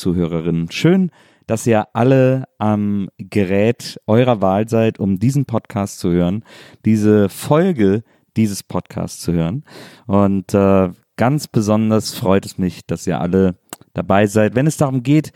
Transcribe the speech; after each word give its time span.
WIMAF-Zuhörerinnen. 0.00 0.70
Schön, 0.70 1.10
dass 1.46 1.66
ihr 1.66 1.88
alle 1.92 2.44
am 2.58 3.08
Gerät 3.18 3.98
eurer 4.06 4.40
Wahl 4.40 4.68
seid, 4.68 4.98
um 4.98 5.18
diesen 5.18 5.44
Podcast 5.44 5.98
zu 5.98 6.10
hören, 6.10 6.44
diese 6.84 7.28
Folge 7.28 8.02
dieses 8.36 8.62
Podcasts 8.62 9.20
zu 9.20 9.32
hören. 9.32 9.64
Und 10.06 10.54
äh, 10.54 10.90
ganz 11.16 11.48
besonders 11.48 12.14
freut 12.14 12.46
es 12.46 12.58
mich, 12.58 12.86
dass 12.86 13.06
ihr 13.06 13.20
alle 13.20 13.56
dabei 13.92 14.26
seid, 14.26 14.54
wenn 14.54 14.66
es 14.66 14.76
darum 14.76 15.02
geht, 15.02 15.32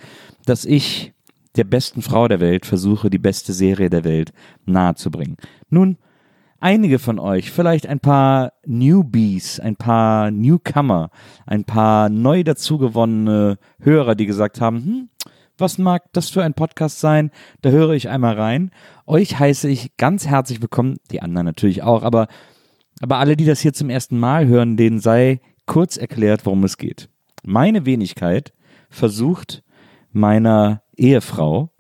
dass 0.47 0.65
ich 0.65 1.13
der 1.57 1.65
besten 1.65 2.03
Frau 2.03 2.29
der 2.29 2.41
Welt 2.41 2.67
versuche, 2.67 3.11
die 3.11 3.19
beste 3.19 3.53
Serie 3.53 3.91
der 3.91 4.05
Welt 4.05 4.33
nahezubringen. 4.65 5.37
Nun, 5.69 5.99
einige 6.65 6.99
von 6.99 7.19
euch, 7.19 7.51
vielleicht 7.51 7.87
ein 7.87 8.01
paar 8.01 8.55
Newbies, 8.65 9.61
ein 9.61 9.77
paar 9.77 10.31
Newcomer, 10.31 11.11
ein 11.45 11.65
paar 11.65 12.09
neu 12.09 12.43
dazugewonnene 12.43 13.59
Hörer, 13.81 14.15
die 14.15 14.25
gesagt 14.25 14.63
haben, 14.63 14.77
hm, 14.79 15.09
was 15.59 15.77
mag 15.77 16.05
das 16.15 16.31
für 16.31 16.43
ein 16.43 16.55
Podcast 16.55 17.01
sein? 17.01 17.31
Da 17.61 17.69
höre 17.69 17.91
ich 17.91 18.09
einmal 18.09 18.41
rein. 18.41 18.71
Euch 19.07 19.39
heiße 19.39 19.69
ich 19.69 19.99
ganz 19.99 20.27
herzlich 20.27 20.63
willkommen, 20.63 20.97
die 21.11 21.21
anderen 21.21 21.45
natürlich 21.45 21.83
auch, 21.83 22.03
aber, 22.03 22.29
aber 23.01 23.19
alle, 23.19 23.37
die 23.37 23.45
das 23.45 23.61
hier 23.61 23.75
zum 23.75 23.91
ersten 23.91 24.19
Mal 24.19 24.47
hören, 24.47 24.79
denen 24.79 25.01
sei 25.01 25.41
kurz 25.67 25.99
erklärt, 25.99 26.47
worum 26.47 26.65
es 26.65 26.79
geht. 26.79 27.11
Meine 27.45 27.85
Wenigkeit 27.85 28.55
versucht 28.89 29.63
meiner 30.13 30.83
Ehefrau 30.97 31.75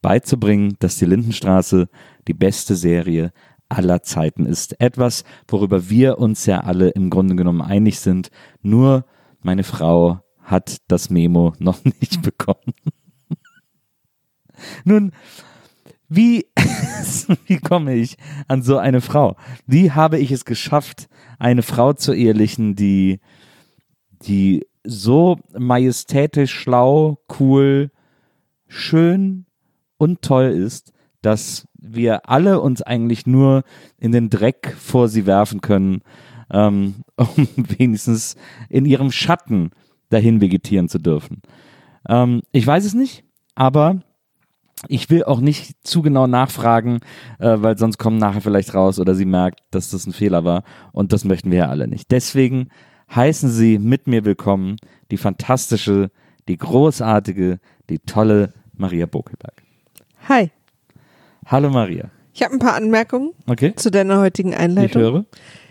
beizubringen, 0.00 0.76
dass 0.78 0.96
die 0.96 1.06
Lindenstraße 1.06 1.88
die 2.28 2.34
beste 2.34 2.76
Serie 2.76 3.32
aller 3.68 4.02
Zeiten 4.02 4.46
ist. 4.46 4.80
Etwas, 4.80 5.24
worüber 5.46 5.90
wir 5.90 6.18
uns 6.18 6.46
ja 6.46 6.60
alle 6.60 6.90
im 6.90 7.10
Grunde 7.10 7.36
genommen 7.36 7.62
einig 7.62 8.00
sind. 8.00 8.30
Nur 8.62 9.04
meine 9.40 9.64
Frau 9.64 10.20
hat 10.42 10.78
das 10.88 11.10
Memo 11.10 11.54
noch 11.58 11.84
nicht 11.84 12.22
bekommen. 12.22 12.74
Nun, 14.84 15.12
wie, 16.08 16.46
wie 17.46 17.58
komme 17.58 17.94
ich 17.94 18.16
an 18.48 18.62
so 18.62 18.78
eine 18.78 19.00
Frau? 19.00 19.36
Wie 19.66 19.92
habe 19.92 20.18
ich 20.18 20.32
es 20.32 20.44
geschafft, 20.44 21.08
eine 21.38 21.62
Frau 21.62 21.92
zu 21.92 22.14
ehelichen, 22.14 22.74
die, 22.74 23.20
die 24.22 24.66
so 24.84 25.38
majestätisch, 25.56 26.52
schlau, 26.52 27.18
cool, 27.38 27.90
schön 28.66 29.44
und 29.98 30.22
toll 30.22 30.46
ist, 30.46 30.92
dass 31.20 31.67
wir 31.78 32.28
alle 32.28 32.60
uns 32.60 32.82
eigentlich 32.82 33.26
nur 33.26 33.62
in 33.98 34.12
den 34.12 34.30
Dreck 34.30 34.74
vor 34.78 35.08
sie 35.08 35.26
werfen 35.26 35.60
können, 35.60 36.02
ähm, 36.50 36.96
um 37.16 37.48
wenigstens 37.56 38.36
in 38.68 38.84
ihrem 38.84 39.10
Schatten 39.10 39.70
dahin 40.10 40.40
vegetieren 40.40 40.88
zu 40.88 40.98
dürfen. 40.98 41.42
Ähm, 42.08 42.42
ich 42.52 42.66
weiß 42.66 42.84
es 42.84 42.94
nicht, 42.94 43.24
aber 43.54 44.00
ich 44.86 45.10
will 45.10 45.24
auch 45.24 45.40
nicht 45.40 45.86
zu 45.86 46.02
genau 46.02 46.26
nachfragen, 46.26 47.00
äh, 47.38 47.56
weil 47.58 47.76
sonst 47.78 47.98
kommen 47.98 48.18
nachher 48.18 48.40
vielleicht 48.40 48.74
raus 48.74 49.00
oder 49.00 49.14
sie 49.14 49.24
merkt, 49.24 49.60
dass 49.70 49.90
das 49.90 50.06
ein 50.06 50.12
Fehler 50.12 50.44
war 50.44 50.62
und 50.92 51.12
das 51.12 51.24
möchten 51.24 51.50
wir 51.50 51.58
ja 51.58 51.68
alle 51.68 51.88
nicht. 51.88 52.10
Deswegen 52.10 52.68
heißen 53.14 53.50
Sie 53.50 53.78
mit 53.78 54.06
mir 54.06 54.24
willkommen 54.24 54.76
die 55.10 55.16
fantastische, 55.16 56.10
die 56.46 56.58
großartige, 56.58 57.58
die 57.88 57.98
tolle 58.00 58.52
Maria 58.74 59.06
Bokelberg. 59.06 59.62
Hi, 60.28 60.50
Hallo 61.50 61.70
Maria. 61.70 62.10
ich 62.34 62.42
habe 62.42 62.54
ein 62.54 62.58
paar 62.58 62.74
Anmerkungen 62.74 63.30
Okay? 63.46 63.74
zu 63.74 63.90
deiner 63.90 64.18
heutigen 64.20 64.50
Ich 64.50 64.58
Einleitung. 64.58 65.02
höre. 65.02 65.24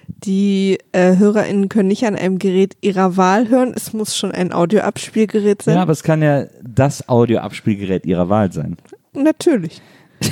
Die 0.07 0.77
äh, 0.93 1.17
HörerInnen 1.17 1.67
können 1.69 1.89
nicht 1.89 2.05
an 2.05 2.15
einem 2.15 2.39
Gerät 2.39 2.77
ihrer 2.81 3.17
Wahl 3.17 3.49
hören. 3.49 3.73
Es 3.75 3.91
muss 3.93 4.15
schon 4.17 4.31
ein 4.31 4.53
Audioabspielgerät 4.53 5.61
sein. 5.61 5.75
Ja, 5.75 5.81
aber 5.81 5.91
es 5.91 6.01
kann 6.01 6.21
ja 6.21 6.45
das 6.63 7.07
Audioabspielgerät 7.09 8.05
Ihrer 8.05 8.29
Wahl 8.29 8.51
sein. 8.51 8.77
Natürlich. 9.13 9.81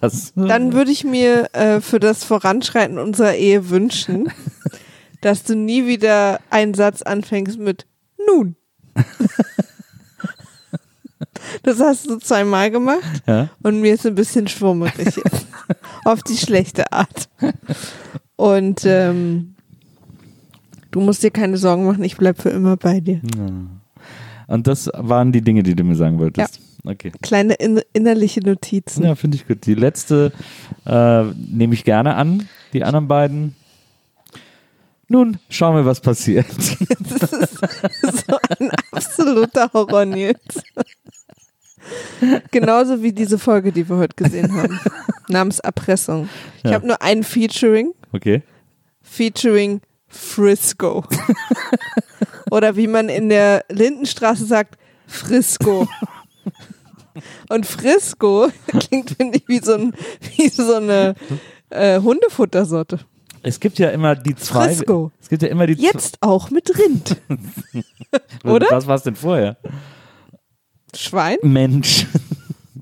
Das. 0.00 0.32
Dann 0.36 0.72
würde 0.74 0.90
ich 0.90 1.04
mir 1.04 1.48
äh, 1.54 1.80
für 1.80 1.98
das 1.98 2.22
Voranschreiten 2.24 2.98
unserer 2.98 3.34
Ehe 3.34 3.70
wünschen, 3.70 4.30
dass 5.22 5.42
du 5.42 5.56
nie 5.56 5.86
wieder 5.86 6.40
einen 6.50 6.74
Satz 6.74 7.00
anfängst 7.02 7.58
mit 7.58 7.86
nun. 8.26 8.56
Das 11.62 11.80
hast 11.80 12.08
du 12.08 12.18
zweimal 12.18 12.70
gemacht 12.70 13.22
Ja. 13.26 13.48
und 13.62 13.80
mir 13.80 13.94
ist 13.94 14.06
ein 14.06 14.14
bisschen 14.14 14.48
schwummerig 14.48 15.16
jetzt. 15.16 15.46
Auf 16.04 16.22
die 16.22 16.36
schlechte 16.36 16.92
Art. 16.92 17.28
Und 18.36 18.82
ähm, 18.84 19.54
du 20.90 21.00
musst 21.00 21.22
dir 21.22 21.30
keine 21.30 21.56
Sorgen 21.56 21.84
machen, 21.86 22.04
ich 22.04 22.16
bleib 22.16 22.40
für 22.40 22.50
immer 22.50 22.76
bei 22.76 23.00
dir. 23.00 23.20
Und 24.46 24.66
das 24.66 24.90
waren 24.94 25.32
die 25.32 25.42
Dinge, 25.42 25.62
die 25.62 25.74
du 25.74 25.84
mir 25.84 25.96
sagen 25.96 26.18
wolltest. 26.18 26.60
Okay. 26.86 27.12
Kleine 27.22 27.54
in 27.54 27.80
innerliche 27.94 28.40
Notizen. 28.40 29.04
Ja, 29.04 29.14
finde 29.14 29.36
ich 29.38 29.46
gut. 29.48 29.64
Die 29.64 29.74
letzte 29.74 30.32
äh, 30.84 31.22
nehme 31.22 31.72
ich 31.72 31.84
gerne 31.84 32.14
an. 32.16 32.46
Die 32.74 32.84
anderen 32.84 33.08
beiden. 33.08 33.56
Nun, 35.08 35.38
schauen 35.48 35.76
wir, 35.76 35.86
was 35.86 36.00
passiert. 36.00 36.46
Das 37.20 37.32
ist 37.32 38.26
so 38.28 38.36
ein 38.58 38.70
absoluter 38.92 39.70
Horror, 39.72 40.04
Nils. 40.04 40.36
Genauso 42.50 43.02
wie 43.02 43.12
diese 43.12 43.38
Folge, 43.38 43.72
die 43.72 43.88
wir 43.88 43.96
heute 43.96 44.14
gesehen 44.16 44.54
haben. 44.56 44.78
Namens 45.28 45.58
Erpressung. 45.60 46.28
Ich 46.58 46.64
Ja. 46.64 46.72
habe 46.74 46.86
nur 46.86 47.00
ein 47.02 47.22
Featuring. 47.22 47.92
Okay. 48.12 48.42
Featuring 49.02 49.80
Frisco. 50.08 51.04
Oder 52.50 52.76
wie 52.76 52.86
man 52.86 53.08
in 53.08 53.28
der 53.28 53.64
Lindenstraße 53.68 54.44
sagt, 54.44 54.76
Frisco. 55.06 55.88
Und 57.48 57.66
Frisco 57.66 58.48
klingt, 58.66 59.10
finde 59.10 59.38
ich, 59.38 59.48
wie 59.48 59.58
so, 59.60 59.74
ein, 59.74 59.94
wie 60.36 60.48
so 60.48 60.74
eine 60.74 61.14
äh, 61.70 62.00
Hundefuttersorte. 62.00 63.00
Es 63.42 63.60
gibt 63.60 63.78
ja 63.78 63.90
immer 63.90 64.14
die 64.14 64.34
zwei. 64.34 64.68
Frisco. 64.68 65.12
Es 65.20 65.28
gibt 65.28 65.42
ja 65.42 65.48
immer 65.48 65.66
die 65.66 65.74
Jetzt 65.74 66.16
auch 66.22 66.50
mit 66.50 66.76
Rind. 66.78 67.16
oder? 68.42 68.66
Was 68.70 68.86
war 68.86 68.96
es 68.96 69.02
denn 69.02 69.16
vorher? 69.16 69.56
Schwein? 70.96 71.36
Mensch. 71.42 72.06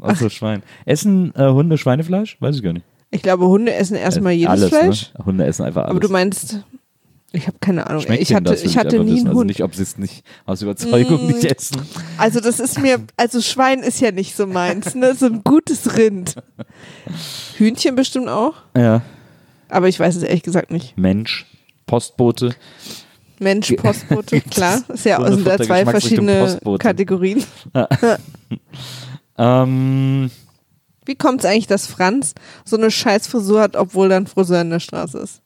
Also 0.01 0.29
Schwein. 0.31 0.65
Essen 0.85 1.33
äh, 1.37 1.49
Hunde 1.49 1.79
Schweinefleisch? 1.79 2.37
Weiß 2.41 2.57
ich 2.57 2.63
gar 2.65 2.73
nicht. 2.73 2.85
Ich 3.13 3.23
glaube, 3.23 3.47
Hunde 3.47 3.73
essen 3.73 3.95
erstmal 3.95 4.33
Äh, 4.33 4.37
jedes 4.37 4.51
alles, 4.51 4.69
Fleisch. 4.71 5.13
Ne? 5.17 5.25
Hunde 5.27 5.45
essen 5.45 5.65
einfach 5.65 5.83
alles. 5.83 5.91
Aber 5.93 6.01
du 6.01 6.09
meinst, 6.09 6.59
ich 7.31 7.47
habe 7.47 7.59
keine 7.61 7.87
Ahnung. 7.87 8.03
Schmeckt 8.03 8.21
ich 8.21 8.35
hatte, 8.35 8.51
das, 8.51 8.65
ich 8.65 8.77
hatte 8.77 8.97
einfach 8.97 9.05
nie 9.05 9.19
einen 9.21 9.29
Also 9.29 9.39
Hund. 9.39 9.47
nicht, 9.47 9.63
ob 9.63 9.77
sie 9.77 9.83
es 9.85 9.99
nicht 9.99 10.25
aus 10.45 10.61
Überzeugung 10.61 11.23
Mm. 11.23 11.27
nicht 11.29 11.45
essen. 11.45 11.83
Also 12.19 12.41
das 12.41 12.59
ist 12.59 12.81
mir, 12.81 12.99
also 13.17 13.41
Schwein 13.41 13.79
ist 13.85 14.01
ja 14.01 14.11
nicht 14.11 14.35
so 14.35 14.49
meins, 14.49 14.97
ne? 14.97 15.15
So 15.15 15.27
ein 15.27 15.45
gutes 15.45 15.97
Rind. 15.97 16.35
Hühnchen 17.59 17.95
bestimmt 17.95 18.29
auch, 18.29 18.55
Ja. 18.77 19.03
aber 19.69 19.87
ich 19.87 20.01
weiß 20.01 20.17
es 20.17 20.25
ehrlich 20.25 20.43
gesagt 20.43 20.73
nicht. 20.73 20.99
Mensch. 20.99 21.47
Postbote. 21.87 22.57
Mensch, 23.43 23.73
Postbote, 23.77 24.41
klar. 24.51 24.83
Ist 24.89 25.05
ja, 25.05 25.19
Hundefutter, 25.19 25.37
sind 25.37 25.61
da 25.61 25.65
zwei 25.65 25.85
verschiedene. 25.85 26.59
Kategorien. 26.79 27.45
Ähm, 29.39 30.31
Wie 31.07 31.15
kommt 31.15 31.41
es 31.41 31.47
eigentlich, 31.47 31.67
dass 31.67 31.87
Franz 31.87 32.35
so 32.65 32.77
eine 32.77 32.91
scheiß 32.91 33.27
Frisur 33.27 33.61
hat, 33.63 33.77
obwohl 33.77 34.11
da 34.11 34.19
ein 34.19 34.27
Friseur 34.27 34.61
in 34.61 34.71
der 34.71 34.79
Straße 34.81 35.19
ist? 35.19 35.41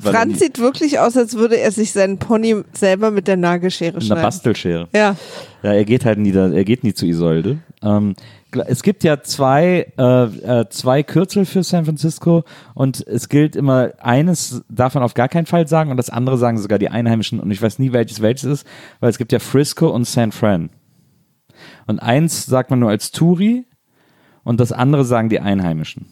Franz 0.00 0.40
sieht 0.40 0.58
wirklich 0.58 0.98
aus, 0.98 1.16
als 1.16 1.34
würde 1.34 1.56
er 1.58 1.72
sich 1.72 1.92
seinen 1.92 2.18
Pony 2.18 2.62
selber 2.74 3.10
mit 3.10 3.26
der 3.26 3.38
Nagelschere 3.38 4.00
schneiden. 4.02 4.22
Bastelschere. 4.22 4.88
Ja, 4.94 5.16
Ja, 5.62 5.72
er 5.72 5.86
geht 5.86 6.04
halt 6.04 6.18
nie, 6.18 6.32
da, 6.32 6.50
er 6.50 6.64
geht 6.64 6.84
nie 6.84 6.92
zu 6.92 7.06
Isolde. 7.06 7.58
Ähm, 7.82 8.14
es 8.56 8.82
gibt 8.82 9.04
ja 9.04 9.22
zwei, 9.22 9.92
äh, 9.98 10.24
äh, 10.60 10.68
zwei 10.70 11.02
Kürzel 11.02 11.44
für 11.44 11.62
San 11.62 11.84
Francisco 11.84 12.44
und 12.74 13.06
es 13.06 13.28
gilt 13.28 13.56
immer, 13.56 13.92
eines 14.00 14.62
darf 14.68 14.94
man 14.94 15.02
auf 15.02 15.14
gar 15.14 15.28
keinen 15.28 15.46
Fall 15.46 15.66
sagen 15.68 15.90
und 15.90 15.96
das 15.96 16.10
andere 16.10 16.38
sagen 16.38 16.58
sogar 16.58 16.78
die 16.78 16.88
Einheimischen 16.88 17.40
und 17.40 17.50
ich 17.50 17.60
weiß 17.60 17.78
nie, 17.78 17.92
welches 17.92 18.20
welches 18.22 18.44
ist, 18.44 18.66
weil 19.00 19.10
es 19.10 19.18
gibt 19.18 19.32
ja 19.32 19.38
Frisco 19.38 19.88
und 19.88 20.04
San 20.06 20.32
Fran. 20.32 20.70
Und 21.86 21.98
eins 22.00 22.46
sagt 22.46 22.70
man 22.70 22.78
nur 22.80 22.90
als 22.90 23.10
Touri 23.10 23.64
und 24.42 24.60
das 24.60 24.72
andere 24.72 25.04
sagen 25.04 25.28
die 25.28 25.40
Einheimischen. 25.40 26.06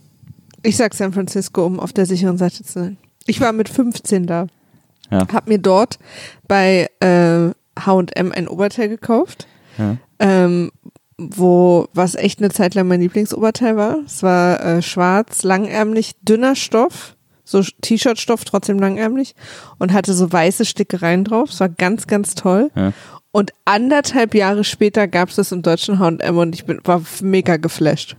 ich 0.62 0.76
sag 0.76 0.94
San 0.94 1.12
Francisco, 1.12 1.64
um 1.66 1.80
auf 1.80 1.92
der 1.92 2.06
sicheren 2.06 2.38
Seite 2.38 2.62
zu 2.62 2.72
sein. 2.72 2.96
Ich 3.26 3.40
war 3.40 3.52
mit 3.52 3.68
15 3.68 4.26
da. 4.26 4.46
Ja. 5.10 5.26
Hab 5.32 5.46
mir 5.48 5.58
dort 5.58 5.98
bei 6.48 6.88
äh, 7.00 7.50
H&M 7.78 8.32
ein 8.32 8.48
Oberteil 8.48 8.88
gekauft, 8.88 9.46
Ja. 9.78 9.96
ähm, 10.18 10.70
wo 11.30 11.88
was 11.94 12.14
echt 12.14 12.38
eine 12.38 12.50
Zeit 12.50 12.74
lang 12.74 12.88
mein 12.88 13.00
Lieblingsoberteil 13.00 13.76
war. 13.76 13.98
Es 14.06 14.22
war 14.22 14.64
äh, 14.64 14.82
schwarz, 14.82 15.42
langärmlich, 15.42 16.12
dünner 16.22 16.56
Stoff, 16.56 17.16
so 17.44 17.62
T-Shirt-Stoff, 17.62 18.44
trotzdem 18.44 18.78
langärmlich 18.78 19.34
und 19.78 19.92
hatte 19.92 20.14
so 20.14 20.32
weiße 20.32 20.64
Stickereien 20.64 21.24
drauf. 21.24 21.50
Es 21.50 21.60
war 21.60 21.68
ganz, 21.68 22.06
ganz 22.06 22.34
toll. 22.34 22.70
Ja. 22.74 22.92
Und 23.32 23.52
anderthalb 23.64 24.34
Jahre 24.34 24.62
später 24.62 25.08
gab 25.08 25.30
es 25.30 25.36
das 25.36 25.52
im 25.52 25.62
deutschen 25.62 25.98
H&M 25.98 26.36
und 26.36 26.54
ich 26.54 26.66
bin, 26.66 26.80
war 26.84 27.02
mega 27.22 27.56
geflasht. 27.56 28.16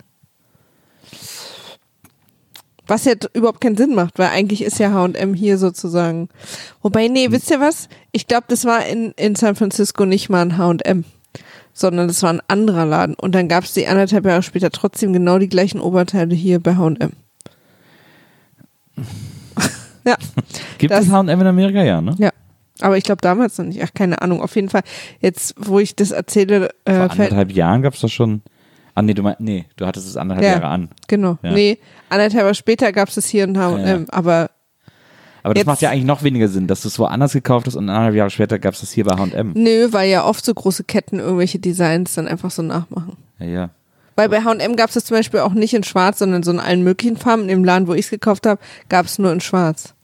Was 2.87 3.05
ja 3.05 3.13
überhaupt 3.33 3.61
keinen 3.61 3.77
Sinn 3.77 3.95
macht, 3.95 4.19
weil 4.19 4.29
eigentlich 4.29 4.63
ist 4.63 4.79
ja 4.79 4.91
H&M 4.91 5.33
hier 5.33 5.57
sozusagen. 5.57 6.29
Wobei, 6.81 7.07
nee, 7.07 7.31
wisst 7.31 7.49
ihr 7.49 7.59
was? 7.59 7.87
Ich 8.11 8.27
glaube, 8.27 8.45
das 8.49 8.65
war 8.65 8.85
in, 8.85 9.11
in 9.11 9.35
San 9.35 9.55
Francisco 9.55 10.05
nicht 10.05 10.29
mal 10.29 10.41
ein 10.41 10.57
H&M, 10.57 11.05
sondern 11.73 12.07
das 12.07 12.21
war 12.23 12.31
ein 12.31 12.41
anderer 12.47 12.85
Laden. 12.85 13.15
Und 13.15 13.33
dann 13.35 13.47
gab 13.47 13.63
es 13.63 13.73
die 13.73 13.87
anderthalb 13.87 14.25
Jahre 14.25 14.43
später 14.43 14.69
trotzdem 14.71 15.13
genau 15.13 15.37
die 15.39 15.49
gleichen 15.49 15.79
Oberteile 15.79 16.35
hier 16.35 16.59
bei 16.59 16.75
H&M. 16.75 17.11
ja, 20.05 20.15
Gibt 20.77 20.91
Das- 20.91 21.05
es 21.05 21.11
H&M 21.11 21.29
in 21.29 21.47
Amerika? 21.47 21.81
Ja, 21.83 22.01
ne? 22.01 22.15
ja. 22.19 22.29
Aber 22.81 22.97
ich 22.97 23.03
glaube 23.03 23.21
damals 23.21 23.57
noch 23.57 23.65
nicht. 23.65 23.81
Ach, 23.83 23.93
keine 23.93 24.21
Ahnung. 24.21 24.41
Auf 24.41 24.55
jeden 24.55 24.67
Fall, 24.69 24.81
jetzt, 25.21 25.53
wo 25.57 25.79
ich 25.79 25.95
das 25.95 26.11
erzähle, 26.11 26.69
Vor 26.85 26.95
äh, 26.95 27.09
fällt, 27.09 27.31
anderthalb 27.31 27.51
Jahren 27.51 27.81
gab 27.81 27.93
es 27.93 28.01
das 28.01 28.11
schon. 28.11 28.41
Ah, 28.95 29.01
nee, 29.01 29.13
du 29.13 29.23
meinst, 29.23 29.39
nee, 29.39 29.65
du 29.77 29.85
hattest 29.85 30.07
es 30.07 30.17
anderthalb 30.17 30.45
Ja. 30.45 30.53
Jahre 30.53 30.67
an. 30.67 30.89
genau. 31.07 31.37
Ja. 31.43 31.51
Nee, 31.51 31.77
anderthalb 32.09 32.41
Jahre 32.43 32.55
später 32.55 32.91
gab 32.91 33.09
es 33.09 33.15
das 33.15 33.27
hier 33.27 33.45
in 33.45 33.57
H&M. 33.57 34.01
Ja. 34.01 34.13
Aber 34.13 34.49
Aber 35.43 35.53
das 35.53 35.59
Jetzt- 35.61 35.67
macht 35.67 35.81
ja 35.81 35.89
eigentlich 35.91 36.05
noch 36.05 36.23
weniger 36.23 36.47
Sinn, 36.47 36.67
dass 36.67 36.81
du 36.81 36.87
es 36.87 36.97
woanders 36.97 37.33
gekauft 37.33 37.67
hast 37.67 37.75
und 37.75 37.89
anderthalb 37.89 38.15
Jahre 38.15 38.29
später 38.29 38.57
gab 38.59 38.73
es 38.73 38.79
das 38.79 38.91
hier 38.91 39.03
bei 39.03 39.15
H&M. 39.15 39.51
nö, 39.55 39.89
weil 39.91 40.09
ja 40.09 40.25
oft 40.25 40.43
so 40.45 40.53
große 40.53 40.83
Ketten 40.85 41.19
irgendwelche 41.19 41.59
Designs 41.59 42.13
dann 42.15 42.27
einfach 42.27 42.49
so 42.49 42.61
nachmachen. 42.61 43.17
Ja, 43.39 43.45
ja. 43.45 43.69
Weil 44.15 44.29
bei 44.29 44.41
H&M 44.43 44.75
gab 44.75 44.89
es 44.89 44.93
das 44.93 45.05
zum 45.05 45.17
Beispiel 45.17 45.41
auch 45.41 45.53
nicht 45.53 45.73
in 45.73 45.83
schwarz, 45.83 46.19
sondern 46.19 46.43
so 46.43 46.51
in 46.51 46.59
allen 46.59 46.83
möglichen 46.83 47.17
Farben. 47.17 47.43
In 47.43 47.47
dem 47.49 47.63
Laden, 47.63 47.87
wo 47.87 47.93
ich 47.93 48.05
es 48.05 48.09
gekauft 48.11 48.45
habe, 48.45 48.61
gab 48.87 49.05
es 49.07 49.19
nur 49.19 49.31
in 49.33 49.41
schwarz. 49.41 49.95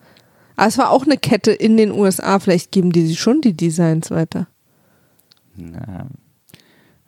Aber 0.56 0.68
es 0.68 0.78
war 0.78 0.90
auch 0.90 1.06
eine 1.06 1.16
Kette 1.18 1.52
in 1.52 1.78
den 1.78 1.92
USA. 1.92 2.40
Vielleicht 2.40 2.72
geben 2.72 2.92
die 2.92 3.16
schon 3.16 3.40
die 3.42 3.54
Designs 3.54 4.10
weiter. 4.12 4.48
Na, 5.56 6.08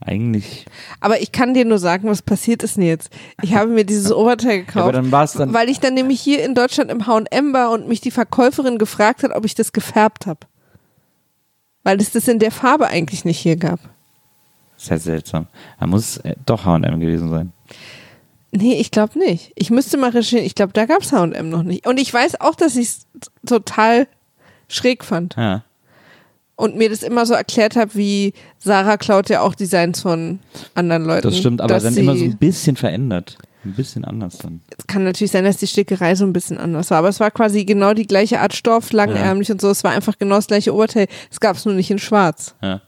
eigentlich. 0.06 0.65
Aber 1.00 1.21
ich 1.21 1.31
kann 1.31 1.53
dir 1.53 1.65
nur 1.65 1.77
sagen, 1.77 2.07
was 2.09 2.21
passiert 2.21 2.63
ist 2.63 2.77
denn 2.77 2.83
jetzt. 2.83 3.12
Ich 3.42 3.53
habe 3.53 3.69
mir 3.69 3.86
dieses 3.86 4.12
Oberteil 4.12 4.59
gekauft. 4.65 4.94
Ja, 4.94 5.01
dann. 5.01 5.53
Weil 5.53 5.69
ich 5.69 5.80
dann 5.80 5.94
nämlich 5.94 6.21
hier 6.21 6.44
in 6.44 6.56
Deutschland 6.56 6.92
im 6.92 7.07
H&M 7.07 7.53
war 7.53 7.71
und 7.71 7.88
mich 7.88 8.01
die 8.01 8.12
Verkäuferin 8.12 8.77
gefragt 8.77 9.24
hat, 9.24 9.31
ob 9.31 9.45
ich 9.45 9.56
das 9.56 9.74
gefärbt 9.74 10.25
habe. 10.25 10.39
Weil 11.83 12.00
es 12.00 12.12
das 12.12 12.27
in 12.27 12.39
der 12.39 12.51
Farbe 12.51 12.88
eigentlich 12.88 13.25
nicht 13.25 13.39
hier 13.39 13.56
gab. 13.56 13.80
Sehr 14.77 15.00
seltsam. 15.00 15.48
Da 15.80 15.88
muss 15.88 16.01
es 16.01 16.18
äh, 16.18 16.36
doch 16.45 16.65
H&M 16.65 17.00
gewesen 17.00 17.30
sein. 17.30 17.54
Nee, 18.51 18.75
ich 18.80 18.92
glaube 18.92 19.18
nicht. 19.18 19.54
Ich 19.56 19.69
müsste 19.69 19.97
mal 19.97 20.09
recherchieren. 20.09 20.45
Ich 20.45 20.56
glaube, 20.56 20.74
da 20.74 20.86
gab 20.86 21.01
es 21.01 21.12
H&M 21.12 21.50
noch 21.50 21.63
nicht. 21.63 21.88
Und 21.88 22.00
ich 22.00 22.13
weiß 22.13 22.42
auch, 22.42 22.56
dass 22.56 22.75
ich 22.75 22.88
es 22.88 23.07
total 23.45 24.07
schräg 24.68 25.04
fand. 25.04 25.36
Ja. 25.38 25.63
Und 26.62 26.78
mir 26.78 26.92
das 26.92 27.02
immer 27.02 27.25
so 27.25 27.34
erklärt 27.34 27.75
habe, 27.75 27.96
wie 27.96 28.34
Sarah 28.60 28.98
klaut 28.98 29.30
ja 29.30 29.42
auch 29.42 29.56
Designs 29.56 30.02
von 30.02 30.38
anderen 30.75 31.06
Leuten. 31.06 31.28
Das 31.28 31.40
stimmt, 31.40 31.60
aber 31.60 31.80
dann 31.80 31.98
immer 31.98 32.16
so 32.16 32.24
ein 32.24 32.38
bisschen 32.38 32.75
verändert. 32.75 33.40
Ein 33.66 33.74
bisschen 33.74 34.06
anders 34.06 34.38
dann. 34.38 34.62
Es 34.78 34.86
kann 34.86 35.04
natürlich 35.04 35.31
sein, 35.31 35.44
dass 35.44 35.58
die 35.58 35.66
Stickerei 35.66 36.13
so 36.13 36.24
ein 36.24 36.34
bisschen 36.34 36.60
anders 36.60 36.92
war, 36.92 37.00
aber 37.00 37.10
es 37.10 37.19
war 37.19 37.31
quasi 37.31 37.66
genau 37.66 37.96
die 37.96 38.06
gleiche 38.06 38.42
Art 38.42 38.54
Stoff, 38.54 38.92
langärmlich 38.92 39.52
und 39.52 39.60
so. 39.60 39.72
Es 39.72 39.84
war 39.84 39.90
einfach 39.90 40.19
genau 40.19 40.36
das 40.36 40.46
gleiche 40.46 40.72
Oberteil. 40.72 41.08
Es 41.31 41.40
gab 41.40 41.56
es 41.56 41.66
nur 41.66 41.74
nicht 41.74 41.90
in 41.90 41.98
schwarz. 41.98 42.54
Ja. 42.62 42.81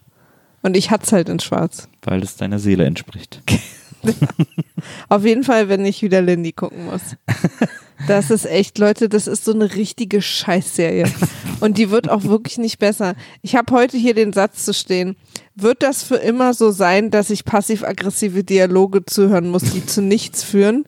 Und 0.62 0.78
ich 0.78 0.92
hatte 0.92 1.06
es 1.06 1.12
halt 1.12 1.28
in 1.30 1.40
schwarz. 1.40 1.90
Weil 2.04 2.22
es 2.22 2.36
deiner 2.36 2.60
Seele 2.60 2.86
entspricht. 2.86 3.42
Auf 5.10 5.26
jeden 5.26 5.44
Fall, 5.44 5.70
wenn 5.70 5.86
ich 5.86 6.02
wieder 6.02 6.22
Lindy 6.22 6.52
gucken 6.52 6.86
muss. 6.86 7.02
Das 8.08 8.30
ist 8.32 8.46
echt, 8.46 8.78
Leute, 8.80 9.08
das 9.08 9.28
ist 9.28 9.46
so 9.46 9.54
eine 9.54 9.76
richtige 9.76 10.22
Scheißserie. 10.22 11.06
Und 11.62 11.78
die 11.78 11.90
wird 11.90 12.10
auch 12.10 12.24
wirklich 12.24 12.58
nicht 12.58 12.80
besser. 12.80 13.16
Ich 13.42 13.56
habe 13.56 13.74
heute 13.74 13.96
hier 13.98 14.14
den 14.14 14.34
Satz 14.34 14.66
zu 14.66 14.74
stehen. 14.74 15.16
Wird 15.56 15.84
das 15.84 16.04
für 16.04 16.16
immer 16.18 16.54
so 16.54 16.72
sein, 16.72 17.12
dass 17.12 17.30
ich 17.30 17.46
passiv-aggressive 17.46 18.44
Dialoge 18.44 19.06
zuhören 19.06 19.50
muss, 19.50 19.64
die 19.64 19.86
zu 19.86 20.02
nichts 20.02 20.44
führen? 20.44 20.86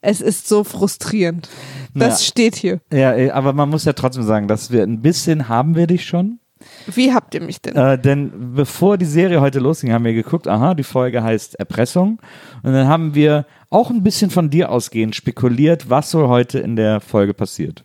Es 0.00 0.20
ist 0.20 0.48
so 0.48 0.64
frustrierend. 0.64 1.48
Das 1.94 2.20
Ja. 2.20 2.26
steht 2.26 2.56
hier. 2.56 2.80
Ja, 2.92 3.14
aber 3.34 3.52
man 3.52 3.68
muss 3.68 3.84
ja 3.84 3.92
trotzdem 3.92 4.24
sagen, 4.24 4.48
dass 4.48 4.72
wir 4.72 4.82
ein 4.82 5.00
bisschen 5.00 5.48
haben 5.48 5.76
wir 5.76 5.86
dich 5.86 6.04
schon. 6.06 6.40
Wie 6.86 7.12
habt 7.12 7.34
ihr 7.34 7.42
mich 7.42 7.60
denn? 7.60 7.76
Äh, 7.76 7.98
denn 7.98 8.54
bevor 8.54 8.98
die 8.98 9.04
Serie 9.04 9.40
heute 9.40 9.58
losging, 9.58 9.92
haben 9.92 10.04
wir 10.04 10.14
geguckt, 10.14 10.48
aha, 10.48 10.74
die 10.74 10.82
Folge 10.82 11.22
heißt 11.22 11.54
Erpressung. 11.56 12.20
Und 12.62 12.72
dann 12.72 12.88
haben 12.88 13.14
wir 13.14 13.46
auch 13.70 13.90
ein 13.90 14.02
bisschen 14.02 14.30
von 14.30 14.50
dir 14.50 14.70
ausgehend 14.70 15.14
spekuliert, 15.14 15.90
was 15.90 16.10
so 16.10 16.28
heute 16.28 16.58
in 16.58 16.76
der 16.76 17.00
Folge 17.00 17.34
passiert. 17.34 17.84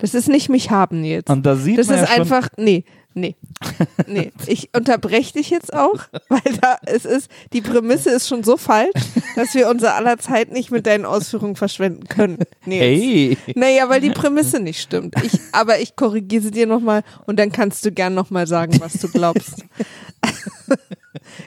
Das 0.00 0.14
ist 0.14 0.28
nicht 0.28 0.48
mich 0.48 0.70
haben 0.70 1.04
jetzt. 1.04 1.28
Und 1.30 1.44
da 1.44 1.56
sieht 1.56 1.78
Das 1.78 1.88
man 1.88 1.96
ist 1.96 2.02
ja 2.02 2.06
schon, 2.08 2.22
einfach, 2.22 2.48
nee, 2.56 2.84
nee, 3.18 3.36
nee. 4.06 4.32
Ich 4.46 4.70
unterbreche 4.74 5.34
dich 5.34 5.50
jetzt 5.50 5.72
auch, 5.74 6.00
weil 6.28 6.40
da 6.60 6.78
es 6.86 7.04
ist, 7.04 7.30
die 7.52 7.60
Prämisse 7.60 8.10
ist 8.10 8.28
schon 8.28 8.44
so 8.44 8.56
falsch, 8.56 8.92
dass 9.36 9.54
wir 9.54 9.68
unser 9.68 9.94
aller 9.94 10.18
Zeit 10.18 10.52
nicht 10.52 10.70
mit 10.70 10.86
deinen 10.86 11.04
Ausführungen 11.04 11.56
verschwenden 11.56 12.08
können. 12.08 12.38
Nee, 12.64 12.78
Hey. 12.78 13.38
Naja, 13.54 13.88
weil 13.88 14.00
die 14.00 14.10
Prämisse 14.10 14.60
nicht 14.60 14.80
stimmt. 14.80 15.14
Ich, 15.22 15.38
aber 15.52 15.80
ich 15.80 15.96
korrigiere 15.96 16.42
sie 16.42 16.50
dir 16.50 16.66
nochmal 16.66 17.02
und 17.26 17.38
dann 17.38 17.52
kannst 17.52 17.84
du 17.84 17.92
gern 17.92 18.14
nochmal 18.14 18.46
sagen, 18.46 18.78
was 18.80 18.94
du 18.94 19.08
glaubst. 19.08 19.64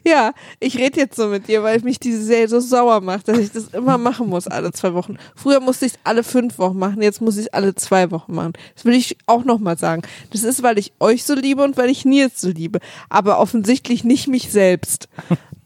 Ja, 0.06 0.33
ich 0.59 0.77
rede 0.77 1.00
jetzt 1.00 1.15
so 1.15 1.27
mit 1.27 1.47
dir, 1.47 1.63
weil 1.63 1.79
mich 1.81 2.00
diese 2.00 2.23
Serie 2.23 2.47
so 2.47 2.59
sauer 2.59 3.01
macht, 3.01 3.27
dass 3.27 3.38
ich 3.38 3.51
das 3.51 3.69
immer 3.69 3.97
machen 3.97 4.27
muss, 4.27 4.47
alle 4.47 4.71
zwei 4.71 4.94
Wochen. 4.94 5.18
Früher 5.35 5.59
musste 5.59 5.85
ich 5.85 5.94
es 5.94 6.00
alle 6.03 6.23
fünf 6.23 6.57
Wochen 6.59 6.77
machen, 6.77 7.01
jetzt 7.01 7.21
muss 7.21 7.38
ich 7.38 7.47
es 7.47 7.53
alle 7.53 7.75
zwei 7.75 8.12
Wochen 8.12 8.33
machen. 8.33 8.53
Das 8.75 8.85
will 8.85 8.95
ich 8.95 9.18
auch 9.25 9.44
nochmal 9.44 9.77
sagen. 9.77 10.03
Das 10.31 10.44
ist, 10.44 10.63
weil 10.63 10.77
ich 10.77 10.94
euch 11.00 11.23
so 11.23 11.35
liebe 11.35 11.63
und 11.63 11.77
weil 11.77 11.89
ich 11.89 12.06
Nils 12.06 12.41
so 12.41 12.50
liebe. 12.50 12.79
Aber 13.10 13.39
offensichtlich 13.39 14.03
nicht 14.03 14.27
mich 14.27 14.51
selbst. 14.51 15.10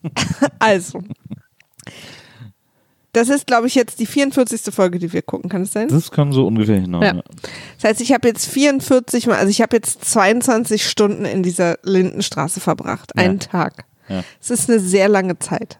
also. 0.59 1.01
Das 3.15 3.29
ist, 3.29 3.47
glaube 3.47 3.67
ich, 3.67 3.75
jetzt 3.75 4.01
die 4.01 4.05
44. 4.05 4.73
Folge, 4.73 4.99
die 4.99 5.13
wir 5.13 5.21
gucken. 5.21 5.49
Kann 5.49 5.61
es 5.61 5.71
sein? 5.71 5.87
Das 5.87 6.11
kann 6.11 6.33
so 6.33 6.45
ungefähr 6.45 6.81
hinhauen. 6.81 7.01
Ja. 7.01 7.15
Ja. 7.15 7.23
Das 7.77 7.91
heißt, 7.91 8.01
ich 8.01 8.11
habe 8.11 8.27
jetzt 8.27 8.45
44 8.45 9.27
Mal, 9.27 9.37
also 9.37 9.49
ich 9.49 9.61
habe 9.61 9.77
jetzt 9.77 10.03
22 10.03 10.85
Stunden 10.85 11.23
in 11.23 11.41
dieser 11.41 11.77
Lindenstraße 11.83 12.59
verbracht. 12.59 13.13
Ja. 13.15 13.23
Einen 13.23 13.39
Tag. 13.39 13.85
Ja. 14.07 14.23
Es 14.41 14.51
ist 14.51 14.69
eine 14.69 14.79
sehr 14.79 15.09
lange 15.09 15.39
Zeit. 15.39 15.79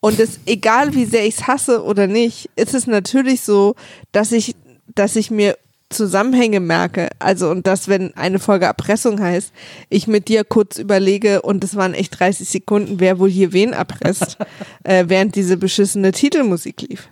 Und 0.00 0.20
es, 0.20 0.40
egal 0.46 0.94
wie 0.94 1.04
sehr 1.04 1.26
ich 1.26 1.38
es 1.38 1.46
hasse 1.46 1.82
oder 1.82 2.06
nicht, 2.06 2.50
ist 2.56 2.74
es 2.74 2.86
natürlich 2.86 3.40
so, 3.40 3.74
dass 4.12 4.32
ich, 4.32 4.54
dass 4.94 5.16
ich 5.16 5.30
mir 5.30 5.56
Zusammenhänge 5.90 6.60
merke. 6.60 7.08
Also, 7.18 7.50
und 7.50 7.66
dass, 7.66 7.88
wenn 7.88 8.14
eine 8.14 8.38
Folge 8.38 8.66
Erpressung 8.66 9.20
heißt, 9.20 9.52
ich 9.88 10.06
mit 10.06 10.28
dir 10.28 10.44
kurz 10.44 10.78
überlege, 10.78 11.42
und 11.42 11.64
es 11.64 11.76
waren 11.76 11.94
echt 11.94 12.18
30 12.18 12.48
Sekunden, 12.48 13.00
wer 13.00 13.18
wohl 13.18 13.30
hier 13.30 13.52
wen 13.52 13.72
erpresst, 13.72 14.36
äh, 14.84 15.04
während 15.08 15.34
diese 15.34 15.56
beschissene 15.56 16.12
Titelmusik 16.12 16.82
lief. 16.82 17.08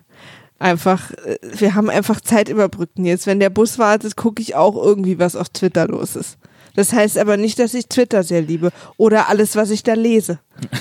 Einfach, 0.58 1.10
äh, 1.12 1.38
wir 1.42 1.74
haben 1.74 1.90
einfach 1.90 2.20
Zeit 2.20 2.48
überbrückt. 2.48 2.98
Jetzt, 2.98 3.26
wenn 3.26 3.40
der 3.40 3.50
Bus 3.50 3.78
wartet, 3.78 4.16
gucke 4.16 4.42
ich 4.42 4.54
auch 4.54 4.76
irgendwie, 4.76 5.18
was 5.18 5.36
auf 5.36 5.48
Twitter 5.48 5.88
los 5.88 6.14
ist. 6.14 6.38
Das 6.76 6.92
heißt 6.92 7.18
aber 7.18 7.36
nicht, 7.36 7.58
dass 7.58 7.74
ich 7.74 7.88
Twitter 7.88 8.22
sehr 8.22 8.42
liebe 8.42 8.70
oder 8.96 9.28
alles, 9.28 9.56
was 9.56 9.70
ich 9.70 9.82
da 9.82 9.94
lese. 9.94 10.38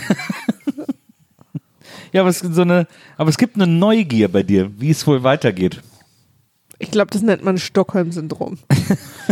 ja, 2.12 2.22
aber 2.22 2.30
es 2.30 2.42
gibt 2.42 2.54
so 2.54 2.62
eine, 2.62 2.88
aber 3.18 3.30
es 3.30 3.38
gibt 3.38 3.56
eine 3.56 3.66
Neugier 3.66 4.28
bei 4.28 4.44
dir, 4.44 4.70
wie 4.78 4.92
es 4.92 5.08
wohl 5.08 5.24
weitergeht. 5.24 5.82
Ich 6.78 6.92
glaube, 6.92 7.12
das 7.12 7.22
nennt 7.22 7.44
man 7.44 7.58
Stockholm-Syndrom. 7.58 8.60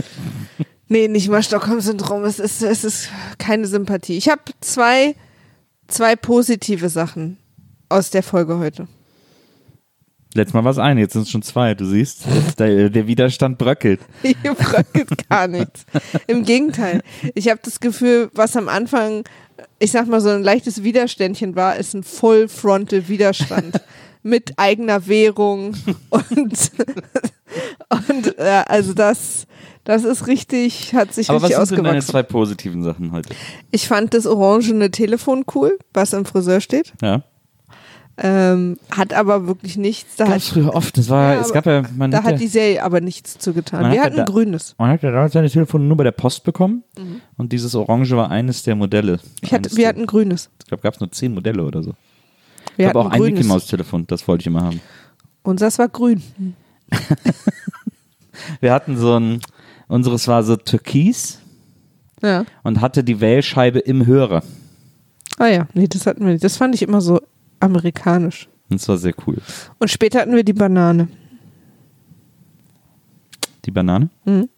nee, 0.88 1.10
nicht 1.10 1.28
mal 1.28 1.44
Stockholm-Syndrom. 1.44 2.24
Es 2.24 2.40
ist, 2.40 2.64
es 2.64 2.86
ist 2.86 3.10
keine 3.38 3.68
Sympathie. 3.68 4.18
Ich 4.18 4.30
habe 4.30 4.42
zwei, 4.62 5.16
zwei 5.88 6.16
positive 6.16 6.88
Sachen 6.88 7.38
aus 7.90 8.10
der 8.10 8.24
Folge 8.24 8.58
heute. 8.58 8.88
Letztes 10.36 10.54
Mal 10.54 10.64
war 10.64 10.72
es 10.72 10.78
eine, 10.78 11.02
jetzt 11.02 11.14
sind 11.14 11.24
es 11.24 11.30
schon 11.30 11.42
zwei. 11.42 11.74
Du 11.76 11.86
siehst, 11.86 12.26
der, 12.60 12.90
der 12.90 13.08
Widerstand 13.08 13.58
bröckelt. 13.58 14.02
Hier 14.22 14.54
bröckelt 14.54 15.30
gar 15.30 15.48
nichts. 15.48 15.86
Im 16.28 16.44
Gegenteil. 16.44 17.02
Ich 17.36 17.50
habe 17.50 17.60
das 17.64 17.80
Gefühl, 17.80 18.30
was 18.34 18.56
am 18.56 18.70
Anfang, 18.70 19.24
ich 19.80 19.92
sag 19.92 20.08
mal, 20.08 20.22
so 20.22 20.30
ein 20.30 20.44
leichtes 20.44 20.84
Widerständchen 20.84 21.56
war, 21.56 21.76
ist 21.76 21.94
ein 21.94 22.04
Full-Frontal-Widerstand. 22.04 23.82
mit 24.24 24.54
eigener 24.58 25.06
Währung 25.08 25.76
und, 26.10 26.72
und 27.90 28.40
äh, 28.40 28.64
also 28.68 28.94
das, 28.94 29.46
das 29.84 30.06
ist 30.06 30.28
richtig, 30.28 30.94
hat 30.94 31.14
sich 31.14 31.30
Aber 31.30 31.42
was 31.42 31.50
richtig 31.50 31.68
sind 31.68 31.78
denn 31.78 31.84
deine 31.84 31.98
ausgewachsen. 31.98 32.12
zwei 32.12 32.24
positiven 32.24 32.84
Sachen 32.84 33.12
heute? 33.12 33.36
Ich 33.72 33.88
fand 33.88 34.14
das 34.14 34.26
orangene 34.26 34.90
Telefon 34.92 35.44
cool, 35.54 35.78
was 35.94 36.14
im 36.14 36.26
Friseur 36.26 36.62
steht. 36.62 36.94
Ja. 37.02 37.24
Ähm, 38.16 38.78
hat 38.92 39.12
aber 39.14 39.48
wirklich 39.48 39.76
nichts. 39.76 40.18
Da, 40.18 40.26
Gab 40.26 40.36
hat, 40.36 40.42
früher 40.44 40.76
oft. 40.76 40.96
Das 41.00 41.10
war, 41.10 41.34
Ja, 41.34 41.42
es 41.42 41.52
gab 41.52 41.66
ja, 41.66 41.82
man 41.96 42.12
da 42.12 42.22
hat, 42.22 42.34
ja, 42.34 42.38
die 42.38 42.48
Serie 42.48 42.84
aber 42.84 43.02
nichts 43.02 43.40
zugetan. 43.40 43.92
Wir 43.92 44.00
hat 44.02 44.08
hatten 44.08 44.18
da- 44.18 44.26
grünes. 44.26 44.76
man 44.78 44.92
hat 44.92 45.02
ja 45.02 45.10
damals 45.12 45.34
seine 45.34 45.50
Telefone 45.50 45.86
nur 45.86 45.98
bei 45.98 46.04
der 46.04 46.12
Post 46.12 46.44
bekommen 46.44 46.84
und 47.38 47.52
dieses 47.52 47.74
Orange 47.74 48.16
war 48.16 48.30
eines 48.30 48.62
der 48.62 48.76
Modelle. 48.76 49.14
Mhm. 49.14 49.20
Ich 49.42 49.52
hatte, 49.54 49.72
wir 49.72 49.78
der- 49.78 49.88
hatten 49.90 50.06
grünes. 50.06 50.50
ich 50.60 50.68
glaube, 50.68 50.84
gab 50.84 50.94
es 50.94 51.00
nur 51.00 51.12
zehn 51.12 51.34
Modelle 51.34 51.64
oder 51.64 51.82
so. 51.82 51.94
Wir 52.76 52.86
ich 52.86 52.90
habe 52.90 53.00
auch 53.00 53.06
hatten 53.06 53.16
ein 53.16 53.20
grünes. 53.22 53.38
Mickey 53.40 53.48
Maus 53.48 53.66
Telefon, 53.66 54.06
das 54.06 54.28
wollte 54.28 54.42
ich 54.42 54.48
immer 54.48 54.62
haben. 54.62 54.80
Unseres 55.42 55.80
war 55.80 55.90
grün. 55.90 56.22
Wir 58.60 58.74
hatten 58.74 58.98
so 58.98 59.18
ein, 59.20 59.40
unseres 59.88 60.28
war 60.28 60.44
so 60.44 60.56
türkis 60.56 61.40
Ja. 62.22 62.46
und 62.64 62.82
hatte 62.82 63.04
die 63.04 63.20
Wählscheibe 63.22 63.80
im 63.80 64.06
Hörer. 64.06 64.44
Ah 65.38 65.48
ja, 65.48 65.68
nee, 65.74 65.88
das 65.88 66.06
hatten 66.06 66.26
wir 66.26 66.34
nicht. 66.34 66.44
Das 66.44 66.58
fand 66.58 66.76
ich 66.76 66.82
immer 66.84 67.02
so 67.02 67.20
amerikanisch. 67.64 68.48
Und 68.70 68.80
das 68.80 68.88
war 68.90 68.98
sehr 68.98 69.14
cool. 69.28 69.38
Und 69.80 69.90
später 69.90 70.20
hatten 70.20 70.36
wir 70.36 70.44
die 70.44 70.54
Banane. 70.54 71.08
Die 73.66 73.72
Banane? 73.72 74.10
Mhm. 74.26 74.50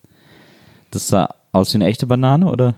Das 0.91 1.07
sah 1.07 1.29
aus 1.51 1.73
wie 1.73 1.77
eine 1.77 1.85
echte 1.87 2.07
Banane, 2.07 2.47
oder? 2.49 2.75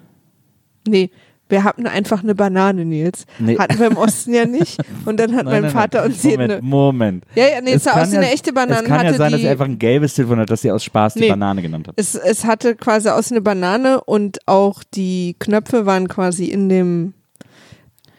Nee, 0.88 1.10
wir 1.50 1.64
hatten 1.64 1.88
einfach 1.88 2.24
eine 2.24 2.36
Banane, 2.36 2.84
Nils. 2.84 3.26
Nee. 3.40 3.58
Hatten 3.58 3.80
wir 3.80 3.88
im 3.88 3.96
Osten 3.98 4.34
ja 4.34 4.46
nicht. 4.46 4.78
Und 5.06 5.18
dann 5.20 5.34
hat 5.36 5.46
Nein, 5.46 5.54
mein 5.54 5.62
nein, 5.64 5.72
Vater 5.72 6.00
nein. 6.02 6.10
uns 6.12 6.22
hier 6.22 6.32
Moment, 6.32 6.52
eine. 6.52 6.62
Moment. 6.62 7.26
Ja, 7.36 7.48
ja, 7.48 7.62
nee, 7.62 7.74
es 7.74 7.84
sah 7.86 7.92
kann 7.92 8.02
aus 8.04 8.12
wie 8.12 8.18
eine 8.18 8.32
echte 8.32 8.52
Banane. 8.52 8.82
Es 8.82 8.88
kann 8.88 9.00
ja 9.02 9.08
hatte 9.08 9.18
sein, 9.18 9.28
die, 9.30 9.32
dass 9.34 9.42
sie 9.42 9.48
einfach 9.48 9.66
ein 9.66 9.80
gelbes 9.80 10.14
Telefon 10.16 10.40
hat, 10.40 10.50
dass 10.50 10.62
sie 10.62 10.72
aus 10.72 10.84
Spaß 10.84 11.14
die 11.14 11.22
Nee. 11.22 11.30
Banane 11.30 11.62
genannt 11.62 11.88
hat. 11.88 11.96
es, 11.98 12.16
es 12.16 12.44
hatte 12.44 12.76
quasi 12.76 13.10
aus 13.10 13.30
wie 13.30 13.36
eine 13.36 13.42
Banane 13.42 14.02
und 14.04 14.40
auch 14.46 14.84
die 14.94 15.36
Knöpfe 15.40 15.86
waren 15.86 16.08
quasi 16.10 16.46
in 16.46 16.68
dem 16.68 17.14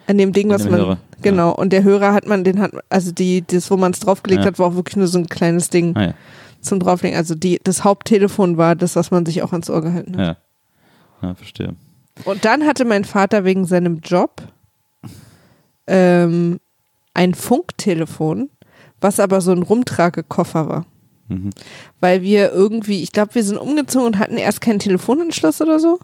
in 0.08 0.18
dem 0.18 0.32
Ding, 0.32 0.46
In 0.48 0.54
was 0.54 0.64
man 0.64 0.80
Hörer, 0.80 0.98
genau 1.22 1.52
und 1.54 1.72
der 1.72 1.84
Hörer 1.84 2.12
hat 2.14 2.26
man 2.26 2.42
den 2.42 2.60
hat 2.60 2.72
also 2.88 3.12
die 3.12 3.42
das 3.46 3.70
wo 3.70 3.76
man 3.76 3.92
es 3.92 4.00
draufgelegt 4.00 4.42
Ja. 4.42 4.46
hat 4.48 4.58
war 4.58 4.66
auch 4.68 4.74
wirklich 4.74 4.96
nur 4.96 5.06
so 5.06 5.18
ein 5.18 5.28
kleines 5.28 5.68
Ding 5.70 5.94
Ah, 5.96 6.02
ja. 6.06 6.14
zum 6.60 6.80
drauflegen 6.80 7.16
also 7.16 7.34
die 7.34 7.60
das 7.62 7.84
Haupttelefon 7.84 8.56
war 8.56 8.74
das 8.74 8.96
was 8.96 9.10
man 9.10 9.24
sich 9.26 9.42
auch 9.42 9.52
ans 9.52 9.68
Ohr 9.70 9.82
gehalten 9.82 10.16
hat 10.16 10.38
Ja. 11.22 11.28
ja, 11.28 11.34
verstehe. 11.34 11.74
und 12.24 12.44
dann 12.44 12.64
hatte 12.66 12.84
mein 12.84 13.04
Vater 13.04 13.44
wegen 13.44 13.64
seinem 13.66 14.00
Job 14.00 14.42
ähm, 15.86 16.58
ein 17.14 17.34
Funktelefon 17.34 18.50
was 19.00 19.20
aber 19.20 19.40
so 19.40 19.52
ein 19.52 19.62
Rumtragekoffer 19.62 20.68
war 20.68 20.86
Mhm. 21.30 21.50
weil 22.00 22.22
wir 22.22 22.52
irgendwie, 22.52 23.02
ich 23.02 23.12
glaube, 23.12 23.34
wir 23.34 23.44
sind 23.44 23.58
umgezogen 23.58 24.06
und 24.06 24.18
hatten 24.18 24.38
erst 24.38 24.62
keinen 24.62 24.78
Telefonanschluss 24.78 25.60
oder 25.60 25.78
so. 25.78 25.98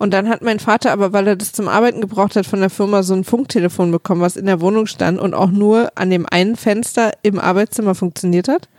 Und 0.00 0.14
dann 0.14 0.30
hat 0.30 0.40
mein 0.40 0.58
Vater 0.60 0.92
aber, 0.92 1.12
weil 1.12 1.26
er 1.26 1.36
das 1.36 1.52
zum 1.52 1.68
Arbeiten 1.68 2.00
gebraucht 2.00 2.34
hat, 2.34 2.46
von 2.46 2.60
der 2.60 2.70
Firma 2.70 3.02
so 3.02 3.12
ein 3.12 3.22
Funktelefon 3.22 3.90
bekommen, 3.90 4.22
was 4.22 4.34
in 4.38 4.46
der 4.46 4.62
Wohnung 4.62 4.86
stand 4.86 5.20
und 5.20 5.34
auch 5.34 5.50
nur 5.50 5.92
an 5.94 6.08
dem 6.08 6.24
einen 6.24 6.56
Fenster 6.56 7.12
im 7.22 7.38
Arbeitszimmer 7.38 7.94
funktioniert 7.94 8.48
hat. 8.48 8.70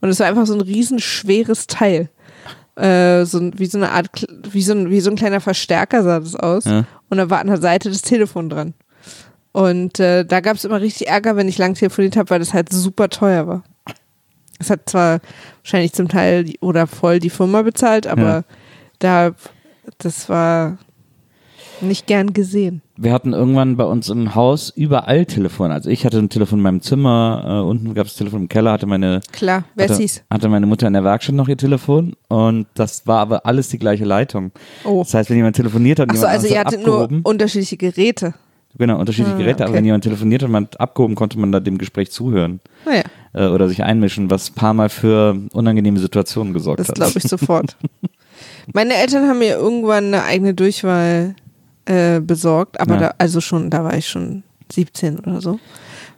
Und 0.00 0.08
es 0.08 0.18
war 0.18 0.26
einfach 0.26 0.46
so 0.46 0.54
ein 0.54 0.62
riesenschweres 0.62 1.66
Teil. 1.66 2.08
Äh, 2.74 3.26
so 3.26 3.38
wie 3.54 3.66
so 3.66 3.76
eine 3.76 3.90
Art, 3.92 4.08
wie 4.50 4.62
so 4.62 4.72
ein, 4.72 4.88
wie 4.88 5.00
so 5.00 5.10
ein 5.10 5.16
kleiner 5.16 5.40
Verstärker 5.42 6.02
sah 6.02 6.20
das 6.20 6.34
aus. 6.34 6.64
Ja. 6.64 6.84
Und 7.10 7.18
da 7.18 7.28
war 7.28 7.40
an 7.40 7.48
der 7.48 7.60
Seite 7.60 7.90
das 7.90 8.00
Telefon 8.00 8.48
dran. 8.48 8.72
Und 9.52 10.00
äh, 10.00 10.24
da 10.24 10.40
gab 10.40 10.56
es 10.56 10.64
immer 10.64 10.80
richtig 10.80 11.08
Ärger, 11.08 11.36
wenn 11.36 11.48
ich 11.48 11.58
lang 11.58 11.74
telefoniert 11.74 12.16
habe, 12.16 12.30
weil 12.30 12.38
das 12.38 12.54
halt 12.54 12.72
super 12.72 13.10
teuer 13.10 13.46
war. 13.46 13.62
Es 14.58 14.70
hat 14.70 14.88
zwar 14.88 15.20
wahrscheinlich 15.62 15.92
zum 15.92 16.08
Teil 16.08 16.44
die, 16.44 16.58
oder 16.60 16.86
voll 16.86 17.18
die 17.18 17.28
Firma 17.28 17.60
bezahlt, 17.60 18.06
aber 18.06 18.22
Ja. 18.22 18.44
da, 19.00 19.30
das 19.98 20.28
war 20.28 20.78
nicht 21.82 22.06
gern 22.06 22.32
gesehen. 22.32 22.80
Wir 22.96 23.12
hatten 23.12 23.34
irgendwann 23.34 23.76
bei 23.76 23.84
uns 23.84 24.08
im 24.08 24.34
Haus 24.34 24.70
überall 24.74 25.26
Telefon. 25.26 25.70
Also 25.70 25.90
ich 25.90 26.06
hatte 26.06 26.18
ein 26.18 26.30
Telefon 26.30 26.60
in 26.60 26.62
meinem 26.62 26.80
Zimmer, 26.80 27.44
äh, 27.46 27.68
unten 27.68 27.92
gab 27.92 28.06
es 28.06 28.14
Telefon 28.14 28.42
im 28.42 28.48
Keller, 28.48 28.72
hatte 28.72 28.86
meine 28.86 29.20
Klar, 29.32 29.64
hatte, 29.78 29.90
Wessis. 29.90 30.22
hatte 30.30 30.48
meine 30.48 30.64
Mutter 30.66 30.86
in 30.86 30.94
der 30.94 31.04
Werkstatt 31.04 31.34
noch 31.34 31.48
ihr 31.48 31.58
Telefon 31.58 32.14
und 32.28 32.66
das 32.74 33.06
war 33.06 33.18
aber 33.20 33.44
alles 33.44 33.68
die 33.68 33.78
gleiche 33.78 34.06
Leitung. 34.06 34.52
Oh. 34.84 35.00
Das 35.02 35.12
heißt, 35.12 35.28
wenn 35.28 35.36
jemand 35.36 35.56
telefoniert 35.56 35.98
hat, 35.98 36.04
und 36.08 36.12
Achso, 36.12 36.22
jemand 36.22 36.34
also 36.42 36.54
ihr 36.54 36.60
hat 36.60 36.66
hattet 36.68 36.86
nur 36.86 37.10
unterschiedliche 37.24 37.76
Geräte. 37.76 38.32
genau, 38.78 38.98
unterschiedliche 38.98 39.34
Ah, 39.36 39.38
Geräte, 39.38 39.64
aber 39.64 39.70
okay. 39.72 39.78
wenn 39.78 39.84
jemand 39.84 40.04
telefoniert 40.04 40.40
hat 40.42 40.46
und 40.46 40.52
man 40.52 40.64
hat 40.64 40.80
abgehoben, 40.80 41.14
konnte 41.14 41.38
man 41.38 41.52
da 41.52 41.60
dem 41.60 41.76
Gespräch 41.76 42.10
zuhören 42.10 42.60
Naja, 42.86 43.02
äh, 43.34 43.48
oder 43.48 43.68
sich 43.68 43.82
einmischen, 43.84 44.30
was 44.30 44.48
ein 44.50 44.54
paar 44.54 44.72
Mal 44.72 44.88
für 44.88 45.36
unangenehme 45.52 45.98
Situationen 45.98 46.54
gesorgt 46.54 46.80
das 46.80 46.88
hat. 46.88 46.94
glaube 46.94 47.12
ich 47.18 47.24
sofort. 47.24 47.76
Meine 48.72 48.94
Eltern 48.94 49.28
haben 49.28 49.38
mir 49.38 49.56
irgendwann 49.56 50.06
eine 50.06 50.24
eigene 50.24 50.54
Durchwahl 50.54 51.34
äh, 51.86 52.20
besorgt, 52.20 52.80
aber 52.80 52.94
Ja. 52.94 53.00
da, 53.00 53.14
also 53.18 53.40
schon, 53.40 53.70
da 53.70 53.84
war 53.84 53.94
ich 53.96 54.08
schon 54.08 54.42
17 54.72 55.20
oder 55.20 55.40
so, 55.40 55.60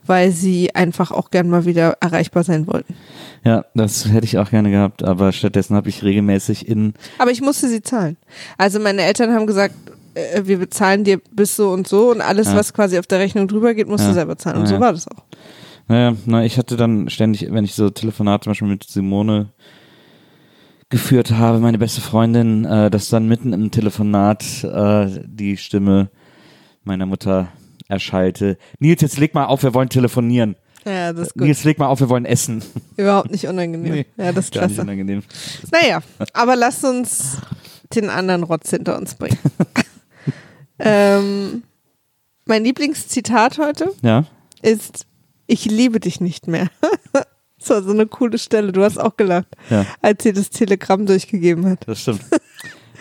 weil 0.07 0.31
sie 0.31 0.75
einfach 0.75 1.11
auch 1.11 1.31
gern 1.31 1.51
mal 1.51 1.65
wieder 1.67 1.97
erreichbar 2.01 2.45
sein 2.45 2.67
wollten. 2.67 2.95
Ja, 3.45 3.65
das 3.75 4.09
hätte 4.09 4.25
ich 4.25 4.39
auch 4.39 4.51
gerne 4.51 4.71
gehabt, 4.71 5.03
aber 5.05 5.33
stattdessen 5.33 5.77
habe 5.77 5.89
ich 5.91 6.03
regelmäßig 6.03 6.67
in 6.67 6.95
Aber 7.19 7.31
ich 7.31 7.41
musste 7.43 7.69
sie 7.69 7.83
zahlen. 7.83 8.17
Also 8.57 8.81
meine 8.81 9.03
Eltern 9.03 9.35
haben 9.35 9.47
gesagt, 9.47 9.75
äh, 10.15 10.43
wir 10.45 10.59
bezahlen 10.59 11.05
dir 11.05 11.21
bis 11.33 11.55
so 11.57 11.71
und 11.71 11.87
so 11.87 12.11
und 12.11 12.21
alles, 12.23 12.49
Ja. 12.49 12.57
was 12.57 12.73
quasi 12.73 12.99
auf 12.99 13.07
der 13.07 13.19
Rechnung 13.19 13.47
drüber 13.49 13.75
geht, 13.75 13.87
musst 13.89 14.05
Ja. 14.05 14.09
du 14.09 14.15
selber 14.15 14.39
zahlen. 14.39 14.57
Und 14.59 14.67
so 14.67 14.81
war 14.81 14.93
das 14.93 15.07
auch. 15.09 15.23
Naja, 15.87 16.17
na, 16.27 16.45
ich 16.45 16.59
hatte 16.59 16.77
dann 16.77 17.09
ständig, 17.11 17.47
wenn 17.51 17.65
ich 17.65 17.75
so 17.75 17.89
Telefonate 17.91 18.45
zum 18.45 18.51
Beispiel 18.53 18.69
mit 18.69 18.85
Simone 18.85 19.51
geführt 20.91 21.33
habe, 21.33 21.59
meine 21.59 21.79
beste 21.79 22.01
Freundin, 22.01 22.65
äh, 22.65 22.91
dass 22.91 23.09
dann 23.09 23.29
mitten 23.29 23.53
im 23.53 23.71
Telefonat 23.71 24.65
äh, 24.65 25.21
die 25.27 25.57
Stimme 25.57 26.11
meiner 26.85 27.07
Mutter 27.07 27.49
erschallte. 27.89 28.57
Nils, 28.79 29.01
jetzt 29.03 29.19
leg 29.19 29.35
mal 29.35 29.47
auf, 29.47 29.63
wir 29.63 29.75
wollen 29.75 29.89
telefonieren. 29.89 30.57
Ja, 30.87 31.13
das 31.13 31.29
ist 31.29 31.35
gut. 31.35 31.43
Nils, 31.43 31.65
leg 31.65 31.79
mal 31.79 31.89
auf, 31.89 32.01
wir 32.01 32.09
wollen 32.09 32.25
essen. 32.25 32.63
Überhaupt 32.97 33.31
nicht 33.31 33.47
unangenehm. 33.47 33.93
Nee, 33.93 34.07
ja, 34.17 34.33
das 34.33 34.47
ist 34.47 34.55
Gar 34.55 34.63
nicht 34.63 34.75
klasse. 34.77 34.83
unangenehm. 34.83 35.23
Naja, 35.71 36.01
aber 36.33 36.57
lasst 36.57 36.85
uns 36.85 37.39
den 37.95 38.09
anderen 38.09 38.43
Rotz 38.43 38.71
hinter 38.71 38.97
uns 38.97 39.15
bringen. 39.15 39.39
ähm, 40.79 41.63
mein 42.47 42.65
Lieblingszitat 42.65 43.59
heute 43.59 43.93
Ja, 44.03 44.25
ist, 44.63 45.07
ich 45.47 45.67
liebe 45.67 46.01
dich 46.01 46.21
nicht 46.21 46.49
mehr. 46.49 46.69
das 47.69 47.77
war 47.77 47.83
so 47.83 47.91
eine 47.93 48.07
coole 48.07 48.39
Stelle. 48.39 48.73
Du 48.73 48.83
hast 48.83 48.99
auch 48.99 49.17
gelacht, 49.17 49.49
ja, 49.71 49.87
als 50.03 50.23
sie 50.23 50.33
das 50.33 50.51
Telegramm 50.51 51.07
durchgegeben 51.07 51.67
hat. 51.67 51.81
das 51.87 52.01
stimmt. 52.03 52.21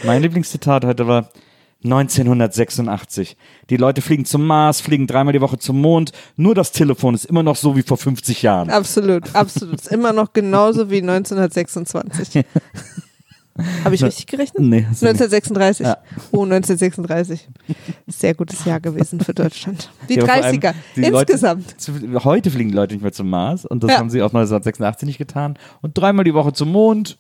mein 0.04 0.22
Lieblingszitat 0.22 0.86
heute 0.86 1.08
war 1.08 1.30
1986. 1.84 3.38
Die 3.70 3.78
Leute 3.78 4.02
fliegen 4.02 4.26
zum 4.26 4.46
Mars, 4.46 4.82
fliegen 4.82 5.08
dreimal 5.08 5.34
die 5.34 5.42
Woche 5.42 5.58
zum 5.58 5.80
Mond. 5.80 6.12
Nur 6.36 6.56
das 6.56 6.72
Telefon 6.72 7.14
ist 7.14 7.26
immer 7.26 7.44
noch 7.44 7.56
so 7.56 7.76
wie 7.76 7.84
vor 7.84 7.98
50 7.98 8.42
Jahren. 8.42 8.70
Absolut, 8.70 9.36
absolut. 9.36 9.76
Ist 9.76 9.92
immer 9.92 10.14
noch 10.14 10.34
genauso 10.34 10.90
wie 10.90 11.02
1926. 11.02 12.44
Habe 13.84 13.96
ich 13.96 14.04
richtig 14.04 14.28
gerechnet? 14.28 14.64
Nee, 14.64 14.86
hast 14.90 15.02
du 15.02 15.06
nicht. 15.06 15.22
1936. 15.22 15.86
Ja. 15.86 15.98
Oh, 16.32 16.44
1936. 16.44 17.48
Sehr 18.08 18.34
gutes 18.34 18.64
Jahr 18.66 18.80
gewesen 18.80 19.20
für 19.20 19.34
Deutschland. 19.34 19.90
Die 20.10 20.16
Ja, 20.16 20.26
vor 20.26 20.34
allem 20.34 20.56
30er. 20.56 20.74
die 20.96 21.02
Leute- 21.02 21.32
Insgesamt. 21.34 21.80
Zu- 21.80 21.94
Heute 22.24 22.52
fliegen 22.52 22.70
die 22.70 22.76
Leute 22.76 22.94
nicht 22.94 23.04
mehr 23.04 23.12
zum 23.12 23.30
Mars 23.30 23.66
und 23.66 23.84
das 23.84 23.92
Ja. 23.92 23.98
haben 24.00 24.10
sie 24.10 24.22
auch 24.22 24.32
1986 24.34 25.06
nicht 25.08 25.18
getan. 25.18 25.58
Und 25.82 25.98
dreimal 25.98 26.24
die 26.26 26.34
Woche 26.34 26.54
zum 26.54 26.72
Mond. 26.72 27.18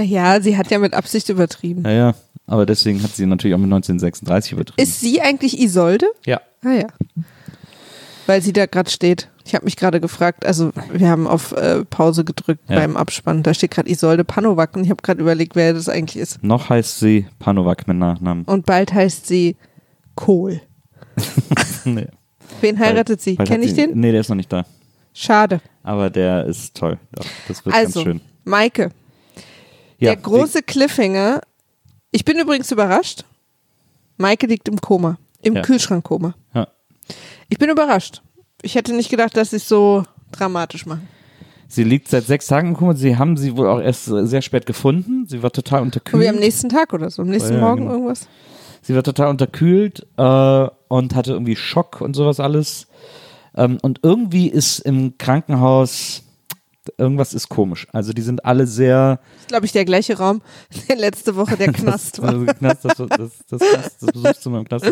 Ja, 0.00 0.40
sie 0.40 0.56
hat 0.56 0.70
ja 0.70 0.78
mit 0.78 0.94
Absicht 0.94 1.28
übertrieben. 1.28 1.82
Naja, 1.82 2.14
aber 2.46 2.66
deswegen 2.66 3.02
hat 3.02 3.14
sie 3.14 3.26
natürlich 3.26 3.54
auch 3.54 3.58
mit 3.60 3.68
1936 3.70 4.52
übertrieben. 4.52 4.82
Ist 4.82 5.00
sie 5.00 5.20
eigentlich 5.20 5.58
Isolde? 5.60 6.06
ja. 6.26 6.40
Ah 6.62 6.72
ja. 6.72 6.86
Weil 8.26 8.40
sie 8.42 8.52
da 8.52 8.66
gerade 8.66 8.90
steht. 8.90 9.30
Ich 9.44 9.54
habe 9.54 9.64
mich 9.66 9.76
gerade 9.76 10.00
gefragt, 10.00 10.46
also 10.46 10.72
wir 10.92 11.10
haben 11.10 11.26
auf 11.26 11.52
äh, 11.52 11.84
Pause 11.84 12.24
gedrückt 12.24 12.62
Ja. 12.68 12.76
beim 12.76 12.96
Abspann. 12.96 13.42
Da 13.42 13.52
steht 13.52 13.72
gerade 13.72 13.90
Isolde 13.90 14.24
Panowak 14.24 14.74
und 14.76 14.84
ich 14.84 14.90
habe 14.90 15.02
gerade 15.02 15.20
überlegt, 15.20 15.54
wer 15.56 15.74
das 15.74 15.88
eigentlich 15.90 16.16
ist. 16.16 16.42
Noch 16.42 16.70
heißt 16.70 16.98
sie 17.00 17.26
Panowak 17.38 17.86
mit 17.86 17.98
Nachnamen. 17.98 18.44
Und 18.46 18.64
bald 18.64 18.94
heißt 18.94 19.26
sie 19.26 19.56
Kohl. 20.14 20.62
nee. 21.84 22.06
Wen 22.60 22.78
heiratet 22.78 23.20
sie? 23.20 23.34
Bald 23.34 23.50
hat 23.50 23.54
Kenne 23.54 23.64
ich 23.66 23.72
sie- 23.74 23.86
den? 23.88 24.00
Nee, 24.00 24.12
der 24.12 24.20
ist 24.22 24.28
noch 24.30 24.36
nicht 24.36 24.52
da. 24.52 24.64
Schade. 25.12 25.60
Aber 25.82 26.08
der 26.10 26.46
ist 26.46 26.74
toll. 26.76 26.98
Doch, 27.12 27.26
das 27.46 27.64
wird 27.64 27.74
Also, 27.74 28.02
ganz 28.04 28.04
schön. 28.16 28.20
Maike, 28.44 28.90
Ja, 29.98 30.12
der 30.14 30.16
große 30.16 30.62
Cliffhanger. 30.62 31.40
Ich 32.10 32.24
bin 32.24 32.38
übrigens 32.38 32.70
überrascht. 32.72 33.24
Maike 34.16 34.46
liegt 34.46 34.68
im 34.68 34.80
Koma. 34.80 35.18
Im 35.42 35.56
Ja. 35.56 35.62
Kühlschrankkoma. 35.62 36.34
Ja. 36.54 36.68
Ich 37.54 37.58
bin 37.60 37.70
überrascht. 37.70 38.20
Ich 38.62 38.74
hätte 38.74 38.92
nicht 38.96 39.10
gedacht, 39.10 39.36
dass 39.36 39.50
sie 39.50 39.56
es 39.58 39.68
so 39.68 40.02
dramatisch 40.32 40.86
machen. 40.86 41.06
Sie 41.68 41.84
liegt 41.84 42.08
seit 42.08 42.24
sechs 42.24 42.48
Tagen 42.48 42.70
im 42.70 42.74
Koma. 42.76 42.94
Sie 42.94 43.16
haben 43.16 43.36
sie 43.36 43.56
wohl 43.56 43.68
auch 43.68 43.78
erst 43.80 44.06
sehr 44.06 44.42
spät 44.42 44.66
gefunden. 44.66 45.26
Sie 45.28 45.40
war 45.40 45.52
total 45.52 45.82
unterkühlt. 45.82 46.20
wie 46.20 46.28
am 46.28 46.34
nächsten 46.34 46.68
Tag 46.68 46.92
oder 46.92 47.08
so, 47.10 47.22
am 47.22 47.28
nächsten 47.28 47.54
Ja, 47.54 47.60
Morgen 47.60 47.82
genau. 47.82 47.92
irgendwas. 47.92 48.26
Sie 48.82 48.96
war 48.96 49.04
total 49.04 49.28
unterkühlt 49.28 50.04
äh, 50.16 50.68
und 50.88 51.14
hatte 51.14 51.30
irgendwie 51.30 51.54
Schock 51.54 52.00
und 52.00 52.16
sowas 52.16 52.40
alles. 52.40 52.88
Ähm, 53.56 53.78
und 53.82 54.00
irgendwie 54.02 54.48
ist 54.48 54.80
im 54.80 55.16
Krankenhaus 55.16 56.23
irgendwas 56.98 57.34
ist 57.34 57.48
komisch. 57.48 57.86
Also 57.92 58.12
die 58.12 58.22
sind 58.22 58.44
alle 58.44 58.66
sehr 58.66 59.16
Das 59.16 59.40
ist, 59.42 59.48
glaube 59.48 59.66
ich, 59.66 59.72
der 59.72 59.84
gleiche 59.84 60.18
Raum, 60.18 60.42
der 60.88 60.96
letzte 60.96 61.36
Woche 61.36 61.56
der 61.56 61.72
Knast 61.72 62.20
war. 62.22 62.30
Also 62.30 62.46
Knast, 62.46 62.84
das, 62.84 62.96
das, 62.96 63.08
das, 63.48 63.60
Knast, 63.60 64.02
das 64.02 64.12
Besuchszimmer 64.12 64.58
im 64.58 64.64
Knast. 64.64 64.86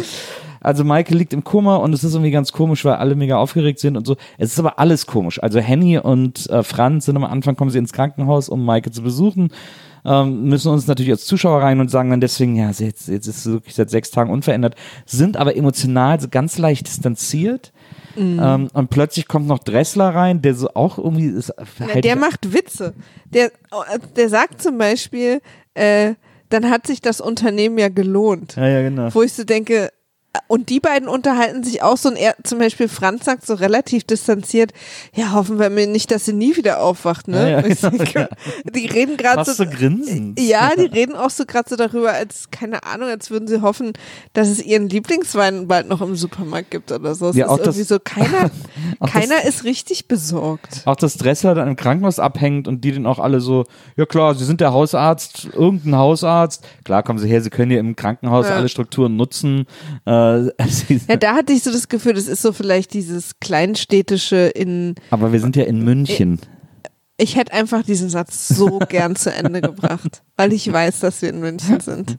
Also 0.60 0.84
Maike 0.84 1.14
liegt 1.14 1.32
im 1.32 1.44
Koma 1.44 1.76
und 1.76 1.92
es 1.92 2.04
ist 2.04 2.14
irgendwie 2.14 2.30
ganz 2.30 2.52
komisch, 2.52 2.84
weil 2.84 2.94
alle 2.94 3.14
mega 3.14 3.36
aufgeregt 3.36 3.80
sind 3.80 3.96
und 3.96 4.06
so. 4.06 4.16
Es 4.38 4.52
ist 4.52 4.58
aber 4.58 4.78
alles 4.78 5.06
komisch. 5.06 5.42
Also 5.42 5.60
Henny 5.60 5.98
und 5.98 6.48
äh, 6.50 6.62
Franz 6.62 7.06
sind 7.06 7.16
am 7.16 7.24
Anfang, 7.24 7.56
kommen 7.56 7.70
sie 7.70 7.78
ins 7.78 7.92
Krankenhaus, 7.92 8.48
um 8.48 8.64
Maike 8.64 8.90
zu 8.90 9.02
besuchen. 9.02 9.50
Ähm, 10.04 10.44
müssen 10.44 10.72
uns 10.72 10.86
natürlich 10.86 11.12
als 11.12 11.26
Zuschauer 11.26 11.62
rein 11.62 11.78
und 11.80 11.90
sagen 11.90 12.10
dann 12.10 12.20
deswegen, 12.20 12.56
ja, 12.56 12.70
jetzt, 12.70 13.08
jetzt 13.08 13.26
ist 13.26 13.44
sie 13.44 13.52
wirklich 13.52 13.74
seit 13.74 13.90
sechs 13.90 14.10
Tagen 14.10 14.30
unverändert, 14.30 14.74
sind 15.06 15.36
aber 15.36 15.56
emotional 15.56 16.20
so 16.20 16.28
ganz 16.28 16.58
leicht 16.58 16.88
distanziert. 16.88 17.72
Ähm, 18.16 18.68
und 18.72 18.90
plötzlich 18.90 19.28
kommt 19.28 19.46
noch 19.46 19.60
Dressler 19.60 20.14
rein, 20.14 20.42
der 20.42 20.54
so 20.54 20.68
auch 20.74 20.98
irgendwie 20.98 21.26
ist. 21.26 21.52
Na, 21.78 22.00
der 22.00 22.16
macht 22.16 22.52
Witze. 22.52 22.94
Der, 23.32 23.50
der 24.16 24.28
sagt 24.28 24.62
zum 24.62 24.78
Beispiel, 24.78 25.40
äh, 25.74 26.14
dann 26.48 26.68
hat 26.68 26.86
sich 26.86 27.00
das 27.00 27.20
Unternehmen 27.20 27.78
ja 27.78 27.88
gelohnt. 27.88 28.56
ja, 28.56 28.68
ja, 28.68 28.82
genau. 28.82 29.08
Wo 29.14 29.22
ich 29.22 29.32
so 29.32 29.44
denke, 29.44 29.90
und 30.48 30.70
die 30.70 30.80
beiden 30.80 31.08
unterhalten 31.08 31.62
sich 31.62 31.82
auch 31.82 31.96
so 31.98 32.08
und 32.08 32.16
er, 32.16 32.34
zum 32.42 32.58
Beispiel 32.58 32.88
Franz 32.88 33.26
sagt 33.26 33.46
so 33.46 33.52
relativ 33.52 34.04
distanziert, 34.04 34.72
ja, 35.14 35.32
hoffen 35.32 35.58
wir 35.58 35.68
mir 35.68 35.86
nicht, 35.86 36.10
dass 36.10 36.24
sie 36.24 36.32
nie 36.32 36.56
wieder 36.56 36.80
aufwacht, 36.82 37.28
ne? 37.28 37.50
Ja, 37.50 37.60
ja, 37.66 37.90
genau, 37.90 38.26
Die 38.74 38.86
reden 38.86 39.18
gerade 39.18 39.44
so, 39.44 39.52
so 39.52 39.66
grinsend. 39.66 40.40
ja, 40.40 40.70
die 40.74 40.86
reden 40.94 41.16
auch 41.16 41.28
so 41.28 41.44
gerade 41.44 41.68
so 41.68 41.76
darüber, 41.76 42.12
als, 42.12 42.50
keine 42.50 42.82
Ahnung, 42.84 43.08
als 43.10 43.30
würden 43.30 43.46
sie 43.46 43.60
hoffen, 43.60 43.92
dass 44.32 44.48
es 44.48 44.62
ihren 44.64 44.88
Lieblingswein 44.88 45.68
bald 45.68 45.88
noch 45.88 46.00
im 46.00 46.16
Supermarkt 46.16 46.70
gibt 46.70 46.92
oder 46.92 47.14
so. 47.14 47.28
Es 47.28 47.36
Ja, 47.36 47.44
ist 47.46 47.50
auch 47.50 47.58
das- 47.58 47.66
irgendwie 47.76 47.84
so, 47.84 47.98
keiner, 48.02 48.50
keiner 49.06 49.36
das, 49.36 49.44
ist 49.44 49.64
richtig 49.64 50.08
besorgt. 50.08 50.82
auch 50.86 50.96
dass 50.96 51.18
Dressler 51.18 51.54
dann 51.54 51.68
im 51.68 51.76
Krankenhaus 51.76 52.18
abhängt 52.18 52.68
und 52.68 52.82
die 52.84 52.92
dann 52.92 53.06
auch 53.06 53.18
alle 53.18 53.40
so, 53.42 53.66
ja 53.96 54.06
klar, 54.06 54.34
sie 54.34 54.46
sind 54.46 54.62
der 54.62 54.72
Hausarzt, 54.72 55.48
irgendein 55.52 55.96
Hausarzt. 55.96 56.64
Klar, 56.84 57.02
kommen 57.02 57.18
sie 57.18 57.28
her, 57.28 57.42
sie 57.42 57.50
können 57.50 57.70
ja 57.70 57.78
im 57.80 57.96
Krankenhaus 57.96 58.46
alle 58.46 58.70
Strukturen 58.70 59.16
nutzen. 59.16 59.66
Äh, 60.06 60.21
sie, 60.68 61.00
Ja, 61.08 61.16
da 61.16 61.34
hatte 61.34 61.52
ich 61.52 61.62
so 61.62 61.72
das 61.72 61.88
Gefühl, 61.88 62.14
das 62.14 62.28
ist 62.28 62.42
so 62.42 62.52
vielleicht 62.52 62.92
dieses 62.94 63.38
kleinstädtische 63.40 64.48
in, 64.48 64.94
aber 65.10 65.32
wir 65.32 65.40
sind 65.40 65.56
ja 65.56 65.64
in 65.64 65.82
München. 65.84 66.40
ich 67.16 67.36
hätte 67.36 67.52
einfach 67.52 67.82
diesen 67.82 68.10
Satz 68.10 68.48
so 68.48 68.78
gern 68.88 69.16
zu 69.16 69.32
Ende 69.32 69.60
gebracht, 69.60 70.22
weil 70.36 70.52
ich 70.52 70.70
weiß, 70.70 71.00
dass 71.00 71.22
wir 71.22 71.30
in 71.30 71.40
München 71.40 71.80
sind. 71.80 72.18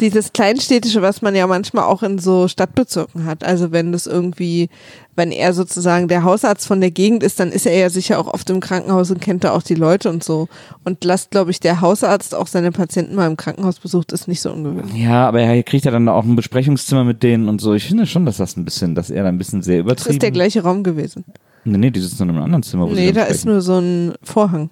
Dieses 0.00 0.32
Kleinstädtische, 0.32 1.02
was 1.02 1.22
man 1.22 1.34
ja 1.34 1.46
manchmal 1.46 1.84
auch 1.84 2.02
in 2.02 2.18
so 2.18 2.48
Stadtbezirken 2.48 3.24
hat. 3.26 3.44
Also 3.44 3.72
wenn 3.72 3.92
das 3.92 4.06
irgendwie, 4.06 4.68
wenn 5.16 5.32
er 5.32 5.52
sozusagen 5.52 6.08
der 6.08 6.22
Hausarzt 6.24 6.66
von 6.66 6.80
der 6.80 6.90
Gegend 6.90 7.22
ist, 7.22 7.40
dann 7.40 7.50
ist 7.50 7.66
er 7.66 7.76
ja 7.76 7.90
sicher 7.90 8.18
auch 8.18 8.26
oft 8.32 8.48
im 8.50 8.60
Krankenhaus 8.60 9.10
und 9.10 9.20
kennt 9.20 9.44
da 9.44 9.52
auch 9.52 9.62
die 9.62 9.74
Leute 9.74 10.08
und 10.10 10.22
so. 10.22 10.48
Und 10.84 11.04
lasst, 11.04 11.30
glaube 11.30 11.50
ich, 11.50 11.60
der 11.60 11.80
Hausarzt 11.80 12.34
auch 12.34 12.46
seine 12.46 12.70
Patienten 12.72 13.14
mal 13.14 13.26
im 13.26 13.36
Krankenhaus 13.36 13.78
besucht, 13.80 14.12
ist 14.12 14.28
nicht 14.28 14.40
so 14.40 14.52
ungewöhnlich. 14.52 14.94
Ja, 14.96 15.26
aber 15.28 15.40
er 15.40 15.62
kriegt 15.62 15.84
ja 15.84 15.90
dann 15.90 16.08
auch 16.08 16.24
ein 16.24 16.36
Besprechungszimmer 16.36 17.04
mit 17.04 17.22
denen 17.22 17.48
und 17.48 17.60
so. 17.60 17.74
Ich 17.74 17.86
finde 17.86 18.06
schon, 18.06 18.24
dass 18.26 18.36
das 18.36 18.56
ein 18.56 18.64
bisschen, 18.64 18.94
dass 18.94 19.10
er 19.10 19.22
da 19.24 19.28
ein 19.28 19.38
bisschen 19.38 19.62
sehr 19.62 19.78
Das 19.78 19.84
übertrieben. 19.84 20.12
ist 20.12 20.22
der 20.22 20.30
gleiche 20.30 20.62
Raum 20.62 20.82
gewesen. 20.82 21.24
Nee, 21.64 21.76
nee, 21.78 21.90
die 21.90 22.00
sitzen 22.00 22.22
in 22.22 22.30
einem 22.30 22.42
anderen 22.44 22.62
Zimmer. 22.62 22.88
Wo 22.88 22.92
Nee, 22.94 23.12
da 23.12 23.24
ist 23.24 23.40
sprechen. 23.40 23.50
nur 23.52 23.60
so 23.60 23.78
ein 23.78 24.14
Vorhang. 24.22 24.70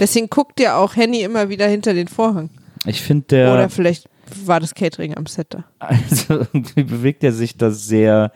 Deswegen 0.00 0.28
guckt 0.30 0.58
ja 0.58 0.76
auch 0.78 0.96
Henny 0.96 1.20
immer 1.22 1.48
wieder 1.50 1.66
hinter 1.68 1.94
den 1.94 2.08
Vorhang. 2.08 2.50
Ich 2.86 3.00
finde 3.02 3.26
der. 3.30 3.52
Oder 3.52 3.68
vielleicht 3.68 4.08
war 4.46 4.60
das 4.60 4.74
Catering 4.74 5.16
am 5.16 5.26
Set 5.26 5.48
da. 5.50 5.64
Also 5.78 6.40
irgendwie 6.52 6.84
bewegt 6.84 7.22
er 7.24 7.32
sich 7.32 7.56
da 7.56 7.70
sehr. 7.70 8.32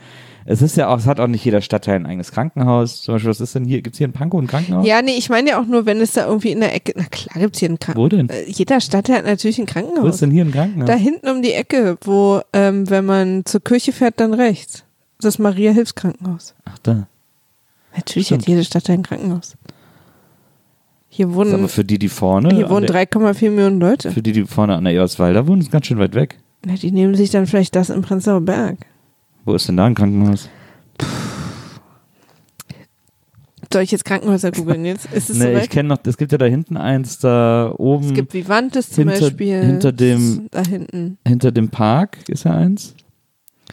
Es 0.49 0.63
ist 0.63 0.77
ja 0.77 0.87
auch, 0.89 0.99
es 0.99 1.07
hat 1.07 1.19
auch 1.19 1.27
nicht 1.27 1.45
jeder 1.45 1.61
Stadtteil 1.61 1.97
ein 1.97 2.07
eigenes 2.07 2.31
Krankenhaus. 2.31 3.03
Zum 3.03 3.15
Beispiel, 3.17 3.31
was 3.31 3.41
ist 3.41 3.55
denn 3.57 3.65
hier? 3.65 3.83
Gibt 3.83 3.95
es 3.95 3.99
hier 3.99 4.07
in 4.07 4.13
Pankow 4.13 4.41
ein 4.41 4.47
Krankenhaus? 4.47 4.87
Ja, 4.87 5.03
nee, 5.03 5.17
ich 5.17 5.29
meine 5.29 5.51
ja 5.51 5.61
auch 5.61 5.67
nur, 5.67 5.87
wenn 5.87 6.01
es 6.01 6.13
da 6.13 6.27
irgendwie 6.27 6.53
in 6.53 6.61
der 6.61 6.73
Ecke, 6.73 6.93
na 6.95 7.05
klar 7.05 7.41
gibt's 7.43 7.59
hier 7.59 7.69
ein 7.69 7.79
Wo 7.95 8.09
Krankenhaus. 8.09 8.11
denn? 8.11 8.29
Äh, 8.31 8.45
Jeder 8.49 8.81
Stadtteil 8.81 9.17
hat 9.17 9.25
natürlich 9.25 9.59
ein 9.59 9.63
Wo 9.63 9.67
ist 9.67 9.73
Krankenhaus. 9.73 10.19
denn 10.19 10.31
hier 10.31 10.45
ein 10.45 10.53
Krankenhaus? 10.53 10.87
Da 10.87 10.95
hinten 10.95 11.29
um 11.29 11.43
die 11.43 11.53
Ecke, 11.53 11.99
wo, 12.03 12.41
ähm, 12.53 12.89
wenn 12.89 13.05
man 13.07 13.45
zur 13.45 13.61
Kirche 13.63 13.93
fährt, 13.93 14.21
dann 14.21 14.35
rechts. 14.35 14.85
Das 15.21 15.39
Maria-Hilfskrankenhaus. 15.41 16.55
Ach, 16.65 16.79
da. 16.83 17.09
Natürlich 17.97 18.27
Stimmt. 18.27 18.43
hat 18.43 18.49
jede 18.49 18.63
Stadtteil 18.65 18.99
ein 18.99 19.03
Krankenhaus. 19.03 19.55
Hier 21.17 21.27
Das 21.27 21.33
ist 21.33 21.37
wohnen, 21.39 21.55
aber 21.55 21.69
für 21.69 21.85
die, 21.85 21.99
die 21.99 22.09
vorne. 22.11 22.55
hier 22.55 22.69
wohnen 22.69 22.87
der, 22.87 22.95
3,4 23.09 23.51
Millionen 23.51 23.81
Leute. 23.81 24.11
Für 24.11 24.21
die, 24.23 24.33
die 24.33 24.45
vorne 24.45 24.75
an 24.75 24.85
der 24.85 24.93
Eberswalder 24.93 25.47
wohnen, 25.47 25.63
ist 25.63 25.71
ganz 25.71 25.87
schön 25.87 25.99
weit 25.99 26.15
weg. 26.15 26.37
Na, 26.67 26.75
die 26.75 26.93
nehmen 26.93 27.15
sich 27.15 27.31
dann 27.31 27.47
vielleicht 27.47 27.75
das 27.75 27.89
im 27.91 28.03
Prenzlauer 28.03 28.43
Berg. 28.43 28.79
Wo 29.47 29.55
ist 29.55 29.67
denn 29.67 29.79
da 29.79 29.87
ein 29.87 29.95
Krankenhaus? 29.95 30.51
Soll 33.73 33.83
ich 33.83 33.91
jetzt 33.91 34.05
Krankenhäuser 34.05 34.53
googeln 34.53 34.85
jetzt? 34.85 35.07
Ist 35.13 35.29
es 35.31 35.39
Nee, 35.39 35.47
ich 35.53 35.55
soweit? 35.57 35.71
kenne 35.71 35.89
noch, 35.89 35.99
es 36.05 36.17
gibt 36.17 36.33
ja 36.33 36.39
da 36.39 36.45
hinten 36.47 36.77
eins, 36.77 37.19
da 37.19 37.73
oben 37.77 38.09
Es 38.09 38.15
gibt 38.15 38.33
Vivantes 38.35 38.91
zum 38.91 39.09
hinter- 39.09 39.27
Beispiel. 39.27 39.63
hinter 39.65 39.93
dem- 39.93 40.49
Da 40.51 40.63
hinten. 40.65 41.19
hinter 41.27 41.51
dem 41.51 41.69
Park 41.71 42.19
ist 42.29 42.45
ja 42.45 42.53
eins. 42.55 42.95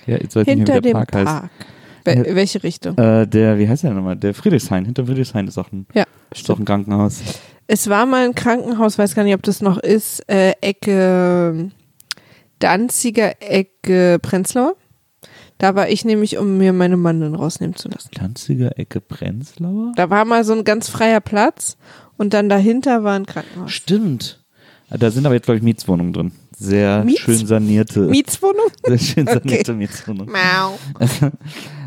Ja, 0.07 0.17
jetzt 0.17 0.35
weiß 0.35 0.41
ich 0.43 0.47
nicht, 0.47 0.57
Hinter 0.57 0.75
wie 0.77 0.81
der 0.81 0.91
dem 0.91 0.93
Park, 0.93 1.11
Park. 1.11 1.27
heißt. 1.43 1.43
Wel- 2.05 2.35
welche 2.35 2.63
Richtung? 2.63 2.97
Äh, 2.97 3.27
der, 3.27 3.57
wie 3.57 3.67
heißt 3.67 3.83
der 3.83 3.91
nochmal? 3.93 4.15
Der 4.15 4.33
Friedrichshain. 4.33 4.85
Hinter 4.85 5.05
Friedrichshain 5.05 5.47
ist 5.47 5.57
auch 5.57 5.71
ein, 5.71 5.85
Ja, 5.93 6.03
ist 6.33 6.47
doch 6.49 6.59
ein 6.59 6.65
Krankenhaus. 6.65 7.21
Es 7.67 7.89
war 7.89 8.05
mal 8.05 8.25
ein 8.25 8.35
Krankenhaus, 8.35 8.97
weiß 8.97 9.15
gar 9.15 9.23
nicht, 9.23 9.33
ob 9.35 9.43
das 9.43 9.61
noch 9.61 9.77
ist, 9.77 10.27
äh, 10.29 10.51
Ecke 10.61 11.71
Danziger, 12.59 13.33
Ecke 13.41 14.19
Prenzlauer. 14.21 14.75
Da 15.57 15.75
war 15.75 15.87
ich 15.89 16.03
nämlich, 16.03 16.37
um 16.37 16.57
mir 16.57 16.73
meine 16.73 16.97
Mandeln 16.97 17.35
rausnehmen 17.35 17.75
zu 17.75 17.87
lassen. 17.89 18.09
Danziger 18.15 18.77
Ecke 18.77 18.99
Prenzlauer? 18.99 19.93
Da 19.95 20.09
war 20.09 20.25
mal 20.25 20.43
so 20.43 20.53
ein 20.53 20.63
ganz 20.63 20.89
freier 20.89 21.21
Platz 21.21 21.77
und 22.17 22.33
dann 22.33 22.49
dahinter 22.49 23.03
war 23.03 23.15
ein 23.15 23.25
Krankenhaus. 23.25 23.71
Stimmt. 23.71 24.43
Da 24.89 25.09
sind 25.09 25.25
aber 25.25 25.35
jetzt, 25.35 25.45
glaube 25.45 25.57
ich, 25.57 25.63
Mietswohnungen 25.63 26.13
drin. 26.13 26.31
Sehr 26.55 27.03
Miets- 27.03 27.19
schön 27.21 27.45
sanierte. 27.47 28.01
Mietswohnung? 28.01 28.67
sehr 28.85 28.97
schön 28.99 29.27
Okay. 29.27 29.39
sanierte 29.39 29.73
Mietswohnungen. 29.73 30.31
Mau. 30.31 30.77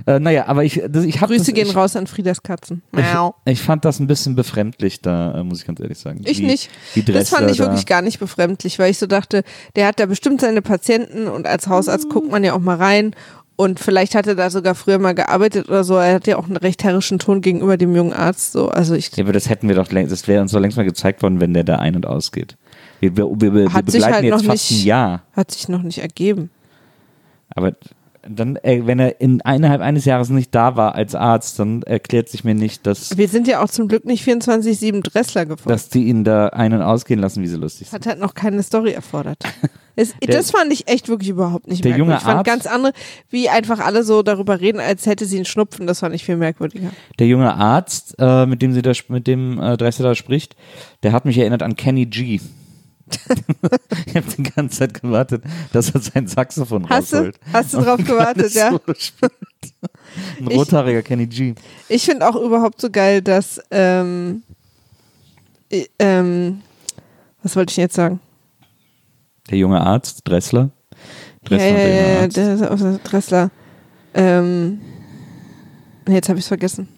Äh, 0.06 0.20
naja, 0.20 0.46
aber 0.46 0.62
ich, 0.64 0.80
das, 0.88 1.04
ich 1.04 1.20
habe 1.20 1.32
Grüße 1.34 1.46
das, 1.46 1.54
gehen 1.54 1.66
ich, 1.66 1.76
raus 1.76 1.96
an 1.96 2.06
Friedas 2.06 2.42
Katzen. 2.42 2.82
Ich, 2.96 3.04
ich 3.52 3.60
fand 3.62 3.84
das 3.84 3.98
ein 3.98 4.06
bisschen 4.06 4.36
befremdlich 4.36 5.02
da, 5.02 5.34
äh, 5.40 5.42
muss 5.42 5.60
ich 5.60 5.66
ganz 5.66 5.80
ehrlich 5.80 5.98
sagen. 5.98 6.20
Ich 6.24 6.38
wie, 6.38 6.46
nicht. 6.46 6.70
Wie 6.94 7.02
Das 7.02 7.28
fand 7.30 7.50
ich 7.50 7.56
da- 7.58 7.64
wirklich 7.64 7.86
gar 7.86 8.02
nicht 8.02 8.20
befremdlich, 8.20 8.78
weil 8.78 8.90
ich 8.92 8.98
so 8.98 9.06
dachte, 9.06 9.42
der 9.74 9.86
hat 9.88 9.98
da 9.98 10.06
bestimmt 10.06 10.40
seine 10.40 10.62
Patienten 10.62 11.26
und 11.26 11.46
als 11.46 11.66
Hausarzt 11.66 12.08
guckt 12.08 12.30
man 12.30 12.44
ja 12.44 12.52
auch 12.54 12.60
mal 12.60 12.76
rein 12.76 13.16
und 13.56 13.80
vielleicht 13.80 14.14
hat 14.14 14.26
er 14.28 14.34
da 14.36 14.48
sogar 14.50 14.74
früher 14.76 14.98
mal 15.00 15.14
gearbeitet 15.14 15.68
oder 15.68 15.82
so. 15.82 15.96
Er 15.96 16.14
hat 16.14 16.26
ja 16.28 16.36
auch 16.36 16.44
einen 16.46 16.56
recht 16.58 16.84
herrischen 16.84 17.18
Ton 17.18 17.40
gegenüber 17.40 17.76
dem 17.76 17.96
jungen 17.96 18.12
Arzt. 18.12 18.52
So, 18.52 18.68
also 18.68 18.94
ich 18.94 19.10
Ja, 19.16 19.24
aber 19.24 19.32
das 19.32 19.48
hätten 19.48 19.66
wir 19.66 19.74
doch 19.74 19.90
längst, 19.90 20.12
das 20.12 20.28
wäre 20.28 20.40
uns 20.42 20.52
doch 20.52 20.60
längst 20.60 20.76
mal 20.76 20.84
gezeigt 20.84 21.22
worden, 21.22 21.40
wenn 21.40 21.52
der 21.52 21.64
da 21.64 21.76
ein- 21.76 21.96
und 21.96 22.06
ausgeht. 22.06 22.56
Wir, 23.00 23.16
wir, 23.16 23.26
wir, 23.40 23.52
wir 23.54 23.72
Hat 23.72 23.86
sich 23.90 23.94
begleiten 23.94 24.14
halt 24.14 24.24
jetzt 24.24 24.32
noch 24.44 24.44
fast 24.52 24.70
nicht- 24.70 24.82
ein 24.82 24.86
Jahr. 24.86 25.22
hat 25.32 25.50
sich 25.50 25.68
noch 25.68 25.82
nicht 25.82 25.98
ergeben. 25.98 26.50
Aber 27.48 27.72
dann, 28.28 28.56
äh, 28.56 28.82
wenn 28.86 28.98
er 28.98 29.20
in 29.20 29.40
innerhalb 29.40 29.80
eines 29.80 30.04
Jahres 30.04 30.28
nicht 30.30 30.54
da 30.54 30.76
war 30.76 30.94
als 30.94 31.14
Arzt, 31.14 31.58
dann 31.58 31.82
erklärt 31.82 32.28
sich 32.28 32.44
mir 32.44 32.54
nicht, 32.54 32.86
dass, 32.86 33.16
Wir 33.16 33.28
sind 33.28 33.46
ja 33.48 33.62
auch 33.62 33.68
zum 33.68 33.88
Glück 33.88 34.04
nicht 34.04 34.24
24-7 34.26 35.02
Dressler 35.02 35.46
gefolgt. 35.46 35.70
dass 35.70 35.88
die 35.88 36.04
ihn 36.04 36.24
da 36.24 36.48
ein- 36.48 36.72
und 36.72 36.82
ausgehen 36.82 37.20
lassen, 37.20 37.42
wie 37.42 37.46
sie 37.46 37.56
lustig 37.56 37.88
sind. 37.88 37.94
hat 37.98 38.06
halt 38.06 38.18
noch 38.20 38.34
keine 38.34 38.62
Story 38.62 38.92
erfordert. 38.92 39.38
Es, 39.98 40.12
Der- 40.22 40.36
das 40.36 40.50
fand 40.50 40.70
ich 40.74 40.88
echt 40.88 41.08
wirklich 41.08 41.30
überhaupt 41.30 41.68
nicht 41.68 41.82
Der 41.82 41.92
merkwürdig. 41.92 41.98
junge 42.08 42.18
ich 42.18 42.22
fand 42.22 42.36
Arzt- 42.40 42.46
ganz 42.46 42.66
andere, 42.66 42.92
wie 43.30 43.48
einfach 43.48 43.80
alle 43.80 44.04
so 44.04 44.22
darüber 44.22 44.60
reden, 44.60 44.78
als 44.78 45.06
hätte 45.06 45.24
sie 45.24 45.36
einen 45.36 45.46
Schnupfen. 45.46 45.86
Das 45.86 46.00
fand 46.00 46.14
ich 46.14 46.22
viel 46.22 46.36
merkwürdiger. 46.36 46.90
Der 47.18 47.26
junge 47.26 47.54
Arzt, 47.54 48.14
äh, 48.18 48.44
mit 48.44 48.60
dem 48.60 48.74
sie 48.74 48.82
da, 48.82 48.92
mit 49.08 49.26
dem 49.26 49.58
äh, 49.58 49.78
Dressler 49.78 50.04
da 50.10 50.14
spricht, 50.14 50.54
der 51.02 51.12
hat 51.12 51.24
mich 51.24 51.38
erinnert 51.38 51.62
an 51.62 51.76
Kenny 51.76 52.04
G. 52.04 52.40
ich 54.06 54.16
habe 54.16 54.26
die 54.36 54.42
ganze 54.42 54.78
Zeit 54.80 55.00
gewartet, 55.00 55.42
dass 55.72 55.90
er 55.90 56.00
sein 56.00 56.26
Saxophon 56.26 56.88
Hast 56.88 57.12
du, 57.12 57.16
rausholt. 57.16 57.38
hast 57.52 57.74
du 57.74 57.80
drauf 57.80 58.04
gewartet, 58.04 58.52
ja? 58.54 58.68
Ein 58.70 58.78
Ich- 60.50 60.56
rothaariger 60.56 61.02
Kenny 61.02 61.26
G. 61.26 61.54
Ich 61.88 62.04
finde 62.04 62.28
auch 62.28 62.36
überhaupt 62.36 62.80
so 62.80 62.90
geil, 62.90 63.22
dass, 63.22 63.60
ähm, 63.70 64.42
ähm, 65.98 66.62
was 67.42 67.54
wollte 67.56 67.70
ich 67.70 67.76
jetzt 67.76 67.94
sagen? 67.94 68.20
Der 69.50 69.58
junge 69.58 69.80
Arzt, 69.80 70.22
Dressler. 70.24 70.70
Dressler, 71.44 71.66
ja, 71.68 71.74
der 71.74 72.14
ja, 72.14 72.20
ja, 72.22 72.56
der 72.56 72.72
auch 72.72 72.78
so 72.78 72.98
Dressler. 73.04 73.50
Ähm, 74.14 74.80
jetzt 76.08 76.28
habe 76.28 76.38
ich 76.38 76.44
es 76.44 76.48
vergessen. 76.48 76.88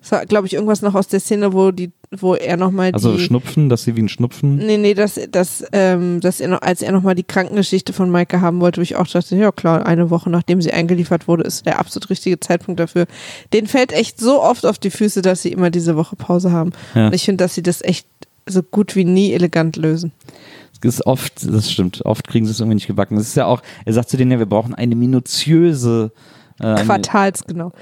Das 0.00 0.12
war, 0.12 0.26
glaube 0.26 0.46
ich, 0.46 0.54
irgendwas 0.54 0.82
noch 0.82 0.94
aus 0.94 1.08
der 1.08 1.20
Szene, 1.20 1.52
wo 1.52 1.70
die, 1.70 1.92
wo 2.20 2.34
er 2.34 2.56
nochmal 2.56 2.92
die. 2.92 2.94
Also 2.94 3.18
Schnupfen, 3.18 3.68
dass 3.68 3.84
sie 3.84 3.96
wie 3.96 4.02
ein 4.02 4.08
Schnupfen. 4.08 4.56
Nee, 4.56 4.76
nee, 4.76 4.94
dass, 4.94 5.18
dass, 5.30 5.64
ähm, 5.72 6.20
dass 6.20 6.40
er 6.40 6.48
noch, 6.48 6.62
als 6.62 6.82
er 6.82 6.92
nochmal 6.92 7.14
die 7.14 7.22
Krankengeschichte 7.22 7.92
von 7.92 8.10
Maike 8.10 8.40
haben 8.40 8.60
wollte, 8.60 8.78
wo 8.78 8.82
ich 8.82 8.96
auch 8.96 9.06
dachte, 9.06 9.36
ja 9.36 9.52
klar, 9.52 9.86
eine 9.86 10.10
Woche 10.10 10.30
nachdem 10.30 10.60
sie 10.60 10.72
eingeliefert 10.72 11.28
wurde, 11.28 11.44
ist 11.44 11.66
der 11.66 11.78
absolut 11.78 12.10
richtige 12.10 12.38
Zeitpunkt 12.38 12.80
dafür. 12.80 13.06
Den 13.52 13.66
fällt 13.66 13.92
echt 13.92 14.20
so 14.20 14.42
oft 14.42 14.66
auf 14.66 14.78
die 14.78 14.90
Füße, 14.90 15.22
dass 15.22 15.42
sie 15.42 15.52
immer 15.52 15.70
diese 15.70 15.96
Woche 15.96 16.16
Pause 16.16 16.52
haben. 16.52 16.72
Ja. 16.94 17.06
Und 17.06 17.14
ich 17.14 17.24
finde, 17.24 17.44
dass 17.44 17.54
sie 17.54 17.62
das 17.62 17.82
echt 17.82 18.06
so 18.46 18.62
gut 18.62 18.96
wie 18.96 19.04
nie 19.04 19.32
elegant 19.32 19.76
lösen. 19.76 20.12
Das 20.82 20.96
ist 20.96 21.06
oft, 21.06 21.34
das 21.48 21.70
stimmt, 21.70 22.04
oft 22.04 22.26
kriegen 22.26 22.44
sie 22.44 22.50
es 22.50 22.58
irgendwie 22.58 22.74
nicht 22.74 22.88
gebacken. 22.88 23.16
Das 23.16 23.28
ist 23.28 23.36
ja 23.36 23.46
auch, 23.46 23.62
er 23.84 23.92
sagt 23.92 24.10
zu 24.10 24.16
denen 24.16 24.32
ja, 24.32 24.38
wir 24.38 24.46
brauchen 24.46 24.74
eine 24.74 24.96
minutiöse 24.96 26.10
äh, 26.60 26.66
eine, 26.66 26.84
Quartalsgenau. 26.84 27.72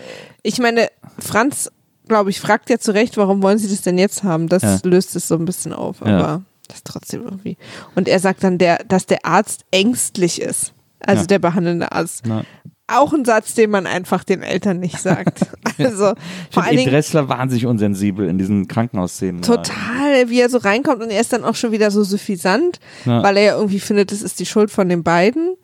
Ich 0.42 0.58
meine, 0.58 0.88
Franz, 1.18 1.70
glaube 2.10 2.30
ich, 2.30 2.40
fragt 2.40 2.68
ja 2.70 2.78
zu 2.78 2.92
Recht, 2.92 3.16
warum 3.16 3.42
wollen 3.42 3.58
sie 3.58 3.68
das 3.68 3.80
denn 3.82 3.96
jetzt 3.98 4.22
haben? 4.22 4.48
Das 4.48 4.62
Ja. 4.62 4.78
löst 4.84 5.16
es 5.16 5.26
so 5.28 5.36
ein 5.36 5.44
bisschen 5.46 5.72
auf, 5.72 6.02
aber 6.02 6.10
Ja. 6.10 6.42
das 6.68 6.76
ist 6.78 6.86
trotzdem 6.86 7.22
irgendwie. 7.24 7.56
Und 7.94 8.06
er 8.08 8.20
sagt 8.20 8.44
dann, 8.44 8.58
der, 8.58 8.84
dass 8.84 9.06
der 9.06 9.24
Arzt 9.24 9.64
ängstlich 9.70 10.40
ist. 10.42 10.74
Also 11.00 11.22
Ja. 11.22 11.26
der 11.28 11.38
behandelnde 11.38 11.92
Arzt. 11.92 12.24
Na, 12.26 12.44
Auch 12.92 13.12
ein 13.12 13.24
Satz, 13.24 13.54
den 13.54 13.70
man 13.70 13.86
einfach 13.86 14.24
den 14.24 14.42
Eltern 14.42 14.80
nicht 14.80 14.98
sagt. 14.98 15.46
Also 15.78 16.12
ich 16.12 16.54
vor 16.54 16.64
allen 16.64 16.76
Dingen 16.76 16.90
Dressler 16.90 17.28
wahnsinnig 17.28 17.64
unsensibel 17.66 18.28
in 18.28 18.36
diesen 18.36 18.66
Krankenhausszenen. 18.68 19.40
total, 19.42 20.28
wie 20.28 20.40
er 20.40 20.50
so 20.50 20.58
reinkommt 20.58 21.00
und 21.02 21.10
er 21.10 21.20
ist 21.20 21.32
dann 21.32 21.44
auch 21.44 21.54
schon 21.54 21.70
wieder 21.72 21.90
so 21.92 22.02
suffisant, 22.02 22.80
weil 23.04 23.36
er 23.38 23.42
ja 23.44 23.56
irgendwie 23.56 23.80
findet, 23.80 24.10
das 24.12 24.20
ist 24.22 24.40
die 24.40 24.46
Schuld 24.46 24.70
von 24.72 24.88
den 24.88 25.02
beiden. 25.04 25.54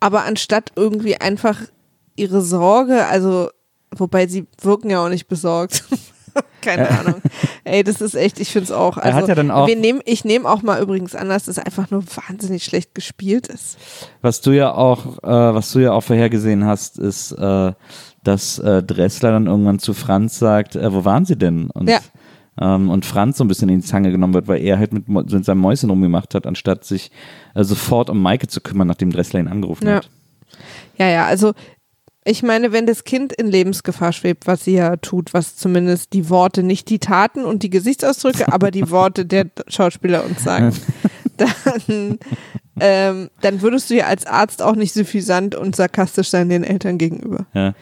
Aber 0.00 0.24
anstatt 0.24 0.72
irgendwie 0.76 1.16
einfach 1.16 1.58
ihre 2.16 2.42
Sorge, 2.42 3.06
also 3.06 3.48
wobei 3.96 4.26
sie 4.26 4.46
wirken 4.60 4.90
ja 4.90 5.04
auch 5.04 5.08
nicht 5.08 5.28
besorgt. 5.28 5.84
Keine 6.62 6.88
Ahnung. 6.88 7.16
Ey, 7.64 7.82
das 7.84 8.00
ist 8.00 8.14
echt, 8.14 8.40
ich 8.40 8.50
finde 8.52 8.64
es 8.64 8.72
auch. 8.72 8.96
Also, 8.96 9.08
Er 9.08 9.14
hat 9.14 9.28
ja 9.28 9.34
dann 9.34 9.50
auch- 9.50 9.66
wir 9.66 9.76
nehmen, 9.76 10.00
ich 10.06 10.24
nehme 10.24 10.48
auch 10.48 10.62
mal 10.62 10.80
übrigens 10.80 11.14
an, 11.14 11.28
dass 11.28 11.44
das 11.44 11.58
einfach 11.58 11.90
nur 11.90 12.04
wahnsinnig 12.28 12.64
schlecht 12.64 12.94
gespielt 12.94 13.48
ist. 13.48 13.76
Was 14.22 14.40
du 14.40 14.52
ja 14.52 14.72
auch, 14.72 15.18
äh, 15.24 15.54
was 15.54 15.72
du 15.72 15.80
ja 15.80 15.92
auch 15.92 16.00
vorhergesehen 16.02 16.64
hast, 16.64 16.98
ist, 16.98 17.32
äh, 17.32 17.72
dass 18.24 18.58
äh, 18.60 18.82
Dressler 18.82 19.32
dann 19.32 19.46
irgendwann 19.46 19.78
zu 19.80 19.92
Franz 19.92 20.38
sagt, 20.38 20.76
äh, 20.76 20.92
wo 20.92 21.04
waren 21.04 21.24
sie 21.26 21.36
denn? 21.36 21.68
Und, 21.70 21.90
Ja. 21.90 21.98
ähm, 22.60 22.88
und 22.88 23.04
Franz 23.04 23.36
so 23.38 23.44
ein 23.44 23.48
bisschen 23.48 23.68
in 23.68 23.80
die 23.80 23.86
Zange 23.86 24.10
genommen 24.12 24.32
wird, 24.32 24.46
weil 24.48 24.62
er 24.62 24.78
halt 24.78 24.92
mit, 24.94 25.08
mit 25.08 25.44
seinem 25.44 25.58
Mäuschen 25.60 25.90
rumgemacht 25.90 26.34
hat, 26.34 26.46
anstatt 26.46 26.84
sich 26.84 27.10
äh, 27.56 27.64
sofort 27.64 28.08
um 28.08 28.22
Maike 28.22 28.46
zu 28.46 28.60
kümmern, 28.62 28.86
nachdem 28.86 29.10
Dressler 29.10 29.40
ihn 29.40 29.48
angerufen 29.48 29.86
Ja. 29.88 29.96
hat. 29.96 30.08
Ja, 30.96 31.08
ja, 31.08 31.26
also 31.26 31.52
ich 32.24 32.42
meine, 32.42 32.72
wenn 32.72 32.86
das 32.86 33.04
Kind 33.04 33.32
in 33.32 33.48
Lebensgefahr 33.48 34.12
schwebt, 34.12 34.46
was 34.46 34.64
sie 34.64 34.74
ja 34.74 34.96
tut, 34.96 35.34
was 35.34 35.56
zumindest 35.56 36.12
die 36.12 36.28
Worte, 36.28 36.62
nicht 36.62 36.88
die 36.88 37.00
Taten 37.00 37.44
und 37.44 37.62
die 37.62 37.70
Gesichtsausdrücke, 37.70 38.52
aber 38.52 38.70
die 38.70 38.90
Worte 38.90 39.26
der 39.26 39.46
Schauspieler 39.66 40.24
uns 40.24 40.44
sagen, 40.44 40.72
dann, 41.36 42.18
ähm, 42.78 43.30
dann 43.40 43.62
würdest 43.62 43.90
du 43.90 43.94
ja 43.94 44.06
als 44.06 44.24
Arzt 44.26 44.62
auch 44.62 44.76
nicht 44.76 44.94
suffisant 44.94 45.54
und 45.56 45.74
sarkastisch 45.74 46.28
sein 46.28 46.48
den 46.48 46.62
Eltern 46.62 46.96
gegenüber. 46.98 47.46
Ja, 47.54 47.74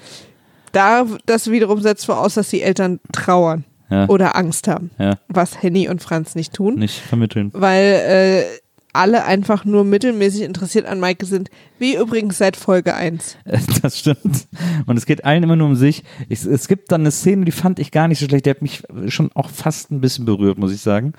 Da, 0.72 1.06
das 1.26 1.50
wiederum 1.50 1.82
setzt 1.82 2.06
voraus, 2.06 2.34
dass 2.34 2.48
die 2.48 2.62
Eltern 2.62 3.00
trauern 3.12 3.64
ja, 3.90 4.08
oder 4.08 4.36
Angst 4.36 4.68
haben, 4.68 4.90
ja. 4.98 5.18
was 5.28 5.62
Henny 5.62 5.88
und 5.88 6.02
Franz 6.02 6.34
nicht 6.34 6.54
tun 6.54 6.76
Nicht 6.76 6.98
vermitteln. 7.00 7.50
weil 7.52 7.84
äh, 7.84 8.44
alle 8.92 9.24
einfach 9.24 9.64
nur 9.64 9.84
mittelmäßig 9.84 10.42
interessiert 10.42 10.86
an 10.86 11.00
Maike 11.00 11.26
sind, 11.26 11.50
wie 11.78 11.96
übrigens 11.96 12.38
seit 12.38 12.56
Folge 12.56 12.94
1. 12.94 13.36
Das 13.82 13.98
stimmt. 13.98 14.46
Und 14.86 14.96
es 14.98 15.06
geht 15.06 15.24
allen 15.24 15.42
immer 15.42 15.56
nur 15.56 15.68
um 15.68 15.74
sich. 15.74 16.04
Ich, 16.28 16.44
es 16.44 16.68
gibt 16.68 16.92
dann 16.92 17.00
eine 17.00 17.10
Szene, 17.10 17.46
die 17.46 17.52
fand 17.52 17.78
ich 17.78 17.90
gar 17.90 18.08
nicht 18.08 18.18
so 18.18 18.26
schlecht. 18.26 18.44
Die 18.44 18.50
hat 18.50 18.60
mich 18.60 18.82
schon 19.06 19.30
auch 19.34 19.48
fast 19.48 19.90
ein 19.90 20.02
bisschen 20.02 20.26
berührt, 20.26 20.58
muss 20.58 20.72
ich 20.72 20.82
sagen. 20.82 21.14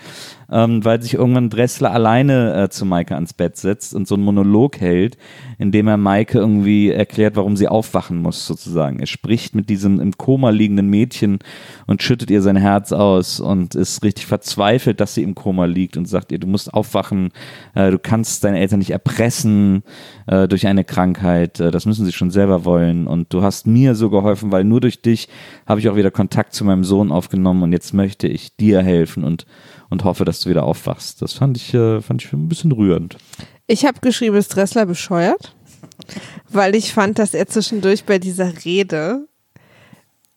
Ähm, 0.51 0.85
weil 0.85 1.01
sich 1.01 1.15
irgendwann 1.15 1.49
Dressler 1.49 1.91
alleine 1.91 2.63
äh, 2.63 2.69
zu 2.69 2.85
Maike 2.85 3.15
ans 3.15 3.33
Bett 3.33 3.57
setzt 3.57 3.95
und 3.95 4.07
so 4.07 4.15
einen 4.15 4.23
Monolog 4.23 4.79
hält, 4.79 5.17
in 5.57 5.71
dem 5.71 5.87
er 5.87 5.97
Maike 5.97 6.37
irgendwie 6.37 6.89
erklärt, 6.89 7.35
warum 7.35 7.57
sie 7.57 7.67
aufwachen 7.67 8.21
muss, 8.21 8.45
sozusagen. 8.45 8.99
Er 8.99 9.07
spricht 9.07 9.55
mit 9.55 9.69
diesem 9.69 9.99
im 9.99 10.17
Koma 10.17 10.49
liegenden 10.51 10.87
Mädchen 10.87 11.39
und 11.87 12.03
schüttet 12.03 12.29
ihr 12.29 12.41
sein 12.41 12.57
Herz 12.57 12.91
aus 12.91 13.39
und 13.39 13.73
ist 13.73 14.03
richtig 14.03 14.27
verzweifelt, 14.27 14.99
dass 14.99 15.15
sie 15.15 15.23
im 15.23 15.35
Koma 15.35 15.65
liegt 15.65 15.97
und 15.97 16.07
sagt 16.07 16.31
ihr, 16.31 16.39
du 16.39 16.47
musst 16.47 16.73
aufwachen, 16.73 17.27
äh, 17.27 17.31
du 17.75 17.99
kannst 17.99 18.43
deine 18.43 18.59
Eltern 18.59 18.79
nicht 18.79 18.91
erpressen 18.91 19.83
äh, 20.27 20.47
durch 20.47 20.67
eine 20.67 20.83
Krankheit, 20.83 21.59
äh, 21.59 21.71
das 21.71 21.85
müssen 21.85 22.05
sie 22.05 22.11
schon 22.11 22.31
selber 22.31 22.65
wollen 22.65 23.07
und 23.07 23.33
du 23.33 23.41
hast 23.41 23.67
mir 23.67 23.95
so 23.95 24.09
geholfen, 24.09 24.51
weil 24.51 24.63
nur 24.63 24.81
durch 24.81 25.01
dich 25.01 25.29
habe 25.65 25.79
ich 25.79 25.89
auch 25.89 25.95
wieder 25.95 26.11
Kontakt 26.11 26.53
zu 26.53 26.65
meinem 26.65 26.83
Sohn 26.83 27.11
aufgenommen 27.11 27.63
und 27.63 27.73
jetzt 27.73 27.93
möchte 27.93 28.27
ich 28.27 28.55
dir 28.55 28.81
helfen 28.81 29.23
und, 29.23 29.45
und 29.89 30.03
hoffe, 30.03 30.25
dass 30.25 30.39
du 30.41 30.49
wieder 30.49 30.63
aufwachst. 30.63 31.21
Das 31.21 31.33
fand 31.33 31.57
ich, 31.57 31.73
äh, 31.73 32.01
fand 32.01 32.23
ich 32.23 32.33
ein 32.33 32.49
bisschen 32.49 32.71
rührend. 32.71 33.17
Ich 33.67 33.85
habe 33.85 33.99
geschrieben, 34.01 34.35
ist 34.35 34.55
Dressler 34.55 34.85
bescheuert, 34.85 35.55
weil 36.49 36.75
ich 36.75 36.93
fand, 36.93 37.19
dass 37.19 37.33
er 37.33 37.47
zwischendurch 37.47 38.03
bei 38.03 38.19
dieser 38.19 38.65
Rede 38.65 39.27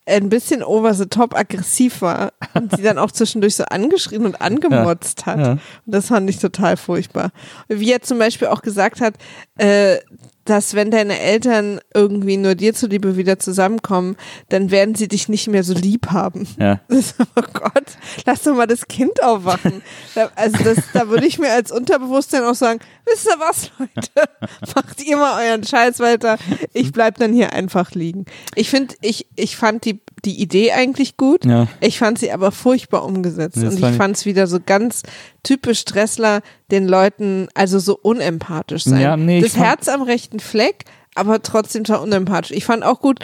ein 0.06 0.28
bisschen 0.28 0.62
over 0.62 0.92
the 0.94 1.06
top 1.06 1.34
aggressiv 1.34 2.02
war 2.02 2.32
und 2.54 2.76
sie 2.76 2.82
dann 2.82 2.98
auch 2.98 3.10
zwischendurch 3.10 3.56
so 3.56 3.64
angeschrien 3.64 4.26
und 4.26 4.40
angemotzt 4.40 5.26
hat. 5.26 5.38
ja. 5.38 5.52
Und 5.52 5.60
das 5.86 6.08
fand 6.08 6.28
ich 6.28 6.38
total 6.38 6.76
furchtbar. 6.76 7.30
Wie 7.68 7.90
er 7.90 8.02
zum 8.02 8.18
Beispiel 8.18 8.48
auch 8.48 8.62
gesagt 8.62 9.00
hat, 9.00 9.14
äh, 9.56 9.98
dass 10.44 10.74
wenn 10.74 10.90
deine 10.90 11.18
Eltern 11.18 11.80
irgendwie 11.94 12.36
nur 12.36 12.54
dir 12.54 12.74
zuliebe 12.74 13.16
wieder 13.16 13.38
zusammenkommen, 13.38 14.16
dann 14.50 14.70
werden 14.70 14.94
sie 14.94 15.08
dich 15.08 15.28
nicht 15.28 15.48
mehr 15.48 15.64
so 15.64 15.74
lieb 15.74 16.08
haben. 16.10 16.46
Ja. 16.58 16.80
Das, 16.88 17.14
oh 17.18 17.42
Gott, 17.52 17.84
lass 18.26 18.42
doch 18.42 18.54
mal 18.54 18.66
das 18.66 18.86
Kind 18.88 19.22
aufwachen. 19.22 19.82
Da, 20.14 20.30
also 20.36 20.62
das, 20.62 20.76
da 20.92 21.08
würde 21.08 21.26
ich 21.26 21.38
mir 21.40 21.50
als 21.52 21.72
Unterbewusstsein 21.72 22.44
auch 22.44 22.54
sagen, 22.54 22.78
wisst 23.04 23.26
ihr 23.26 23.38
was, 23.40 23.70
Leute? 23.78 24.30
Macht 24.76 25.02
ihr 25.02 25.16
mal 25.16 25.44
euren 25.44 25.64
Scheiß 25.64 25.98
weiter. 25.98 26.38
Ich 26.72 26.92
bleib 26.92 27.18
dann 27.18 27.32
hier 27.32 27.52
einfach 27.52 27.90
liegen. 27.92 28.26
Ich 28.54 28.70
finde, 28.70 28.94
ich, 29.00 29.26
ich 29.34 29.56
fand 29.56 29.84
die, 29.84 30.00
die 30.24 30.40
Idee 30.40 30.70
eigentlich 30.72 31.16
gut. 31.16 31.44
Ja. 31.44 31.66
Ich 31.80 31.98
fand 31.98 32.18
sie 32.20 32.30
aber 32.30 32.52
furchtbar 32.52 33.04
umgesetzt. 33.04 33.56
Das 33.56 33.74
und 33.74 33.82
ich- 33.84 33.96
fand 33.96 34.16
es 34.16 34.24
wieder 34.24 34.46
so 34.46 34.58
ganz 34.64 35.02
typisch 35.42 35.84
Dressler, 35.84 36.40
den 36.74 36.88
Leuten 36.88 37.48
also 37.54 37.78
so 37.78 37.96
unempathisch 38.00 38.84
sein. 38.84 39.00
Ja, 39.00 39.16
nee, 39.16 39.40
das 39.40 39.56
Herz 39.56 39.88
am 39.88 40.02
rechten 40.02 40.40
Fleck, 40.40 40.84
aber 41.14 41.40
trotzdem 41.42 41.84
total 41.84 42.02
unempathisch. 42.02 42.50
Ich 42.56 42.64
fand 42.64 42.82
auch 42.84 43.00
gut, 43.00 43.20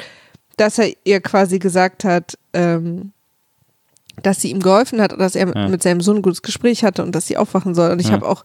dass 0.56 0.78
er 0.78 0.90
ihr 1.04 1.20
quasi 1.20 1.58
gesagt 1.58 2.04
hat, 2.04 2.38
ähm, 2.52 3.12
dass 4.22 4.40
sie 4.42 4.50
ihm 4.50 4.60
geholfen 4.60 5.00
hat, 5.00 5.18
dass 5.18 5.34
er 5.34 5.48
Ja. 5.54 5.68
mit 5.68 5.82
seinem 5.82 6.00
Sohn 6.00 6.16
ein 6.16 6.22
gutes 6.22 6.42
Gespräch 6.42 6.84
hatte 6.84 7.02
und 7.02 7.14
dass 7.14 7.26
sie 7.26 7.36
aufwachen 7.36 7.74
soll. 7.74 7.90
Und 7.90 8.00
ich 8.00 8.08
Ja. 8.08 8.12
habe 8.12 8.28
auch 8.28 8.44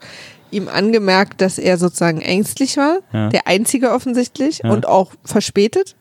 ihm 0.52 0.68
angemerkt, 0.70 1.42
dass 1.42 1.58
er 1.58 1.78
sozusagen 1.78 2.22
ängstlich 2.22 2.78
war, 2.78 3.00
Ja. 3.12 3.30
der 3.30 3.48
Einzige 3.48 3.92
offensichtlich 3.92 4.64
und 4.64 4.88
auch 4.88 5.12
verspätet. 5.26 5.96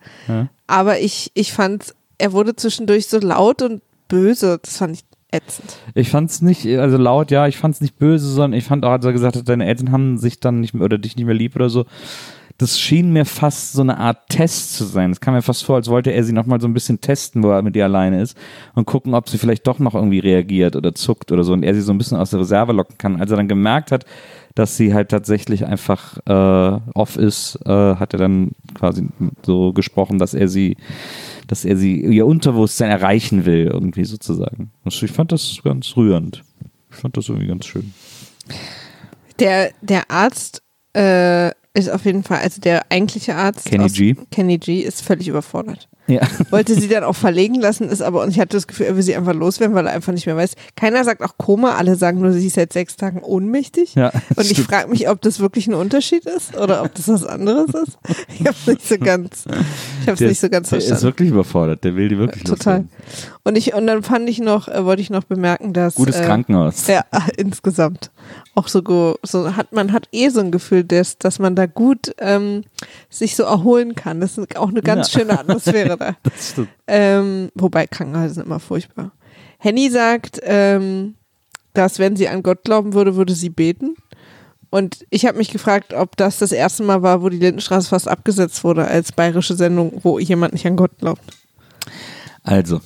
Aber 0.69 1.01
ich, 1.01 1.31
ich 1.35 1.53
fand, 1.53 1.95
er 2.19 2.33
wurde 2.33 2.55
zwischendurch 2.55 3.09
so 3.09 3.19
laut 3.19 3.63
und 3.63 3.83
böse. 4.09 4.61
Das 4.63 4.77
fand 4.77 4.97
ich 4.97 5.05
ätzend. 5.35 5.77
Ich 5.95 6.11
fand's 6.11 6.41
nicht, 6.43 6.67
also 6.79 6.97
laut, 6.97 7.31
ja, 7.31 7.47
ich 7.47 7.59
fand's 7.59 7.81
nicht 7.81 7.99
böse, 7.99 8.27
sondern 8.27 8.59
ich 8.59 8.65
fand 8.65 8.85
auch, 8.85 8.93
als 8.93 9.05
er 9.05 9.13
gesagt 9.13 9.37
hat, 9.37 9.49
deine 9.49 9.67
Eltern 9.67 9.93
haben 9.93 10.19
sich 10.19 10.41
dann 10.41 10.61
nicht 10.61 10.75
mehr 10.75 10.85
oder 10.85 10.99
dich 10.99 11.17
nicht 11.17 11.27
mehr 11.27 11.35
lieb 11.35 11.57
oder 11.57 11.69
so. 11.69 11.87
Das 12.59 12.79
schien 12.79 13.13
mir 13.13 13.25
fast 13.25 13.73
so 13.73 13.83
eine 13.83 13.99
Art 13.99 14.29
Test 14.29 14.77
zu 14.77 14.85
sein. 14.85 15.11
Es 15.11 15.21
kam 15.21 15.35
mir 15.35 15.43
fast 15.43 15.65
vor, 15.65 15.75
als 15.75 15.89
wollte 15.89 16.13
er 16.13 16.23
sie 16.23 16.33
nochmal 16.33 16.61
so 16.61 16.69
ein 16.69 16.75
bisschen 16.75 17.01
testen, 17.01 17.43
wo 17.43 17.51
er 17.51 17.63
mit 17.63 17.75
ihr 17.75 17.85
alleine 17.85 18.23
ist 18.23 18.37
und 18.75 18.87
gucken, 18.87 19.15
ob 19.15 19.29
sie 19.29 19.39
vielleicht 19.39 19.67
doch 19.67 19.81
noch 19.81 19.95
irgendwie 19.95 20.21
reagiert 20.21 20.77
oder 20.77 20.95
zuckt 20.95 21.33
oder 21.33 21.43
so 21.43 21.53
und 21.53 21.65
er 21.65 21.75
sie 21.75 21.81
so 21.81 21.93
ein 21.93 21.99
bisschen 21.99 22.17
aus 22.17 22.31
der 22.31 22.41
Reserve 22.41 22.73
locken 22.73 22.97
kann. 22.97 23.21
Als 23.21 23.33
er 23.33 23.39
dann 23.39 23.49
gemerkt 23.49 23.91
hat, 23.91 24.05
dass 24.55 24.77
sie 24.77 24.95
halt 24.95 25.09
tatsächlich 25.09 25.67
einfach 25.67 26.17
äh, 26.27 26.81
off 26.95 27.17
ist, 27.17 27.59
äh, 27.67 27.97
hat 27.97 28.13
er 28.13 28.21
dann 28.21 28.53
quasi 28.75 29.09
so 29.43 29.73
gesprochen, 29.73 30.19
dass 30.19 30.33
er 30.33 30.47
sie, 30.47 30.77
dass 31.49 31.65
er 31.65 31.77
sie 31.77 32.01
ihr 32.03 32.25
Unterbewusstsein 32.25 32.91
erreichen 32.91 33.47
will, 33.47 33.67
irgendwie 33.73 34.05
sozusagen. 34.05 34.71
Ich 34.85 35.11
fand 35.11 35.33
das 35.33 35.59
ganz 35.65 35.97
rührend. 35.97 36.45
Ich 36.91 36.97
fand 36.97 37.17
das 37.17 37.29
irgendwie 37.29 37.49
ganz 37.49 37.67
schön. 37.67 37.93
Der, 39.41 39.73
der 39.83 40.09
Arzt 40.09 40.63
äh, 40.93 41.51
ist 41.75 41.91
auf 41.91 42.05
jeden 42.05 42.23
Fall, 42.23 42.39
also 42.39 42.61
der 42.61 42.87
eigentliche 42.91 43.35
Arzt, 43.35 43.65
Kenny 43.67 43.89
G. 43.89 44.17
Kenny 44.31 44.59
G, 44.59 44.81
ist 44.81 45.03
völlig 45.03 45.27
überfordert. 45.29 45.89
Ja. 46.07 46.21
Wollte 46.51 46.75
sie 46.75 46.87
dann 46.89 47.03
auch 47.03 47.17
verlegen 47.17 47.57
lassen, 47.57 47.89
ist 47.89 48.01
aber, 48.01 48.23
und 48.23 48.31
ich 48.31 48.39
hatte 48.39 48.57
das 48.57 48.67
Gefühl, 48.67 48.87
er 48.87 48.97
will 48.97 49.03
sie 49.03 49.17
einfach 49.17 49.35
loswerden, 49.35 49.75
weil 49.75 49.87
er 49.87 49.93
einfach 49.93 50.13
nicht 50.13 50.27
mehr 50.27 50.37
weiß. 50.37 50.53
Keiner 50.77 51.03
sagt 51.03 51.23
auch 51.23 51.37
Koma, 51.37 51.75
alle 51.75 51.97
sagen 51.97 52.21
nur, 52.21 52.33
sie 52.33 52.47
ist 52.47 52.55
seit 52.55 52.73
sechs 52.73 52.97
Tagen 52.97 53.21
ohnmächtig. 53.23 53.97
Ja, 53.97 54.13
Und 54.37 54.51
ich 54.51 54.61
frage 54.63 54.89
mich, 54.89 55.09
ob 55.09 55.21
das 55.23 55.41
wirklich 55.41 55.67
ein 55.67 55.75
Unterschied 55.75 56.27
ist 56.27 56.57
oder 56.57 56.85
ob 56.85 56.95
das 56.95 57.09
was 57.09 57.25
anderes 57.25 57.71
ist. 57.71 57.99
Ich 58.29 58.47
habe 58.47 58.57
nicht 58.67 58.87
so 58.87 58.99
ganz, 58.99 59.45
ich 60.05 60.09
habe 60.09 60.25
es 60.25 60.31
nicht 60.31 60.41
so 60.41 60.49
ganz 60.49 60.67
ist, 60.67 60.71
der 60.73 60.79
ist 60.79 60.85
verstanden. 60.87 61.05
wirklich 61.05 61.29
überfordert. 61.31 61.85
Der 61.85 61.97
will 61.97 62.09
die 62.09 62.19
wirklich 62.19 62.45
Total. 62.45 62.85
Und 63.43 63.57
ich 63.57 63.75
und 63.75 63.87
dann 63.87 64.03
fand 64.03 64.29
ich 64.29 64.39
noch, 64.39 64.69
äh, 64.69 64.85
wollte 64.85 65.03
ich 65.03 65.11
noch 65.11 65.25
bemerken, 65.25 65.73
dass 65.73 65.95
Gutes 65.97 66.17
äh, 66.17 66.25
Krankenhaus. 66.25 66.87
ja, 66.87 67.05
insgesamt. 67.37 68.11
Auch 68.55 68.69
so, 68.69 68.83
go- 68.83 69.17
so 69.23 69.57
hat 69.57 69.73
man 69.73 69.93
hat 69.93 70.09
eh 70.13 70.29
so 70.29 70.41
ein 70.41 70.51
Gefühl, 70.53 70.85
dass, 70.85 71.19
dass 71.19 71.39
man 71.39 71.55
da 71.57 71.67
gut 71.67 72.15
ähm, 72.19 72.63
sich 73.11 73.37
so 73.37 73.43
erholen 73.45 73.95
kann. 73.95 74.21
Das 74.21 74.39
ist 74.39 74.57
auch 74.57 74.69
eine 74.69 74.83
ganz 74.83 75.13
Ja. 75.13 75.21
schöne 75.21 75.39
Atmosphäre 75.39 75.97
da. 75.97 76.17
Das 76.23 76.51
stimmt. 76.51 76.69
Ähm, 76.87 77.51
wobei 77.55 77.87
Krankenhäuser 77.87 78.35
sind 78.35 78.47
immer 78.47 78.61
furchtbar. 78.61 79.13
Henny 79.59 79.91
sagt, 79.91 80.41
ähm, 80.45 81.15
dass 81.73 81.99
wenn 81.99 82.15
sie 82.17 82.29
an 82.29 82.43
Gott 82.45 82.63
glauben 82.65 82.93
würde, 82.95 83.17
würde 83.17 83.35
sie 83.35 83.51
beten. 83.51 83.97
Und 84.75 85.07
ich 85.09 85.25
habe 85.25 85.39
mich 85.39 85.53
gefragt, 85.53 85.95
ob 85.95 86.17
das 86.17 86.41
das 86.41 86.51
erste 86.51 86.83
Mal 86.83 87.01
war, 87.01 87.23
wo 87.23 87.29
die 87.29 87.39
Lindenstraße 87.39 87.91
fast 87.91 88.09
abgesetzt 88.09 88.65
wurde 88.65 88.89
als 88.89 89.13
bayerische 89.13 89.55
Sendung, 89.55 90.01
wo 90.03 90.19
jemand 90.19 90.53
nicht 90.53 90.67
an 90.67 90.75
Gott 90.75 90.99
glaubt. 90.99 91.23
Also, 92.43 92.81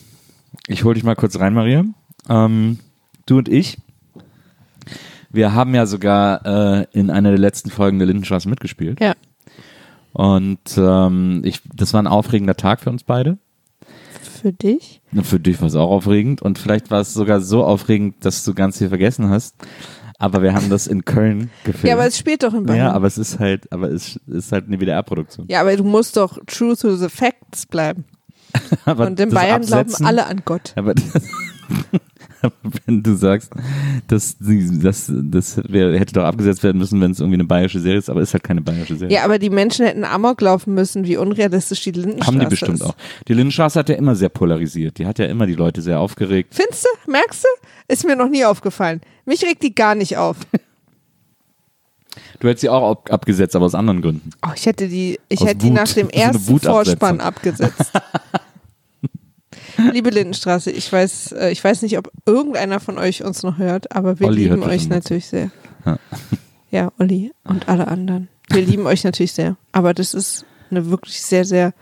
ich 0.66 0.85
hole 0.85 0.96
dich 0.96 1.03
mal 1.03 1.16
kurz 1.16 1.40
rein, 1.40 1.55
Maria. 1.55 1.87
Ähm, 2.29 2.79
du 3.24 3.38
und 3.38 3.48
ich, 3.48 3.79
wir 5.31 5.55
haben 5.55 5.74
ja 5.74 5.87
sogar 5.87 6.44
äh, 6.44 6.87
in 6.92 7.09
einer 7.09 7.31
der 7.31 7.38
letzten 7.38 7.70
Folgen 7.70 7.98
der 7.98 8.09
Lindenstraße 8.09 8.51
mitgespielt. 8.51 9.01
Ja. 9.01 9.14
Und 10.12 10.77
ähm, 10.77 11.40
ich, 11.42 11.62
das 11.74 11.94
war 11.94 12.03
ein 12.03 12.07
aufregender 12.07 12.57
Tag 12.57 12.81
für 12.81 12.90
uns 12.90 13.03
beide. 13.03 13.38
Für 14.20 14.53
dich? 14.53 15.01
Für 15.22 15.40
dich 15.40 15.59
war 15.62 15.68
es 15.68 15.74
auch 15.74 15.88
aufregend. 15.88 16.42
Und 16.42 16.59
vielleicht 16.59 16.90
war 16.90 17.01
es 17.01 17.14
sogar 17.14 17.40
so 17.40 17.64
aufregend, 17.64 18.27
dass 18.27 18.44
du 18.44 18.53
ganz 18.53 18.77
viel 18.77 18.90
vergessen 18.90 19.31
hast. 19.31 19.57
Aber 20.21 20.43
wir 20.43 20.53
haben 20.53 20.69
das 20.69 20.87
in 20.89 21.05
Köln 21.05 21.51
gefilmt. 21.65 21.85
Ja, 21.89 21.95
aber 21.95 22.07
es 22.07 22.19
spielt 22.19 22.43
doch 22.43 22.53
in 22.53 22.67
Bayern. 22.67 22.79
ja, 22.87 22.93
aber 22.93 23.07
es 23.07 23.19
ist 23.19 23.39
halt, 23.39 23.71
aber 23.73 23.89
es 23.91 24.19
ist 24.27 24.51
halt 24.51 24.67
eine 24.67 24.81
WDR-Produktion. 24.81 25.47
Ja, 25.49 25.61
aber 25.61 25.77
du 25.77 25.85
musst 25.85 26.17
doch 26.17 26.39
true 26.47 26.77
to 26.77 26.97
the 26.97 27.09
facts 27.09 27.67
bleiben. 27.67 28.05
Aber 28.87 29.07
Und 29.07 29.21
in 29.21 29.29
Bayern 29.31 29.61
glauben 29.63 29.91
Absetzen- 29.91 30.07
alle 30.07 30.27
an 30.27 30.41
Gott. 30.45 30.73
Aber 30.75 30.95
das, 30.95 31.13
wenn 32.87 33.03
du 33.03 33.14
sagst, 33.14 33.53
dass 34.07 34.37
das, 34.38 35.11
das 35.12 35.61
wär, 35.68 35.98
hätte 35.98 36.14
doch 36.14 36.24
abgesetzt 36.24 36.62
werden 36.62 36.79
müssen, 36.79 37.01
wenn 37.01 37.11
es 37.11 37.20
irgendwie 37.20 37.37
eine 37.37 37.44
bayerische 37.44 37.81
Serie 37.81 37.98
ist, 37.98 38.11
aber 38.11 38.20
ist 38.20 38.33
halt 38.33 38.44
keine 38.44 38.61
bayerische 38.61 38.96
Serie. 38.96 39.14
Ja, 39.14 39.24
aber 39.24 39.38
die 39.38 39.51
Menschen 39.51 39.87
hätten 39.87 40.05
Amok 40.05 40.40
laufen 40.40 40.74
müssen, 40.74 41.07
wie 41.07 41.16
unrealistisch 41.16 41.83
die 41.83 41.92
Lindenstraße 41.92 42.27
Haben 42.27 42.40
die 42.40 42.46
bestimmt 42.46 42.81
ist. 42.81 42.83
auch. 42.83 42.94
Die 43.27 43.35
Lindenstraße 43.35 43.79
hat 43.79 43.88
ja 43.88 43.96
immer 43.96 44.14
sehr 44.14 44.29
polarisiert. 44.29 44.98
Die 44.98 45.07
hat 45.07 45.18
ja 45.18 45.27
immer 45.27 45.46
die 45.46 45.55
Leute 45.55 45.83
sehr 45.83 46.01
aufgeregt. 46.01 46.55
Findest 46.55 46.85
du? 46.85 47.11
Merkst 47.11 47.44
du? 47.44 47.48
Ist 47.88 48.05
mir 48.07 48.16
noch 48.16 48.29
nie 48.29 48.44
aufgefallen. 48.44 49.01
Mich 49.24 49.42
regt 49.44 49.62
die 49.62 49.74
gar 49.74 49.94
nicht 49.94 50.16
auf. 50.16 50.37
Du 52.40 52.48
hättest 52.48 52.62
sie 52.62 52.68
auch 52.68 52.90
ab, 52.90 53.12
abgesetzt, 53.12 53.57
aber 53.57 53.66
aus 53.66 53.74
anderen 53.74 54.01
Gründen. 54.01 54.31
Oh, 54.46 54.51
ich 54.55 54.66
hätte 54.66 54.88
die, 54.88 55.18
ich 55.29 55.40
Aus 55.40 55.48
hätte 55.48 55.59
die 55.59 55.70
nach 55.70 55.92
dem 55.92 56.09
ersten. 56.09 56.59
Vorspann 56.61 57.20
abgesetzt. 57.20 57.92
Liebe 59.93 60.11
Lindenstraße, 60.11 60.71
ich 60.71 60.93
weiß, 60.93 61.33
äh, 61.33 61.51
ich 61.51 61.62
weiß 61.62 61.83
nicht, 61.83 61.99
ob 61.99 62.11
irgendeiner 62.27 62.81
von 62.81 62.99
euch 62.99 63.25
uns 63.25 63.43
noch 63.43 63.59
hört, 63.59 63.95
aber 63.95 64.19
wir 64.21 64.27
Olli 64.27 64.45
lieben 64.45 64.62
euch 64.62 64.88
natürlich 64.88 65.27
sehr. 65.27 65.51
Ja. 65.85 65.99
Ja, 66.71 66.93
Olli 66.99 67.33
und 67.45 67.67
alle 67.71 67.88
anderen. 67.88 68.29
Wir 68.51 68.61
lieben 68.61 68.87
euch 68.87 69.03
natürlich 69.03 69.33
sehr. 69.33 69.57
Aber 69.73 69.95
das 69.95 70.12
ist 70.12 70.45
eine 70.71 70.91
wirklich 70.91 71.23
sehr, 71.23 71.47
sehr 71.47 71.73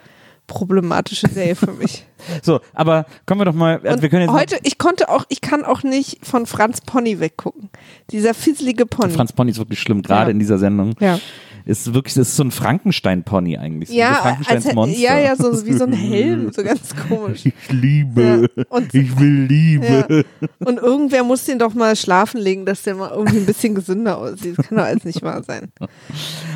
problematische 0.46 1.28
Serie 1.28 1.54
für 1.56 1.72
mich. 1.72 2.04
So, 2.42 2.60
aber 2.72 3.04
kommen 3.26 3.42
wir 3.42 3.44
doch 3.44 3.54
mal. 3.54 3.76
Also 3.76 3.88
Und 3.96 4.02
wir 4.02 4.08
können 4.08 4.22
jetzt 4.22 4.32
heute, 4.32 4.58
ich 4.64 4.78
konnte 4.78 5.10
auch, 5.10 5.26
ich 5.28 5.42
kann 5.42 5.64
auch 5.64 5.82
nicht 5.82 6.24
von 6.26 6.46
Franz 6.46 6.80
Pony 6.80 7.20
weggucken. 7.20 7.68
Dieser 8.10 8.32
fisselige 8.32 8.86
Pony. 8.86 9.12
Franz 9.12 9.32
Pony 9.34 9.50
ist 9.50 9.58
wirklich 9.58 9.78
schlimm, 9.80 10.00
gerade 10.02 10.30
Ja. 10.30 10.30
in 10.30 10.38
dieser 10.38 10.58
Sendung. 10.58 10.94
ja. 10.98 11.18
Ist 11.66 11.92
wirklich, 11.94 12.14
das 12.14 12.28
ist 12.28 12.36
so 12.36 12.44
ein 12.44 12.52
Frankenstein-Pony 12.52 13.58
eigentlich. 13.58 13.90
Ja, 13.90 14.14
Frankensteins 14.14 14.66
als, 14.66 14.74
Monster. 14.76 14.98
ja, 15.00 15.18
ja, 15.18 15.34
so 15.34 15.66
wie 15.66 15.72
so 15.72 15.82
ein 15.84 15.92
Helm, 15.92 16.52
so 16.52 16.62
ganz 16.64 16.94
komisch. 17.08 17.44
Ich 17.44 17.54
liebe. 17.72 18.48
Ja, 18.56 18.62
und- 18.68 18.94
ich 18.94 19.18
will 19.18 19.46
Liebe. 19.48 20.24
Ja. 20.40 20.46
Und 20.66 20.78
irgendwer 20.78 21.24
muss 21.24 21.44
den 21.44 21.58
doch 21.58 21.74
mal 21.74 21.96
schlafen 21.96 22.40
legen, 22.40 22.66
dass 22.66 22.82
der 22.84 22.94
mal 22.94 23.10
irgendwie 23.10 23.38
ein 23.38 23.46
bisschen 23.46 23.74
gesünder 23.74 24.16
aussieht. 24.18 24.56
Das 24.56 24.68
kann 24.68 24.78
doch 24.78 24.84
alles 24.84 25.04
nicht 25.04 25.22
wahr 25.22 25.42
sein. 25.42 25.72
Aber 25.80 25.88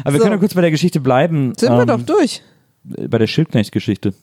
wir 0.04 0.12
So. 0.12 0.18
können 0.20 0.32
ja 0.32 0.38
kurz 0.38 0.54
bei 0.54 0.60
der 0.60 0.70
Geschichte 0.70 1.00
bleiben. 1.00 1.54
Sind 1.58 1.70
wir 1.72 1.80
ähm, 1.82 1.86
doch 1.88 2.02
durch. 2.02 2.40
Bei 2.84 3.18
der 3.18 3.26
Schildknecht-Geschichte. 3.26 4.14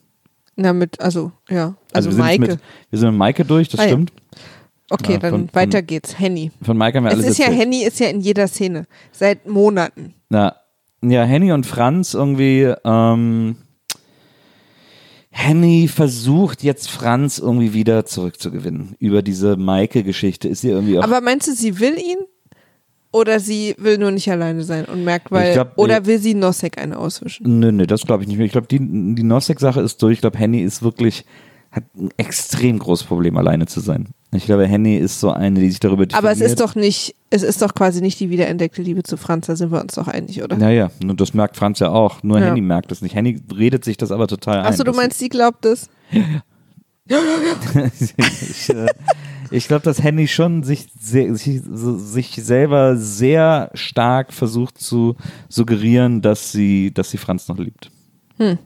Na, 0.56 0.72
mit, 0.72 1.00
also, 1.00 1.30
ja. 1.48 1.76
Also, 1.92 2.08
wir 2.10 2.14
sind 2.16 2.24
Maike. 2.24 2.40
Mit, 2.48 2.58
wir 2.90 2.98
sind 2.98 3.10
mit 3.10 3.18
Maike 3.18 3.44
durch, 3.44 3.68
das 3.68 3.80
Ah, 3.80 3.84
ja. 3.84 3.88
stimmt. 3.90 4.12
okay, 4.90 5.12
ja, 5.12 5.18
dann 5.18 5.30
von- 5.30 5.40
von- 5.48 5.54
weiter 5.54 5.82
geht's. 5.82 6.18
Henny. 6.18 6.50
Von 6.62 6.76
Maike 6.76 6.98
haben 6.98 7.04
wir 7.04 7.10
Es 7.12 7.18
alles 7.18 7.30
ist 7.30 7.38
ja, 7.38 7.44
erzählt. 7.46 7.60
Henny 7.62 7.84
ist 7.84 8.00
ja 8.00 8.08
in 8.08 8.20
jeder 8.20 8.48
Szene. 8.48 8.86
Seit 9.12 9.46
Monaten. 9.48 10.14
Na, 10.30 10.56
ja, 11.02 11.22
Henny 11.24 11.52
und 11.52 11.64
Franz 11.66 12.14
irgendwie, 12.14 12.74
ähm, 12.84 13.56
Henny 15.30 15.86
versucht 15.88 16.62
jetzt 16.64 16.90
Franz 16.90 17.38
irgendwie 17.38 17.72
wieder 17.72 18.04
zurückzugewinnen 18.06 18.96
über 18.98 19.22
diese 19.22 19.56
Maike-Geschichte. 19.56 20.48
Ist 20.48 20.62
sie 20.62 20.70
irgendwie 20.70 20.98
auch. 20.98 21.04
Aber 21.04 21.20
meinst 21.20 21.46
du, 21.46 21.52
sie 21.52 21.78
will 21.78 21.96
ihn? 21.96 22.18
Oder 23.10 23.40
sie 23.40 23.74
will 23.78 23.96
nur 23.96 24.10
nicht 24.10 24.30
alleine 24.30 24.62
sein 24.64 24.84
und 24.84 25.02
merkt, 25.04 25.30
weil. 25.30 25.54
Glaub, 25.54 25.72
oder 25.76 26.04
will 26.04 26.18
sie 26.18 26.34
Nosek 26.34 26.78
eine 26.78 26.98
auswischen? 26.98 27.58
Nö, 27.58 27.72
nö, 27.72 27.86
das 27.86 28.02
glaube 28.02 28.22
ich 28.22 28.28
nicht 28.28 28.36
mehr. 28.36 28.46
Ich 28.46 28.52
glaube, 28.52 28.66
die, 28.66 28.78
die 28.78 29.22
Nosek-Sache 29.22 29.80
ist 29.80 30.02
durch. 30.02 30.14
Ich 30.14 30.20
glaube, 30.20 30.38
Henny 30.38 30.60
ist 30.60 30.82
wirklich, 30.82 31.24
hat 31.72 31.84
ein 31.96 32.10
extrem 32.18 32.78
großes 32.78 33.06
Problem, 33.06 33.38
alleine 33.38 33.66
zu 33.66 33.80
sein. 33.80 34.08
Ich 34.32 34.44
glaube, 34.44 34.66
Henny 34.66 34.96
ist 34.96 35.20
so 35.20 35.30
eine, 35.30 35.58
die 35.58 35.70
sich 35.70 35.80
darüber 35.80 36.04
definiert. 36.04 36.22
Aber 36.22 36.30
es 36.32 36.42
ist 36.42 36.60
doch 36.60 36.74
nicht, 36.74 37.14
es 37.30 37.42
ist 37.42 37.62
doch 37.62 37.72
quasi 37.74 38.02
nicht 38.02 38.20
die 38.20 38.28
wiederentdeckte 38.28 38.82
Liebe 38.82 39.02
zu 39.02 39.16
Franz, 39.16 39.46
da 39.46 39.56
sind 39.56 39.72
wir 39.72 39.80
uns 39.80 39.94
doch 39.94 40.06
einig, 40.06 40.42
oder? 40.42 40.58
Naja, 40.58 40.90
nur 41.02 41.16
das 41.16 41.32
merkt 41.32 41.56
Franz 41.56 41.78
ja 41.78 41.88
auch. 41.88 42.22
Nur 42.22 42.38
Ja. 42.38 42.46
Henny 42.46 42.60
merkt 42.60 42.92
es 42.92 43.00
nicht. 43.00 43.14
Henny 43.14 43.40
redet 43.56 43.86
sich 43.86 43.96
das 43.96 44.12
aber 44.12 44.26
total 44.26 44.58
ein. 44.58 44.66
Achso, 44.66 44.84
du 44.84 44.92
meinst, 44.92 45.18
sie 45.18 45.30
glaubt 45.30 45.64
es? 45.64 45.88
ich 47.08 48.68
äh, 48.68 48.86
ich 49.50 49.68
glaube, 49.68 49.82
dass 49.82 50.02
Henny 50.02 50.28
schon 50.28 50.62
sich, 50.62 50.88
sehr, 50.98 51.34
sich, 51.34 51.62
sich 51.64 52.34
selber 52.36 52.96
sehr 52.96 53.70
stark 53.74 54.32
versucht 54.32 54.78
zu 54.78 55.16
suggerieren, 55.48 56.22
dass 56.22 56.52
sie, 56.52 56.92
dass 56.92 57.10
sie 57.10 57.18
Franz 57.18 57.48
noch 57.48 57.58
liebt. 57.58 57.90
Hm. 58.38 58.58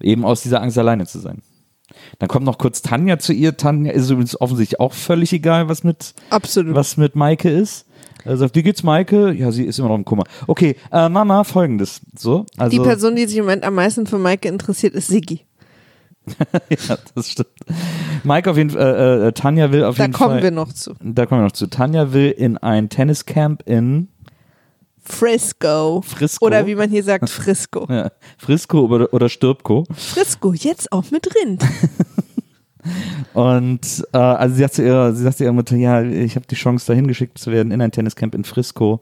Eben 0.00 0.24
aus 0.24 0.42
dieser 0.42 0.60
Angst, 0.60 0.78
alleine 0.78 1.06
zu 1.06 1.18
sein. 1.18 1.42
Dann 2.18 2.28
kommt 2.28 2.44
noch 2.44 2.58
kurz 2.58 2.82
Tanja 2.82 3.18
zu 3.18 3.32
ihr. 3.32 3.56
Tanja 3.56 3.92
ist 3.92 4.10
übrigens 4.10 4.40
offensichtlich 4.40 4.80
auch 4.80 4.92
völlig 4.92 5.32
egal, 5.32 5.68
was 5.68 5.84
mit, 5.84 6.14
Absolut. 6.30 6.74
was 6.74 6.96
mit 6.96 7.14
Maike 7.14 7.50
ist. 7.50 7.86
Er 8.24 8.36
sagt, 8.36 8.56
wie 8.56 8.62
geht's 8.62 8.82
Maike? 8.82 9.32
Ja, 9.32 9.52
sie 9.52 9.64
ist 9.64 9.78
immer 9.78 9.88
noch 9.88 9.96
im 9.96 10.04
Kummer. 10.04 10.24
Okay, 10.46 10.76
äh, 10.90 11.08
Mama, 11.08 11.44
folgendes. 11.44 12.00
So, 12.16 12.46
also, 12.56 12.70
die 12.70 12.82
Person, 12.82 13.16
die 13.16 13.26
sich 13.26 13.36
im 13.36 13.44
Moment 13.44 13.64
am 13.64 13.74
meisten 13.74 14.06
für 14.06 14.18
Maike 14.18 14.48
interessiert, 14.48 14.94
ist 14.94 15.08
Siggi. 15.08 15.44
ja, 16.88 16.96
das 17.14 17.30
stimmt. 17.30 17.50
Maike 18.24 18.50
auf 18.50 18.56
jeden 18.56 18.70
Fall, 18.70 18.82
äh, 18.82 19.28
äh, 19.28 19.32
Tanja 19.32 19.70
will 19.72 19.84
auf 19.84 19.96
Da 19.96 20.04
jeden 20.04 20.14
kommen 20.14 20.34
Fall. 20.34 20.42
wir 20.42 20.50
noch 20.50 20.72
zu. 20.72 20.94
Da 21.00 21.26
kommen 21.26 21.42
wir 21.42 21.44
noch 21.46 21.52
zu. 21.52 21.66
Tanja 21.66 22.12
will 22.12 22.30
in 22.30 22.58
ein 22.58 22.88
Tenniscamp 22.88 23.62
in 23.66 24.08
Frisco. 25.02 26.02
Frisco. 26.02 26.46
Oder 26.46 26.66
wie 26.66 26.74
man 26.74 26.90
hier 26.90 27.04
sagt, 27.04 27.28
Frisco. 27.28 27.86
ja, 27.90 28.10
Frisco 28.38 28.80
oder, 28.86 29.12
oder 29.12 29.28
Stirbko. 29.28 29.84
Frisco, 29.92 30.52
jetzt 30.52 30.90
auch 30.92 31.10
mit 31.10 31.28
Rind. 31.34 31.62
Und 33.32 34.04
äh, 34.12 34.18
also 34.18 34.54
sie 34.54 34.60
sagt 34.62 34.74
zu 34.74 34.84
ihrer, 34.84 35.12
sie 35.14 35.22
sagt 35.22 35.38
zu 35.38 35.44
ihrer 35.44 35.52
Mutter, 35.52 35.76
ja, 35.76 36.02
ich 36.02 36.36
habe 36.36 36.46
die 36.46 36.54
Chance, 36.54 36.86
dahin 36.86 37.06
geschickt 37.06 37.38
zu 37.38 37.50
werden 37.50 37.72
in 37.72 37.80
ein 37.80 37.90
Tenniscamp 37.90 38.34
in 38.34 38.44
Frisco. 38.44 39.00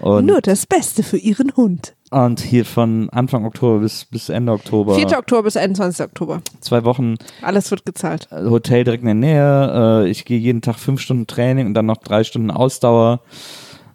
Und, 0.00 0.26
Nur 0.26 0.40
das 0.40 0.66
Beste 0.66 1.02
für 1.02 1.18
ihren 1.18 1.54
Hund. 1.56 1.94
und 2.10 2.40
hier 2.40 2.64
von 2.64 3.10
Anfang 3.10 3.44
Oktober 3.44 3.80
bis, 3.80 4.06
bis 4.06 4.28
Ende 4.30 4.52
Oktober. 4.52 4.94
4. 4.94 5.18
Oktober 5.18 5.42
bis 5.44 5.56
21. 5.56 6.04
Oktober. 6.06 6.40
Zwei 6.60 6.84
Wochen 6.84 7.16
Alles 7.42 7.70
wird 7.70 7.84
gezahlt. 7.84 8.28
äh, 8.30 8.44
Hotel 8.48 8.84
direkt 8.84 9.02
in 9.02 9.06
der 9.06 9.14
Nähe. 9.14 10.02
Äh, 10.04 10.08
ich 10.10 10.24
gehe 10.24 10.38
jeden 10.38 10.62
Tag 10.62 10.78
fünf 10.78 11.00
Stunden 11.00 11.26
Training 11.26 11.66
und 11.66 11.74
dann 11.74 11.86
noch 11.86 11.98
drei 11.98 12.24
Stunden 12.24 12.50
Ausdauer. 12.50 13.20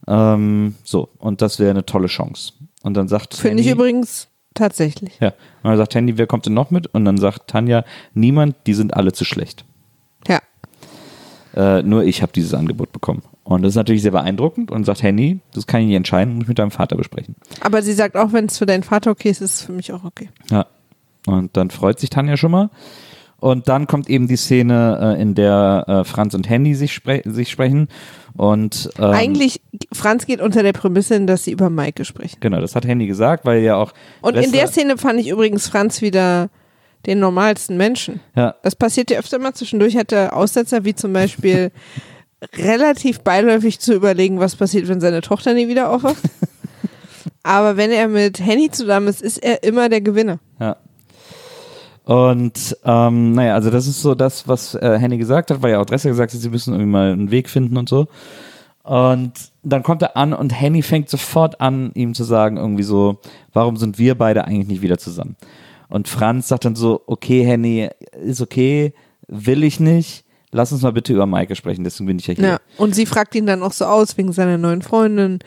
Ähm, 0.07 0.75
so, 0.83 1.09
und 1.17 1.41
das 1.41 1.57
wäre 1.59 1.71
eine 1.71 1.85
tolle 1.85 2.07
Chance. 2.07 2.53
Und 2.83 2.93
dann 2.95 3.07
sagt 3.07 3.33
Finde 3.33 3.63
ich 3.63 3.69
übrigens 3.69 4.27
tatsächlich. 4.53 5.13
Ja, 5.19 5.29
und 5.63 5.69
dann 5.71 5.77
sagt 5.77 5.95
Handy, 5.95 6.17
wer 6.19 6.27
kommt 6.27 6.45
denn 6.45 6.53
noch 6.53 6.69
mit? 6.69 6.85
Und 6.93 7.05
dann 7.05 7.17
sagt 7.17 7.47
Tanja, 7.49 7.83
niemand, 8.13 8.55
die 8.67 8.75
sind 8.75 8.93
alle 8.93 9.11
zu 9.11 9.25
schlecht. 9.25 9.65
Ja. 10.27 10.39
Äh, 11.55 11.81
nur 11.81 12.03
ich 12.03 12.21
habe 12.21 12.31
dieses 12.31 12.53
Angebot 12.53 12.91
bekommen. 12.91 13.23
Und 13.45 13.61
das 13.61 13.69
ist 13.69 13.75
natürlich 13.75 14.01
sehr 14.01 14.11
beeindruckend 14.11 14.71
und 14.71 14.85
sagt 14.85 15.03
Henny, 15.03 15.39
das 15.53 15.67
kann 15.67 15.81
ich 15.81 15.87
nicht 15.87 15.95
entscheiden, 15.95 16.33
muss 16.33 16.43
ich 16.43 16.47
mit 16.49 16.57
deinem 16.59 16.71
Vater 16.71 16.97
besprechen. 16.97 17.35
Aber 17.61 17.83
sie 17.83 17.93
sagt 17.93 18.17
auch, 18.17 18.33
wenn 18.33 18.45
es 18.45 18.57
für 18.57 18.65
deinen 18.65 18.81
Vater 18.81 19.11
okay 19.11 19.29
ist, 19.29 19.39
ist 19.39 19.53
es 19.53 19.61
für 19.61 19.71
mich 19.71 19.93
auch 19.93 20.03
okay. 20.03 20.29
Ja. 20.49 20.65
Und 21.27 21.55
dann 21.55 21.69
freut 21.69 21.99
sich 21.99 22.09
Tanja 22.09 22.37
schon 22.37 22.51
mal. 22.51 22.71
Und 23.39 23.67
dann 23.69 23.85
kommt 23.85 24.09
eben 24.09 24.27
die 24.27 24.35
Szene, 24.35 25.15
äh, 25.15 25.21
in 25.21 25.35
der 25.35 25.83
äh, 25.87 26.03
Franz 26.05 26.33
und 26.33 26.49
Handy 26.49 26.73
sich, 26.73 26.93
spre 26.93 27.21
sich 27.25 27.51
sprechen. 27.51 27.87
Und 28.35 28.89
ähm, 28.97 29.03
Eigentlich, 29.11 29.61
Franz 29.93 30.25
geht 30.25 30.41
unter 30.41 30.63
der 30.63 30.73
Prämisse 30.73 31.13
hin, 31.13 31.27
dass 31.27 31.43
sie 31.43 31.51
über 31.51 31.69
Maike 31.69 32.03
sprechen. 32.03 32.37
Genau, 32.39 32.59
das 32.59 32.75
hat 32.75 32.87
Handy 32.87 33.05
gesagt, 33.05 33.45
weil 33.45 33.61
ja 33.61 33.75
auch. 33.75 33.93
Und 34.21 34.35
in 34.37 34.51
der 34.51 34.67
Szene 34.67 34.97
fand 34.97 35.19
ich 35.19 35.29
übrigens 35.29 35.67
Franz 35.67 36.01
wieder 36.01 36.49
den 37.05 37.19
normalsten 37.19 37.77
Menschen. 37.77 38.21
Ja, 38.35 38.55
Das 38.63 38.75
passiert 38.75 39.11
ja 39.11 39.19
öfter 39.19 39.37
mal 39.37 39.53
zwischendurch, 39.53 39.95
hat 39.95 40.11
er 40.11 40.35
Aussetzer, 40.35 40.83
wie 40.83 40.95
zum 40.95 41.13
Beispiel 41.13 41.71
relativ 42.53 43.21
beiläufig 43.21 43.79
zu 43.79 43.93
überlegen, 43.93 44.39
was 44.39 44.55
passiert, 44.55 44.87
wenn 44.87 45.01
seine 45.01 45.21
Tochter 45.21 45.53
nie 45.53 45.67
wieder 45.67 45.89
aufwacht. 45.89 46.21
Aber 47.43 47.77
wenn 47.77 47.91
er 47.91 48.07
mit 48.07 48.39
Henny 48.39 48.71
zusammen 48.71 49.07
ist, 49.07 49.21
ist 49.21 49.37
er 49.37 49.63
immer 49.63 49.89
der 49.89 50.01
Gewinner. 50.01 50.39
Ja. 50.59 50.77
Und 52.05 52.77
ähm, 52.85 53.33
naja, 53.33 53.55
also 53.55 53.71
das 53.71 53.87
ist 53.87 54.01
so 54.01 54.13
das, 54.13 54.47
was 54.47 54.75
äh, 54.75 54.97
Henny 54.99 55.17
gesagt 55.17 55.49
hat, 55.49 55.61
weil 55.61 55.71
ja 55.71 55.81
auch 55.81 55.85
Dresser 55.85 56.09
gesagt 56.09 56.33
hat, 56.33 56.39
sie 56.39 56.49
müssen 56.49 56.73
irgendwie 56.73 56.91
mal 56.91 57.11
einen 57.11 57.31
Weg 57.31 57.49
finden 57.49 57.77
und 57.77 57.89
so. 57.89 58.07
Und 58.83 59.33
dann 59.63 59.81
kommt 59.81 60.03
er 60.03 60.15
an 60.15 60.33
und 60.33 60.51
Henny 60.51 60.83
fängt 60.83 61.09
sofort 61.09 61.59
an, 61.59 61.91
ihm 61.95 62.13
zu 62.13 62.23
sagen, 62.23 62.57
irgendwie 62.57 62.83
so, 62.83 63.17
warum 63.53 63.77
sind 63.77 63.97
wir 63.97 64.15
beide 64.15 64.45
eigentlich 64.45 64.67
nicht 64.67 64.81
wieder 64.83 64.99
zusammen? 64.99 65.35
Und 65.89 66.07
Franz 66.07 66.47
sagt 66.47 66.65
dann 66.65 66.75
so, 66.75 67.01
okay, 67.07 67.43
Henny, 67.43 67.89
ist 68.21 68.41
okay, 68.41 68.93
will 69.27 69.63
ich 69.63 69.79
nicht, 69.79 70.24
lass 70.51 70.71
uns 70.71 70.81
mal 70.81 70.91
bitte 70.91 71.13
über 71.13 71.25
Maike 71.25 71.55
sprechen, 71.55 71.83
deswegen 71.83 72.07
bin 72.07 72.19
ich 72.19 72.27
ja 72.27 72.33
hier. 72.33 72.43
Ja. 72.45 72.57
Und 72.77 72.95
sie 72.95 73.05
fragt 73.05 73.35
ihn 73.35 73.45
dann 73.45 73.61
auch 73.63 73.71
so 73.73 73.85
aus, 73.85 74.17
wegen 74.17 74.31
seiner 74.31 74.57
neuen 74.57 74.81
Freundin, 74.81 75.39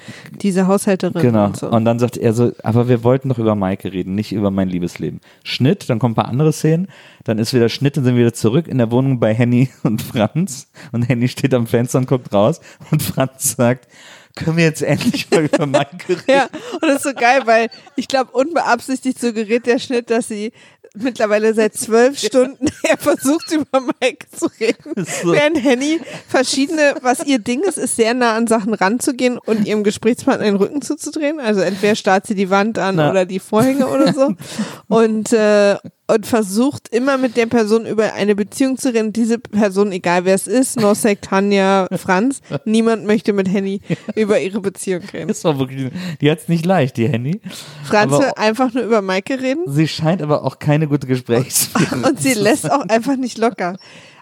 diese 0.43 0.67
Haushälterin 0.67 1.21
Genau. 1.23 1.47
und 1.47 1.57
so. 1.57 1.69
Und 1.71 1.85
dann 1.85 1.99
sagt 1.99 2.17
er 2.17 2.33
so, 2.33 2.53
aber 2.63 2.89
wir 2.89 3.05
wollten 3.05 3.29
doch 3.29 3.39
über 3.39 3.55
Maike 3.55 3.93
reden, 3.93 4.15
nicht 4.15 4.33
über 4.33 4.51
mein 4.51 4.69
Liebesleben. 4.69 5.21
Schnitt, 5.45 5.89
dann 5.89 5.99
kommen 5.99 6.13
ein 6.13 6.17
paar 6.17 6.29
andere 6.29 6.53
Szenen, 6.53 6.89
dann 7.25 7.39
ist 7.39 7.55
wieder 7.55 7.69
Schnitt 7.69 7.97
und 7.99 8.05
sind 8.05 8.15
wir 8.17 8.21
wieder 8.23 8.35
zurück 8.35 8.69
in 8.69 8.79
der 8.79 8.91
Wohnung 8.91 9.19
bei 9.21 9.35
Henny 9.35 9.71
und 9.83 10.03
Franz. 10.03 10.69
Und 10.93 11.09
Henny 11.09 11.29
steht 11.29 11.55
am 11.55 11.67
Fenster 11.67 11.99
und 11.99 12.07
guckt 12.07 12.33
raus 12.33 12.61
und 12.91 13.03
Franz 13.03 13.57
sagt, 13.57 13.89
können 14.37 14.57
wir 14.57 14.65
jetzt 14.65 14.83
endlich 14.83 15.29
mal 15.31 15.45
über 15.45 15.67
Maike 15.67 16.11
reden? 16.11 16.23
Ja, 16.29 16.45
und 16.75 16.83
das 16.83 16.97
ist 16.99 17.03
so 17.03 17.13
geil, 17.13 17.43
weil 17.47 17.69
ich 17.97 18.07
glaube, 18.07 18.31
unbeabsichtigt 18.33 19.19
suggeriert 19.19 19.67
der 19.67 19.79
Schnitt, 19.81 20.11
dass 20.11 20.29
sie 20.29 20.53
mittlerweile 20.95 21.55
seit 21.55 21.75
zwölf 21.75 22.19
Stunden 22.29 22.67
er 22.83 22.97
versucht, 22.97 23.51
über 23.53 23.81
Mike 23.81 24.27
zu 24.35 24.49
reden. 24.61 25.05
so. 25.23 25.33
Während 25.33 25.63
Henny 25.63 26.01
verschiedene, 26.29 26.95
was 27.03 27.25
ihr 27.25 27.39
Ding 27.39 27.63
ist, 27.63 27.79
ist 27.79 27.97
sehr 27.97 28.15
nah 28.15 28.35
an 28.35 28.47
Sachen 28.47 28.75
ranzugehen 28.75 29.39
und 29.39 29.67
ihrem 29.67 29.85
Gesprächspartner 29.85 30.45
den 30.45 30.57
Rücken 30.57 30.83
zuzudrehen. 30.83 31.41
Also 31.41 31.61
entweder 31.61 31.95
starrt 31.95 32.27
sie 32.27 32.35
die 32.35 32.51
Wand 32.51 32.79
an 32.79 32.97
Na. 32.97 33.11
oder 33.11 33.25
die 33.25 33.39
Vorhänge 33.39 33.89
oder 33.89 34.13
so. 34.13 34.35
Und, 34.89 35.33
äh, 35.33 35.77
und 36.11 36.27
versucht 36.27 36.89
immer 36.89 37.19
mit 37.19 37.37
der 37.37 37.47
Person 37.47 37.87
über 37.87 38.15
eine 38.15 38.35
Beziehung 38.35 38.79
zu 38.79 38.93
reden. 38.93 39.13
Diese 39.13 39.39
Person, 39.39 39.93
egal 39.93 40.25
wer 40.25 40.35
es 40.35 40.47
ist, 40.47 40.81
Nosek, 40.81 41.23
Tanja, 41.23 41.87
Franz, 41.97 42.41
niemand 42.65 43.05
möchte 43.05 43.33
mit 43.33 43.49
Henny 43.49 43.81
über 44.15 44.41
ihre 44.41 44.61
Beziehung 44.61 45.03
reden. 45.13 45.29
Das 45.29 45.45
war 45.45 45.59
wirklich, 45.59 45.93
die 46.21 46.31
hat's 46.31 46.49
nicht 46.49 46.65
leicht, 46.65 46.97
die 46.97 47.09
Handy. 47.09 47.41
Franz 47.85 48.13
Aber- 48.13 48.25
will 48.25 48.33
einfach 48.37 48.73
nur 48.73 48.85
über 48.85 49.03
Maike 49.03 49.41
reden 49.41 49.65
Sie 49.67 49.87
scheint 49.87 50.23
aber 50.23 50.45
auch 50.45 50.59
keine 50.59 50.89
gute 50.89 51.07
Gesprächsführerin 51.07 52.05
und 52.09 52.21
sie 52.21 52.35
lässt 52.35 52.71
auch 52.71 52.89
einfach 52.89 53.17
nicht 53.17 53.39
locker. 53.39 53.77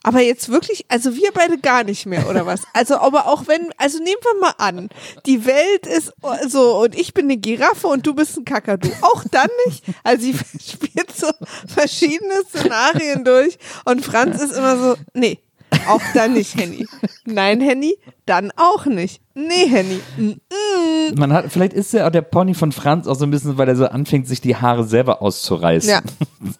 Aber 0.06 0.20
jetzt 0.20 0.48
wirklich, 0.50 0.86
also 0.88 1.16
wir 1.16 1.32
beide 1.34 1.58
gar 1.58 1.82
nicht 1.82 2.06
mehr, 2.06 2.30
oder 2.30 2.46
was? 2.46 2.62
Also, 2.72 2.98
aber 2.98 3.26
auch 3.26 3.48
wenn, 3.48 3.70
also 3.78 3.98
nehmen 3.98 4.20
wir 4.20 4.40
mal 4.40 4.54
an, 4.58 4.90
die 5.24 5.46
Welt 5.46 5.86
ist 5.86 6.12
so 6.46 6.78
und 6.82 6.94
ich 6.94 7.14
bin 7.14 7.24
eine 7.24 7.38
Giraffe 7.38 7.88
und 7.88 8.06
du 8.06 8.14
bist 8.14 8.36
ein 8.36 8.44
Kakadu. 8.44 8.88
Auch 9.00 9.24
dann 9.30 9.48
nicht? 9.66 9.82
Also 10.04 10.22
sie 10.24 10.34
spielt 10.60 11.10
so 11.16 11.28
verschiedene 11.66 12.34
Szenarien 12.48 13.24
durch 13.24 13.58
und 13.86 14.04
Franz 14.04 14.40
ist 14.40 14.52
immer 14.52 14.76
so, 14.76 14.96
nee, 15.14 15.40
auch 15.88 16.02
dann 16.14 16.34
nicht, 16.34 16.54
Henny. 16.56 16.86
Nein, 17.24 17.60
Henny, 17.60 17.96
dann 18.26 18.52
auch 18.56 18.86
nicht. 18.86 19.20
Nee, 19.38 19.68
Henny. 19.68 20.00
Mm, 20.16 20.22
mm. 20.30 21.18
Man 21.18 21.30
hat, 21.30 21.52
vielleicht 21.52 21.74
ist 21.74 21.92
ja 21.92 22.06
auch 22.06 22.10
der 22.10 22.22
Pony 22.22 22.54
von 22.54 22.72
Franz 22.72 23.06
auch 23.06 23.16
so 23.16 23.24
ein 23.26 23.30
bisschen, 23.30 23.58
weil 23.58 23.68
er 23.68 23.76
so 23.76 23.84
anfängt, 23.86 24.26
sich 24.26 24.40
die 24.40 24.56
Haare 24.56 24.84
selber 24.84 25.20
auszureißen. 25.20 25.90
Ja. 25.90 26.00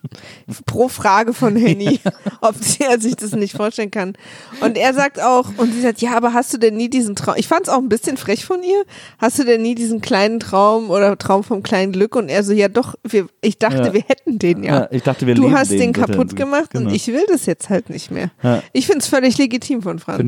Pro 0.66 0.88
Frage 0.88 1.33
von 1.33 1.57
Henny, 1.57 2.00
ob 2.42 2.55
sie 2.61 2.85
er 2.85 3.00
sich 3.00 3.16
das 3.16 3.33
nicht 3.33 3.57
vorstellen 3.57 3.90
kann. 3.90 4.12
Und 4.61 4.76
er 4.76 4.92
sagt 4.92 5.22
auch, 5.22 5.46
und 5.57 5.72
sie 5.72 5.81
sagt, 5.81 6.02
ja, 6.02 6.16
aber 6.16 6.35
hast 6.35 6.52
du 6.52 6.59
denn 6.59 6.76
nie 6.76 6.90
diesen 6.90 7.16
Traum? 7.16 7.35
Ich 7.38 7.48
fand 7.48 7.62
es 7.66 7.68
auch 7.72 7.79
ein 7.79 7.88
bisschen 7.88 8.18
frech 8.18 8.44
von 8.44 8.62
ihr. 8.62 8.85
Hast 9.18 9.38
du 9.38 9.44
denn 9.44 9.62
nie 9.62 9.74
diesen 9.74 10.02
kleinen 10.02 10.38
Traum 10.38 10.90
oder 10.90 11.16
Traum 11.16 11.44
vom 11.44 11.62
kleinen 11.62 11.92
Glück? 11.92 12.14
Und 12.14 12.29
er 12.29 12.44
so, 12.44 12.52
ja 12.52 12.68
doch, 12.68 12.94
wir, 13.05 13.26
ich 13.40 13.59
dachte, 13.59 13.85
Ja. 13.85 13.92
wir 13.94 14.02
hätten 14.07 14.38
den 14.38 14.62
ja. 14.62 14.81
Ja, 14.81 14.88
ich 14.90 15.02
dachte, 15.02 15.26
wir 15.26 15.35
du 15.35 15.50
hast 15.50 15.70
den, 15.70 15.79
den 15.79 15.92
kaputt 15.94 16.37
gemacht 16.37 16.70
Genau. 16.72 16.88
und 16.90 16.94
ich 16.94 17.07
will 17.09 17.24
das 17.29 17.46
jetzt 17.46 17.70
halt 17.70 17.88
nicht 17.88 18.11
mehr. 18.11 18.31
Ja. 18.42 18.62
Ich 18.72 18.87
finde 18.87 18.98
es 19.00 19.07
völlig 19.07 19.38
legitim 19.38 19.81
von 19.81 19.98
Franz. 19.98 20.22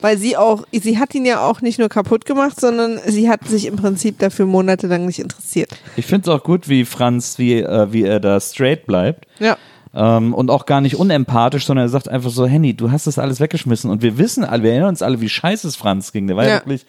Weil 0.00 0.18
sie 0.18 0.36
auch, 0.36 0.64
sie 0.84 0.98
hat 0.98 1.12
ihn 1.16 1.24
ja 1.24 1.40
auch 1.44 1.60
nicht 1.60 1.80
nur 1.80 1.88
kaputt 1.88 2.24
gemacht, 2.24 2.60
sondern 2.60 3.00
sie 3.06 3.28
hat 3.28 3.48
sich 3.48 3.66
im 3.66 3.74
Prinzip 3.76 4.20
dafür 4.20 4.46
monatelang 4.46 5.06
nicht 5.06 5.18
interessiert. 5.18 5.70
Ich 5.96 6.06
finde 6.06 6.30
es 6.30 6.36
auch 6.36 6.44
gut, 6.44 6.68
wie 6.68 6.84
Franz, 6.84 7.38
wie, 7.38 7.54
äh, 7.54 7.92
wie 7.92 8.04
er 8.04 8.20
da 8.20 8.38
straight 8.38 8.86
bleibt. 8.86 9.26
Ja. 9.40 9.56
Ähm, 9.96 10.34
und 10.34 10.50
auch 10.50 10.66
gar 10.66 10.80
nicht 10.80 10.96
unempathisch, 10.96 11.66
sondern 11.66 11.86
er 11.86 11.88
sagt 11.88 12.08
einfach 12.08 12.30
so, 12.30 12.46
Henny, 12.46 12.74
du 12.74 12.90
hast 12.92 13.06
das 13.06 13.18
alles 13.18 13.40
weggeschmissen. 13.40 13.90
Und 13.90 14.02
wir 14.02 14.18
wissen 14.18 14.44
alle, 14.44 14.62
wir 14.62 14.70
erinnern 14.70 14.90
uns 14.90 15.02
alle, 15.02 15.20
wie 15.20 15.28
scheiße 15.28 15.66
es 15.66 15.76
Franz 15.76 16.12
ging. 16.12 16.26
Der 16.26 16.36
war 16.36 16.44
ja, 16.44 16.50
Ja. 16.50 16.56
wirklich, 16.60 16.82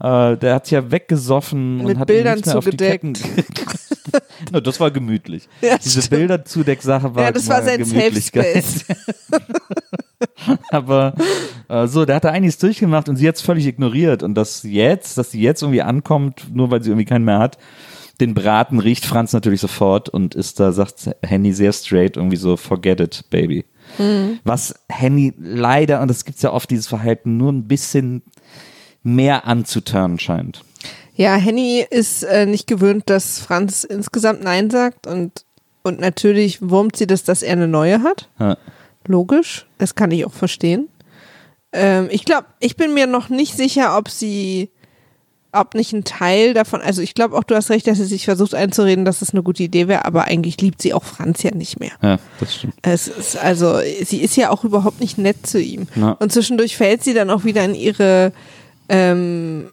äh, 0.00 0.36
der 0.36 0.54
hat 0.54 0.70
ja 0.70 0.90
weggesoffen 0.90 1.80
und 1.80 1.86
Mit 1.86 1.98
hat 1.98 2.06
Bildern 2.08 2.34
nichts 2.34 2.48
mehr 2.48 2.58
auf 2.58 2.64
die 2.64 2.70
zugedeckt. 2.70 3.02
Ketten. 3.02 3.48
no, 4.52 4.60
das 4.60 4.78
war 4.80 4.90
gemütlich. 4.90 5.48
Ja, 5.60 5.78
Diese 5.78 6.02
stimmt. 6.02 6.10
Bilderzudeck-Sache 6.20 7.14
war 7.14 7.24
Ja, 7.24 7.32
das 7.32 7.48
war 7.48 7.62
sein 7.62 7.84
Safe 7.84 7.98
Gemütlichkeit. 7.98 8.64
Space. 8.64 8.84
Aber 10.70 11.14
äh, 11.68 11.86
so, 11.86 12.04
der 12.04 12.16
hat 12.16 12.24
da 12.24 12.30
einiges 12.30 12.58
durchgemacht 12.58 13.08
und 13.08 13.16
sie 13.16 13.24
jetzt 13.24 13.42
völlig 13.42 13.66
ignoriert. 13.66 14.22
Und 14.22 14.34
das 14.34 14.62
jetzt, 14.62 15.18
dass 15.18 15.30
sie 15.30 15.40
jetzt 15.40 15.62
irgendwie 15.62 15.82
ankommt, 15.82 16.46
nur 16.52 16.70
weil 16.70 16.82
sie 16.82 16.90
irgendwie 16.90 17.04
keinen 17.04 17.24
mehr 17.24 17.38
hat, 17.38 17.58
den 18.20 18.34
Braten 18.34 18.80
riecht 18.80 19.06
Franz 19.06 19.32
natürlich 19.32 19.60
sofort 19.60 20.08
und 20.08 20.34
ist 20.34 20.58
da, 20.58 20.72
sagt 20.72 21.10
Henny 21.22 21.52
sehr 21.52 21.72
straight, 21.72 22.16
irgendwie 22.16 22.36
so, 22.36 22.56
forget 22.56 23.00
it, 23.00 23.24
baby. 23.30 23.64
Was 24.44 24.74
Henny 24.88 25.32
leider, 25.38 26.02
und 26.02 26.08
das 26.08 26.24
gibt's 26.24 26.42
ja 26.42 26.52
oft, 26.52 26.70
dieses 26.70 26.88
Verhalten, 26.88 27.36
nur 27.36 27.52
ein 27.52 27.68
bisschen 27.68 28.22
mehr 29.02 29.46
anzuturnen 29.46 30.18
scheint. 30.18 30.62
Ja, 31.18 31.34
Henny 31.34 31.84
ist 31.90 32.22
äh, 32.22 32.46
nicht 32.46 32.68
gewöhnt, 32.68 33.10
dass 33.10 33.40
Franz 33.40 33.82
insgesamt 33.82 34.44
Nein 34.44 34.70
sagt 34.70 35.08
und, 35.08 35.44
und 35.82 35.98
natürlich 35.98 36.62
wurmt 36.62 36.94
sie 36.94 37.08
das, 37.08 37.24
dass 37.24 37.42
er 37.42 37.54
eine 37.54 37.66
neue 37.66 38.04
hat. 38.04 38.28
Ja. 38.38 38.56
Logisch, 39.04 39.66
das 39.78 39.96
kann 39.96 40.12
ich 40.12 40.24
auch 40.24 40.32
verstehen. 40.32 40.88
Ähm, 41.72 42.06
ich 42.12 42.24
glaube, 42.24 42.46
ich 42.60 42.76
bin 42.76 42.94
mir 42.94 43.08
noch 43.08 43.30
nicht 43.30 43.56
sicher, 43.56 43.98
ob 43.98 44.10
sie, 44.10 44.70
ob 45.50 45.74
nicht 45.74 45.92
ein 45.92 46.04
Teil 46.04 46.54
davon, 46.54 46.82
also 46.82 47.02
ich 47.02 47.14
glaube 47.14 47.36
auch, 47.36 47.42
du 47.42 47.56
hast 47.56 47.70
recht, 47.70 47.88
dass 47.88 47.98
sie 47.98 48.04
sich 48.04 48.24
versucht 48.24 48.54
einzureden, 48.54 49.04
dass 49.04 49.20
es 49.20 49.32
eine 49.32 49.42
gute 49.42 49.64
Idee 49.64 49.88
wäre, 49.88 50.04
aber 50.04 50.26
eigentlich 50.26 50.60
liebt 50.60 50.80
sie 50.80 50.94
auch 50.94 51.02
Franz 51.02 51.42
ja 51.42 51.52
nicht 51.52 51.80
mehr. 51.80 51.94
Ja, 52.00 52.20
das 52.38 52.54
stimmt. 52.54 52.74
Es 52.82 53.08
ist 53.08 53.36
also, 53.36 53.80
sie 54.04 54.22
ist 54.22 54.36
ja 54.36 54.50
auch 54.50 54.62
überhaupt 54.62 55.00
nicht 55.00 55.18
nett 55.18 55.48
zu 55.48 55.60
ihm. 55.60 55.88
Ja. 55.96 56.12
Und 56.12 56.32
zwischendurch 56.32 56.76
fällt 56.76 57.02
sie 57.02 57.12
dann 57.12 57.28
auch 57.28 57.42
wieder 57.42 57.64
in 57.64 57.74
ihre, 57.74 58.32
ähm, 58.88 59.72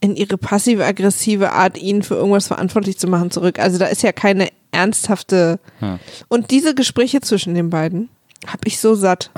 in 0.00 0.16
ihre 0.16 0.38
passive-aggressive 0.38 1.52
Art, 1.52 1.76
ihn 1.78 2.02
für 2.02 2.14
irgendwas 2.14 2.46
verantwortlich 2.46 2.98
zu 2.98 3.06
machen, 3.08 3.30
zurück. 3.30 3.58
Also 3.58 3.78
da 3.78 3.86
ist 3.86 4.02
ja 4.02 4.12
keine 4.12 4.48
ernsthafte. 4.70 5.58
Ja. 5.80 5.98
Und 6.28 6.50
diese 6.50 6.74
Gespräche 6.74 7.20
zwischen 7.20 7.54
den 7.54 7.70
beiden 7.70 8.08
hab 8.46 8.66
ich 8.66 8.78
so 8.78 8.94
satt. 8.94 9.30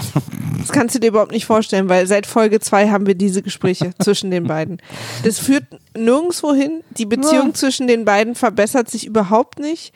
Das 0.59 0.73
kannst 0.73 0.95
du 0.95 0.99
dir 0.99 1.09
überhaupt 1.09 1.33
nicht 1.33 1.47
vorstellen, 1.47 1.89
weil 1.89 2.07
seit 2.07 2.27
Folge 2.27 2.61
zwei 2.61 2.91
haben 2.91 3.07
wir 3.07 3.15
diese 3.15 3.43
Gespräche 3.43 3.93
zwischen 4.03 4.31
den 4.31 4.45
beiden. 4.47 4.81
Das 5.25 5.39
führt 5.39 5.65
nirgendwo 5.97 6.53
hin. 6.53 6.83
Die 6.91 7.07
Beziehung 7.07 7.55
zwischen 7.55 7.87
den 7.87 8.05
beiden 8.05 8.35
verbessert 8.35 8.91
sich 8.91 9.07
überhaupt 9.07 9.59
nicht. 9.59 9.95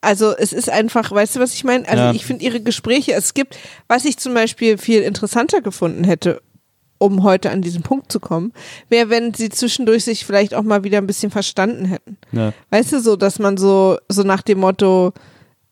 Also 0.00 0.34
es 0.36 0.52
ist 0.52 0.70
einfach, 0.70 1.10
weißt 1.12 1.36
du, 1.36 1.40
was 1.40 1.52
ich 1.54 1.64
meine? 1.64 1.86
Also 1.88 2.02
Ja. 2.04 2.12
ich 2.12 2.24
finde 2.24 2.44
ihre 2.44 2.60
Gespräche, 2.60 3.12
es 3.12 3.34
gibt, 3.34 3.58
was 3.88 4.04
ich 4.04 4.16
zum 4.18 4.34
Beispiel 4.34 4.78
viel 4.78 5.02
interessanter 5.02 5.60
gefunden 5.60 6.04
hätte, 6.04 6.40
um 6.98 7.22
heute 7.22 7.50
an 7.50 7.62
diesen 7.62 7.82
Punkt 7.82 8.10
zu 8.10 8.20
kommen, 8.20 8.52
wäre, 8.88 9.10
wenn 9.10 9.34
sie 9.34 9.48
zwischendurch 9.48 10.04
sich 10.04 10.24
vielleicht 10.24 10.54
auch 10.54 10.62
mal 10.62 10.84
wieder 10.84 10.98
ein 10.98 11.06
bisschen 11.06 11.30
verstanden 11.30 11.84
hätten. 11.86 12.16
Ja. 12.32 12.52
Weißt 12.70 12.92
du, 12.92 13.00
so, 13.00 13.16
dass 13.16 13.38
man 13.38 13.56
so, 13.56 13.98
so 14.08 14.22
nach 14.22 14.42
dem 14.42 14.60
Motto, 14.60 15.12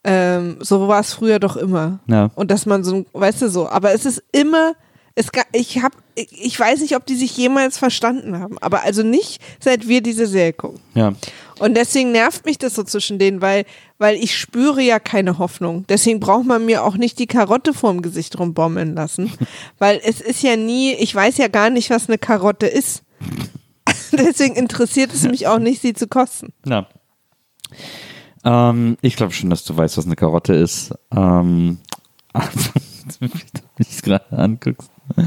ähm, 0.04 0.56
so 0.60 0.86
war 0.88 1.00
es 1.00 1.12
früher 1.14 1.38
doch 1.38 1.56
immer. 1.56 2.00
Ja. 2.06 2.30
Und 2.34 2.50
dass 2.50 2.66
man 2.66 2.84
so, 2.84 3.06
weißt 3.12 3.42
du 3.42 3.48
so, 3.48 3.68
aber 3.68 3.92
es 3.92 4.04
ist 4.04 4.22
immer, 4.32 4.74
es, 5.14 5.28
ich 5.52 5.82
hab, 5.82 5.92
ich 6.14 6.28
ich 6.32 6.58
weiß 6.58 6.80
nicht, 6.80 6.96
ob 6.96 7.06
die 7.06 7.14
sich 7.14 7.36
jemals 7.36 7.78
verstanden 7.78 8.38
haben, 8.38 8.58
aber 8.58 8.82
also 8.82 9.02
nicht, 9.02 9.40
seit 9.60 9.88
wir 9.88 10.02
diese 10.02 10.26
Serie 10.26 10.52
gucken. 10.52 10.80
Ja. 10.94 11.14
Und 11.58 11.76
deswegen 11.76 12.12
nervt 12.12 12.44
mich 12.44 12.58
das 12.58 12.74
so 12.74 12.82
zwischen 12.82 13.18
denen, 13.18 13.40
weil, 13.40 13.64
weil 13.98 14.16
ich 14.16 14.36
spüre 14.36 14.82
ja 14.82 14.98
keine 14.98 15.38
Hoffnung. 15.38 15.84
Deswegen 15.88 16.20
braucht 16.20 16.46
man 16.46 16.66
mir 16.66 16.84
auch 16.84 16.96
nicht 16.96 17.18
die 17.18 17.26
Karotte 17.26 17.72
vorm 17.74 18.02
Gesicht 18.02 18.38
rumbommeln 18.38 18.94
lassen. 18.94 19.32
weil 19.78 20.00
es 20.04 20.20
ist 20.20 20.42
ja 20.42 20.56
nie, 20.56 20.94
ich 20.94 21.14
weiß 21.14 21.38
ja 21.38 21.48
gar 21.48 21.70
nicht, 21.70 21.90
was 21.90 22.08
eine 22.08 22.18
Karotte 22.18 22.66
ist. 22.66 23.02
deswegen 24.12 24.56
interessiert 24.56 25.12
es 25.12 25.22
mich 25.22 25.46
auch 25.46 25.58
nicht, 25.58 25.80
sie 25.80 25.94
zu 25.94 26.08
kosten. 26.08 26.52
Ja. 26.66 26.88
Ähm, 28.44 28.96
ich 29.00 29.16
glaube 29.16 29.32
schon, 29.32 29.50
dass 29.50 29.64
du 29.64 29.76
weißt, 29.76 29.96
was 29.96 30.06
eine 30.06 30.16
Karotte 30.16 30.54
ist. 30.54 30.92
Ähm, 31.14 31.78
wie 33.20 33.28
du 33.28 33.62
mich 33.78 34.02
gerade 34.02 34.36
anguckst. 34.36 34.90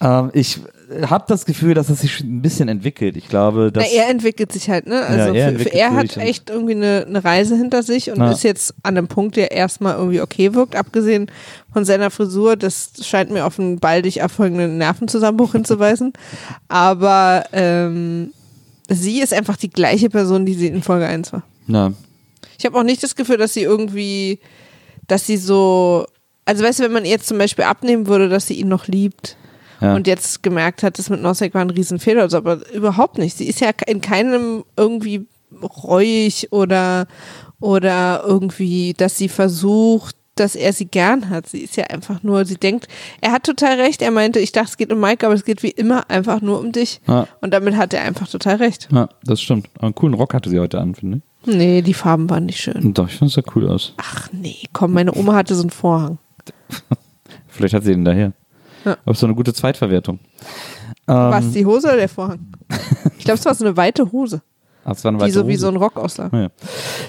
Ähm, 0.00 0.30
ich 0.32 0.60
habe 1.06 1.24
das 1.26 1.44
Gefühl, 1.44 1.74
dass 1.74 1.88
es 1.88 2.02
sich 2.02 2.20
ein 2.20 2.40
bisschen 2.40 2.68
entwickelt. 2.68 3.16
Ich 3.16 3.28
glaube, 3.28 3.72
dass 3.72 3.84
Na, 3.84 3.90
er 4.00 4.08
entwickelt 4.08 4.52
sich 4.52 4.70
halt, 4.70 4.86
ne? 4.86 5.00
Also 5.04 5.34
Ja, 5.34 5.46
er 5.50 5.52
für, 5.54 5.58
für 5.64 5.72
er 5.72 5.92
hat 5.96 6.16
echt 6.18 6.50
irgendwie 6.50 6.76
eine, 6.76 7.04
eine 7.04 7.24
Reise 7.24 7.56
hinter 7.56 7.82
sich 7.82 8.08
und 8.12 8.18
Ja. 8.18 8.30
ist 8.30 8.44
jetzt 8.44 8.74
an 8.84 8.96
einem 8.96 9.08
Punkt, 9.08 9.34
der 9.34 9.50
erstmal 9.50 9.96
irgendwie 9.96 10.20
okay 10.20 10.54
wirkt, 10.54 10.76
abgesehen 10.76 11.28
von 11.72 11.84
seiner 11.84 12.12
Frisur. 12.12 12.54
Das 12.54 12.92
scheint 13.02 13.32
mir 13.32 13.44
auf 13.44 13.58
einen 13.58 13.80
baldig 13.80 14.18
erfolgenden 14.18 14.78
Nervenzusammenbruch 14.78 15.50
hinzuweisen. 15.50 16.12
Aber 16.68 17.46
ähm, 17.52 18.32
sie 18.88 19.20
ist 19.20 19.34
einfach 19.34 19.56
die 19.56 19.70
gleiche 19.70 20.10
Person, 20.10 20.46
die 20.46 20.54
sie 20.54 20.68
in 20.68 20.84
Folge 20.84 21.06
1 21.08 21.32
war. 21.32 21.42
na, 21.66 21.92
Ich 22.56 22.64
habe 22.64 22.78
auch 22.78 22.84
nicht 22.84 23.02
das 23.02 23.16
Gefühl, 23.16 23.36
dass 23.38 23.52
sie 23.52 23.62
irgendwie, 23.62 24.38
dass 25.08 25.26
sie 25.26 25.38
so, 25.38 26.06
also 26.48 26.64
weißt 26.64 26.78
du, 26.78 26.84
wenn 26.84 26.92
man 26.92 27.04
jetzt 27.04 27.28
zum 27.28 27.36
Beispiel 27.36 27.64
abnehmen 27.64 28.06
würde, 28.06 28.30
dass 28.30 28.46
sie 28.46 28.54
ihn 28.54 28.68
noch 28.68 28.86
liebt 28.86 29.36
ja. 29.82 29.94
und 29.94 30.06
jetzt 30.06 30.42
gemerkt 30.42 30.82
hat, 30.82 30.98
das 30.98 31.10
mit 31.10 31.20
Nosek 31.20 31.52
war 31.52 31.60
ein 31.60 31.68
Riesenfehler, 31.68 32.22
also, 32.22 32.38
aber 32.38 32.66
überhaupt 32.72 33.18
nicht. 33.18 33.36
Sie 33.36 33.46
ist 33.46 33.60
ja 33.60 33.70
in 33.86 34.00
keinem 34.00 34.64
irgendwie 34.74 35.26
reuig 35.84 36.48
oder, 36.50 37.06
oder 37.60 38.22
irgendwie, 38.26 38.94
dass 38.96 39.18
sie 39.18 39.28
versucht, 39.28 40.16
dass 40.36 40.54
er 40.54 40.72
sie 40.72 40.86
gern 40.86 41.28
hat. 41.28 41.48
Sie 41.48 41.58
ist 41.58 41.76
ja 41.76 41.84
einfach 41.84 42.22
nur, 42.22 42.46
sie 42.46 42.56
denkt, 42.56 42.88
er 43.20 43.32
hat 43.32 43.44
total 43.44 43.78
recht. 43.78 44.00
Er 44.00 44.10
meinte, 44.10 44.38
ich 44.40 44.52
dachte, 44.52 44.70
es 44.70 44.76
geht 44.78 44.90
um 44.90 45.00
Mike, 45.00 45.26
aber 45.26 45.34
es 45.34 45.44
geht 45.44 45.62
wie 45.62 45.70
immer 45.70 46.08
einfach 46.08 46.40
nur 46.40 46.60
um 46.60 46.72
dich. 46.72 47.02
Ja. 47.06 47.28
Und 47.42 47.52
damit 47.52 47.76
hat 47.76 47.92
er 47.92 48.04
einfach 48.04 48.26
total 48.26 48.56
recht. 48.56 48.88
ja, 48.90 49.10
das 49.22 49.42
stimmt. 49.42 49.68
Aber 49.74 49.88
einen 49.88 49.94
coolen 49.94 50.14
Rock 50.14 50.32
hatte 50.32 50.48
sie 50.48 50.60
heute 50.60 50.80
an, 50.80 50.94
finde 50.94 51.18
ich. 51.18 51.54
Nee, 51.54 51.82
die 51.82 51.94
Farben 51.94 52.30
waren 52.30 52.46
nicht 52.46 52.60
schön. 52.60 52.94
Doch, 52.94 53.08
ich 53.08 53.16
finde 53.16 53.26
es 53.26 53.34
sah 53.34 53.42
cool 53.54 53.68
aus. 53.68 53.92
Ach 53.98 54.30
nee, 54.32 54.56
komm, 54.72 54.92
meine 54.94 55.14
Oma 55.14 55.34
hatte 55.34 55.54
so 55.54 55.60
einen 55.60 55.70
Vorhang. 55.70 56.18
Vielleicht 57.48 57.74
hat 57.74 57.84
sie 57.84 57.92
den 57.92 58.04
daher. 58.04 58.32
Ja. 58.84 58.92
Aber 58.92 59.10
es 59.10 59.16
ist 59.16 59.20
so 59.20 59.26
eine 59.26 59.34
gute 59.34 59.52
Zweitverwertung. 59.52 60.18
Ähm, 61.08 61.14
Was, 61.16 61.50
die 61.50 61.66
Hose 61.66 61.88
oder 61.88 61.96
der 61.96 62.08
Vorhang? 62.08 62.40
Ich 63.18 63.24
glaube, 63.24 63.38
es 63.38 63.44
war 63.44 63.54
so 63.54 63.64
eine 63.64 63.76
weite 63.76 64.12
Hose, 64.12 64.42
ach, 64.84 64.92
es 64.92 65.04
war 65.04 65.08
eine 65.10 65.18
die 65.18 65.24
weite 65.24 65.32
so 65.34 65.48
wie 65.48 65.52
Hose. 65.54 65.60
so 65.62 65.68
ein 65.68 65.76
Rock 65.76 65.96
aussah. 65.96 66.30
Ja. 66.32 66.48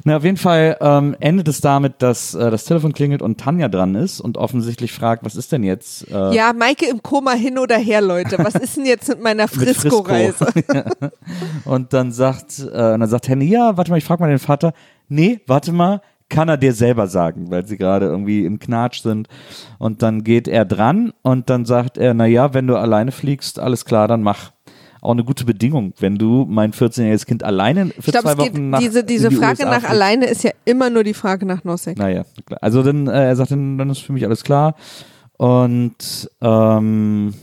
Na, 0.05 0.17
auf 0.17 0.23
jeden 0.23 0.37
Fall 0.37 0.77
ähm, 0.81 1.15
endet 1.19 1.47
es 1.47 1.61
damit, 1.61 2.01
dass 2.01 2.33
äh, 2.33 2.49
das 2.49 2.65
Telefon 2.65 2.93
klingelt 2.93 3.21
und 3.21 3.39
Tanja 3.39 3.67
dran 3.67 3.95
ist 3.95 4.19
und 4.21 4.37
offensichtlich 4.37 4.91
fragt, 4.93 5.23
was 5.23 5.35
ist 5.35 5.51
denn 5.51 5.63
jetzt? 5.63 6.09
Äh, 6.09 6.33
Ja, 6.33 6.53
Maike 6.53 6.87
im 6.89 7.03
Koma 7.03 7.33
hin 7.33 7.57
oder 7.59 7.77
her, 7.77 8.01
Leute. 8.01 8.37
Was 8.39 8.55
ist 8.55 8.77
denn 8.77 8.85
jetzt 8.85 9.07
mit 9.09 9.21
meiner 9.21 9.43
mit 9.51 9.51
Frisco. 9.51 10.03
Frisco-Reise? 10.03 10.47
Und 11.65 11.93
dann 11.93 12.11
sagt, 12.11 12.59
äh, 12.59 12.63
und 12.63 12.99
dann 13.01 13.07
sagt 13.09 13.27
Henny, 13.27 13.45
ja, 13.45 13.77
warte 13.77 13.91
mal, 13.91 13.97
ich 13.97 14.05
frage 14.05 14.21
mal 14.23 14.29
den 14.29 14.39
Vater. 14.39 14.73
Nee, 15.07 15.41
warte 15.45 15.71
mal, 15.71 16.01
kann 16.29 16.47
er 16.49 16.57
dir 16.57 16.73
selber 16.73 17.07
sagen, 17.07 17.49
weil 17.49 17.65
sie 17.65 17.77
gerade 17.77 18.05
irgendwie 18.05 18.45
im 18.45 18.59
Knatsch 18.59 19.01
sind. 19.01 19.27
Und 19.77 20.01
dann 20.01 20.23
geht 20.23 20.47
er 20.47 20.65
dran 20.65 21.11
und 21.21 21.49
dann 21.49 21.65
sagt 21.65 21.97
er, 21.97 22.13
na 22.13 22.25
ja, 22.25 22.53
wenn 22.53 22.67
du 22.67 22.77
alleine 22.77 23.11
fliegst, 23.11 23.59
alles 23.59 23.85
klar, 23.85 24.07
dann 24.07 24.21
mach. 24.21 24.51
Auch 25.01 25.11
eine 25.11 25.23
gute 25.23 25.45
Bedingung, 25.45 25.93
wenn 25.99 26.17
du 26.17 26.45
mein 26.49 26.73
14-jähriges 26.73 27.25
Kind 27.25 27.41
alleine 27.41 27.85
für 27.85 27.93
Ich 27.99 28.05
glaube, 28.07 28.27
zwei 28.27 28.37
Wochen 28.37 28.69
nach 28.69 28.79
diese, 28.79 29.05
diese 29.05 29.29
die 29.29 29.35
Frage 29.37 29.59
USA 29.59 29.69
nach 29.69 29.77
fliegst. 29.77 29.91
alleine 29.91 30.25
ist 30.25 30.43
ja 30.43 30.51
immer 30.65 30.89
nur 30.89 31.05
die 31.05 31.13
Frage 31.13 31.45
nach 31.45 31.63
Nosek. 31.63 31.97
Naja, 31.97 32.25
klar. 32.45 32.59
also 32.61 32.83
dann, 32.83 33.07
äh, 33.07 33.27
er 33.27 33.35
sagt 33.37 33.51
dann, 33.51 33.77
dann 33.77 33.89
ist 33.89 33.99
für 33.99 34.11
mich 34.11 34.25
alles 34.25 34.43
klar. 34.43 34.75
Und 35.37 36.29
ähm, 36.41 37.33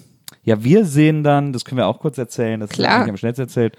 ja, 0.46 0.62
wir 0.62 0.84
sehen 0.84 1.24
dann, 1.24 1.52
das 1.52 1.64
können 1.64 1.78
wir 1.78 1.86
auch 1.88 1.98
kurz 1.98 2.18
erzählen, 2.18 2.60
das 2.60 2.70
Klar. 2.70 2.88
ist 2.88 2.94
eigentlich 2.94 3.10
am 3.10 3.16
schnellsten 3.16 3.42
erzählt. 3.42 3.76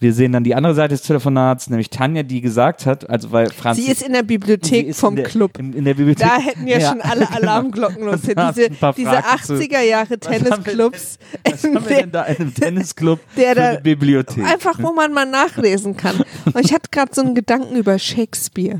Wir 0.00 0.12
sehen 0.14 0.30
dann 0.30 0.44
die 0.44 0.54
andere 0.54 0.76
Seite 0.76 0.94
des 0.94 1.02
Telefonats, 1.02 1.70
nämlich 1.70 1.90
Tanja, 1.90 2.22
die 2.22 2.40
gesagt 2.40 2.86
hat, 2.86 3.10
also 3.10 3.32
weil 3.32 3.50
Franz. 3.50 3.78
Sie 3.78 3.90
ist 3.90 4.00
in 4.00 4.12
der 4.12 4.22
Bibliothek 4.22 4.94
vom 4.94 5.16
der, 5.16 5.24
Club. 5.24 5.58
In, 5.58 5.72
in 5.72 5.84
der 5.84 5.94
Bibliothek. 5.94 6.24
Da 6.24 6.38
hätten 6.38 6.68
ja, 6.68 6.80
schon 6.80 7.00
alle 7.00 7.20
genau. 7.26 7.36
Alarmglocken 7.36 8.04
los. 8.04 8.20
Diese, 8.22 8.70
diese 8.70 8.74
Fragen 8.76 9.42
zu- 9.42 9.54
80er 9.54 9.80
Jahre 9.82 10.16
Tennisclubs. 10.18 11.18
Was 11.44 11.64
haben 11.64 11.74
wir 11.74 11.80
denn 11.96 12.12
da 12.12 12.22
in 12.26 12.36
einem 12.36 12.54
Tennisclub 12.54 13.18
Der 13.36 13.56
da- 13.56 13.68
eine 13.70 13.80
Bibliothek? 13.80 14.44
Einfach, 14.44 14.78
wo 14.80 14.92
man 14.92 15.12
mal 15.12 15.26
nachlesen 15.26 15.96
kann. 15.96 16.14
Und 16.44 16.64
ich 16.64 16.72
hatte 16.72 16.90
gerade 16.92 17.10
so 17.12 17.22
einen 17.22 17.34
Gedanken 17.34 17.74
über 17.74 17.98
Shakespeare. 17.98 18.78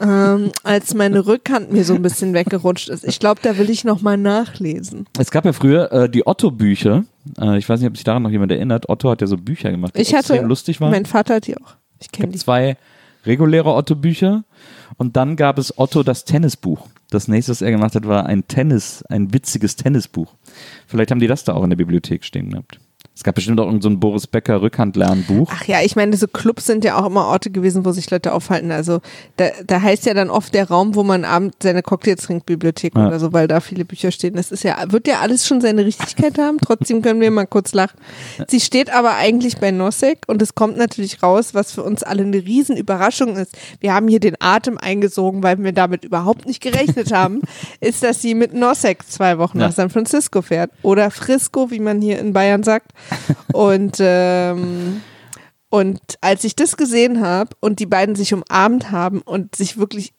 Ähm, 0.00 0.52
als 0.62 0.94
meine 0.94 1.26
Rückhand 1.26 1.72
mir 1.72 1.84
so 1.84 1.94
ein 1.94 2.02
bisschen 2.02 2.34
weggerutscht 2.34 2.88
ist. 2.88 3.04
Ich 3.04 3.18
glaube, 3.18 3.40
da 3.42 3.58
will 3.58 3.70
ich 3.70 3.84
noch 3.84 4.02
mal 4.02 4.16
nachlesen. 4.16 5.06
Es 5.18 5.30
gab 5.30 5.44
ja 5.44 5.52
früher 5.52 5.90
äh, 5.92 6.08
die 6.10 6.26
Otto-Bücher. 6.26 7.04
Äh, 7.40 7.58
ich 7.58 7.68
weiß 7.68 7.80
nicht, 7.80 7.88
ob 7.88 7.96
sich 7.96 8.04
daran 8.04 8.22
noch 8.22 8.30
jemand 8.30 8.52
erinnert. 8.52 8.88
Otto 8.88 9.10
hat 9.10 9.20
ja 9.20 9.26
so 9.26 9.36
Bücher 9.36 9.70
gemacht, 9.70 9.96
die 9.96 10.02
Ich 10.02 10.14
hatte, 10.14 10.40
lustig 10.42 10.80
waren. 10.80 10.90
mein 10.90 11.06
Vater 11.06 11.36
hat 11.36 11.46
die 11.46 11.56
auch. 11.56 11.76
Ich 12.00 12.12
kenne 12.12 12.32
die. 12.32 12.38
zwei 12.38 12.76
reguläre 13.24 13.74
Otto-Bücher 13.74 14.44
und 14.98 15.16
dann 15.16 15.36
gab 15.36 15.58
es 15.58 15.76
Otto 15.78 16.02
das 16.02 16.24
Tennisbuch. 16.24 16.86
Das 17.10 17.28
nächste, 17.28 17.52
was 17.52 17.62
er 17.62 17.70
gemacht 17.70 17.94
hat, 17.94 18.06
war 18.06 18.26
ein 18.26 18.46
Tennis, 18.48 19.02
ein 19.08 19.32
witziges 19.32 19.76
Tennisbuch. 19.76 20.34
Vielleicht 20.86 21.10
haben 21.10 21.20
die 21.20 21.26
das 21.26 21.44
da 21.44 21.54
auch 21.54 21.62
in 21.64 21.70
der 21.70 21.76
Bibliothek 21.76 22.24
stehen 22.24 22.50
gehabt. 22.50 22.78
Es 23.16 23.24
gab 23.24 23.34
bestimmt 23.34 23.58
auch 23.60 23.64
irgendein 23.64 23.82
so 23.82 23.88
ein 23.88 23.98
Boris 23.98 24.26
Becker 24.26 24.60
Rückhandlernbuch. 24.60 25.50
Ach 25.50 25.64
ja, 25.64 25.80
ich 25.80 25.96
meine, 25.96 26.14
so 26.18 26.26
Clubs 26.28 26.66
sind 26.66 26.84
ja 26.84 26.98
auch 27.00 27.06
immer 27.06 27.24
Orte 27.28 27.50
gewesen, 27.50 27.86
wo 27.86 27.92
sich 27.92 28.10
Leute 28.10 28.34
aufhalten. 28.34 28.70
Also 28.70 29.00
da, 29.38 29.46
da 29.66 29.80
heißt 29.80 30.04
ja 30.04 30.12
dann 30.12 30.28
oft 30.28 30.52
der 30.52 30.68
Raum, 30.68 30.94
wo 30.94 31.02
man 31.02 31.24
abends 31.24 31.56
seine 31.62 31.82
Cocktails 31.82 32.24
trinkt, 32.24 32.44
Bibliothek 32.44 32.94
Ja. 32.94 33.06
oder 33.06 33.18
so, 33.18 33.32
weil 33.32 33.48
da 33.48 33.60
viele 33.60 33.86
Bücher 33.86 34.10
stehen. 34.10 34.34
Das 34.34 34.52
ist 34.52 34.64
ja, 34.64 34.76
wird 34.92 35.08
ja 35.08 35.20
alles 35.20 35.46
schon 35.46 35.62
seine 35.62 35.86
Richtigkeit 35.86 36.36
haben. 36.36 36.58
Trotzdem 36.58 37.00
können 37.00 37.22
wir 37.22 37.30
mal 37.30 37.46
kurz 37.46 37.72
lachen. 37.72 37.96
Sie 38.48 38.60
steht 38.60 38.92
aber 38.92 39.14
eigentlich 39.16 39.56
bei 39.56 39.70
Nosek 39.70 40.18
und 40.26 40.42
es 40.42 40.54
kommt 40.54 40.76
natürlich 40.76 41.22
raus, 41.22 41.54
was 41.54 41.72
für 41.72 41.82
uns 41.84 42.02
alle 42.02 42.22
eine 42.22 42.36
Riesenüberraschung 42.36 43.36
ist. 43.36 43.56
Wir 43.80 43.94
haben 43.94 44.08
hier 44.08 44.20
den 44.20 44.36
Atem 44.40 44.76
eingesogen, 44.76 45.42
weil 45.42 45.62
wir 45.64 45.72
damit 45.72 46.04
überhaupt 46.04 46.44
nicht 46.46 46.62
gerechnet 46.62 47.12
haben, 47.14 47.40
ist, 47.80 48.02
dass 48.02 48.20
sie 48.20 48.34
mit 48.34 48.52
Nosek 48.52 49.08
zwei 49.08 49.38
Wochen 49.38 49.58
Ja. 49.58 49.68
nach 49.68 49.72
San 49.74 49.88
Francisco 49.88 50.42
fährt. 50.42 50.70
Oder 50.82 51.10
Frisco, 51.10 51.70
wie 51.70 51.80
man 51.80 52.02
hier 52.02 52.18
in 52.18 52.34
Bayern 52.34 52.62
sagt. 52.62 52.92
Und 53.52 53.96
ähm, 54.00 55.00
und 55.68 56.00
als 56.20 56.44
ich 56.44 56.56
das 56.56 56.76
gesehen 56.76 57.20
habe 57.20 57.50
und 57.60 57.80
die 57.80 57.86
beiden 57.86 58.14
sich 58.14 58.32
umarmt 58.32 58.90
haben 58.90 59.20
und 59.20 59.56
sich 59.56 59.78
wirklich 59.78 60.14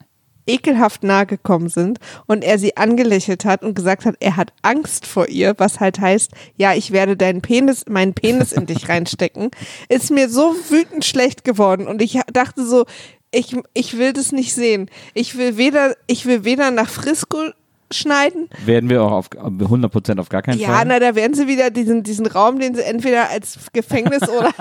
ekelhaft 0.48 1.04
nahe 1.04 1.26
gekommen 1.26 1.70
sind 1.70 2.00
und 2.26 2.44
er 2.44 2.58
sie 2.58 2.78
angelächelt 2.78 3.46
hat 3.46 3.64
und 3.64 3.76
gesagt 3.76 4.06
hat, 4.06 4.16
er 4.20 4.38
hat 4.38 4.54
Angst 4.62 5.06
vor 5.06 5.28
ihr, 5.28 5.56
was 5.58 5.80
halt 5.80 6.00
heißt, 6.00 6.32
ja, 6.56 6.74
ich 6.74 6.92
werde 6.92 7.18
deinen 7.18 7.42
Penis, 7.42 7.84
meinen 7.88 8.14
Penis 8.14 8.54
in 8.54 8.66
dich 8.66 8.88
reinstecken, 8.90 9.52
ist 9.90 10.10
mir 10.10 10.30
so 10.30 10.56
wütend 10.70 11.06
schlecht 11.06 11.44
geworden 11.44 11.88
und 11.88 12.02
ich 12.02 12.20
dachte 12.32 12.66
so, 12.66 12.86
ich, 13.32 13.56
ich 13.74 13.98
will 13.98 14.14
das 14.14 14.32
nicht 14.32 14.54
sehen. 14.54 14.90
Ich 15.14 15.38
will 15.38 15.58
weder, 15.58 15.96
ich 16.08 16.26
will 16.26 16.46
weder 16.46 16.72
nach 16.72 16.90
Frisco 16.90 17.50
schneiden, 17.92 18.50
Werden 18.66 18.90
wir 18.90 19.02
auch 19.02 19.12
auf 19.12 19.30
100% 19.30 20.20
auf 20.20 20.30
gar 20.30 20.42
keinen 20.42 20.60
ja, 20.60 20.70
Fall. 20.70 20.86
na, 20.86 21.00
da 21.00 21.16
werden 21.16 21.34
sie 21.34 21.48
wieder 21.48 21.70
diesen, 21.70 22.04
diesen 22.04 22.26
Raum, 22.26 22.60
den 22.60 22.76
sie 22.76 22.84
entweder 22.84 23.30
als 23.30 23.58
Gefängnis 23.72 24.22
oder, 24.30 24.54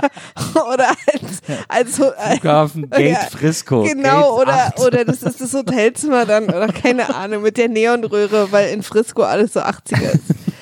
oder 0.73 0.89
als, 0.89 1.43
als, 1.69 2.01
als 2.01 2.39
Flughafen 2.41 2.91
Gate 2.91 3.13
Ja, 3.13 3.19
Frisco. 3.31 3.83
Genau, 3.83 4.37
Gate 4.37 4.43
oder, 4.43 4.55
8. 4.55 4.81
oder 4.81 5.05
das 5.05 5.23
ist 5.23 5.41
das 5.41 5.55
Hotelzimmer 5.55 6.25
dann, 6.25 6.45
oder 6.45 6.69
keine 6.69 7.15
Ahnung, 7.15 7.43
mit 7.43 7.57
der 7.57 7.69
Neonröhre, 7.69 8.53
weil 8.53 8.71
in 8.71 8.83
Frisco 8.83 9.23
alles 9.23 9.55
so 9.55 9.61
80er 9.61 10.13
ist. 10.13 10.23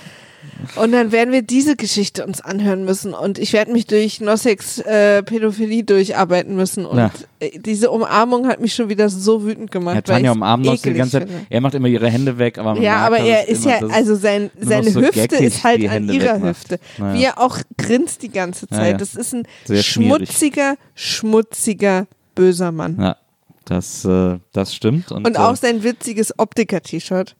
Und 0.76 0.92
dann 0.92 1.12
werden 1.12 1.32
wir 1.32 1.42
diese 1.42 1.76
Geschichte 1.76 2.26
uns 2.26 2.40
anhören 2.40 2.84
müssen 2.84 3.14
und 3.14 3.38
ich 3.38 3.52
werde 3.52 3.72
mich 3.72 3.86
durch 3.86 4.20
Nosseks 4.20 4.78
äh, 4.78 5.22
Pädophilie 5.22 5.84
durcharbeiten 5.84 6.56
müssen 6.56 6.86
und 6.86 6.98
Ja. 6.98 7.10
äh, 7.40 7.58
diese 7.58 7.90
Umarmung 7.90 8.46
hat 8.46 8.60
mich 8.60 8.74
schon 8.74 8.88
wieder 8.88 9.08
so 9.08 9.44
wütend 9.44 9.70
gemacht. 9.70 9.94
Ja, 9.96 10.02
Tanja 10.02 10.32
umarmt 10.32 10.64
noch 10.64 10.76
die 10.80 10.92
ganze 10.92 11.20
Zeit. 11.20 11.28
finde. 11.28 11.46
Er 11.50 11.60
macht 11.60 11.74
immer 11.74 11.88
ihre 11.88 12.08
Hände 12.10 12.38
weg, 12.38 12.58
aber 12.58 12.78
Ja, 12.80 12.96
aber 13.06 13.18
er 13.18 13.48
ist 13.48 13.64
ja, 13.64 13.78
also 13.88 14.14
sein, 14.14 14.50
seine 14.60 14.90
so 14.90 15.00
Hüfte 15.00 15.36
ist 15.36 15.64
halt 15.64 15.88
an 15.88 16.08
ihrer 16.08 16.34
wegmacht. 16.36 16.44
Hüfte. 16.50 16.78
Naja. 16.98 17.18
Wie 17.18 17.24
er 17.24 17.38
auch 17.40 17.58
grinst 17.78 18.22
die 18.22 18.30
ganze 18.30 18.66
Zeit. 18.68 18.78
Naja. 18.78 18.96
Das 18.96 19.14
ist 19.14 19.34
ein 19.34 19.46
Sehr 19.64 19.82
schmierig. 19.82 20.28
schmutziger, 20.28 20.76
schmutziger, 20.94 22.06
böser 22.34 22.72
Mann. 22.72 22.98
Ja, 23.00 23.16
das, 23.64 24.04
äh, 24.04 24.38
das 24.52 24.74
stimmt. 24.74 25.10
Und, 25.10 25.26
Und 25.26 25.38
auch 25.38 25.52
äh, 25.54 25.56
sein 25.56 25.82
witziges 25.82 26.38
Optiker-T-Shirt. 26.38 27.34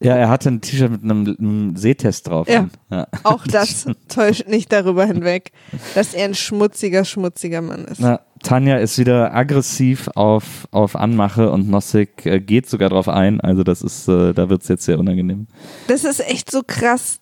Ja, 0.00 0.16
er 0.16 0.28
hatte 0.28 0.50
ein 0.50 0.60
T-Shirt 0.60 0.90
mit 0.90 1.02
einem, 1.02 1.36
einem 1.38 1.76
Sehtest 1.76 2.28
drauf. 2.28 2.48
Ja. 2.48 2.68
ja. 2.90 3.06
Auch 3.22 3.46
das 3.46 3.86
täuscht 4.08 4.48
nicht 4.48 4.72
darüber 4.72 5.06
hinweg, 5.06 5.52
dass 5.94 6.14
er 6.14 6.26
ein 6.26 6.34
schmutziger, 6.34 7.04
schmutziger 7.04 7.62
Mann 7.62 7.84
ist. 7.84 8.00
Na, 8.00 8.20
Tanja 8.42 8.76
ist 8.76 8.98
wieder 8.98 9.34
aggressiv 9.34 10.08
auf, 10.14 10.68
auf 10.70 10.96
Anmache 10.96 11.50
und 11.50 11.68
Nossig 11.68 12.26
äh, 12.26 12.40
geht 12.40 12.68
sogar 12.68 12.90
drauf 12.90 13.08
ein. 13.08 13.40
Also 13.40 13.62
das 13.62 13.82
ist, 13.82 14.08
äh, 14.08 14.34
da 14.34 14.50
wird 14.50 14.62
es 14.62 14.68
jetzt 14.68 14.84
sehr 14.84 14.98
unangenehm. 14.98 15.46
Das 15.88 16.04
ist 16.04 16.20
echt 16.20 16.50
so 16.50 16.62
krass, 16.66 17.20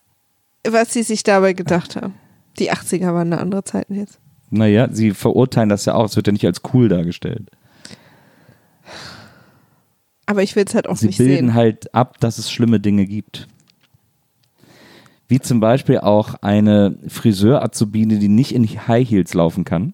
was 0.68 0.92
sie 0.92 1.02
sich 1.02 1.22
dabei 1.22 1.52
gedacht 1.52 1.96
haben. 1.96 2.14
Die 2.58 2.72
80er 2.72 3.14
waren 3.14 3.32
eine 3.32 3.40
andere 3.40 3.64
Zeiten 3.64 3.94
jetzt. 3.94 4.18
Naja, 4.50 4.88
sie 4.90 5.12
verurteilen 5.12 5.68
das 5.68 5.86
ja 5.86 5.94
auch. 5.94 6.04
Es 6.04 6.16
wird 6.16 6.26
ja 6.26 6.32
nicht 6.32 6.46
als 6.46 6.60
cool 6.74 6.88
dargestellt. 6.88 7.50
Aber 10.32 10.42
ich 10.42 10.56
will 10.56 10.64
es 10.66 10.74
halt 10.74 10.88
auch 10.88 10.96
Sie 10.96 11.08
nicht 11.08 11.18
bilden 11.18 11.48
sehen. 11.48 11.54
halt 11.54 11.94
ab, 11.94 12.18
dass 12.20 12.38
es 12.38 12.50
schlimme 12.50 12.80
Dinge 12.80 13.04
gibt. 13.04 13.48
Wie 15.28 15.40
zum 15.40 15.60
Beispiel 15.60 15.98
auch 15.98 16.36
eine 16.36 16.96
Friseur-Azubine, 17.06 18.18
die 18.18 18.28
nicht 18.28 18.54
in 18.54 18.64
High 18.66 19.06
Heels 19.06 19.34
laufen 19.34 19.64
kann. 19.64 19.92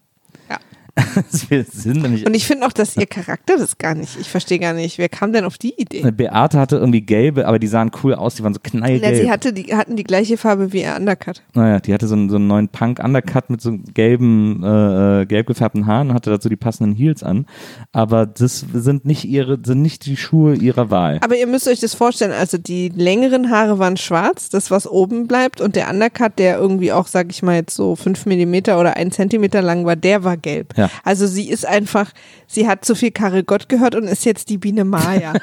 Wir 1.49 1.64
sind 1.64 2.03
nämlich 2.03 2.26
Und 2.26 2.34
ich 2.34 2.46
finde 2.46 2.66
auch, 2.66 2.72
dass 2.72 2.96
ihr 2.96 3.07
Charakter 3.07 3.57
das 3.57 3.78
gar 3.78 3.94
nicht. 3.94 4.18
Ich 4.20 4.28
verstehe 4.28 4.59
gar 4.59 4.72
nicht. 4.72 4.99
Wer 4.99 5.09
kam 5.09 5.32
denn 5.32 5.44
auf 5.44 5.59
die 5.59 5.74
Idee? 5.80 6.11
Beate 6.11 6.59
hatte 6.59 6.76
irgendwie 6.76 7.01
gelbe, 7.03 7.46
aber 7.46 7.59
die 7.59 7.66
sahen 7.66 7.90
cool 8.03 8.14
aus, 8.14 8.34
die 8.34 8.42
waren 8.42 8.55
so 8.55 8.61
Na, 8.64 8.70
knallgelb. 8.70 9.16
sie 9.16 9.30
hatte 9.30 9.53
die, 9.53 9.74
hatten 9.74 9.96
die 9.96 10.05
gleiche 10.05 10.36
Farbe 10.36 10.72
wie 10.72 10.82
ihr 10.82 10.96
Undercut. 10.96 11.42
naja, 11.55 11.80
die 11.80 11.94
hatte 11.94 12.07
so 12.09 12.14
einen, 12.14 12.30
so 12.30 12.36
einen 12.36 12.46
neuen 12.46 12.68
Punk-Undercut 12.68 13.51
mit 13.51 13.61
so 13.61 13.78
gelben, 13.94 14.62
äh, 14.64 15.22
äh, 15.22 15.26
gelb 15.26 15.46
gefärbten 15.46 15.86
Haaren 15.86 16.11
und 16.11 16.14
hatte 16.14 16.30
dazu 16.30 16.49
die 16.49 16.57
passenden 16.57 16.94
Heels 16.96 17.22
an. 17.22 17.46
Aber 17.92 18.26
das 18.26 18.64
sind 18.72 19.05
nicht 19.05 19.24
ihre, 19.24 19.59
sind 19.64 19.82
nicht 19.82 20.07
die 20.07 20.16
Schuhe 20.16 20.55
ihrer 20.55 20.90
Wahl. 20.90 21.18
Aber 21.22 21.36
ihr 21.36 21.46
müsst 21.46 21.68
euch 21.68 21.80
das 21.80 21.94
vorstellen, 21.94 22.32
also 22.32 22.59
die 22.59 22.88
längeren 22.88 23.51
Haare 23.51 23.78
waren 23.78 23.96
schwarz, 23.96 24.49
das 24.49 24.70
was 24.70 24.86
oben 24.86 25.26
bleibt 25.26 25.61
und 25.61 25.76
der 25.76 25.88
Undercut, 25.90 26.38
der 26.38 26.59
irgendwie 26.59 26.92
auch, 26.92 27.07
sag 27.07 27.30
ich 27.30 27.42
mal 27.42 27.55
jetzt 27.55 27.74
so 27.74 27.96
fünf 27.96 28.26
Millimeter 28.26 28.78
oder 28.80 28.96
ein 28.96 29.11
Zentimeter 29.12 29.62
lang 29.62 29.84
war, 29.84 29.96
der 29.96 30.24
war 30.24 30.36
gelb. 30.36 30.76
Ja. 30.76 30.88
Also 31.05 31.26
sie 31.26 31.49
ist 31.51 31.66
einfach, 31.66 32.12
sie 32.47 32.66
hat 32.68 32.84
zu 32.84 32.95
viel 32.95 33.11
Karel 33.11 33.43
Gott 33.43 33.68
gehört 33.68 33.95
und 33.95 34.05
ist 34.05 34.24
jetzt 34.24 34.49
die 34.51 34.59
Biene 34.59 34.84
Maya. 34.84 35.32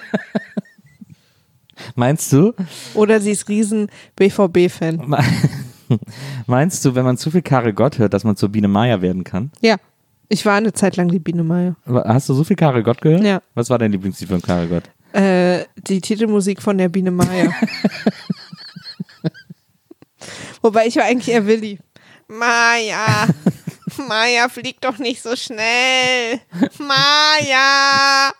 Meinst 1.96 2.32
du? 2.32 2.54
oder 2.93 3.20
sie 3.20 3.32
ist 3.32 3.50
riesen 3.50 3.88
BVB-Fan. 4.16 5.08
Me- 5.08 5.20
Meinst 6.48 6.84
du, 6.86 6.96
wenn 6.96 7.04
man 7.06 7.18
zu 7.18 7.30
viel 7.32 7.41
Karel 7.41 7.74
Gott 7.74 8.00
hört, 8.00 8.14
dass 8.14 8.24
man 8.24 8.36
zur 8.36 8.50
Biene 8.50 8.68
Maya 8.68 9.02
werden 9.02 9.24
kann? 9.24 9.52
Ja, 9.62 9.76
ich 10.30 10.46
war 10.46 10.56
eine 10.56 10.74
Zeit 10.74 10.96
lang 10.96 11.10
die 11.10 11.20
Biene 11.20 11.43
Maya. 11.43 11.76
Hast 11.86 12.30
du 12.30 12.34
so 12.34 12.43
viel 12.43 12.56
Karel 12.56 12.82
Gott 12.84 13.02
gehört? 13.02 13.24
Ja. 13.24 13.41
Was 13.54 13.70
war 13.70 13.78
dein 13.78 13.91
Lieblingslied 13.91 14.30
von 14.30 14.41
Karel 14.41 14.68
Gott? 14.70 14.84
Äh, 15.14 15.66
die 15.88 16.02
Titelmusik 16.02 16.62
von 16.62 16.78
der 16.78 16.89
Biene 16.89 17.12
Maya. 17.12 17.52
Wobei 20.62 20.88
ich 20.88 20.96
war 20.96 21.04
eigentlich 21.04 21.34
eher 21.34 21.46
Willi. 21.46 21.78
Maya, 22.28 23.28
Maya, 24.08 24.50
flieg 24.50 24.82
doch 24.82 24.98
nicht 24.98 25.22
so 25.22 25.36
schnell. 25.36 26.40
Maya. 26.80 28.32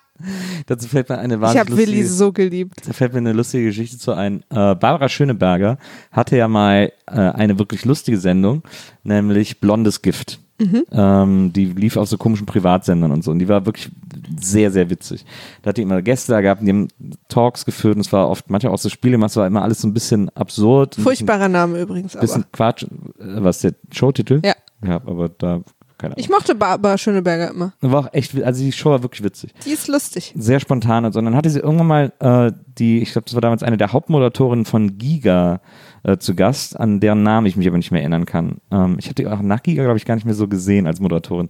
Dazu 0.66 0.88
fällt 0.88 1.10
mir 1.10 1.18
eine 1.18 1.36
Ich 1.36 1.42
wahnsinnig 1.42 1.68
habe 1.72 1.78
Willi 1.78 2.04
so 2.06 2.32
geliebt. 2.32 2.82
da 2.88 2.94
fällt 2.94 3.12
mir 3.12 3.20
eine 3.20 3.34
lustige 3.34 3.66
Geschichte 3.66 3.98
zu 3.98 4.14
ein. 4.14 4.42
Äh, 4.50 4.74
Barbara 4.76 5.10
Schöneberger 5.10 5.78
hatte 6.12 6.38
ja 6.38 6.48
mal 6.48 6.92
äh, 7.08 7.12
eine 7.20 7.60
wirklich 7.60 7.84
lustige 7.86 8.18
Sendung, 8.18 8.64
nämlich 9.04 9.60
Blondes 9.60 10.02
Gift. 10.02 10.40
Mhm. 10.58 10.86
Ähm, 10.94 11.52
die 11.54 11.66
lief 11.66 11.98
auf 11.98 12.08
so 12.08 12.18
komischen 12.18 12.46
Privatsendern 12.46 13.12
und 13.12 13.26
so. 13.26 13.32
Und 13.32 13.40
die 13.40 13.50
war 13.50 13.66
wirklich 13.66 13.92
sehr, 14.40 14.72
sehr 14.72 14.90
witzig. 14.90 15.26
Da 15.62 15.70
hat 15.70 15.78
die 15.78 15.82
immer 15.82 16.02
Gäste 16.02 16.32
da 16.32 16.40
gehabt, 16.40 16.62
die 16.64 16.70
haben 16.70 16.88
Talks 17.28 17.66
geführt 17.66 17.96
und 17.96 18.02
es 18.02 18.14
war 18.14 18.30
oft 18.30 18.50
manchmal 18.50 18.72
auch 18.74 18.78
so 18.80 18.88
Spiele, 18.88 19.22
es 19.26 19.36
war 19.36 19.46
immer 19.48 19.64
alles 19.64 19.82
so 19.82 19.88
ein 19.90 19.94
bisschen 19.94 20.30
absurd. 20.30 20.92
bisschen- 20.92 21.04
Furchtbarer 21.04 21.50
Name 21.50 21.82
übrigens, 21.82 22.16
aber. 22.16 22.22
bisschen 22.22 22.46
Quatsch. 22.54 22.84
Äh, 22.84 22.88
Was, 23.20 23.60
der 23.60 23.74
Showtitel? 23.92 24.40
Ja. 24.46 24.54
Ja, 24.86 24.96
aber 24.96 25.30
da 25.30 25.62
keine 25.98 26.14
Ahnung. 26.14 26.24
Ich 26.24 26.30
mochte 26.30 26.56
Barbara 26.56 26.98
Schöneberger 26.98 27.52
immer. 27.52 27.74
War 27.82 28.02
auch 28.02 28.14
echt, 28.14 28.36
also 28.44 28.64
die 28.64 28.72
Show 28.72 28.90
war 28.90 29.02
wirklich 29.02 29.24
witzig. 29.24 29.54
Die 29.66 29.72
ist 29.72 29.88
lustig. 29.88 30.34
Sehr 30.36 30.60
spontan 30.60 31.06
und 31.06 31.14
so. 31.14 31.20
Und 31.20 31.26
dann 31.26 31.36
hatte 31.36 31.50
sie 31.50 31.60
irgendwann 31.60 31.88
mal 31.88 32.14
äh, 32.20 32.52
die, 32.78 33.02
ich 33.02 33.12
glaube, 33.12 33.26
das 33.26 33.34
war 33.34 33.42
damals 33.42 33.64
eine 33.64 33.78
der 33.78 33.94
Hauptmoderatorinnen 33.94 34.66
von 34.66 34.98
Giga 34.98 35.62
äh, 36.04 36.18
zu 36.18 36.36
Gast, 36.36 36.78
an 36.78 37.00
deren 37.00 37.24
Namen 37.24 37.48
ich 37.48 37.56
mich 37.56 37.68
aber 37.68 37.78
nicht 37.78 37.92
mehr 37.92 38.02
erinnern 38.02 38.26
kann. 38.26 38.58
Ähm, 38.72 38.98
ich 39.00 39.10
hatte 39.10 39.32
auch 39.32 39.42
nach 39.42 39.64
Giga, 39.64 39.84
glaube 39.84 39.98
ich, 39.98 40.06
gar 40.06 40.16
nicht 40.16 40.26
mehr 40.26 40.36
so 40.36 40.48
gesehen 40.48 40.86
als 40.86 41.00
Moderatorin. 41.00 41.50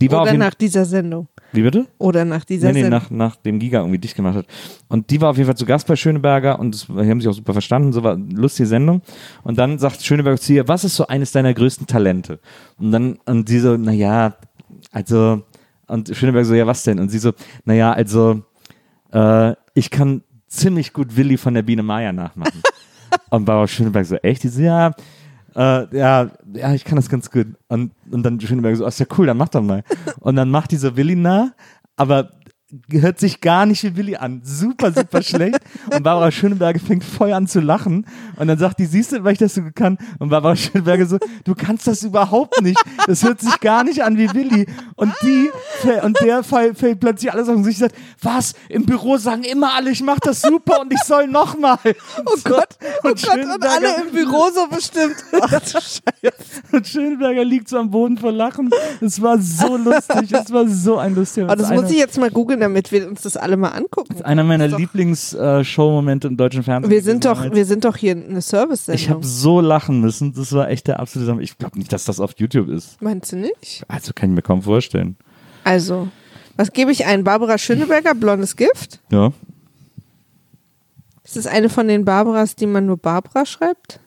Die 0.00 0.10
war 0.10 0.22
Oder 0.22 0.34
nach 0.34 0.54
dieser 0.54 0.86
Sendung. 0.86 1.28
Wie 1.54 1.62
bitte? 1.62 1.86
Oder 1.98 2.24
nach 2.24 2.44
dieser 2.44 2.68
Nee, 2.68 2.74
nee, 2.74 2.80
Sendung. 2.82 3.00
nach, 3.00 3.10
nach 3.10 3.36
dem 3.36 3.58
Giga 3.58 3.78
irgendwie 3.78 3.98
dicht 3.98 4.16
gemacht 4.16 4.34
hat. 4.36 4.46
Und 4.88 5.10
die 5.10 5.20
war 5.20 5.30
auf 5.30 5.36
jeden 5.36 5.46
Fall 5.46 5.56
zu 5.56 5.66
Gast 5.66 5.86
bei 5.86 5.94
Schöneberger 5.96 6.58
und 6.58 6.74
das, 6.74 6.86
die 6.86 7.10
haben 7.10 7.20
sich 7.20 7.28
auch 7.28 7.34
super 7.34 7.52
verstanden, 7.52 7.92
so 7.92 8.02
war 8.02 8.14
eine 8.14 8.34
lustige 8.34 8.66
Sendung. 8.66 9.02
Und 9.44 9.58
dann 9.58 9.78
sagt 9.78 10.02
Schöneberger 10.02 10.38
zu 10.38 10.52
ihr, 10.52 10.66
was 10.66 10.84
ist 10.84 10.96
so 10.96 11.06
eines 11.06 11.32
deiner 11.32 11.54
größten 11.54 11.86
Talente? 11.86 12.40
Und 12.78 12.90
dann, 12.92 13.18
und 13.24 13.48
sie 13.48 13.60
so, 13.60 13.76
naja, 13.76 14.34
also, 14.90 15.42
und 15.86 16.14
Schöneberger 16.14 16.46
so, 16.46 16.54
ja, 16.54 16.66
was 16.66 16.82
denn? 16.82 16.98
Und 16.98 17.10
sie 17.10 17.18
so, 17.18 17.32
naja, 17.64 17.92
also, 17.92 18.42
äh, 19.12 19.54
ich 19.74 19.90
kann 19.90 20.22
ziemlich 20.48 20.92
gut 20.92 21.16
Willi 21.16 21.36
von 21.36 21.54
der 21.54 21.62
Biene 21.62 21.82
Maya 21.82 22.12
nachmachen. 22.12 22.62
und 23.30 23.44
Barbara 23.44 23.68
Schöneberger 23.68 24.06
so, 24.06 24.16
echt? 24.16 24.42
Die 24.42 24.48
so, 24.48 24.62
ja, 24.62 24.92
äh, 25.56 25.96
ja, 25.96 26.30
ja, 26.52 26.74
ich 26.74 26.84
kann 26.84 26.96
das 26.96 27.08
ganz 27.08 27.30
gut. 27.30 27.46
Und, 27.68 27.92
und 28.10 28.22
dann 28.22 28.40
Schöneberger 28.40 28.76
so, 28.76 28.84
oh, 28.84 28.88
ist 28.88 29.00
ja 29.00 29.06
cool, 29.18 29.26
dann 29.26 29.36
mach 29.36 29.48
doch 29.48 29.62
mal. 29.62 29.84
Und 30.20 30.36
dann 30.36 30.50
macht 30.50 30.72
diese 30.72 30.96
Willi 30.96 31.16
nach, 31.16 31.50
aber 31.96 32.30
hört 32.90 33.18
sich 33.18 33.40
gar 33.40 33.66
nicht 33.66 33.82
wie 33.84 33.96
Willi 33.96 34.16
an. 34.16 34.40
Super, 34.44 34.92
super 34.92 35.22
schlecht. 35.22 35.60
Und 35.92 36.02
Barbara 36.02 36.30
Schöneberger 36.30 36.80
fängt 36.80 37.04
voll 37.04 37.32
an 37.32 37.46
zu 37.46 37.60
lachen. 37.60 38.06
Und 38.36 38.48
dann 38.48 38.58
sagt 38.58 38.78
die, 38.78 38.86
siehst 38.86 39.12
du, 39.12 39.24
weil 39.24 39.32
ich 39.32 39.38
das 39.38 39.54
so 39.54 39.62
kann? 39.74 39.98
Und 40.18 40.30
Barbara 40.30 40.56
Schöneberger 40.56 41.06
so, 41.06 41.18
du 41.44 41.54
kannst 41.54 41.86
das 41.86 42.02
überhaupt 42.02 42.60
nicht. 42.62 42.82
Das 43.06 43.22
hört 43.22 43.40
sich 43.40 43.60
gar 43.60 43.84
nicht 43.84 44.02
an 44.02 44.18
wie 44.18 44.32
Willi. 44.32 44.66
Und 44.96 45.12
die, 45.22 45.50
und 46.02 46.20
der 46.20 46.42
Fall 46.42 46.74
fällt 46.74 47.00
plötzlich 47.00 47.32
alles 47.32 47.48
auf 47.48 47.56
und 47.56 47.64
sich 47.64 47.78
sagt, 47.78 47.94
was? 48.22 48.54
Im 48.68 48.86
Büro 48.86 49.16
sagen 49.16 49.44
immer 49.44 49.74
alle, 49.74 49.90
ich 49.90 50.02
mach 50.02 50.18
das 50.20 50.42
super 50.42 50.80
und 50.80 50.92
ich 50.92 51.00
soll 51.02 51.26
nochmal. 51.26 51.78
Oh 51.84 52.38
Gott, 52.44 52.76
oh 53.02 53.08
Gott, 53.08 53.24
und 53.36 53.64
alle 53.64 54.02
im 54.02 54.12
Büro 54.12 54.48
so 54.54 54.66
bestimmt. 54.68 55.16
Ach, 55.40 55.50
du 55.50 55.70
Scheiße. 55.70 56.62
Und 56.72 56.86
Schöneberger 56.86 57.44
liegt 57.44 57.68
so 57.68 57.78
am 57.78 57.90
Boden 57.90 58.18
vor 58.18 58.32
Lachen. 58.32 58.70
Es 59.00 59.20
war 59.20 59.38
so 59.38 59.76
lustig. 59.76 60.32
Es 60.32 60.52
war 60.52 60.66
so 60.68 60.98
ein 60.98 61.14
lustiger 61.14 61.48
Oh, 61.50 61.54
das 61.54 61.70
einer, 61.70 61.82
muss 61.82 61.90
ich 61.90 61.98
jetzt 61.98 62.18
mal 62.18 62.30
googeln, 62.30 62.60
damit 62.64 62.92
wir 62.92 63.06
uns 63.08 63.22
das 63.22 63.36
alle 63.36 63.56
mal 63.56 63.68
angucken. 63.68 64.20
einer 64.22 64.44
meiner 64.44 64.66
ist 64.66 64.72
doch- 64.72 64.78
Lieblings-Show-Momente 64.78 66.28
im 66.28 66.36
deutschen 66.36 66.62
Fernsehen. 66.62 66.90
Wir 66.90 67.02
sind 67.02 67.24
doch, 67.24 67.50
wir 67.52 67.64
sind 67.64 67.84
doch 67.84 67.96
hier 67.96 68.12
eine 68.12 68.42
Service-Sendung. 68.42 69.00
Ich 69.02 69.10
habe 69.10 69.24
so 69.24 69.60
lachen 69.60 70.00
müssen. 70.00 70.32
Das 70.34 70.52
war 70.52 70.68
echt 70.68 70.86
der 70.86 71.00
absolute 71.00 71.30
Hammer. 71.30 71.40
Ich 71.42 71.56
glaube 71.58 71.78
nicht, 71.78 71.92
dass 71.92 72.04
das 72.04 72.20
auf 72.20 72.32
YouTube 72.36 72.68
ist. 72.68 73.00
Meinst 73.00 73.32
du 73.32 73.36
nicht? 73.36 73.84
Also 73.88 74.12
kann 74.14 74.30
ich 74.30 74.34
mir 74.36 74.42
kaum 74.42 74.62
vorstellen. 74.62 75.16
Also, 75.64 76.08
was 76.56 76.72
gebe 76.72 76.90
ich 76.92 77.06
ein? 77.06 77.24
Barbara 77.24 77.56
Schöneberger, 77.58 78.14
blondes 78.14 78.56
Gift? 78.56 79.00
Ja. 79.10 79.32
Ist 81.24 81.36
das 81.36 81.46
eine 81.46 81.68
von 81.70 81.88
den 81.88 82.04
Barbaras, 82.04 82.54
die 82.54 82.66
man 82.66 82.86
nur 82.86 82.98
Barbara 82.98 83.46
schreibt? 83.46 83.98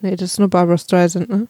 Nee, 0.00 0.14
das 0.14 0.32
ist 0.32 0.38
nur 0.38 0.48
Barbara 0.48 0.76
Streisand, 0.78 1.28
ne? 1.30 1.48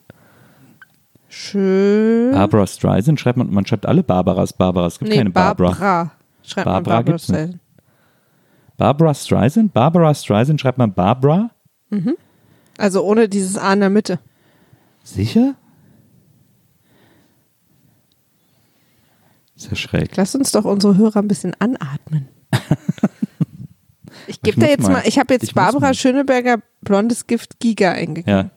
Schön. 1.29 2.31
Barbara 2.31 2.65
Streisand 2.65 3.19
schreibt 3.19 3.37
man, 3.37 3.53
man 3.53 3.65
schreibt 3.65 3.85
alle 3.85 4.03
Barbaras 4.03 4.51
Barbara. 4.51 4.87
Es 4.87 4.97
gibt 4.97 5.11
nee, 5.11 5.17
keine 5.17 5.29
Barbara. 5.29 5.69
Barbara. 5.69 6.11
Schreibt 6.43 6.65
man 6.65 6.73
Barbara 6.73 6.95
Barbara 6.95 7.11
gibt's 7.11 7.29
nicht. 7.29 7.59
Barbara 8.77 9.13
Streisand? 9.13 9.73
Barbara 9.73 10.13
Streisand 10.15 10.59
schreibt 10.59 10.79
man 10.79 10.93
Barbara? 10.93 11.51
Also 12.77 13.03
ohne 13.03 13.29
dieses 13.29 13.57
A 13.57 13.73
in 13.73 13.81
der 13.81 13.89
Mitte. 13.89 14.19
Sicher? 15.03 15.55
Ist 19.55 19.69
ja 19.69 19.75
schräg. 19.75 20.15
Lass 20.15 20.33
uns 20.33 20.51
doch 20.51 20.65
unsere 20.65 20.97
Hörer 20.97 21.17
ein 21.17 21.27
bisschen 21.27 21.53
anatmen. 21.59 22.27
Ich 24.27 24.43
gebe 24.43 24.61
da 24.61 24.67
jetzt 24.67 24.87
mal. 24.87 25.01
ich 25.05 25.17
habe 25.17 25.33
jetzt 25.33 25.43
Ich 25.43 25.55
Barbara. 25.55 25.93
Schöneberger 25.95 26.59
blondes 26.81 27.25
Gift 27.25 27.59
Giga 27.59 27.93
eingegeben. 27.93 28.29
Ja. 28.31 28.49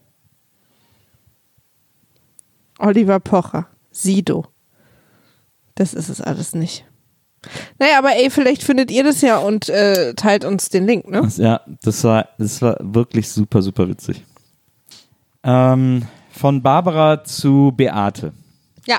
Oliver 2.82 3.20
Pocher, 3.20 3.68
Sido. 3.90 4.46
Das 5.74 5.94
ist 5.94 6.08
es 6.08 6.20
alles 6.20 6.54
nicht. 6.54 6.84
Naja, 7.78 7.98
aber 7.98 8.10
ey, 8.16 8.30
vielleicht 8.30 8.62
findet 8.62 8.90
ihr 8.90 9.04
das 9.04 9.20
ja 9.20 9.38
und 9.38 9.68
äh, 9.68 10.14
teilt 10.14 10.44
uns 10.44 10.68
den 10.68 10.86
Link, 10.86 11.08
ne? 11.08 11.28
Ja, 11.36 11.60
das 11.82 12.04
war, 12.04 12.28
das 12.38 12.62
war 12.62 12.76
wirklich 12.80 13.28
super, 13.30 13.62
super 13.62 13.88
witzig. 13.88 14.24
Ähm, 15.42 16.06
von 16.30 16.62
Barbara 16.62 17.24
zu 17.24 17.72
Beate. 17.76 18.32
Ja. 18.86 18.98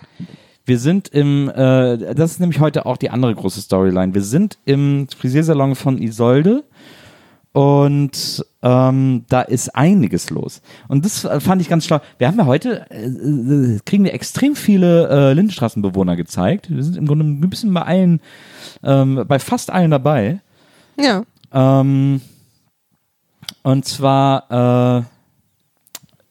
Wir 0.66 0.80
sind 0.80 1.10
im, 1.10 1.50
äh, 1.50 2.16
das 2.16 2.32
ist 2.32 2.40
nämlich 2.40 2.60
heute 2.60 2.86
auch 2.86 2.98
die 2.98 3.10
andere 3.10 3.36
große 3.36 3.62
Storyline. 3.62 4.14
Wir 4.14 4.24
sind 4.24 4.58
im 4.66 5.08
Frisiersalon 5.10 5.76
von 5.76 6.02
Isolde 6.02 6.64
und 7.54 8.44
ähm, 8.64 9.26
da 9.30 9.42
ist 9.42 9.76
einiges 9.76 10.32
los. 10.32 10.62
Und 10.88 11.06
das 11.06 11.28
fand 11.40 11.62
ich 11.62 11.70
ganz 11.70 11.86
schlau. 11.86 12.02
Wir 12.18 12.28
haben 12.28 12.38
ja 12.38 12.48
heute, 12.48 12.90
äh, 12.90 13.06
äh, 13.06 13.80
kriegen 13.86 14.04
wir 14.04 14.14
extrem 14.14 14.56
viele 14.56 15.08
äh, 15.08 15.34
Lindenstraßenbewohner 15.34 16.16
gezeigt. 16.16 16.76
Wir 16.76 16.84
sind 16.84 16.98
im 16.98 17.06
Grunde 17.06 17.26
ein 17.26 17.50
bisschen 17.50 17.72
bei 17.72 17.84
allen, 17.84 18.22
ähm, 18.84 19.24
bei 19.28 19.38
fast 19.38 19.70
allen 19.70 19.92
dabei. 19.92 20.42
Ja. 21.00 21.24
Ähm, 21.54 22.22
und 23.62 23.86
zwar, 23.86 25.06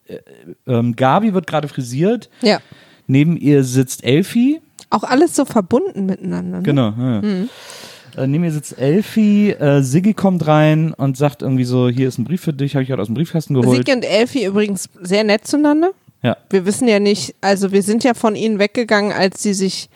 äh, 0.09 0.13
äh, 0.13 0.19
ähm, 0.67 0.97
Gabi 0.97 1.35
wird 1.35 1.47
gerade 1.47 1.69
frisiert. 1.69 2.31
Ja. 2.41 2.59
Neben 3.07 3.37
ihr 3.37 3.63
sitzt 3.63 4.03
Elfi. 4.03 4.61
Auch 4.91 5.05
alles 5.05 5.37
so 5.37 5.45
verbunden 5.45 6.07
miteinander. 6.07 6.59
Ne? 6.59 6.63
Genau. 6.65 6.89
Ja. 6.91 7.21
Äh, 8.17 8.27
neben 8.27 8.45
ihr 8.45 8.53
sitzt 8.53 8.79
Elfi. 8.79 9.51
Äh, 9.51 9.83
Siggi 9.83 10.15
kommt 10.15 10.47
rein 10.47 10.93
und 10.95 11.17
sagt 11.17 11.43
irgendwie 11.43 11.65
so: 11.65 11.89
Hier 11.89 12.09
ist 12.09 12.19
ein 12.19 12.25
Brief 12.25 12.43
für 12.43 12.53
dich, 12.53 12.75
habe 12.75 12.83
ich 12.85 12.91
heute 12.91 13.01
aus 13.03 13.09
dem 13.09 13.15
Briefkasten 13.15 13.55
geholt. 13.55 13.79
Sigi 13.79 13.93
und 13.93 14.05
Elfi 14.05 14.45
übrigens 14.45 14.89
sehr 15.01 15.25
nett 15.25 15.47
zueinander. 15.47 15.91
ja. 16.23 16.37
Wir 16.51 16.67
wissen 16.67 16.89
ja 16.89 16.99
nicht, 17.01 17.35
also 17.41 17.73
wir 17.73 17.83
sind 17.83 18.05
ja 18.05 18.15
von 18.15 18.37
ihnen 18.37 18.59
weggegangen, 18.59 19.13
als 19.13 19.43
sie 19.43 19.55
sich, 19.55 19.89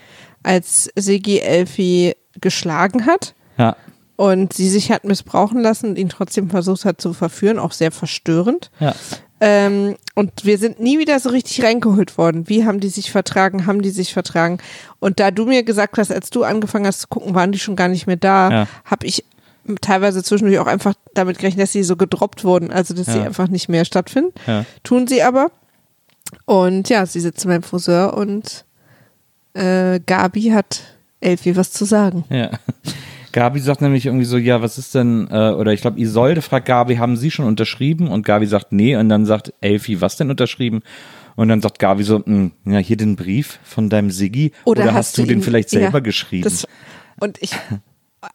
als 0.43 0.91
Sigi 0.97 1.39
Elfi 1.41 2.15
geschlagen 2.41 3.07
hat 3.07 3.35
Ja. 3.59 3.77
und 4.17 4.53
sie 4.53 4.69
sich 4.69 4.91
hat 4.93 5.05
missbrauchen 5.05 5.61
lassen 5.61 5.91
und 5.91 5.99
ihn 5.99 6.09
trotzdem 6.09 6.51
versucht 6.51 6.85
hat 6.85 7.01
zu 7.01 7.13
verführen, 7.13 7.59
auch 7.59 7.73
sehr 7.73 7.91
verstörend. 7.93 8.71
Ja. 8.81 8.95
Ähm, 9.41 9.97
und 10.15 10.45
wir 10.45 10.57
sind 10.57 10.81
nie 10.81 10.99
wieder 10.99 11.21
so 11.21 11.29
richtig 11.29 11.63
reingeholt 11.63 12.17
worden. 12.17 12.49
Wie 12.49 12.65
haben 12.65 12.81
die 12.81 12.89
sich 12.89 13.11
vertragen? 13.13 13.67
Haben 13.67 13.83
die 13.83 13.91
sich 13.91 14.15
vertragen? 14.15 14.59
Und 14.99 15.21
da 15.21 15.31
du 15.31 15.45
mir 15.45 15.63
gesagt 15.63 15.99
hast, 15.99 16.11
als 16.11 16.31
du 16.31 16.43
angefangen 16.45 16.87
hast 16.87 17.01
zu 17.03 17.09
gucken, 17.09 17.35
waren 17.35 17.53
die 17.53 17.59
schon 17.59 17.77
gar 17.77 17.89
nicht 17.89 18.07
mehr 18.07 18.17
da, 18.17 18.51
Ja. 18.51 18.69
habe 18.87 19.07
ich 19.07 19.25
teilweise 19.83 20.23
zwischendurch 20.23 20.59
auch 20.61 20.67
einfach 20.67 20.95
damit 21.13 21.39
gerechnet, 21.39 21.65
dass 21.65 21.73
sie 21.73 21.83
so 21.83 21.97
gedroppt 21.97 22.45
wurden, 22.45 22.71
also 22.73 22.95
dass 22.95 23.07
sie 23.07 23.19
Ja. 23.19 23.25
einfach 23.25 23.49
nicht 23.49 23.69
mehr 23.69 23.85
stattfinden. 23.85 24.33
Ja. 24.47 24.65
Tun 24.85 25.07
sie 25.07 25.23
aber. 25.23 25.51
Und 26.47 26.89
ja, 26.89 27.05
sie 27.05 27.21
sitzen 27.21 27.49
beim 27.49 27.63
Friseur 27.63 28.15
und 28.17 28.65
äh, 29.55 30.01
Gabi 30.07 30.45
hat 30.51 30.83
Elfi 31.21 31.57
was 31.57 31.73
zu 31.73 31.85
sagen. 31.85 32.25
Ja. 32.31 32.51
Gabi 33.37 33.61
sagt 33.61 33.83
nämlich 33.83 34.07
irgendwie 34.07 34.25
so, 34.25 34.39
ja, 34.39 34.63
was 34.63 34.79
ist 34.79 34.95
denn, 34.95 35.29
äh, 35.31 35.51
oder 35.51 35.75
ich 35.75 35.83
glaube, 35.83 36.01
Isolde 36.01 36.41
fragt 36.41 36.65
Gabi, 36.65 36.97
haben 36.97 37.19
Sie 37.19 37.31
schon 37.31 37.45
unterschrieben? 37.45 38.09
Und 38.09 38.25
Gabi 38.25 38.47
sagt, 38.47 38.73
nee. 38.73 38.97
Und 38.97 39.11
dann 39.11 39.27
sagt 39.27 39.53
Elfi, 39.61 40.01
was 40.01 40.17
denn 40.17 40.31
unterschrieben? 40.31 40.81
Und 41.35 41.49
dann 41.49 41.61
sagt 41.61 41.79
Gabi 41.79 42.03
so, 42.03 42.25
"Hm, 42.25 42.53
ja, 42.65 42.79
hier 42.79 42.97
den 42.97 43.15
Brief 43.15 43.59
von 43.63 43.91
deinem 43.91 44.11
Siggi. 44.11 44.53
Oder, 44.65 44.95
hast, 44.95 45.19
du 45.19 45.25
den 45.25 45.41
ihn- 45.41 45.43
vielleicht 45.43 45.69
selber 45.69 45.99
ja, 45.99 46.01
geschrieben? 46.01 46.45
Das, 46.45 46.67
und 47.21 47.37
ich, 47.43 47.51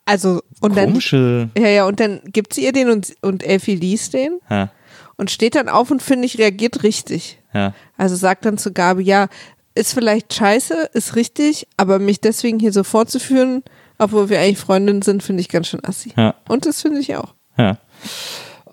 also, 0.05 0.43
und 0.61 0.77
dann, 0.77 0.85
Komische. 0.89 1.49
ja, 1.57 1.67
ja, 1.67 1.85
und 1.87 1.99
dann 1.99 2.21
gibt 2.25 2.53
sie 2.53 2.63
ihr 2.63 2.71
den 2.71 2.91
und, 2.91 3.11
und 3.23 3.41
Elfi 3.43 3.73
liest 3.73 4.13
den 4.13 4.37
Ja, 4.51 4.69
und 5.17 5.31
steht 5.31 5.55
dann 5.55 5.67
auf 5.67 5.89
und 5.89 6.03
finde 6.03 6.27
ich, 6.27 6.37
reagiert 6.37 6.83
richtig. 6.83 7.39
ja, 7.55 7.73
Also 7.97 8.15
sagt 8.15 8.45
dann 8.45 8.59
zu 8.59 8.71
Gabi, 8.71 9.01
ja, 9.01 9.29
ist 9.73 9.95
vielleicht 9.95 10.31
scheiße, 10.31 10.89
ist 10.93 11.15
richtig, 11.15 11.67
aber 11.77 11.97
mich 11.97 12.21
deswegen 12.21 12.59
hier 12.59 12.71
so 12.71 12.83
vorzuführen, 12.83 13.63
obwohl 14.01 14.29
wir 14.29 14.39
eigentlich 14.39 14.57
Freundinnen 14.59 15.01
sind, 15.01 15.23
finde 15.23 15.41
ich 15.41 15.49
ganz 15.49 15.67
schön 15.67 15.83
assi. 15.85 16.13
ja, 16.17 16.35
Und 16.47 16.65
das 16.65 16.81
finde 16.81 16.99
ich 16.99 17.15
auch. 17.15 17.33
ja. 17.57 17.77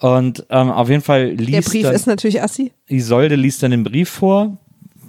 Und 0.00 0.46
ähm, 0.50 0.70
auf 0.70 0.88
jeden 0.88 1.02
Fall 1.02 1.30
liest 1.30 1.52
Der 1.52 1.70
Brief 1.72 1.82
dann, 1.82 1.94
ist 1.94 2.06
natürlich 2.06 2.40
assi. 2.42 2.72
Isolde 2.86 3.34
liest 3.34 3.62
dann 3.64 3.72
den 3.72 3.82
Brief 3.82 4.08
vor, 4.08 4.56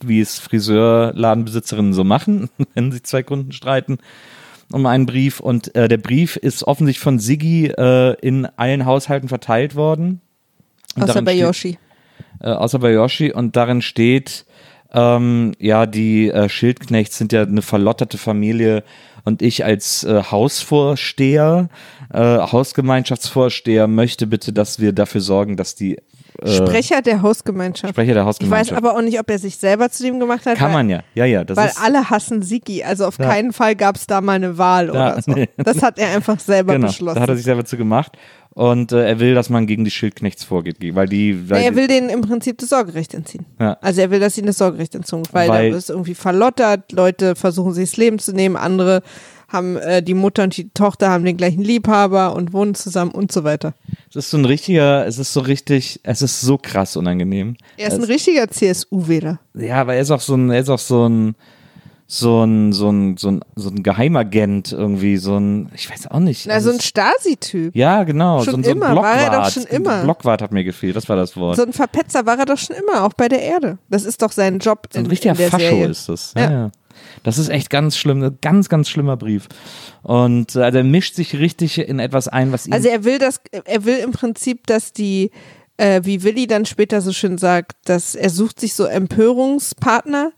wie 0.03 0.19
es 0.19 0.39
Friseurladenbesitzerinnen 0.39 1.93
so 1.93 2.03
machen, 2.03 2.49
wenn 2.73 2.91
sich 2.91 3.03
zwei 3.03 3.23
Kunden 3.23 3.51
streiten 3.51 3.97
um 4.71 4.85
einen 4.85 5.05
Brief. 5.05 5.39
Und 5.39 5.75
äh, 5.75 5.87
der 5.87 5.97
Brief 5.97 6.35
ist 6.35 6.63
offensichtlich 6.63 7.03
von 7.03 7.19
Siggi 7.19 7.67
äh, 7.67 8.15
in 8.21 8.45
allen 8.57 8.85
Haushalten 8.85 9.27
verteilt 9.29 9.75
worden. 9.75 10.21
Und 10.95 11.03
Außer 11.03 11.21
bei 11.21 11.31
steht- 11.33 11.41
Yoshi. 11.43 11.77
Äh, 12.41 12.49
außer 12.49 12.79
bei 12.79 12.91
Yoshi. 12.93 13.31
Und 13.31 13.55
darin 13.55 13.81
steht, 13.81 14.45
ähm, 14.93 15.53
ja, 15.59 15.85
die 15.85 16.29
äh, 16.29 16.49
Schildknechts 16.49 17.17
sind 17.17 17.31
ja 17.31 17.43
eine 17.43 17.61
verlotterte 17.61 18.17
Familie 18.17 18.83
und 19.23 19.41
ich 19.41 19.63
als 19.63 20.03
äh, 20.03 20.23
Hausvorsteher, 20.23 21.69
äh, 22.11 22.19
Hausgemeinschaftsvorsteher 22.19 23.87
möchte 23.87 24.27
bitte, 24.27 24.53
dass 24.53 24.79
wir 24.79 24.93
dafür 24.93 25.21
sorgen, 25.21 25.57
dass 25.57 25.75
die 25.75 25.97
äh, 26.41 26.47
Sprecher 26.49 27.01
der 27.01 27.21
Hausgemeinschaft. 27.21 27.93
Sprecher 27.93 28.13
der 28.13 28.23
Ich 28.23 28.27
Hausgemeinschaft. 28.27 28.71
weiß 28.71 28.77
aber 28.77 28.95
auch 28.97 29.01
nicht, 29.01 29.19
ob 29.19 29.29
er 29.29 29.39
sich 29.39 29.57
selber 29.57 29.89
zu 29.89 30.03
dem 30.03 30.19
gemacht 30.19 30.45
hat. 30.45 30.57
Kann 30.57 30.67
weil, 30.67 30.73
man 30.85 30.89
ja. 30.89 30.99
Ja, 31.15 31.25
ja. 31.25 31.43
Das 31.43 31.57
weil 31.57 31.71
alle 31.83 32.09
hassen 32.09 32.41
Sigi. 32.41 32.83
Also 32.83 33.05
auf 33.05 33.17
Ja. 33.17 33.25
keinen 33.25 33.53
Fall 33.53 33.75
gab 33.75 33.95
es 33.95 34.07
da 34.07 34.21
mal 34.21 34.33
eine 34.33 34.57
Wahl 34.57 34.87
Ja, 34.87 34.91
oder 35.13 35.21
so. 35.21 35.31
nee. 35.31 35.47
Das 35.57 35.81
hat 35.81 35.97
er 35.99 36.09
einfach 36.15 36.39
selber 36.39 36.73
genau, 36.73 36.87
beschlossen. 36.87 37.15
da 37.15 37.21
hat 37.21 37.29
er 37.29 37.35
sich 37.35 37.45
selber 37.45 37.65
zu 37.65 37.77
gemacht. 37.77 38.17
Und 38.55 38.91
äh, 38.91 39.07
er 39.07 39.19
will, 39.19 39.35
dass 39.35 39.49
man 39.49 39.67
gegen 39.67 39.85
die 39.85 39.91
Schildknechts 39.91 40.43
vorgeht, 40.43 40.77
weil 40.95 41.07
die. 41.07 41.49
Weil 41.49 41.59
Nee, 41.61 41.67
er 41.67 41.75
will 41.75 41.87
denen 41.87 42.09
im 42.09 42.21
Prinzip 42.21 42.57
das 42.57 42.69
Sorgerecht 42.69 43.13
entziehen. 43.13 43.45
Ja. 43.59 43.77
Also 43.79 44.01
er 44.01 44.09
will, 44.11 44.19
dass 44.19 44.37
ihnen 44.37 44.47
das 44.47 44.57
Sorgerecht 44.57 44.95
entzogen 44.95 45.23
wird, 45.25 45.33
weil, 45.33 45.49
Weil- 45.49 45.71
da 45.71 45.77
ist 45.77 45.89
irgendwie 45.89 46.15
verlottert, 46.15 46.91
Leute 46.91 47.35
versuchen 47.35 47.73
sich 47.73 47.91
das 47.91 47.97
Leben 47.97 48.17
zu 48.19 48.33
nehmen, 48.33 48.55
andere 48.57 49.01
haben 49.49 49.77
äh, 49.77 50.01
die 50.03 50.13
Mutter 50.13 50.43
und 50.43 50.55
die 50.55 50.69
Tochter 50.69 51.09
haben 51.09 51.25
den 51.25 51.35
gleichen 51.37 51.61
Liebhaber 51.63 52.35
und 52.35 52.53
wohnen 52.53 52.75
zusammen 52.75 53.11
und 53.11 53.31
so 53.31 53.43
weiter. 53.43 53.73
Es 54.09 54.15
ist 54.15 54.29
so 54.31 54.37
ein 54.37 54.45
richtiger, 54.45 55.05
es 55.07 55.17
ist 55.17 55.33
so 55.33 55.39
richtig, 55.41 55.99
es 56.03 56.21
ist 56.21 56.41
so 56.41 56.57
krass 56.57 56.95
unangenehm. 56.95 57.57
Er 57.77 57.87
ist 57.87 57.95
ein 57.95 58.03
es, 58.03 58.09
richtiger 58.09 58.47
CSU-Wähler. 58.47 59.39
Ja, 59.55 59.81
aber 59.81 59.95
er 59.95 60.01
ist 60.01 60.11
auch 60.11 60.21
so 60.21 60.35
ein, 60.35 60.49
er 60.51 60.59
ist 60.61 60.69
auch 60.69 60.79
so 60.79 61.07
ein, 61.07 61.35
so 62.11 62.43
ein, 62.43 62.73
so 62.73 62.89
ein, 62.91 63.17
so 63.17 63.29
ein, 63.29 63.41
so 63.55 63.69
ein 63.69 63.83
Geheimagent 63.83 64.71
irgendwie, 64.71 65.17
so 65.17 65.37
ein, 65.37 65.69
ich 65.75 65.89
weiß 65.91 66.07
auch 66.07 66.19
nicht. 66.19 66.49
Also 66.49 66.69
Es 66.69 66.75
ein 66.75 66.79
ist- 66.79 66.85
Stasi-Typ. 66.87 67.75
ja, 67.75 68.03
genau. 68.03 68.43
Schon 68.43 68.51
so 68.51 68.57
ein, 68.57 68.63
so 68.63 68.69
ein 68.71 68.77
immer, 68.77 68.95
war 68.95 69.13
er 69.13 69.25
doch 69.25 69.31
Blockwart. 69.31 69.53
schon 69.53 69.63
immer. 69.65 70.03
Blockwart 70.03 70.41
hat 70.41 70.51
mir 70.51 70.63
gefehlt, 70.63 70.95
das 70.95 71.07
war 71.07 71.15
das 71.15 71.35
Wort. 71.37 71.57
So 71.57 71.63
ein 71.63 71.73
Verpetzer 71.73 72.25
war 72.25 72.39
er 72.39 72.45
doch 72.45 72.57
schon 72.57 72.75
immer, 72.77 73.03
auch 73.03 73.13
bei 73.13 73.27
der 73.27 73.41
Erde. 73.43 73.77
Das 73.89 74.05
ist 74.05 74.21
doch 74.23 74.31
sein 74.31 74.57
Job. 74.57 74.87
So 74.91 74.99
ein 74.99 75.05
in, 75.05 75.11
richtiger 75.11 75.31
in 75.39 75.49
Fascho 75.51 75.57
Serie. 75.65 75.87
ist 75.87 76.09
das. 76.09 76.33
Ja, 76.35 76.41
Ja. 76.43 76.51
ja. 76.51 76.71
Das 77.23 77.37
ist 77.37 77.49
echt 77.49 77.69
ganz 77.69 77.97
schlimm, 77.97 78.37
ganz, 78.41 78.69
ganz 78.69 78.89
schlimmer 78.89 79.17
Brief. 79.17 79.47
Und 80.03 80.55
äh, 80.55 80.71
der 80.71 80.83
mischt 80.83 81.15
sich 81.15 81.37
richtig 81.37 81.77
in 81.79 81.99
etwas 81.99 82.27
ein, 82.27 82.51
was 82.51 82.67
ihm 82.67 82.73
Also 82.73 82.89
er 82.89 83.03
will 83.03 83.19
das, 83.19 83.41
er 83.51 83.85
will 83.85 83.97
im 83.97 84.11
Prinzip, 84.11 84.67
dass 84.67 84.93
die, 84.93 85.31
äh, 85.77 86.01
wie 86.03 86.23
Willi 86.23 86.47
dann 86.47 86.65
später 86.65 87.01
so 87.01 87.11
schön 87.13 87.37
sagt, 87.37 87.77
dass 87.85 88.15
er 88.15 88.29
sucht 88.29 88.59
sich 88.59 88.73
so 88.73 88.85
Empörungspartner 88.85 90.31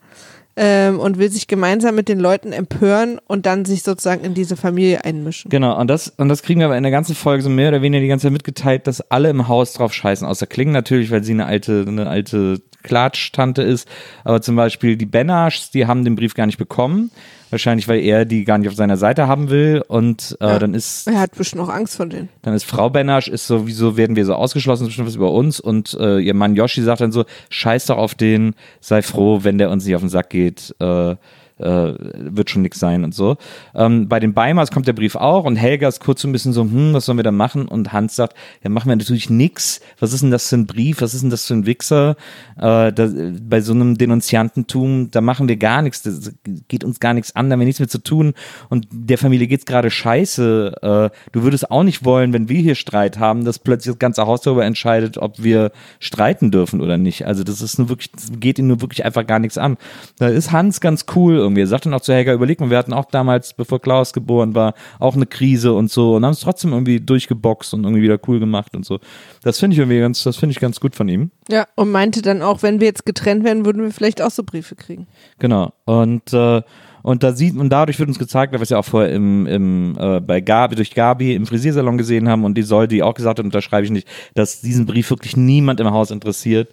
ähm, 0.56 0.99
und 0.99 1.18
will 1.18 1.30
sich 1.32 1.47
gemeinsam 1.47 1.95
mit 1.95 2.10
den 2.10 2.20
Leuten 2.20 2.52
empören 2.52 3.20
und 3.28 3.45
dann 3.45 3.66
sich 3.66 3.84
sozusagen 3.84 4.24
in 4.24 4.34
diese 4.34 4.58
Familie 4.58 5.06
einmischen. 5.06 5.49
Genau, 5.49 5.80
und 5.80 5.88
das, 5.88 6.10
und 6.18 6.30
das 6.30 6.43
kriegen 6.43 6.60
wir 6.60 6.68
aber 6.68 6.78
in 6.78 6.84
der 6.84 6.91
ganzen 6.91 7.16
Folge 7.16 7.43
so 7.43 7.49
mehr 7.49 7.70
oder 7.70 7.82
weniger 7.82 8.02
die 8.02 8.08
ganze 8.08 8.28
Zeit 8.28 8.34
mitgeteilt, 8.34 8.88
dass 8.88 9.02
alle 9.12 9.30
im 9.30 9.47
Haus 9.47 9.74
drauf 9.74 9.93
scheißen, 9.93 10.28
außer 10.28 10.47
Kling 10.47 10.72
natürlich, 10.72 11.12
weil 11.12 11.24
sie 11.24 11.34
eine 11.34 11.45
alte, 11.45 11.86
eine 11.88 12.08
alte 12.08 12.62
Klatsch-Tante 12.84 13.62
ist. 13.62 13.88
Aber 14.24 14.41
zum 14.41 14.56
Beispiel 14.56 14.97
die 14.97 15.06
Benaschs, 15.06 15.72
die 15.72 15.88
haben 15.88 16.04
den 16.04 16.16
Brief 16.16 16.34
gar 16.34 16.45
nicht 16.45 16.58
bekommen. 16.58 17.12
Wahrscheinlich, 17.52 17.88
weil 17.88 17.99
er 17.99 18.26
die 18.26 18.43
gar 18.45 18.58
nicht 18.58 18.68
auf 18.70 18.76
seiner 18.76 18.97
Seite 18.97 19.28
haben 19.28 19.49
will. 19.49 19.84
Und 19.88 20.38
äh, 20.41 20.45
Ja. 20.47 20.60
dann 20.60 20.74
ist 20.74 21.08
Er 21.08 21.20
hat 21.20 21.36
bestimmt 21.38 21.62
auch 21.62 21.70
Angst 21.70 21.97
vor 21.97 22.06
denen. 22.08 22.30
dann 22.41 22.54
ist 22.54 22.64
Frau 22.64 22.89
Benasch, 22.89 23.28
ist 23.28 23.45
so, 23.45 23.68
wieso 23.68 23.97
werden 23.97 24.16
wir 24.16 24.26
so 24.26 24.34
ausgeschlossen, 24.34 24.86
bestimmt 24.88 25.08
was 25.08 25.16
über 25.16 25.32
uns. 25.32 25.60
Und 25.60 25.95
äh, 25.99 26.20
ihr 26.20 26.34
Mann 26.34 26.56
Yoshi 26.56 26.82
sagt 26.82 27.02
dann 27.02 27.12
so, 27.12 27.26
scheiß 27.49 27.86
doch 27.88 27.97
auf 27.97 28.16
den, 28.16 28.56
sei 28.80 29.02
froh, 29.02 29.39
wenn 29.43 29.58
der 29.58 29.70
uns 29.70 29.86
nicht 29.86 29.95
auf 29.95 30.02
den 30.02 30.10
Sack 30.10 30.30
geht, 30.30 30.74
äh, 30.80 31.16
äh, 31.62 31.93
wird 32.36 32.49
schon 32.49 32.62
nix 32.62 32.80
sein 32.80 33.03
und 33.03 33.14
so. 33.14 33.38
Ähm, 33.76 34.07
bei 34.07 34.20
den 34.20 34.34
Beimers 34.34 34.72
kommt 34.72 34.88
der 34.88 34.93
Brief 34.93 35.16
auch 35.16 35.45
und 35.45 35.55
Helga 35.55 35.88
ist 35.88 35.99
kurz 35.99 36.22
so 36.22 36.28
ein 36.28 36.32
bisschen 36.32 36.53
so, 36.53 36.64
hm, 36.64 36.93
was 36.93 37.05
sollen 37.05 37.18
wir 37.18 37.24
da 37.24 37.32
machen? 37.32 37.68
Und 37.68 37.93
Hans 37.93 38.16
sagt, 38.16 38.36
ja, 38.64 38.70
machen 38.70 38.89
wir 38.89 38.95
natürlich 38.95 39.30
nix. 39.30 39.82
Was 39.99 40.14
ist 40.14 40.22
denn 40.22 40.32
das 40.32 40.49
für 40.49 40.57
ein 40.57 40.68
Brief? 40.68 41.01
Was 41.01 41.14
ist 41.14 41.22
denn 41.22 41.30
das 41.30 41.45
für 41.45 41.53
ein 41.53 41.66
Wichser? 41.66 42.16
Äh, 42.57 42.91
da, 42.91 43.09
bei 43.47 43.62
so 43.62 43.74
einem 43.74 43.97
Denunziantentum, 43.97 45.12
da 45.12 45.22
machen 45.22 45.47
wir 45.47 45.57
gar 45.57 45.82
nichts. 45.82 46.01
Das 46.03 46.34
geht 46.68 46.84
uns 46.84 46.99
gar 46.99 47.14
nichts 47.14 47.36
an, 47.36 47.49
da 47.49 47.53
haben 47.53 47.59
wir 47.59 47.66
nichts 47.66 47.80
mit 47.80 47.91
zu 47.91 47.99
tun. 47.99 48.34
Und 48.70 48.88
der 48.91 49.18
Familie 49.18 49.47
geht's 49.47 49.66
gerade 49.66 49.89
scheiße. 49.89 50.74
Äh, 50.82 51.09
du 51.32 51.43
würdest 51.43 51.72
auch 51.72 51.84
nicht 51.84 52.05
wollen, 52.05 52.34
wenn 52.34 52.49
wir 52.49 52.59
hier 52.59 52.76
Streit 52.76 53.20
haben, 53.20 53.45
dass 53.45 53.59
plötzlich 53.59 53.93
das 53.93 53.99
ganze 53.99 54.26
Haus 54.26 54.41
darüber 54.41 54.66
entscheidet, 54.66 55.18
ob 55.18 55.43
wir 55.43 55.72
streiten 55.99 56.51
dürfen 56.51 56.82
oder 56.82 56.97
nicht. 56.97 57.26
Also 57.26 57.43
das 57.43 57.62
ist 57.62 57.78
nur 57.78 57.89
wirklich, 57.89 58.12
das 58.12 58.32
geht 58.39 58.59
ihnen 58.59 58.68
nur 58.68 58.82
wirklich 58.82 59.05
einfach 59.05 59.26
gar 59.26 59.39
nichts 59.39 59.57
an. 59.57 59.78
Da 60.18 60.28
ist 60.28 60.51
Hans 60.51 60.82
ganz 60.82 61.05
cool 61.16 61.39
irgendwie. 61.52 61.62
Er 61.62 61.68
sagt 61.68 61.86
dann 61.86 61.93
auch 61.93 62.02
zu 62.02 62.14
Helga, 62.14 62.34
überleg 62.34 62.60
mal, 62.60 62.70
wir 62.70 62.78
hatten 62.78 62.93
auch 62.93 63.06
damals, 63.06 63.54
bevor 63.54 63.82
Klaus 63.82 64.14
geboren 64.14 64.56
war, 64.56 64.74
auch 64.99 65.16
eine 65.16 65.26
Krise 65.26 65.74
und 65.74 65.91
so 65.91 66.16
und 66.16 66.26
haben 66.26 66.32
es 66.32 66.39
trotzdem 66.39 66.72
irgendwie 66.72 66.99
durchgeboxt 66.99 67.74
und 67.74 67.84
irgendwie 67.84 68.04
wieder 68.04 68.20
cool 68.28 68.39
gemacht 68.39 68.76
und 68.76 68.86
so. 68.86 68.99
Das 69.43 69.60
finde 69.60 69.76
ich 69.76 69.80
irgendwie 69.80 69.99
ganz, 69.99 70.24
das 70.24 70.38
finde 70.38 70.52
ich 70.52 70.60
ganz 70.60 70.80
gut 70.80 70.95
von 70.95 71.10
ihm. 71.10 71.32
Ja, 71.49 71.68
und 71.76 71.91
meinte 71.91 72.22
dann 72.22 72.41
auch, 72.41 72.64
wenn 72.64 72.80
wir 72.80 72.88
jetzt 72.88 73.06
getrennt 73.06 73.43
werden, 73.43 73.66
würden 73.66 73.84
wir 73.84 73.91
vielleicht 73.91 74.22
auch 74.22 74.32
so 74.32 74.43
Briefe 74.43 74.76
kriegen. 74.76 75.08
Genau. 75.39 75.74
Und 75.86 76.34
äh, 76.34 76.62
und 77.04 77.24
da 77.24 77.34
sieht 77.34 77.56
und 77.56 77.70
dadurch 77.70 77.99
wird 77.99 78.10
uns 78.10 78.20
gezeigt, 78.20 78.54
was 78.60 78.70
wir 78.70 78.80
auch 78.80 78.86
vorher 78.86 79.12
im, 79.12 79.45
im 79.47 79.97
äh, 79.99 80.20
bei 80.20 80.41
Gabi 80.41 80.76
durch 80.76 80.93
Gabi 80.93 81.36
im 81.36 81.45
Frisiersalon 81.45 81.97
gesehen 81.97 82.30
haben 82.30 82.43
und 82.43 82.58
die 82.58 82.64
soll 82.64 82.88
die 82.88 83.04
auch 83.04 83.14
gesagt 83.14 83.39
hat, 83.39 83.45
unterschreibe 83.45 83.86
ich 83.86 83.91
nicht, 83.91 84.08
dass 84.34 84.62
diesen 84.62 84.86
Brief 84.86 85.10
wirklich 85.10 85.38
niemand 85.38 85.80
im 85.80 85.91
Haus 85.91 86.12
interessiert 86.12 86.72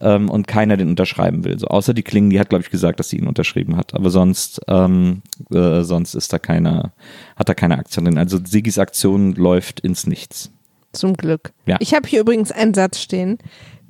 ähm, 0.00 0.30
und 0.30 0.46
keiner 0.46 0.76
den 0.76 0.88
unterschreiben 0.88 1.44
will. 1.44 1.58
So 1.58 1.66
außer 1.68 1.94
die 1.94 2.02
Klingen, 2.02 2.30
die 2.30 2.40
hat 2.40 2.48
glaube 2.48 2.62
ich 2.62 2.70
gesagt, 2.70 3.00
dass 3.00 3.08
sie 3.08 3.18
ihn 3.18 3.26
unterschrieben 3.26 3.76
hat, 3.76 3.94
aber 3.94 4.10
sonst 4.10 4.60
ähm, 4.68 5.22
äh, 5.52 5.82
sonst 5.82 6.14
ist 6.14 6.32
da 6.32 6.38
keiner 6.38 6.92
hat 7.36 7.48
da 7.48 7.54
keine 7.54 7.78
Aktion 7.78 8.04
drin. 8.04 8.18
Also 8.18 8.38
Sigis 8.44 8.78
Aktion 8.78 9.34
läuft 9.34 9.80
ins 9.80 10.06
Nichts. 10.06 10.50
Zum 10.92 11.14
Glück. 11.14 11.52
Ja. 11.66 11.76
Ich 11.80 11.94
habe 11.94 12.08
hier 12.08 12.20
übrigens 12.20 12.50
einen 12.50 12.74
Satz 12.74 12.98
stehen, 12.98 13.38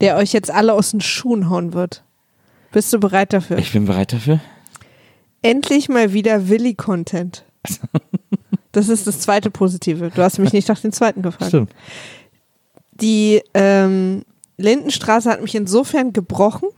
der 0.00 0.16
euch 0.16 0.32
jetzt 0.32 0.50
alle 0.50 0.74
aus 0.74 0.90
den 0.90 1.00
Schuhen 1.00 1.48
hauen 1.48 1.72
wird. 1.72 2.02
Bist 2.72 2.92
du 2.92 2.98
bereit 2.98 3.32
dafür? 3.32 3.58
Ich 3.58 3.72
bin 3.72 3.86
bereit 3.86 4.12
dafür. 4.12 4.40
Endlich 5.42 5.88
mal 5.88 6.12
wieder 6.12 6.48
Willi-Content. 6.48 7.44
Das 8.72 8.90
ist 8.90 9.06
das 9.06 9.18
zweite 9.20 9.50
Positive. 9.50 10.10
Du 10.14 10.22
hast 10.22 10.38
mich 10.38 10.52
nicht 10.52 10.68
nach 10.68 10.78
dem 10.78 10.92
zweiten 10.92 11.22
gefragt. 11.22 11.48
Stimmt. 11.48 11.72
Die 12.92 13.42
ähm, 13.54 14.22
Lindenstraße 14.56 15.30
hat 15.30 15.40
mich 15.40 15.54
insofern 15.54 16.12
gebrochen, 16.12 16.68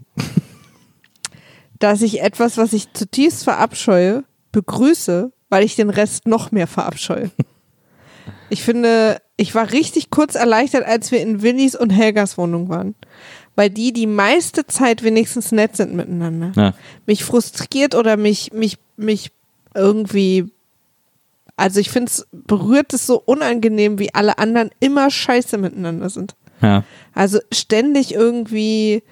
dass 1.79 2.01
ich 2.01 2.23
etwas, 2.23 2.57
was 2.57 2.73
ich 2.73 2.93
zutiefst 2.93 3.45
verabscheue, 3.45 4.25
begrüße, 4.53 5.33
weil 5.49 5.65
ich 5.65 5.77
den 5.77 5.91
Rest 5.91 6.27
noch 6.27 6.53
mehr 6.53 6.67
verabscheue. 6.67 7.31
Ich 8.51 8.63
finde, 8.63 9.21
ich 9.37 9.55
war 9.55 9.71
richtig 9.73 10.11
kurz 10.11 10.35
erleichtert, 10.35 10.85
als 10.85 11.11
wir 11.11 11.21
in 11.21 11.43
Willis 11.43 11.75
und 11.75 11.91
Helgas 11.91 12.39
Wohnung 12.39 12.69
waren. 12.69 12.95
Weil 13.61 13.69
die 13.69 13.93
die 13.93 14.07
meiste 14.07 14.67
Zeit 14.67 15.03
wenigstens 15.03 15.53
nett 15.53 15.77
sind 15.77 15.93
miteinander. 15.93 16.53
Ja. 16.57 16.75
Mich 17.05 17.25
frustriert 17.25 17.95
oder 17.95 18.17
mich, 18.17 18.55
mich, 18.55 18.79
mich 18.97 19.33
irgendwie 19.75 20.51
also 21.57 21.79
ich 21.79 21.91
finde 21.91 22.11
es 22.11 22.27
berührt 22.33 22.95
es 22.95 23.07
so 23.07 23.21
unangenehm, 23.23 23.99
wie 23.99 24.15
alle 24.15 24.39
anderen 24.39 24.71
immer 24.81 25.11
scheiße 25.11 25.59
miteinander 25.59 26.09
sind. 26.09 26.37
Ja. 26.63 26.85
Also 27.13 27.39
ständig 27.53 28.15
irgendwie 28.15 29.03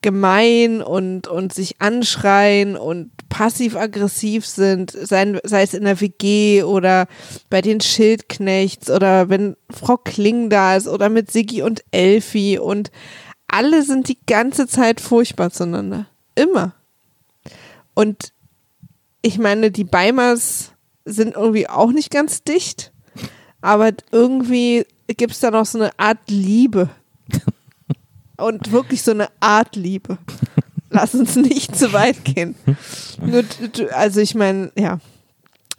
gemein 0.00 0.80
und, 0.80 1.28
und 1.28 1.52
sich 1.52 1.82
anschreien 1.82 2.78
und 2.78 3.10
passiv-aggressiv 3.28 4.46
sind, 4.46 4.90
sei, 4.90 5.38
sei 5.44 5.64
es 5.64 5.74
in 5.74 5.84
der 5.84 6.00
WG 6.00 6.62
oder 6.62 7.08
bei 7.50 7.60
den 7.60 7.82
Schildknechts 7.82 8.90
oder 8.90 9.28
wenn 9.28 9.54
Frau 9.68 9.98
Kling 9.98 10.48
da 10.48 10.76
ist 10.76 10.88
oder 10.88 11.10
mit 11.10 11.30
Siggi 11.30 11.60
und 11.60 11.84
Elfi 11.90 12.58
und 12.58 12.90
alle 13.52 13.82
sind 13.82 14.08
die 14.08 14.18
ganze 14.26 14.66
Zeit 14.66 15.00
furchtbar 15.00 15.50
zueinander. 15.50 16.06
Immer. 16.34 16.72
Und 17.94 18.32
ich 19.20 19.38
meine, 19.38 19.70
die 19.70 19.84
Beimers 19.84 20.72
sind 21.04 21.34
irgendwie 21.36 21.68
auch 21.68 21.92
nicht 21.92 22.10
ganz 22.10 22.42
dicht, 22.42 22.92
aber 23.60 23.90
irgendwie 24.10 24.86
gibt 25.16 25.32
es 25.32 25.40
da 25.40 25.50
noch 25.50 25.66
so 25.66 25.78
eine 25.78 25.90
Art 25.98 26.18
Liebe. 26.28 26.88
Und 28.36 28.72
wirklich 28.72 29.02
so 29.02 29.12
eine 29.12 29.28
Art 29.40 29.76
Liebe. 29.76 30.18
Lass 30.90 31.14
uns 31.14 31.36
nicht 31.36 31.76
zu 31.76 31.92
weit 31.92 32.24
gehen. 32.24 32.54
Also 33.92 34.20
ich 34.20 34.34
meine, 34.34 34.72
ja. 34.76 34.98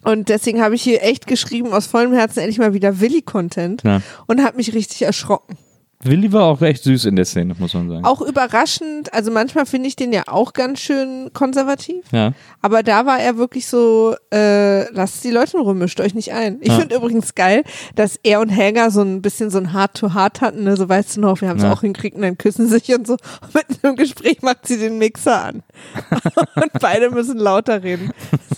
Und 0.02 0.28
deswegen 0.28 0.60
habe 0.62 0.74
ich 0.74 0.82
hier 0.82 1.02
echt 1.02 1.26
geschrieben, 1.26 1.72
aus 1.72 1.86
vollem 1.86 2.12
Herzen 2.12 2.40
endlich 2.40 2.58
mal 2.58 2.74
wieder 2.74 3.00
Willi-Content 3.00 3.82
Ja. 3.84 4.02
und 4.26 4.42
habe 4.44 4.56
mich 4.58 4.72
richtig 4.74 5.02
erschrocken. 5.02 5.56
Willi 6.04 6.32
war 6.32 6.44
auch 6.44 6.60
echt 6.62 6.84
süß 6.84 7.06
in 7.06 7.16
der 7.16 7.24
Szene, 7.24 7.54
muss 7.58 7.74
man 7.74 7.88
sagen. 7.88 8.04
Auch 8.04 8.20
überraschend, 8.20 9.12
also 9.12 9.30
manchmal 9.30 9.66
finde 9.66 9.88
ich 9.88 9.96
den 9.96 10.12
ja 10.12 10.24
auch 10.26 10.52
ganz 10.52 10.80
schön 10.80 11.30
konservativ. 11.32 12.04
Ja. 12.12 12.32
Aber 12.60 12.82
da 12.82 13.06
war 13.06 13.18
er 13.20 13.36
wirklich 13.38 13.66
so, 13.66 14.14
äh, 14.32 14.90
lasst 14.92 15.24
die 15.24 15.30
Leute 15.30 15.56
Ruhe, 15.58 15.74
mischt 15.74 16.00
euch 16.00 16.14
nicht 16.14 16.32
ein. 16.32 16.58
Ich 16.60 16.68
Ja. 16.68 16.78
finde 16.80 16.96
übrigens 16.96 17.34
geil, 17.34 17.64
dass 17.94 18.18
er 18.22 18.40
und 18.40 18.48
Helga 18.50 18.90
so 18.90 19.02
ein 19.02 19.22
bisschen 19.22 19.50
so 19.50 19.58
ein 19.58 19.72
Heart-to-Heart 19.72 20.40
hatten, 20.40 20.64
ne? 20.64 20.76
so 20.76 20.88
weißt 20.88 21.16
du 21.16 21.20
noch, 21.20 21.40
wir 21.40 21.48
haben 21.48 21.56
es 21.58 21.62
Ja. 21.64 21.72
auch 21.72 21.80
hinkriegt 21.80 22.16
und 22.16 22.22
dann 22.22 22.38
küssen 22.38 22.68
sich 22.68 22.94
und 22.94 23.06
so. 23.06 23.14
Und 23.42 23.54
mitten 23.54 23.86
im 23.86 23.96
Gespräch 23.96 24.42
macht 24.42 24.66
sie 24.66 24.78
den 24.78 24.98
Mixer 24.98 25.42
an. 25.44 25.62
und 26.56 26.72
beide 26.80 27.10
müssen 27.10 27.38
lauter 27.38 27.82
reden. 27.82 28.10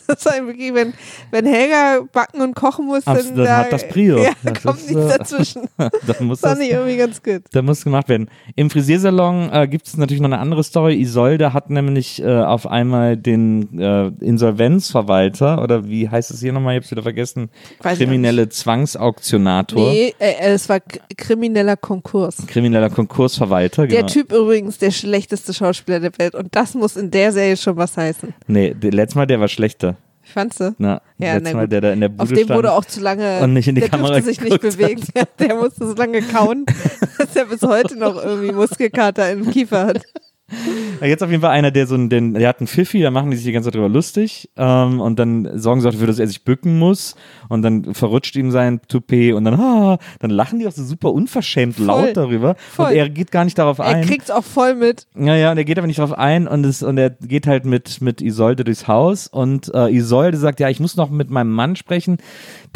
Das 0.09 0.19
ist 0.25 0.31
halt 0.31 0.47
wirklich, 0.47 0.73
wenn, 0.75 0.93
wenn 1.31 1.47
Helga 1.47 2.01
backen 2.13 2.41
und 2.41 2.55
kochen 2.55 2.87
muss, 2.87 3.07
Abs- 3.07 3.27
dann, 3.29 3.37
dann 3.37 3.45
da, 3.45 3.57
hat 3.59 3.73
das 3.73 3.89
Prio. 3.89 4.19
Ja, 4.23 4.31
Das 4.43 4.63
kommt 4.63 4.79
ist, 4.81 4.91
nichts 4.91 5.15
äh, 5.15 5.19
dazwischen. 5.19 5.63
da 5.79 5.91
muss 6.21 6.41
Das 6.41 6.51
fand 6.53 6.63
ich 6.63 6.71
irgendwie 6.71 6.97
ganz 6.97 7.23
gut. 7.23 7.43
da 7.53 7.63
muss 7.63 7.83
gemacht 7.85 8.09
werden. 8.09 8.29
Im 8.55 8.71
Frisiersalon 8.71 9.51
äh, 9.53 9.67
gibt 9.69 9.87
es 9.87 9.97
natürlich 9.97 10.21
noch 10.21 10.29
eine 10.31 10.39
andere 10.39 10.63
Story. 10.65 11.01
Isolde 11.01 11.53
hat 11.53 11.71
nämlich 11.71 12.23
äh, 12.23 12.27
auf 12.43 12.67
einmal 12.67 13.17
den 13.17 13.79
äh, 13.81 14.09
Insolvenzverwalter 14.25 15.63
oder 15.63 15.89
wie 15.89 16.09
heißt 16.09 16.31
es 16.31 16.41
hier 16.41 16.53
nochmal? 16.53 16.75
Ich 16.77 16.83
hab's 16.83 16.91
wieder 16.91 17.03
vergessen. 17.03 17.51
Weiß 17.83 17.99
Kriminelle 17.99 18.49
Zwangsauktionator. 18.49 19.91
Nee, 19.93 20.15
äh, 20.19 20.31
äh, 20.33 20.53
es 20.55 20.69
war 20.69 20.81
krimineller 21.17 21.77
Konkurs. 21.77 22.37
Krimineller 22.47 22.91
Konkursverwalter. 22.91 23.87
Der 23.87 23.99
genau. 24.03 24.09
Typ 24.13 24.33
übrigens 24.33 24.79
der 24.79 24.91
schlechteste 24.91 25.53
Schauspieler 25.55 26.01
der 26.01 26.13
Welt 26.19 26.35
und 26.35 26.55
das 26.55 26.75
muss 26.75 26.97
in 26.97 27.11
der 27.11 27.33
Serie 27.33 27.57
schon 27.57 27.77
was 27.77 27.97
heißen. 27.97 28.35
Nee, 28.47 28.75
der, 28.75 28.93
letztes 28.93 29.15
Mal 29.17 29.27
der 29.27 29.41
war 29.41 29.49
schlechter. 29.49 29.96
Fandst 30.33 30.61
du? 30.61 30.75
Na, 30.79 31.01
Ja, 31.19 31.35
letztes 31.35 31.55
Mal 31.55 31.69
der 31.69 31.81
da 31.81 31.93
in 31.93 32.01
der 32.01 32.09
Bude 32.09 32.23
Auf 32.23 32.33
dem 32.33 32.49
wurde 32.49 32.73
auch 32.73 32.85
zu 32.85 33.01
lange, 33.01 33.41
und 33.41 33.53
nicht 33.53 33.69
in 33.69 33.75
die 33.77 33.81
der 33.81 33.91
Kamera 33.91 34.09
durfte 34.15 34.27
sich 34.27 34.41
nicht 34.41 34.61
bewegen. 34.61 35.03
Der 35.39 35.55
musste 35.55 35.87
so 35.87 35.95
lange 35.95 36.21
kauen, 36.21 36.67
dass 37.19 37.37
er 37.37 37.47
bis 37.47 37.63
heute 37.63 37.97
noch 37.97 38.23
irgendwie 38.23 38.53
Muskelkater 38.53 39.31
im 39.31 39.51
Kiefer 39.51 39.87
hat. 39.87 40.03
Jetzt 41.03 41.23
auf 41.23 41.31
jeden 41.31 41.43
Fall 41.43 41.51
einer, 41.51 41.71
der 41.71 41.87
so 41.87 41.95
ein, 41.97 42.09
den, 42.09 42.35
der 42.35 42.49
hat 42.49 42.61
einen 42.61 42.69
Pfiffi, 42.69 43.03
da 43.03 43.11
machen 43.11 43.31
die 43.31 43.37
sich 43.37 43.47
die 43.47 43.53
ganze 43.53 43.69
Zeit 43.69 43.75
drüber 43.75 43.89
lustig 43.89 44.49
ähm, 44.57 45.01
und 45.01 45.19
dann 45.19 45.59
sorgen 45.59 45.81
sie 45.81 45.89
auch 45.89 45.93
dafür, 45.93 46.07
dass 46.07 46.19
er 46.19 46.27
sich 46.29 46.45
bücken 46.45 46.79
muss 46.79 47.17
und 47.49 47.63
dann 47.63 47.95
verrutscht 47.95 48.37
ihm 48.37 48.51
sein 48.51 48.81
Toupet 48.87 49.35
und 49.35 49.45
dann, 49.45 49.55
ah, 49.55 49.99
dann 50.21 50.31
lachen 50.31 50.59
die 50.59 50.67
auch 50.69 50.73
so 50.73 50.85
super 50.85 51.13
unverschämt 51.13 51.79
laut 51.79 52.17
darüber 52.17 52.55
Voll. 52.73 52.87
und 52.91 52.97
er 52.97 53.09
geht 53.09 53.33
gar 53.33 53.45
nicht 53.45 53.59
darauf 53.59 53.79
Er 53.79 53.87
ein. 53.87 54.07
kriegt's 54.07 54.31
auch 54.31 54.45
voll 54.45 54.77
mit. 54.77 55.07
Ja, 55.19 55.35
ja, 55.35 55.51
und 55.51 55.59
er 55.59 55.65
geht 55.65 55.79
aber 55.79 55.87
nicht 55.89 55.99
darauf 55.99 56.17
ein 56.17 56.47
und, 56.47 56.65
es, 56.65 56.83
und 56.83 56.97
er 56.97 57.11
geht 57.11 57.47
halt 57.47 57.65
mit, 57.65 58.01
mit 58.01 58.23
Isolde 58.23 58.63
durchs 58.65 58.87
Haus 58.87 59.27
und 59.27 59.73
äh, 59.75 59.91
Isolde 59.93 60.39
sagt, 60.39 60.61
ja, 60.61 60.69
ich 60.69 60.79
muss 60.81 60.97
noch 60.97 61.11
mit 61.11 61.29
meinem 61.29 61.53
Mann 61.53 61.75
sprechen, 61.75 62.19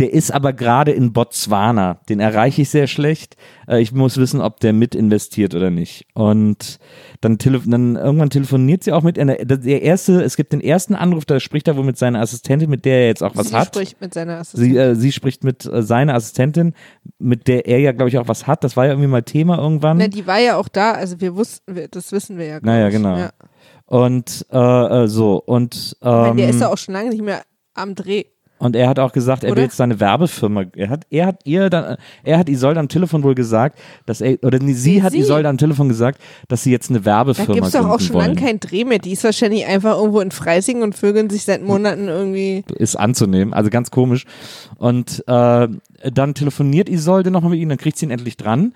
der 0.00 0.12
ist 0.12 0.32
aber 0.32 0.52
gerade 0.52 0.90
in 0.90 1.12
Botswana, 1.12 2.00
den 2.08 2.18
erreiche 2.20 2.62
ich 2.62 2.70
sehr 2.70 2.88
schlecht, 2.88 3.36
äh, 3.68 3.80
ich 3.80 3.92
muss 3.92 4.16
wissen, 4.16 4.40
ob 4.40 4.58
der 4.60 4.72
mit 4.72 4.94
investiert 4.94 5.54
oder 5.54 5.70
nicht. 5.70 6.06
Und 6.14 6.78
dann, 7.20 7.38
tele 7.38 7.59
dann 7.66 7.96
irgendwann 7.96 8.30
telefoniert 8.30 8.84
sie 8.84 8.92
auch 8.92 9.02
mit 9.02 9.18
einer, 9.18 9.36
der 9.36 9.82
erste, 9.82 10.22
es 10.22 10.36
gibt 10.36 10.52
den 10.52 10.60
ersten 10.60 10.94
Anruf, 10.94 11.24
da 11.24 11.40
spricht 11.40 11.68
er 11.68 11.76
wohl 11.76 11.84
mit 11.84 11.96
seiner 11.98 12.20
Assistentin, 12.20 12.68
mit 12.70 12.84
der 12.84 13.00
er 13.00 13.06
jetzt 13.08 13.22
auch 13.22 13.36
was 13.36 13.48
Sie 13.48 13.56
hat. 13.56 13.68
spricht 13.68 14.00
mit 14.00 14.14
seiner 14.14 14.38
Assistentin. 14.38 14.72
Sie, 14.72 14.78
äh, 14.78 14.94
sie 14.94 15.12
spricht 15.12 15.44
mit 15.44 15.64
äh, 15.66 15.82
seiner 15.82 16.14
Assistentin, 16.14 16.74
mit 17.18 17.48
der 17.48 17.66
er 17.66 17.78
ja, 17.80 17.92
glaube 17.92 18.08
ich, 18.08 18.18
auch 18.18 18.28
was 18.28 18.46
hat. 18.46 18.64
Das 18.64 18.76
war 18.76 18.84
ja 18.86 18.92
irgendwie 18.92 19.08
mal 19.08 19.22
Thema 19.22 19.58
irgendwann. 19.58 19.98
Na, 19.98 20.08
die 20.08 20.26
war 20.26 20.38
ja 20.38 20.56
auch 20.56 20.68
da, 20.68 20.92
also 20.92 21.20
wir 21.20 21.36
wussten, 21.36 21.74
wir- 21.74 21.88
das 21.88 22.12
wissen 22.12 22.38
wir 22.38 22.46
ja. 22.46 22.58
Naja, 22.62 22.88
genau. 22.90 23.16
Ja. 23.16 23.30
Und 23.86 24.46
äh, 24.52 24.56
äh, 25.04 25.06
so 25.08 25.42
und 25.44 25.96
Ich 26.00 26.04
meine, 26.06 26.36
der 26.36 26.44
ähm, 26.44 26.50
ist 26.54 26.60
ja 26.60 26.68
auch 26.72 26.78
schon 26.78 26.94
lange 26.94 27.10
nicht 27.10 27.22
mehr 27.22 27.42
am 27.74 27.94
Dreh. 27.94 28.24
Und 28.60 28.76
er 28.76 28.88
hat 28.88 28.98
auch 28.98 29.12
gesagt, 29.12 29.42
er 29.42 29.50
Oder? 29.50 29.56
will 29.56 29.64
jetzt 29.64 29.78
seine 29.78 29.98
Werbefirma. 30.00 30.64
Er 30.76 30.90
hat, 30.90 31.06
er 31.10 31.26
hat 31.26 31.40
ihr 31.44 31.70
dann, 31.70 31.96
er 32.22 32.38
hat 32.38 32.48
Isolde 32.50 32.78
am 32.78 32.88
Telefon 32.88 33.22
wohl 33.22 33.34
gesagt, 33.34 33.78
dass 34.04 34.20
er 34.20 34.38
oder 34.44 34.58
nee, 34.58 34.74
sie 34.74 34.96
Nee, 34.96 35.02
hat 35.02 35.12
sie. 35.12 35.18
Isolde 35.18 35.48
am 35.48 35.56
Telefon 35.56 35.88
gesagt, 35.88 36.20
dass 36.48 36.62
sie 36.62 36.70
jetzt 36.70 36.90
eine 36.90 37.00
Da 37.00 37.06
Werbefirma 37.06 37.54
gibt's 37.54 37.72
doch 37.72 37.88
auch 37.88 37.98
schon 37.98 38.14
wollen. 38.14 38.34
lange 38.34 38.40
keinen 38.40 38.60
Dreh 38.60 38.84
mehr. 38.84 38.98
Die 38.98 39.12
ist 39.12 39.24
wahrscheinlich 39.24 39.66
einfach 39.66 39.96
irgendwo 39.96 40.20
in 40.20 40.30
Freising 40.30 40.82
und 40.82 40.94
vögeln 40.94 41.30
sich 41.30 41.44
seit 41.44 41.62
Monaten 41.62 42.08
irgendwie. 42.08 42.62
ist 42.76 42.96
anzunehmen, 42.96 43.54
also 43.54 43.70
ganz 43.70 43.90
komisch. 43.90 44.26
Und 44.76 45.24
äh, 45.26 45.68
dann 46.12 46.34
telefoniert 46.34 46.88
Isolde 46.90 47.30
nochmal 47.30 47.52
mit 47.52 47.60
ihm, 47.60 47.70
dann 47.70 47.78
kriegt 47.78 47.96
sie 47.96 48.04
ihn 48.06 48.10
endlich 48.10 48.36
dran 48.36 48.74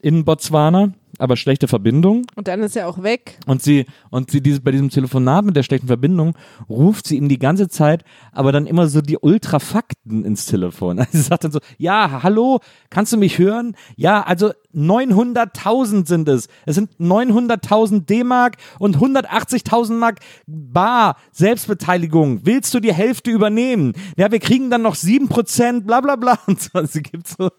in 0.00 0.24
Botswana, 0.24 0.92
aber 1.18 1.36
schlechte 1.36 1.68
Verbindung. 1.68 2.26
Und 2.36 2.48
dann 2.48 2.62
ist 2.62 2.76
er 2.76 2.88
auch 2.88 3.02
weg. 3.02 3.38
Und 3.46 3.62
sie, 3.62 3.86
und 4.10 4.30
sie 4.30 4.40
dieses, 4.40 4.60
bei 4.60 4.70
diesem 4.70 4.88
Telefonat 4.88 5.44
mit 5.44 5.56
der 5.56 5.62
schlechten 5.62 5.88
Verbindung 5.88 6.34
ruft 6.68 7.06
sie 7.06 7.16
ihm 7.16 7.28
die 7.28 7.38
ganze 7.38 7.68
Zeit, 7.68 8.04
aber 8.32 8.52
dann 8.52 8.66
immer 8.66 8.88
so 8.88 9.00
die 9.00 9.18
Ultrafakten 9.18 10.24
ins 10.24 10.46
Telefon. 10.46 10.98
Also 11.08 11.16
sie 11.16 11.22
sagt 11.22 11.44
dann 11.44 11.52
so, 11.52 11.60
ja, 11.78 12.22
hallo, 12.22 12.60
kannst 12.90 13.12
du 13.12 13.16
mich 13.16 13.38
hören? 13.38 13.76
Ja, 13.96 14.22
also 14.22 14.52
900.000 14.78 16.06
sind 16.06 16.28
es. 16.28 16.48
Es 16.66 16.74
sind 16.76 16.90
900.000 17.00 18.06
D-Mark 18.06 18.56
und 18.78 18.96
180.000 18.98 19.92
Mark 19.94 20.20
Bar, 20.46 21.16
Selbstbeteiligung. 21.32 22.40
Willst 22.44 22.72
du 22.74 22.80
die 22.80 22.92
Hälfte 22.92 23.30
übernehmen? 23.30 23.92
Ja, 24.16 24.30
wir 24.30 24.38
kriegen 24.38 24.70
dann 24.70 24.82
noch 24.82 24.94
7%, 24.94 25.80
bla 25.82 26.00
bla 26.00 26.16
bla. 26.16 26.38
Und 26.46 26.60
so, 26.60 26.84
sie 26.86 27.02
gibt 27.02 27.28
so, 27.28 27.50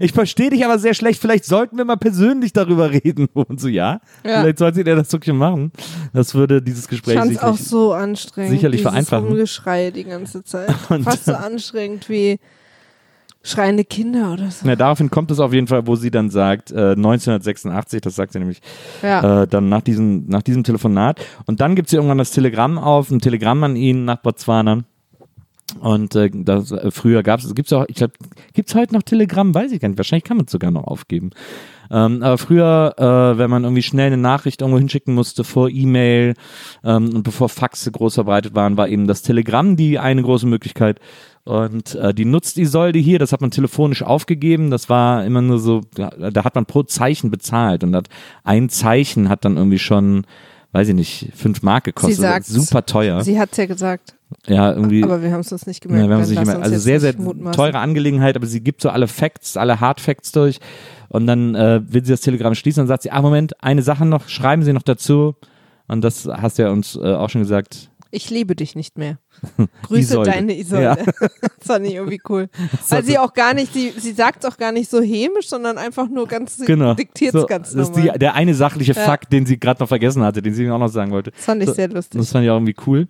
ich 0.00 0.12
verstehe 0.12 0.50
dich 0.50 0.64
aber 0.64 0.78
sehr 0.78 0.94
schlecht, 0.94 1.20
vielleicht 1.20 1.44
sollten 1.44 1.76
wir 1.76 1.84
mal 1.84 1.96
persönlich 1.96 2.52
darüber 2.52 2.90
reden. 2.90 3.28
Und 3.34 3.60
so, 3.60 3.68
ja, 3.68 4.00
Ja. 4.24 4.40
vielleicht 4.40 4.58
sollte 4.58 4.80
ihr 4.80 4.96
das 4.96 5.12
wirklich 5.12 5.34
machen. 5.34 5.72
Das 6.12 6.34
würde 6.34 6.62
dieses 6.62 6.84
Ich 6.84 6.90
Gespräch 6.90 7.18
fand 7.18 7.32
es 7.32 7.38
auch 7.38 7.52
sicherlich 7.56 7.68
so 7.68 7.92
anstrengend. 7.92 8.50
sicherlich 8.50 8.82
vereinfachen. 8.82 9.26
Rumgeschrei 9.28 9.90
die 9.90 10.04
ganze 10.04 10.42
Zeit. 10.44 10.74
Und- 10.88 11.04
Fast 11.04 11.26
so 11.26 11.34
anstrengend 11.34 12.08
wie 12.08 12.38
schreiende 13.46 13.84
Kinder 13.84 14.32
oder 14.32 14.50
so. 14.50 14.68
Ja, 14.68 14.76
daraufhin 14.76 15.10
kommt 15.10 15.30
es 15.30 15.40
auf 15.40 15.52
jeden 15.52 15.66
Fall, 15.66 15.86
wo 15.86 15.96
sie 15.96 16.10
dann 16.10 16.30
sagt, 16.30 16.70
äh, 16.72 16.92
1986, 16.96 18.00
das 18.00 18.16
sagt 18.16 18.32
sie 18.32 18.38
nämlich 18.38 18.60
Ja. 19.02 19.42
äh, 19.42 19.46
dann 19.46 19.68
nach 19.68 19.82
diesem, 19.82 20.26
nach 20.26 20.42
diesem 20.42 20.64
Telefonat. 20.64 21.20
Und 21.46 21.60
dann 21.60 21.74
gibt 21.76 21.88
sie 21.88 21.96
irgendwann 21.96 22.18
das 22.18 22.30
Telegramm 22.32 22.78
auf, 22.78 23.10
ein 23.10 23.20
Telegramm 23.20 23.62
an 23.64 23.76
ihn 23.76 24.04
nach 24.04 24.18
Botswana. 24.18 24.82
Und 25.80 26.14
äh, 26.14 26.30
das, 26.32 26.70
äh, 26.70 26.90
früher 26.90 27.22
gab 27.22 27.40
es, 27.40 27.52
gibt 27.54 27.66
es 27.66 27.72
auch, 27.72 27.84
ich 27.88 27.96
glaube, 27.96 28.12
gibt 28.52 28.68
es 28.68 28.74
heute 28.74 28.94
noch 28.94 29.02
Telegramm? 29.02 29.54
Weiß 29.54 29.72
ich 29.72 29.80
gar 29.80 29.88
nicht. 29.88 29.98
Wahrscheinlich 29.98 30.24
kann 30.24 30.36
man 30.36 30.46
es 30.46 30.52
sogar 30.52 30.70
noch 30.70 30.84
aufgeben. 30.84 31.30
Ähm, 31.90 32.22
aber 32.22 32.38
früher, 32.38 32.94
äh, 32.98 33.38
wenn 33.38 33.50
man 33.50 33.64
irgendwie 33.64 33.82
schnell 33.82 34.06
eine 34.08 34.16
Nachricht 34.16 34.60
irgendwo 34.60 34.78
hinschicken 34.78 35.14
musste 35.14 35.44
vor 35.44 35.68
E-Mail 35.68 36.34
ähm, 36.84 37.14
und 37.14 37.22
bevor 37.22 37.48
Faxe 37.48 37.90
groß 37.92 38.14
verbreitet 38.14 38.54
waren, 38.54 38.76
war 38.76 38.88
eben 38.88 39.06
das 39.06 39.22
Telegramm 39.22 39.76
die 39.76 39.98
eine 39.98 40.22
große 40.22 40.46
Möglichkeit. 40.46 41.00
Und 41.46 41.94
äh, 41.94 42.12
die 42.12 42.24
nutzt 42.24 42.58
Isolde 42.58 42.98
hier, 42.98 43.20
das 43.20 43.30
hat 43.32 43.40
man 43.40 43.52
telefonisch 43.52 44.02
aufgegeben. 44.02 44.72
Das 44.72 44.88
war 44.88 45.24
immer 45.24 45.40
nur 45.42 45.60
so, 45.60 45.82
da, 45.94 46.10
da 46.10 46.42
hat 46.44 46.56
man 46.56 46.66
pro 46.66 46.82
Zeichen 46.82 47.30
bezahlt 47.30 47.84
und 47.84 47.94
hat 47.94 48.08
ein 48.42 48.68
Zeichen 48.68 49.28
hat 49.28 49.44
dann 49.44 49.56
irgendwie 49.56 49.78
schon, 49.78 50.26
weiß 50.72 50.88
ich 50.88 50.94
nicht, 50.96 51.30
fünf 51.36 51.62
Mark 51.62 51.84
gekostet. 51.84 52.16
Sie 52.16 52.20
sagt's. 52.22 52.48
Super 52.48 52.84
teuer. 52.84 53.22
Sie 53.22 53.38
hat's 53.38 53.56
ja 53.58 53.66
gesagt, 53.66 54.16
ja, 54.48 54.72
irgendwie. 54.72 55.04
aber 55.04 55.22
wir 55.22 55.30
haben 55.30 55.42
es 55.42 55.52
uns 55.52 55.68
nicht 55.68 55.84
Ja, 55.84 55.88
gemerkt. 55.88 56.08
wir 56.08 56.14
haben 56.16 56.22
es 56.24 56.30
nicht 56.30 56.40
uns 56.40 56.48
Also 56.48 56.78
sehr, 56.78 56.98
sehr 56.98 57.14
teure 57.52 57.78
Angelegenheit, 57.78 58.34
aber 58.34 58.46
sie 58.46 58.60
gibt 58.60 58.82
so 58.82 58.88
alle 58.88 59.06
Facts, 59.06 59.56
alle 59.56 59.78
Hard 59.78 60.00
Facts 60.00 60.32
durch. 60.32 60.58
Und 61.10 61.28
dann 61.28 61.54
äh, 61.54 61.80
will 61.86 62.04
sie 62.04 62.10
das 62.10 62.22
Telegramm 62.22 62.56
schließen 62.56 62.80
und 62.80 62.88
sagt 62.88 63.04
sie, 63.04 63.12
ah 63.12 63.22
Moment, 63.22 63.62
eine 63.62 63.82
Sache 63.82 64.04
noch, 64.04 64.28
schreiben 64.28 64.64
Sie 64.64 64.72
noch 64.72 64.82
dazu. 64.82 65.36
Und 65.86 66.02
das 66.02 66.26
hast 66.26 66.58
du 66.58 66.64
ja 66.64 66.70
uns 66.70 66.96
äh, 66.96 67.14
auch 67.14 67.30
schon 67.30 67.42
gesagt. 67.42 67.88
Ich 68.10 68.30
liebe 68.30 68.54
dich 68.56 68.74
nicht 68.76 68.96
mehr. 68.98 69.18
Grüße 69.82 70.00
Isolde. 70.14 70.30
deine 70.30 70.58
Isolde. 70.58 70.84
Ja. 70.84 70.96
das 71.40 71.66
fand 71.66 71.86
ich 71.86 71.94
irgendwie 71.94 72.20
cool. 72.28 72.48
Weil 72.88 73.04
sie 73.04 73.18
auch 73.18 73.32
gar 73.34 73.52
nicht, 73.54 73.72
sie, 73.72 73.90
sie 73.98 74.12
sagt 74.12 74.44
es 74.44 74.50
auch 74.50 74.56
gar 74.56 74.72
nicht 74.72 74.90
so 74.90 75.00
hämisch, 75.02 75.48
sondern 75.48 75.76
einfach 75.78 76.08
nur 76.08 76.26
ganz, 76.26 76.58
Genau. 76.64 76.94
diktiert 76.94 77.34
es 77.34 77.40
so, 77.42 77.46
ganz 77.46 77.72
Das 77.72 77.88
ist 77.88 77.96
normal. 77.96 78.12
die, 78.14 78.18
der 78.20 78.34
eine 78.34 78.54
sachliche 78.54 78.92
Ja. 78.92 79.02
Fakt, 79.02 79.32
den 79.32 79.44
sie 79.46 79.58
gerade 79.58 79.80
noch 79.82 79.88
vergessen 79.88 80.22
hatte, 80.22 80.40
den 80.42 80.54
sie 80.54 80.64
mir 80.64 80.74
auch 80.74 80.78
noch 80.78 80.88
sagen 80.88 81.10
wollte. 81.10 81.32
das 81.32 81.44
fand 81.44 81.62
ich 81.62 81.68
so- 81.68 81.74
sehr 81.74 81.88
lustig. 81.88 82.20
Das 82.20 82.30
fand 82.30 82.44
ich 82.44 82.50
auch 82.50 82.56
irgendwie 82.56 82.76
cool. 82.86 83.08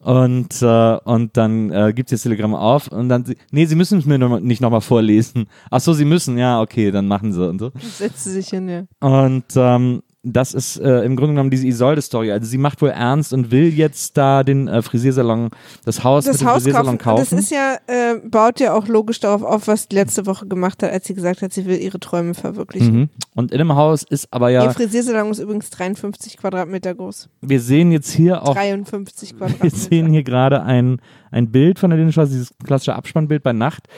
Und, 0.00 0.60
äh, 0.62 0.96
und 1.04 1.36
dann 1.36 1.70
äh, 1.70 1.92
gibt 1.94 2.08
sie 2.08 2.16
das 2.16 2.22
Telegramm 2.22 2.56
auf 2.56 2.88
und 2.88 3.08
dann, 3.08 3.24
sie, 3.24 3.36
nee, 3.52 3.66
sie 3.66 3.76
müssen 3.76 4.00
es 4.00 4.04
mir 4.04 4.18
noch, 4.18 4.40
nicht 4.40 4.60
nochmal 4.60 4.80
vorlesen. 4.80 5.46
Ach 5.70 5.80
so, 5.80 5.92
sie 5.92 6.04
müssen, 6.04 6.36
ja, 6.38 6.60
okay, 6.60 6.90
dann 6.90 7.06
machen 7.06 7.32
sie 7.32 7.48
und 7.48 7.60
so. 7.60 7.70
Setzt 7.98 8.24
sie 8.24 8.32
sich 8.32 8.48
hin, 8.48 8.68
ja. 8.68 8.82
Und 8.98 9.44
ähm, 9.54 10.02
das 10.24 10.54
ist 10.54 10.76
äh, 10.78 11.00
im 11.02 11.16
Grunde 11.16 11.32
genommen 11.32 11.50
diese 11.50 11.66
Isolde-Story. 11.66 12.30
Also 12.30 12.46
sie 12.46 12.58
macht 12.58 12.80
wohl 12.80 12.90
ernst 12.90 13.32
und 13.32 13.50
will 13.50 13.68
jetzt 13.74 14.16
da 14.16 14.44
den 14.44 14.68
äh, 14.68 14.80
Frisiersalon, 14.80 15.50
das 15.84 16.04
Haus 16.04 16.26
mit 16.26 16.34
Das 16.34 16.38
dem 16.40 16.46
Haus 16.48 16.54
Frisiersalon 16.62 16.98
kaufen, 16.98 17.16
kaufen. 17.24 17.36
das 17.36 17.44
ist 17.44 17.50
ja, 17.50 17.76
äh, 17.88 18.20
baut 18.28 18.60
ja 18.60 18.72
auch 18.74 18.86
logisch 18.86 19.18
darauf 19.18 19.42
auf, 19.42 19.66
was 19.66 19.88
die 19.88 19.96
letzte 19.96 20.24
Woche 20.26 20.46
gemacht 20.46 20.82
hat, 20.84 20.92
als 20.92 21.06
sie 21.08 21.14
gesagt 21.14 21.42
hat, 21.42 21.52
sie 21.52 21.66
will 21.66 21.76
ihre 21.78 21.98
Träume 21.98 22.34
verwirklichen. 22.34 22.94
mhm. 22.96 23.08
Und 23.34 23.50
in 23.50 23.58
dem 23.58 23.74
Haus 23.74 24.04
ist 24.04 24.28
aber 24.30 24.50
Ihr 24.50 24.62
ja, 24.62 24.70
Frisiersalon 24.70 25.30
ist 25.32 25.40
übrigens 25.40 25.70
53 25.70 26.36
Quadratmeter 26.36 26.94
groß. 26.94 27.28
wir 27.40 27.60
sehen 27.60 27.90
jetzt 27.90 28.12
hier 28.12 28.42
auch 28.44 28.54
53 28.54 29.30
Wir 29.32 29.38
Quadratmeter. 29.38 29.76
sehen 29.76 30.06
hier 30.08 30.22
gerade 30.22 30.62
ein, 30.62 31.00
ein 31.32 31.50
Bild 31.50 31.80
von 31.80 31.90
der 31.90 31.96
Lindenstraße, 31.96 32.30
dieses 32.30 32.52
klassische 32.64 32.94
Abspannbild 32.94 33.42
bei 33.42 33.52
Nacht, 33.52 33.88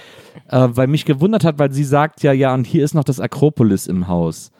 äh, 0.48 0.68
weil 0.70 0.86
mich 0.86 1.04
gewundert 1.04 1.44
hat, 1.44 1.58
weil 1.58 1.70
sie 1.72 1.84
sagt 1.84 2.22
ja, 2.22 2.32
ja, 2.32 2.54
und 2.54 2.66
hier 2.66 2.82
ist 2.82 2.94
noch 2.94 3.04
das 3.04 3.20
Akropolis 3.20 3.86
im 3.88 4.08
Haus. 4.08 4.50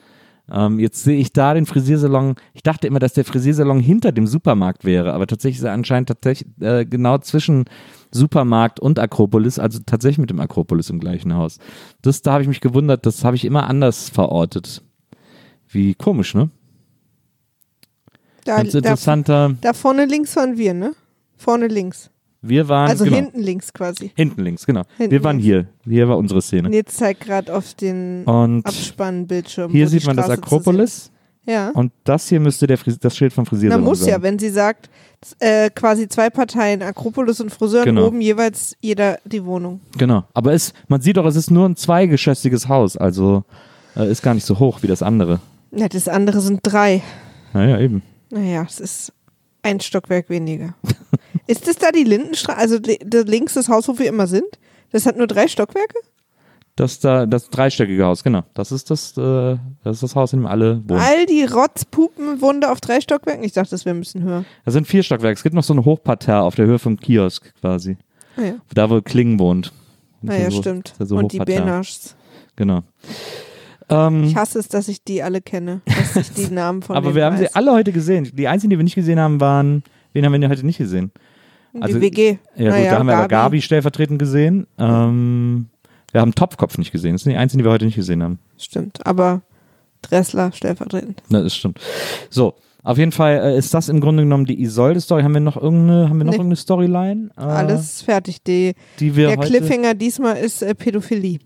Ähm, 0.51 0.79
jetzt 0.79 1.03
sehe 1.03 1.17
ich 1.17 1.33
da 1.33 1.55
den 1.55 1.65
Frisiersalon. 1.65 2.35
Ich 2.53 2.63
dachte 2.63 2.87
immer, 2.87 2.99
dass 2.99 3.15
der 3.15 3.25
Frisiersalon 3.25 3.81
hinter 3.81 4.13
dem 4.13 4.27
Supermarkt 4.27 4.85
wäre, 4.85 5.15
aber 5.15 5.27
tatsächlich 5.27 5.59
ist 5.59 5.65
er 5.65 5.73
anscheinend 5.73 6.09
tatsächlich 6.09 6.49
äh, 6.61 6.85
genau 6.85 7.19
zwischen 7.19 7.65
Supermarkt 8.11 8.79
und 8.79 8.99
Akropolis, 8.99 9.59
also 9.59 9.81
tatsächlich 9.85 10.19
mit 10.19 10.31
dem 10.31 10.41
Akropolis 10.41 10.91
im 10.91 11.01
gleichen 11.01 11.35
Haus. 11.35 11.59
Das, 12.03 12.23
da 12.23 12.33
habe 12.33 12.43
ich 12.43 12.49
mich 12.49 12.61
gewundert, 12.61 13.07
das 13.07 13.25
habe 13.25 13.37
ich 13.37 13.45
immer 13.45 13.69
anders 13.69 14.11
verortet. 14.11 14.83
Wie 15.69 15.95
komisch, 15.95 16.35
ne? 16.35 16.51
Da, 18.45 18.59
Ganz 18.59 18.73
da, 18.73 18.79
interessanter. 18.79 19.57
da 19.63 19.73
vorne 19.73 20.05
links 20.05 20.37
waren 20.37 20.59
wir, 20.59 20.75
ne? 20.75 20.93
Vorne 21.37 21.67
links. 21.67 22.11
Wir 22.47 22.69
waren 22.69 22.91
Also 22.91 23.05
genau, 23.05 23.17
hinten 23.17 23.41
links 23.41 23.73
quasi. 23.73 24.13
hinten 24.15 24.43
links, 24.43 24.67
genau. 24.67 24.83
Hinten 24.99 25.11
wir 25.13 25.25
waren 25.25 25.37
links. 25.39 25.47
hier. 25.47 25.67
Hier 25.89 26.09
war 26.09 26.19
unsere 26.19 26.43
Szene. 26.43 26.69
Und 26.69 26.75
jetzt 26.75 26.97
zeigt 26.97 27.21
gerade 27.21 27.55
auf 27.55 27.73
den 27.75 28.25
Und 28.25 28.67
Abspannbildschirm. 28.67 29.71
hier 29.71 29.89
sieht 29.89 30.07
man 30.07 30.17
das 30.17 30.29
Akropolis. 30.31 31.11
Ja. 31.47 31.71
Und 31.71 31.93
das 32.05 32.29
hier 32.29 32.41
müsste 32.41 32.67
der 32.67 32.79
Fris 32.79 32.99
das 32.99 33.17
Schild 33.17 33.33
vom 33.33 33.45
Na, 33.45 33.49
Frisiersalon 33.51 33.85
muss 33.85 34.01
sein. 34.01 34.09
ja, 34.11 34.23
wenn 34.23 34.39
sie 34.39 34.49
sagt, 34.49 34.89
äh, 35.41 35.69
quasi 35.71 36.09
zwei 36.09 36.31
Parteien, 36.31 36.83
Akropolis 36.83 37.41
und 37.41 37.51
Friseur, 37.51 37.85
Genau. 37.85 38.07
oben 38.07 38.21
jeweils 38.23 38.77
jeder 38.81 39.19
die 39.27 39.45
Wohnung. 39.45 39.81
Genau. 39.99 40.25
Aber 40.33 40.53
es, 40.55 40.73
man 40.89 41.01
sieht 41.03 41.17
doch, 41.19 41.27
es 41.27 41.37
ist 41.37 41.51
nur 41.51 41.67
ein 41.69 41.77
zweigeschossiges 41.77 42.69
Haus, 42.69 42.97
also 42.97 43.45
äh, 43.97 44.11
ist 44.11 44.23
gar 44.23 44.33
nicht 44.35 44.45
so 44.47 44.59
hoch 44.59 44.83
wie 44.83 44.87
das 44.87 45.03
andere. 45.03 45.39
Ja, 45.71 45.89
das 45.89 46.09
andere 46.09 46.41
sind 46.41 46.61
drei. 46.63 47.03
Naja, 47.53 47.79
eben. 47.79 48.03
Naja, 48.31 48.65
es 48.67 48.81
ist 48.81 49.13
ein 49.63 49.81
Stockwerk 49.81 50.29
weniger. 50.31 50.75
ist 51.47 51.67
das 51.69 51.77
da 51.77 51.91
die 51.91 52.05
Lindenstraße, 52.05 52.59
also 52.59 52.79
links 53.27 53.55
das 53.55 53.69
Haus, 53.69 53.89
wo 53.89 53.99
wir 53.99 54.07
immer 54.09 54.27
sind? 54.27 54.47
Das 54.93 55.07
hat 55.07 55.17
nur 55.17 55.27
drei 55.27 55.49
Stockwerke? 55.49 55.99
Das 56.77 56.99
da, 56.99 57.25
das 57.27 57.51
dreistöckige 57.51 58.05
Haus, 58.05 58.25
genau. 58.25 58.43
Das 58.53 58.73
ist 58.73 58.91
das, 58.91 59.17
äh, 59.17 59.57
das 59.85 59.97
ist 59.97 60.03
das 60.03 60.17
Haus, 60.17 60.33
in 60.33 60.41
dem 60.41 60.47
alle 60.47 60.83
wohnen. 60.89 61.01
All 61.01 61.25
die 61.27 61.45
Rotzpupen 61.45 62.41
wohnen 62.41 62.61
da 62.61 62.73
auf 62.73 62.81
drei 62.81 63.01
Stockwerken? 63.01 63.45
Ich 63.45 63.53
dachte, 63.53 63.71
das 63.71 63.85
wäre 63.85 63.95
ein 63.95 64.01
bisschen 64.01 64.25
höher. 64.25 64.45
Das 64.65 64.75
sind 64.75 64.87
vier 64.89 65.05
Stockwerke. 65.05 65.35
Es 65.37 65.45
gibt 65.45 65.55
noch 65.55 65.63
so 65.63 65.73
ein 65.73 65.85
Hochparterre 65.85 66.43
auf 66.43 66.57
der 66.57 66.67
Höhe 66.67 66.81
vom 66.81 66.97
Kiosk 66.99 67.55
quasi. 67.61 67.97
Naja, 68.37 68.55
Da, 68.75 68.91
wo 68.91 69.01
Kling 69.03 69.39
wohnt. 69.39 69.73
naja 70.21 70.51
so, 70.51 70.61
stimmt. 70.63 70.95
so 70.99 71.17
und 71.17 71.33
die. 71.33 71.39
Benaschs. 71.39 72.17
Genau. 72.57 72.83
Ähm, 73.89 74.25
Ich 74.25 74.35
hasse 74.35 74.59
es, 74.59 74.67
dass 74.69 74.89
ich 74.89 75.05
die 75.05 75.23
alle 75.23 75.41
kenne. 75.41 75.81
Dass 75.87 76.17
ich 76.17 76.33
die 76.33 76.49
Namen 76.53 76.83
von 76.83 76.97
aber 76.97 77.15
wir 77.15 77.25
haben 77.25 77.37
sie 77.37 77.45
weiß. 77.45 77.55
alle 77.55 77.71
heute 77.73 77.93
gesehen. 77.93 78.29
Die 78.35 78.49
einzigen, 78.49 78.71
die 78.71 78.79
wir 78.79 78.85
nicht 78.85 78.95
gesehen 78.97 79.21
haben, 79.21 79.41
waren. 79.41 79.85
Wen 80.13 80.25
haben 80.25 80.33
wir 80.33 80.39
denn 80.41 80.51
heute 80.51 80.67
nicht 80.67 80.79
gesehen? 80.79 81.13
Also- 81.83 81.99
die 81.99 82.03
WG. 82.03 82.39
Ja, 82.57 82.77
gut, 82.77 82.87
da 82.87 82.99
haben 82.99 83.07
wir 83.07 83.17
aber 83.17 83.29
Gabi 83.29 83.61
stellvertretend 83.63 84.19
gesehen. 84.19 84.67
Ähm, 84.79 85.67
wir 86.13 86.21
haben 86.21 86.35
Topfkopf 86.35 86.79
nicht 86.79 86.93
gesehen. 86.93 87.13
Das 87.13 87.23
sind 87.23 87.33
die 87.33 87.37
einzigen, 87.39 87.59
die 87.59 87.65
wir 87.65 87.73
heute 87.73 87.85
nicht 87.87 87.97
gesehen 87.97 88.23
haben. 88.23 88.39
Stimmt, 88.57 89.05
aber 89.07 89.43
Dressler 90.03 90.53
stellvertretend. 90.53 91.23
Das 91.31 91.55
stimmt. 91.57 91.81
So, 92.31 92.55
auf 92.83 92.99
jeden 92.99 93.13
Fall 93.13 93.37
äh, 93.39 93.59
ist 93.59 93.73
das 93.73 93.89
im 93.89 94.01
Grunde 94.01 94.23
genommen 94.23 94.45
die 94.45 94.61
Isolde-Story. 94.63 95.23
Haben 95.23 95.33
wir 95.35 95.41
noch 95.41 95.57
irgendeine, 95.57 96.09
haben 96.11 96.19
wir 96.19 96.25
noch 96.25 96.33
Nee. 96.33 96.37
irgendeine 96.37 96.57
Storyline? 96.57 97.31
Äh, 97.37 97.41
Alles 97.41 98.03
fertig. 98.03 98.43
Die, 98.45 98.75
die 99.01 99.17
wir 99.17 99.29
der 99.29 99.39
Cliffhanger 99.39 99.95
diesmal 99.95 100.37
ist 100.37 100.63
äh, 100.63 100.75
Pädophilie. 100.75 101.39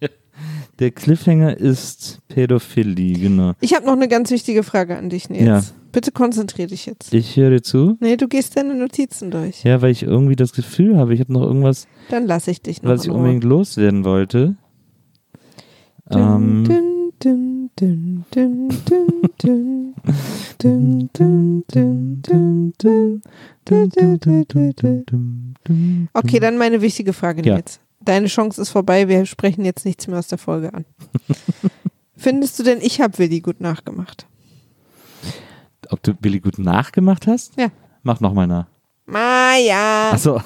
Der 0.78 0.90
Cliffhanger 0.90 1.56
ist 1.56 2.20
Pädophilie, 2.28 3.18
genau. 3.18 3.52
Ich 3.60 3.74
habe 3.74 3.86
noch 3.86 3.92
eine 3.92 4.08
ganz 4.08 4.30
wichtige 4.30 4.62
Frage 4.62 4.96
an 4.96 5.10
dich, 5.10 5.30
Nils. 5.30 5.44
Ja. 5.46 5.62
Bitte 5.92 6.10
konzentrier 6.10 6.66
dich 6.66 6.86
jetzt. 6.86 7.12
Ich 7.12 7.36
höre 7.36 7.50
dir 7.50 7.62
zu. 7.62 7.96
Nee, 8.00 8.16
du 8.16 8.26
gehst 8.26 8.56
deine 8.56 8.74
Notizen 8.74 9.30
durch. 9.30 9.62
Ja, 9.62 9.82
weil 9.82 9.90
ich 9.90 10.02
irgendwie 10.02 10.36
das 10.36 10.52
Gefühl 10.52 10.96
habe, 10.96 11.12
ich 11.14 11.20
habe 11.20 11.32
noch 11.32 11.42
irgendwas, 11.42 11.86
Dann 12.10 12.26
lasse 12.26 12.50
ich 12.50 12.62
dich 12.62 12.82
noch 12.82 12.90
was 12.90 13.04
ich 13.04 13.10
unbedingt 13.10 13.44
loswerden 13.44 14.04
wollte. 14.04 14.56
Ähm, 16.10 16.64
Dun, 16.64 17.12
dun, 17.20 17.70
dun, 17.76 18.24
dun, 18.30 18.68
dun, 18.84 19.18
dun. 19.38 19.94
Dun, 20.58 21.08
dun, 21.12 21.64
dun, 21.68 22.22
dun, 22.22 22.72
dun. 22.78 23.22
Dun, 23.64 23.88
dun, 23.90 24.18
dun, 24.48 24.74
dun, 25.06 25.54
dun. 25.64 26.08
Okay, 26.14 26.40
dann 26.40 26.58
meine 26.58 26.80
wichtige 26.82 27.12
Frage, 27.12 27.42
Ja. 27.46 27.54
Nils. 27.56 27.80
Deine 28.04 28.26
Chance 28.26 28.60
ist 28.60 28.70
vorbei, 28.70 29.08
wir 29.08 29.24
sprechen 29.26 29.64
jetzt 29.64 29.84
nichts 29.84 30.08
mehr 30.08 30.18
aus 30.18 30.26
der 30.26 30.38
Folge 30.38 30.74
an. 30.74 30.84
Findest 32.16 32.58
du 32.58 32.64
denn, 32.64 32.78
ich 32.80 33.00
habe 33.00 33.18
Willi 33.18 33.40
gut 33.40 33.60
nachgemacht? 33.60 34.26
Ob 35.92 36.02
du 36.02 36.14
Billy 36.14 36.40
gut 36.40 36.58
nachgemacht 36.58 37.26
hast? 37.26 37.56
Ja. 37.58 37.68
Mach 38.02 38.20
nochmal 38.20 38.46
nach. 38.46 38.66
Maja! 39.04 40.12
Achso, 40.12 40.40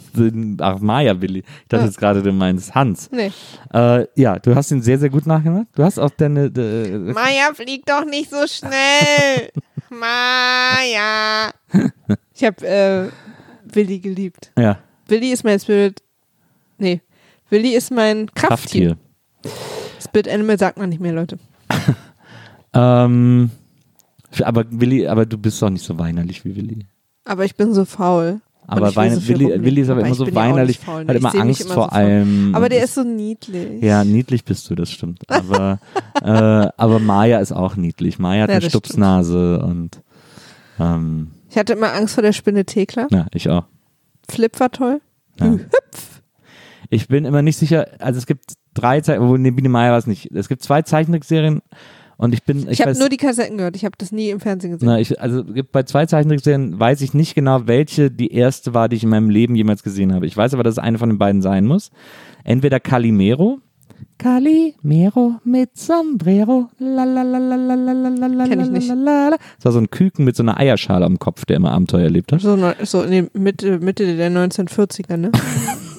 ach 0.58 0.78
Maya 0.80 1.14
Billy. 1.14 1.38
Ich 1.38 1.68
dachte 1.68 1.82
Ja. 1.84 1.86
jetzt 1.88 1.98
gerade, 1.98 2.22
du 2.22 2.32
meinst 2.32 2.74
Hans. 2.74 3.08
Nee. 3.10 3.30
Äh, 3.72 4.06
ja, 4.16 4.38
du 4.38 4.54
hast 4.54 4.70
ihn 4.72 4.82
sehr, 4.82 4.98
sehr 4.98 5.08
gut 5.08 5.24
nachgemacht. 5.26 5.68
Du 5.74 5.82
hast 5.82 5.98
auch 5.98 6.10
deine. 6.10 6.46
Äh, 6.46 6.98
Maja, 7.12 7.54
flieg 7.54 7.86
doch 7.86 8.04
nicht 8.04 8.28
so 8.30 8.44
schnell! 8.46 9.50
Maja! 9.90 11.52
Ich 12.34 12.44
habe 12.44 12.66
äh, 12.66 13.08
Willi 13.72 14.00
geliebt. 14.00 14.52
ja, 14.58 14.78
Willi 15.06 15.32
ist 15.32 15.44
mein 15.44 15.58
Spirit. 15.60 16.02
Nee. 16.78 17.00
Willi 17.50 17.74
ist 17.74 17.90
mein 17.92 18.26
Krafttier. 18.34 18.96
Krafttier. 19.42 19.62
Spirit 20.02 20.28
Animal 20.28 20.58
sagt 20.58 20.76
man 20.76 20.88
nicht 20.90 21.00
mehr, 21.00 21.12
Leute. 21.12 21.38
Ähm, 22.74 23.50
aber 24.42 24.64
Willi, 24.70 25.06
aber 25.06 25.26
du 25.26 25.36
bist 25.38 25.60
doch 25.60 25.70
nicht 25.70 25.84
so 25.84 25.98
weinerlich 25.98 26.44
wie 26.44 26.56
Willi. 26.56 26.86
Aber 27.24 27.44
ich 27.44 27.56
bin 27.56 27.74
so 27.74 27.84
faul. 27.84 28.40
Aber 28.66 28.94
weine, 28.94 29.16
so 29.16 29.28
Willi. 29.28 29.62
Willi 29.64 29.80
ist 29.82 29.90
aber, 29.90 30.00
Aber 30.00 30.06
immer 30.06 30.14
so 30.14 30.26
ja 30.26 30.34
weinerlich, 30.34 30.78
faul, 30.78 31.04
ne? 31.04 31.08
hat 31.10 31.16
immer 31.16 31.34
Angst 31.34 31.62
immer 31.62 31.74
vor 31.74 31.84
so 31.84 31.90
allem. 31.90 32.54
Aber 32.54 32.68
der 32.68 32.84
ist 32.84 32.94
so 32.94 33.02
niedlich. 33.02 33.82
Ja, 33.82 34.04
niedlich 34.04 34.44
bist 34.44 34.70
du, 34.70 34.74
das 34.74 34.90
stimmt. 34.90 35.28
Aber, 35.28 35.80
äh, 36.22 36.68
aber 36.76 36.98
Maya 37.00 37.40
ist 37.40 37.52
auch 37.52 37.76
niedlich. 37.76 38.18
Maya 38.18 38.44
hat 38.44 38.50
Ja, 38.50 38.56
eine 38.56 38.68
Stupsnase 38.70 39.58
und 39.60 40.00
ähm, 40.78 41.32
Ich 41.50 41.58
hatte 41.58 41.72
immer 41.72 41.92
Angst 41.92 42.14
vor 42.14 42.22
der 42.22 42.32
Spinne 42.32 42.64
Thekla. 42.64 43.08
ja, 43.10 43.26
ich 43.34 43.50
auch. 43.50 43.64
Flip 44.30 44.58
war 44.60 44.70
toll. 44.70 45.00
Ja. 45.40 45.56
Ich 46.88 47.08
bin 47.08 47.24
immer 47.24 47.42
nicht 47.42 47.56
sicher, 47.56 47.88
also 47.98 48.18
es 48.18 48.26
gibt 48.26 48.52
drei 48.74 49.00
Zeichen, 49.00 49.26
wo 49.26 49.36
nee, 49.36 49.50
Biene 49.50 49.68
Maya 49.68 49.90
war 49.92 49.98
es 49.98 50.06
nicht. 50.06 50.30
Es 50.30 50.48
gibt 50.48 50.62
zwei 50.62 50.82
Zeichentrickserien 50.82 51.62
und 52.22 52.32
ich 52.34 52.44
bin. 52.44 52.58
Ich, 52.58 52.78
ich 52.78 52.80
habe 52.82 52.96
nur 52.96 53.08
die 53.08 53.16
Kassetten 53.16 53.56
gehört, 53.58 53.74
ich 53.74 53.84
habe 53.84 53.96
das 53.98 54.12
nie 54.12 54.30
im 54.30 54.38
Fernsehen 54.38 54.70
gesehen. 54.70 54.86
Na, 54.86 55.00
ich, 55.00 55.20
also 55.20 55.42
bei 55.72 55.82
zwei 55.82 56.06
Zeichentrickserien 56.06 56.78
weiß 56.78 57.00
ich 57.00 57.14
nicht 57.14 57.34
genau, 57.34 57.66
welche 57.66 58.12
die 58.12 58.32
erste 58.32 58.74
war, 58.74 58.88
die 58.88 58.94
ich 58.94 59.02
in 59.02 59.08
meinem 59.08 59.28
Leben 59.28 59.56
jemals 59.56 59.82
gesehen 59.82 60.14
habe. 60.14 60.24
Ich 60.26 60.36
weiß 60.36 60.54
aber, 60.54 60.62
dass 60.62 60.74
es 60.74 60.78
eine 60.78 60.98
von 60.98 61.08
den 61.08 61.18
beiden 61.18 61.42
sein 61.42 61.66
muss. 61.66 61.90
Entweder 62.44 62.78
Calimero. 62.78 63.58
Calimero 64.18 65.40
mit 65.42 65.76
Sombrero. 65.76 66.68
Kenn. 66.78 66.96
Das 68.72 68.88
war 69.64 69.72
so 69.72 69.80
ein 69.80 69.90
Küken 69.90 70.24
mit 70.24 70.36
so 70.36 70.44
einer 70.44 70.60
Eierschale 70.60 71.04
am 71.04 71.18
Kopf, 71.18 71.44
der 71.44 71.56
immer 71.56 71.72
Abenteuer 71.72 72.04
erlebt 72.04 72.30
hat. 72.30 72.40
So, 72.40 72.54
ne, 72.54 72.76
so 72.84 73.02
in 73.02 73.10
den 73.10 73.30
Mitte, 73.32 73.80
Mitte 73.80 74.16
der 74.16 74.30
1940er, 74.30 75.16
ne? 75.16 75.32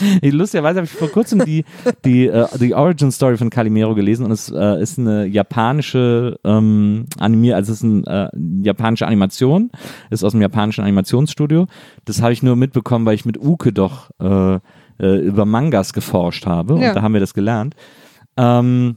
Lustigerweise 0.22 0.78
habe 0.78 0.84
ich 0.86 0.92
vor 0.92 1.08
kurzem 1.10 1.44
die, 1.44 1.64
die, 2.04 2.26
äh, 2.26 2.46
die 2.58 2.74
Origin 2.74 3.10
Story 3.10 3.36
von 3.36 3.50
Calimero 3.50 3.94
gelesen 3.94 4.24
und 4.26 4.32
es 4.32 4.50
äh, 4.50 4.80
ist 4.82 4.98
eine 4.98 5.26
japanische 5.26 6.38
ähm, 6.44 7.06
Animier, 7.18 7.56
also 7.56 7.72
es 7.72 7.82
ist 7.82 7.84
eine 8.06 8.30
äh, 8.32 8.38
japanische 8.64 9.06
Animation, 9.06 9.70
ist 10.10 10.24
aus 10.24 10.32
dem 10.32 10.40
japanischen 10.42 10.82
Animationsstudio. 10.84 11.66
Das 12.04 12.22
habe 12.22 12.32
ich 12.32 12.42
nur 12.42 12.56
mitbekommen, 12.56 13.06
weil 13.06 13.14
ich 13.14 13.24
mit 13.24 13.38
Uke 13.38 13.72
doch 13.72 14.10
äh, 14.20 14.58
äh, 15.00 15.16
über 15.18 15.44
Mangas 15.44 15.92
geforscht 15.92 16.46
habe 16.46 16.78
Ja. 16.80 16.88
und 16.88 16.96
da 16.96 17.02
haben 17.02 17.12
wir 17.12 17.20
das 17.20 17.34
gelernt. 17.34 17.74
Ähm, 18.36 18.96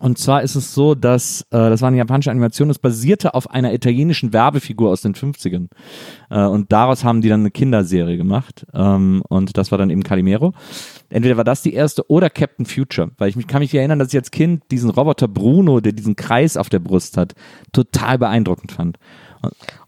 und 0.00 0.18
zwar 0.18 0.42
ist 0.42 0.54
es 0.54 0.74
so, 0.74 0.94
dass 0.94 1.42
äh, 1.50 1.70
das 1.70 1.80
war 1.80 1.88
eine 1.88 1.96
japanische 1.96 2.30
Animation, 2.30 2.68
das 2.68 2.78
basierte 2.78 3.32
auf 3.34 3.50
einer 3.50 3.72
italienischen 3.72 4.34
Werbefigur 4.34 4.90
aus 4.90 5.00
den 5.00 5.14
50ern. 5.14 5.68
Äh, 6.30 6.44
und 6.44 6.72
daraus 6.72 7.04
haben 7.04 7.22
die 7.22 7.30
dann 7.30 7.40
eine 7.40 7.50
Kinderserie 7.50 8.18
gemacht. 8.18 8.66
Ähm, 8.74 9.22
und 9.28 9.56
das 9.56 9.70
war 9.70 9.78
dann 9.78 9.88
eben 9.88 10.02
Calimero. 10.02 10.52
Entweder 11.08 11.38
war 11.38 11.44
das 11.44 11.62
die 11.62 11.72
erste 11.72 12.10
oder 12.10 12.28
Captain 12.28 12.66
Future. 12.66 13.12
Weil 13.16 13.30
ich 13.30 13.36
mich, 13.36 13.46
kann 13.46 13.60
mich 13.60 13.74
erinnern, 13.74 13.98
dass 13.98 14.08
ich 14.08 14.18
als 14.18 14.30
Kind 14.30 14.62
diesen 14.70 14.90
Roboter 14.90 15.26
Bruno, 15.26 15.80
der 15.80 15.92
diesen 15.92 16.16
Kreis 16.16 16.58
auf 16.58 16.68
der 16.68 16.80
Brust 16.80 17.16
hat, 17.16 17.34
total 17.72 18.18
beeindruckend 18.18 18.72
fand. 18.72 18.98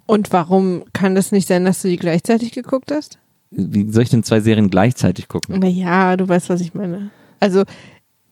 Und 0.07 0.33
warum 0.33 0.85
kann 0.95 1.15
das 1.15 1.31
nicht 1.31 1.47
sein, 1.47 1.67
dass 1.67 1.83
du 1.83 1.89
die 1.89 1.99
gleichzeitig 1.99 2.53
geguckt 2.53 2.91
hast? 2.91 3.19
Wie 3.51 3.91
soll 3.91 4.05
ich 4.05 4.11
denn 4.11 4.23
zwei 4.23 4.41
Serien 4.41 4.71
gleichzeitig 4.71 5.29
gucken? 5.29 5.59
Naja, 5.59 6.17
du 6.17 6.27
weißt, 6.27 6.49
was 6.49 6.63
ich 6.63 6.73
meine. 6.73 7.11
Also, 7.39 7.65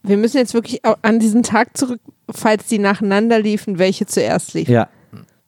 wir 0.02 0.16
müssen 0.16 0.36
jetzt 0.38 0.54
wirklich 0.54 0.80
an 1.02 1.18
diesen 1.18 1.42
Tag 1.42 1.76
zurück, 1.76 2.00
falls 2.30 2.66
die 2.66 2.78
nacheinander 2.78 3.40
liefen, 3.40 3.78
welche 3.78 4.06
zuerst 4.06 4.54
liefen. 4.54 4.72
Ja, 4.72 4.88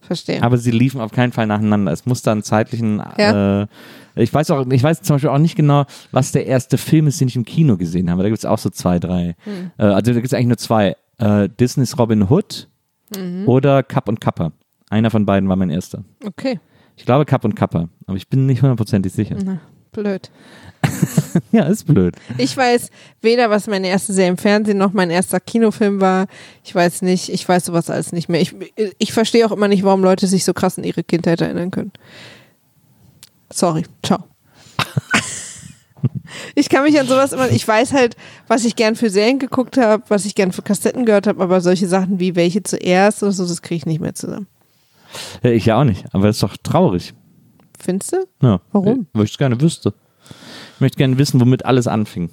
Verstehe. 0.01 0.43
aber 0.43 0.59
sie 0.59 0.71
liefen 0.71 1.01
auf 1.01 1.13
keinen 1.13 1.33
Fall 1.33 1.47
nacheinander. 1.47 1.93
Es 1.93 2.07
muss 2.07 2.23
da 2.23 2.33
einen 2.33 2.43
zeitlichen. 2.43 3.03
Ja. 3.19 3.63
Äh, 3.63 3.67
ich 4.17 4.35
weiß 4.35 4.51
auch, 4.51 4.67
ich 4.71 4.83
weiß 4.83 5.03
zum 5.03 5.15
Beispiel 5.17 5.31
auch 5.31 5.39
nicht 5.39 5.55
genau, 5.57 5.85
was 6.11 6.33
der 6.33 6.47
erste 6.47 6.79
Film 6.79 7.07
ist, 7.07 7.21
den 7.21 7.29
ich 7.29 7.37
im 7.37 7.45
Kino 7.45 7.77
gesehen 7.77 8.11
habe. 8.11 8.23
Da 8.23 8.29
gibt 8.29 8.39
es 8.39 8.45
auch 8.45 8.59
so 8.59 8.69
zwei, 8.71 8.99
drei. 8.99 9.37
Hm. 9.45 9.71
Äh, 9.79 9.85
also 9.85 10.11
da 10.11 10.15
gibt 10.15 10.27
es 10.27 10.35
eigentlich 10.35 10.47
nur 10.49 10.57
zwei. 10.59 10.97
Äh, 11.19 11.49
Disneys 11.49 11.99
Robin 11.99 12.29
Hood 12.29 12.67
Mhm. 13.17 13.49
oder 13.49 13.83
Cup 13.83 14.09
und 14.09 14.21
Kappa. 14.21 14.53
Einer 14.89 15.11
von 15.11 15.27
beiden 15.27 15.49
war 15.49 15.57
mein 15.57 15.71
erster. 15.71 16.05
Okay, 16.25 16.61
Ich 16.97 17.05
glaube 17.05 17.25
Cup 17.25 17.45
und 17.45 17.57
Kappa, 17.57 17.89
aber 18.07 18.17
ich 18.17 18.29
bin 18.29 18.47
nicht 18.47 18.63
hundertprozentig 18.63 19.13
sicher. 19.13 19.37
na, 19.45 19.59
blöd. 19.93 20.31
Ja, 21.53 21.65
ist 21.65 21.87
blöd. 21.87 22.15
Ich 22.39 22.57
weiß 22.57 22.91
weder, 23.23 23.51
was 23.51 23.67
meine 23.67 23.89
erste 23.89 24.13
Serie 24.13 24.31
im 24.31 24.37
Fernsehen 24.37 24.79
noch 24.79 24.93
mein 24.93 25.11
erster 25.11 25.41
Kinofilm 25.41 26.01
war. 26.01 26.27
Ich 26.65 26.75
weiß 26.75 27.03
nicht, 27.03 27.29
ich 27.29 27.49
weiß 27.49 27.67
sowas 27.67 27.91
alles 27.91 28.13
nicht 28.13 28.29
mehr. 28.29 28.41
Ich, 28.41 28.55
ich 28.99 29.13
verstehe 29.13 29.47
auch 29.47 29.53
immer 29.53 29.69
nicht, 29.69 29.85
warum 29.85 30.03
Leute 30.03 30.27
sich 30.27 30.45
so 30.45 30.53
krass 30.53 30.79
an 30.79 30.85
ihre 30.85 31.03
Kindheit 31.03 31.41
erinnern 31.41 31.71
können. 31.71 31.93
Sorry, 33.53 33.85
ciao. 34.05 34.25
ich 36.55 36.69
kann 36.69 36.85
mich 36.85 36.99
an 36.99 37.07
sowas 37.07 37.33
immer, 37.33 37.51
ich 37.51 37.67
weiß 37.67 37.93
halt, 37.93 38.17
was 38.47 38.65
ich 38.65 38.77
gern 38.77 38.95
für 38.95 39.11
Serien 39.11 39.39
geguckt 39.39 39.77
habe, 39.77 40.05
was 40.09 40.25
ich 40.25 40.35
gern 40.35 40.53
für 40.53 40.63
Kassetten 40.63 41.05
gehört 41.05 41.27
habe, 41.27 41.43
aber 41.43 41.61
solche 41.61 41.89
Sachen 41.89 42.21
wie 42.21 42.37
welche 42.37 42.63
zuerst 42.63 43.23
oder 43.23 43.33
so, 43.33 43.47
das 43.47 43.63
kriege 43.63 43.77
ich 43.77 43.87
nicht 43.87 44.01
mehr 44.01 44.15
zusammen. 44.15 44.47
Ja, 45.43 45.51
ich 45.51 45.67
ja 45.67 45.81
auch 45.81 45.85
nicht, 45.85 46.05
aber 46.13 46.29
das 46.29 46.37
ist 46.37 46.43
doch 46.43 46.57
traurig. 46.57 47.15
Findest 47.79 48.13
du? 48.13 48.27
Ja. 48.43 48.61
Warum? 48.73 49.07
Weil 49.13 49.25
ich 49.25 49.33
es 49.33 49.39
gerne 49.39 49.61
wüsste. 49.61 49.95
Ich 50.75 50.81
möchte 50.81 50.99
gerne 50.99 51.19
wissen, 51.19 51.41
womit 51.41 51.65
alles 51.65 51.87
anfing. 51.87 52.31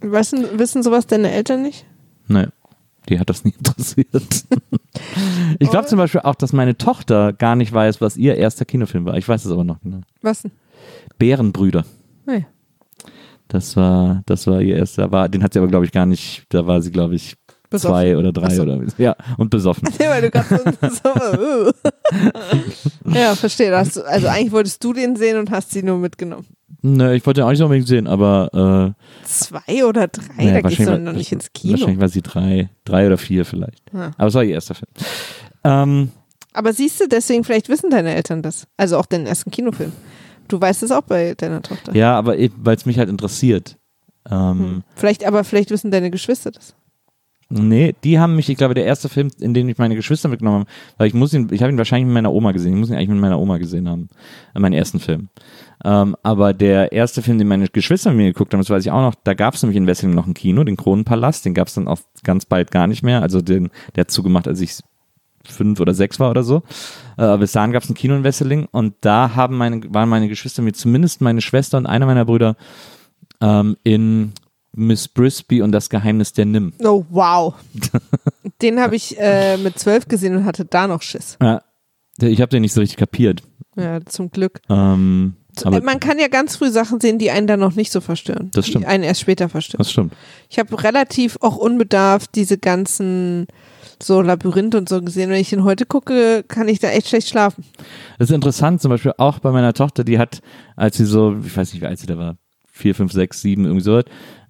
Wissen, 0.00 0.46
wissen 0.58 0.82
sowas 0.82 1.06
deine 1.06 1.30
Eltern 1.30 1.62
nicht? 1.62 1.84
Naja. 2.26 2.48
die 3.08 3.18
hat 3.18 3.30
das 3.30 3.44
nie 3.44 3.54
interessiert. 3.58 4.08
ich 5.58 5.70
glaube 5.70 5.86
zum 5.86 5.98
Beispiel 5.98 6.20
auch, 6.22 6.34
dass 6.34 6.52
meine 6.52 6.76
Tochter 6.76 7.32
gar 7.32 7.56
nicht 7.56 7.72
weiß, 7.72 8.00
was 8.00 8.16
ihr 8.16 8.36
erster 8.36 8.64
Kinofilm 8.64 9.06
war. 9.06 9.16
Ich 9.16 9.28
weiß 9.28 9.44
es 9.44 9.50
aber 9.50 9.64
noch 9.64 9.80
genau. 9.80 10.00
Was 10.22 10.42
denn? 10.42 10.52
Bärenbrüder. 11.18 11.84
Nee. 12.26 12.46
Das 13.48 13.76
war, 13.76 14.22
das 14.26 14.46
war 14.46 14.60
ihr 14.60 14.76
erster, 14.76 15.10
war, 15.10 15.28
den 15.28 15.42
hat 15.42 15.54
sie 15.54 15.58
aber, 15.58 15.68
glaube 15.68 15.86
ich, 15.86 15.92
gar 15.92 16.04
nicht, 16.04 16.44
da 16.50 16.66
war 16.66 16.82
sie, 16.82 16.92
glaube 16.92 17.14
ich, 17.14 17.36
Besoffen. 17.70 17.94
zwei 17.94 18.16
oder 18.16 18.32
drei 18.32 18.54
so. 18.54 18.62
oder 18.62 18.80
ja, 18.96 19.14
und 19.36 19.50
besoffen. 19.50 19.88
Ja, 19.98 20.10
weil 20.10 20.22
du 20.22 20.30
gerade 20.30 20.78
so, 20.90 21.10
uh. 21.10 21.72
Ja, 23.12 23.34
verstehe. 23.34 23.74
Also 23.76 24.04
eigentlich 24.04 24.52
wolltest 24.52 24.82
du 24.84 24.92
den 24.92 25.16
sehen 25.16 25.38
und 25.38 25.50
hast 25.50 25.70
sie 25.70 25.82
nur 25.82 25.98
mitgenommen. 25.98 26.46
Ne, 26.96 27.14
ich 27.16 27.24
wollte 27.26 27.40
den 27.40 27.44
auch 27.46 27.50
nicht 27.50 27.58
so 27.58 27.64
unbedingt 27.64 27.88
sehen, 27.88 28.06
aber 28.06 28.94
Zwei 29.24 29.84
oder 29.84 30.08
drei? 30.08 30.44
Naja, 30.44 30.60
da 30.62 30.68
gehst 30.68 30.80
du 30.88 30.98
noch 30.98 31.12
nicht 31.12 31.32
ins 31.32 31.52
Kino. 31.52 31.72
wahrscheinlich 31.74 32.00
war 32.00 32.08
sie 32.08 32.22
drei, 32.22 32.70
drei 32.84 33.06
oder 33.06 33.18
vier 33.18 33.44
vielleicht. 33.44 33.82
Ja. 33.92 34.12
Aber 34.16 34.26
es 34.28 34.34
war 34.34 34.44
ihr 34.44 34.54
erster 34.54 34.74
Film. 34.74 34.90
Ähm, 35.64 36.10
Aber 36.52 36.72
siehst 36.72 37.00
du, 37.00 37.08
deswegen 37.08 37.44
vielleicht 37.44 37.68
wissen 37.68 37.90
deine 37.90 38.14
Eltern 38.14 38.42
das. 38.42 38.66
Also 38.76 38.96
auch 38.98 39.06
den 39.06 39.26
ersten 39.26 39.50
Kinofilm. 39.50 39.92
Du 40.48 40.60
weißt 40.60 40.82
es 40.82 40.90
auch 40.92 41.02
bei 41.02 41.34
deiner 41.34 41.60
Tochter. 41.62 41.94
ja, 41.94 42.16
aber 42.16 42.36
weil 42.56 42.76
es 42.76 42.86
mich 42.86 42.98
halt 42.98 43.08
interessiert. 43.10 43.76
Ähm, 44.30 44.58
Hm. 44.58 44.82
Vielleicht, 44.94 45.24
aber 45.26 45.44
vielleicht 45.44 45.70
wissen 45.70 45.90
deine 45.90 46.10
Geschwister 46.10 46.50
das. 46.50 46.74
Nee, 47.50 47.94
die 48.04 48.18
haben 48.18 48.36
mich, 48.36 48.50
ich 48.50 48.58
glaube, 48.58 48.74
der 48.74 48.84
erste 48.84 49.08
Film, 49.08 49.30
in 49.40 49.54
den 49.54 49.70
ich 49.70 49.78
meine 49.78 49.94
Geschwister 49.94 50.28
mitgenommen 50.28 50.60
habe, 50.60 50.70
weil 50.98 51.06
ich 51.06 51.14
muss 51.14 51.32
ihn, 51.32 51.48
ich 51.50 51.62
habe 51.62 51.72
ihn 51.72 51.78
wahrscheinlich 51.78 52.04
mit 52.04 52.12
meiner 52.12 52.32
Oma 52.32 52.52
gesehen, 52.52 52.74
ich 52.74 52.78
muss 52.78 52.90
ihn 52.90 52.96
eigentlich 52.96 53.08
mit 53.08 53.20
meiner 53.20 53.38
Oma 53.38 53.56
gesehen 53.56 53.88
haben, 53.88 54.10
äh, 54.54 54.60
meinen 54.60 54.74
ersten 54.74 55.00
Film. 55.00 55.30
Ähm, 55.82 56.14
aber 56.22 56.52
der 56.52 56.92
erste 56.92 57.22
Film, 57.22 57.38
den 57.38 57.48
meine 57.48 57.66
Geschwister 57.68 58.10
mit 58.10 58.18
mir 58.18 58.32
geguckt 58.32 58.52
haben, 58.52 58.60
das 58.60 58.68
weiß 58.68 58.84
ich 58.84 58.90
auch 58.90 59.00
noch, 59.00 59.14
da 59.24 59.32
gab 59.32 59.54
es 59.54 59.62
nämlich 59.62 59.78
in 59.78 59.86
Wesseling 59.86 60.14
noch 60.14 60.26
ein 60.26 60.34
Kino, 60.34 60.62
den 60.62 60.76
Kronenpalast, 60.76 61.46
den 61.46 61.54
gab 61.54 61.68
es 61.68 61.74
dann 61.74 61.88
auch 61.88 62.00
ganz 62.22 62.44
bald 62.44 62.70
gar 62.70 62.86
nicht 62.86 63.02
mehr, 63.02 63.22
also 63.22 63.40
den, 63.40 63.70
der 63.96 64.02
hat 64.02 64.10
zugemacht, 64.10 64.46
als 64.46 64.60
ich 64.60 64.80
fünf 65.42 65.80
oder 65.80 65.94
sechs 65.94 66.20
war 66.20 66.30
oder 66.30 66.42
so. 66.42 66.62
Äh, 67.16 67.22
aber 67.22 67.38
bis 67.38 67.52
dahin 67.52 67.72
gab 67.72 67.82
es 67.82 67.88
ein 67.88 67.94
Kino 67.94 68.14
in 68.14 68.24
Wesseling 68.24 68.68
und 68.72 68.94
da 69.00 69.34
haben 69.36 69.56
meine, 69.56 69.82
waren 69.88 70.10
meine 70.10 70.28
Geschwister 70.28 70.60
mir, 70.60 70.74
zumindest 70.74 71.22
meine 71.22 71.40
Schwester 71.40 71.78
und 71.78 71.86
einer 71.86 72.04
meiner 72.04 72.26
Brüder, 72.26 72.56
ähm, 73.40 73.78
in 73.84 74.32
Miss 74.78 75.08
Brisby 75.08 75.60
und 75.62 75.72
das 75.72 75.90
Geheimnis 75.90 76.32
der 76.32 76.46
Nim. 76.46 76.72
Oh, 76.82 77.04
wow. 77.10 77.54
den 78.62 78.80
habe 78.80 78.96
ich 78.96 79.18
äh, 79.18 79.56
mit 79.58 79.78
zwölf 79.78 80.08
gesehen 80.08 80.36
und 80.36 80.44
hatte 80.44 80.64
da 80.64 80.86
noch 80.86 81.02
Schiss. 81.02 81.36
Ja, 81.42 81.60
ich 82.20 82.40
habe 82.40 82.50
den 82.50 82.62
nicht 82.62 82.72
so 82.72 82.80
richtig 82.80 82.96
kapiert. 82.98 83.42
Ja, 83.76 84.00
zum 84.04 84.30
Glück. 84.30 84.60
Ähm, 84.68 85.34
aber 85.64 85.78
Äh, 85.78 85.80
Man 85.80 86.00
kann 86.00 86.18
ja 86.18 86.28
ganz 86.28 86.56
früh 86.56 86.70
Sachen 86.70 87.00
sehen, 87.00 87.18
die 87.18 87.30
einen 87.30 87.46
dann 87.46 87.60
noch 87.60 87.74
nicht 87.74 87.92
so 87.92 88.00
verstören. 88.00 88.50
Das 88.54 88.66
stimmt. 88.66 88.84
Die 88.84 88.88
einen 88.88 89.04
erst 89.04 89.20
später 89.20 89.48
verstören. 89.48 89.78
das 89.78 89.90
stimmt. 89.90 90.14
Ich 90.48 90.58
habe 90.58 90.82
relativ 90.82 91.38
auch 91.40 91.56
unbedarft 91.56 92.34
diese 92.34 92.58
ganzen 92.58 93.46
so 94.00 94.20
Labyrinth 94.22 94.74
und 94.76 94.88
so 94.88 95.02
gesehen. 95.02 95.30
Wenn 95.30 95.40
ich 95.40 95.50
den 95.50 95.64
heute 95.64 95.84
gucke, 95.86 96.44
kann 96.46 96.68
ich 96.68 96.78
da 96.78 96.88
echt 96.90 97.08
schlecht 97.08 97.28
schlafen. 97.28 97.64
Das 98.18 98.30
ist 98.30 98.34
interessant, 98.34 98.80
zum 98.80 98.90
Beispiel 98.90 99.12
auch 99.18 99.40
bei 99.40 99.50
meiner 99.50 99.72
Tochter, 99.72 100.04
die 100.04 100.18
hat, 100.20 100.40
als 100.76 100.96
sie 100.96 101.04
so, 101.04 101.36
ich 101.44 101.56
weiß 101.56 101.72
nicht, 101.72 101.82
wie 101.82 101.86
alt 101.86 101.98
sie 101.98 102.06
da 102.06 102.16
war, 102.16 102.36
vier, 102.78 102.94
fünf, 102.94 103.12
sechs, 103.12 103.40
sieben, 103.42 103.64
irgendwie 103.64 103.84
so, 103.84 104.00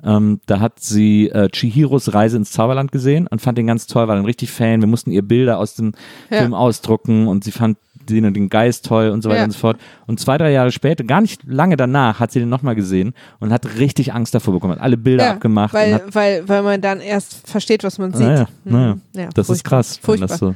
ähm, 0.05 0.41
da 0.47 0.61
hat 0.61 0.79
sie 0.81 1.29
äh, 1.31 1.49
Chihiros 1.49 2.15
Reise 2.15 2.37
ins 2.37 2.53
Zauberland 2.53 2.93
gesehen 2.93 3.27
und 3.27 3.41
fand 3.41 3.59
den 3.59 3.67
ganz 3.67 3.87
toll, 3.87 4.07
war 4.07 4.15
dann 4.15 4.25
richtig 4.27 4.51
Fan. 4.53 4.81
Wir 4.81 4.87
mussten 4.87 5.11
ihr 5.11 5.23
Bilder 5.23 5.59
aus 5.59 5.75
dem 5.75 5.93
Ja. 6.31 6.39
Film 6.39 6.55
ausdrucken 6.55 7.27
und 7.27 7.43
sie 7.43 7.51
fand 7.51 7.79
den 8.09 8.25
und 8.25 8.35
den 8.35 8.49
Geist 8.49 8.87
toll 8.87 9.11
und 9.11 9.23
so 9.23 9.29
weiter 9.29 9.41
Ja. 9.41 9.45
und 9.45 9.51
so 9.51 9.59
fort. 9.59 9.77
Und 10.07 10.19
zwei, 10.21 10.39
drei 10.39 10.51
Jahre 10.53 10.71
später, 10.73 11.05
gar 11.05 11.21
nicht 11.21 11.43
lange 11.45 11.77
danach, 11.77 12.21
hat 12.21 12.31
sie 12.33 12.39
den 12.39 12.49
nochmal 12.49 12.75
gesehen 12.75 13.13
und 13.41 13.53
hat 13.53 13.79
richtig 13.79 14.15
Angst 14.15 14.35
davor 14.35 14.55
bekommen, 14.55 14.75
hat 14.75 14.81
alle 14.81 14.97
Bilder 14.97 15.33
abgemacht. 15.33 15.75
und 15.75 15.81
Weil, 15.81 15.95
hat, 15.95 16.15
weil, 16.15 16.49
weil 16.49 16.63
man 16.63 16.81
dann 16.81 17.01
erst 17.01 17.47
versteht, 17.49 17.83
was 17.85 17.99
man 17.99 18.13
sieht. 18.15 18.27
naja, 18.27 18.49
Hm. 18.65 18.73
naja. 18.73 18.97
Ja, 19.15 19.29
das 19.35 19.51
ist 19.51 19.63
furchtbar. 19.63 19.71
krass. 19.71 19.99
wenn 20.01 20.05
Furchtbar. 20.19 20.39
So. 20.39 20.55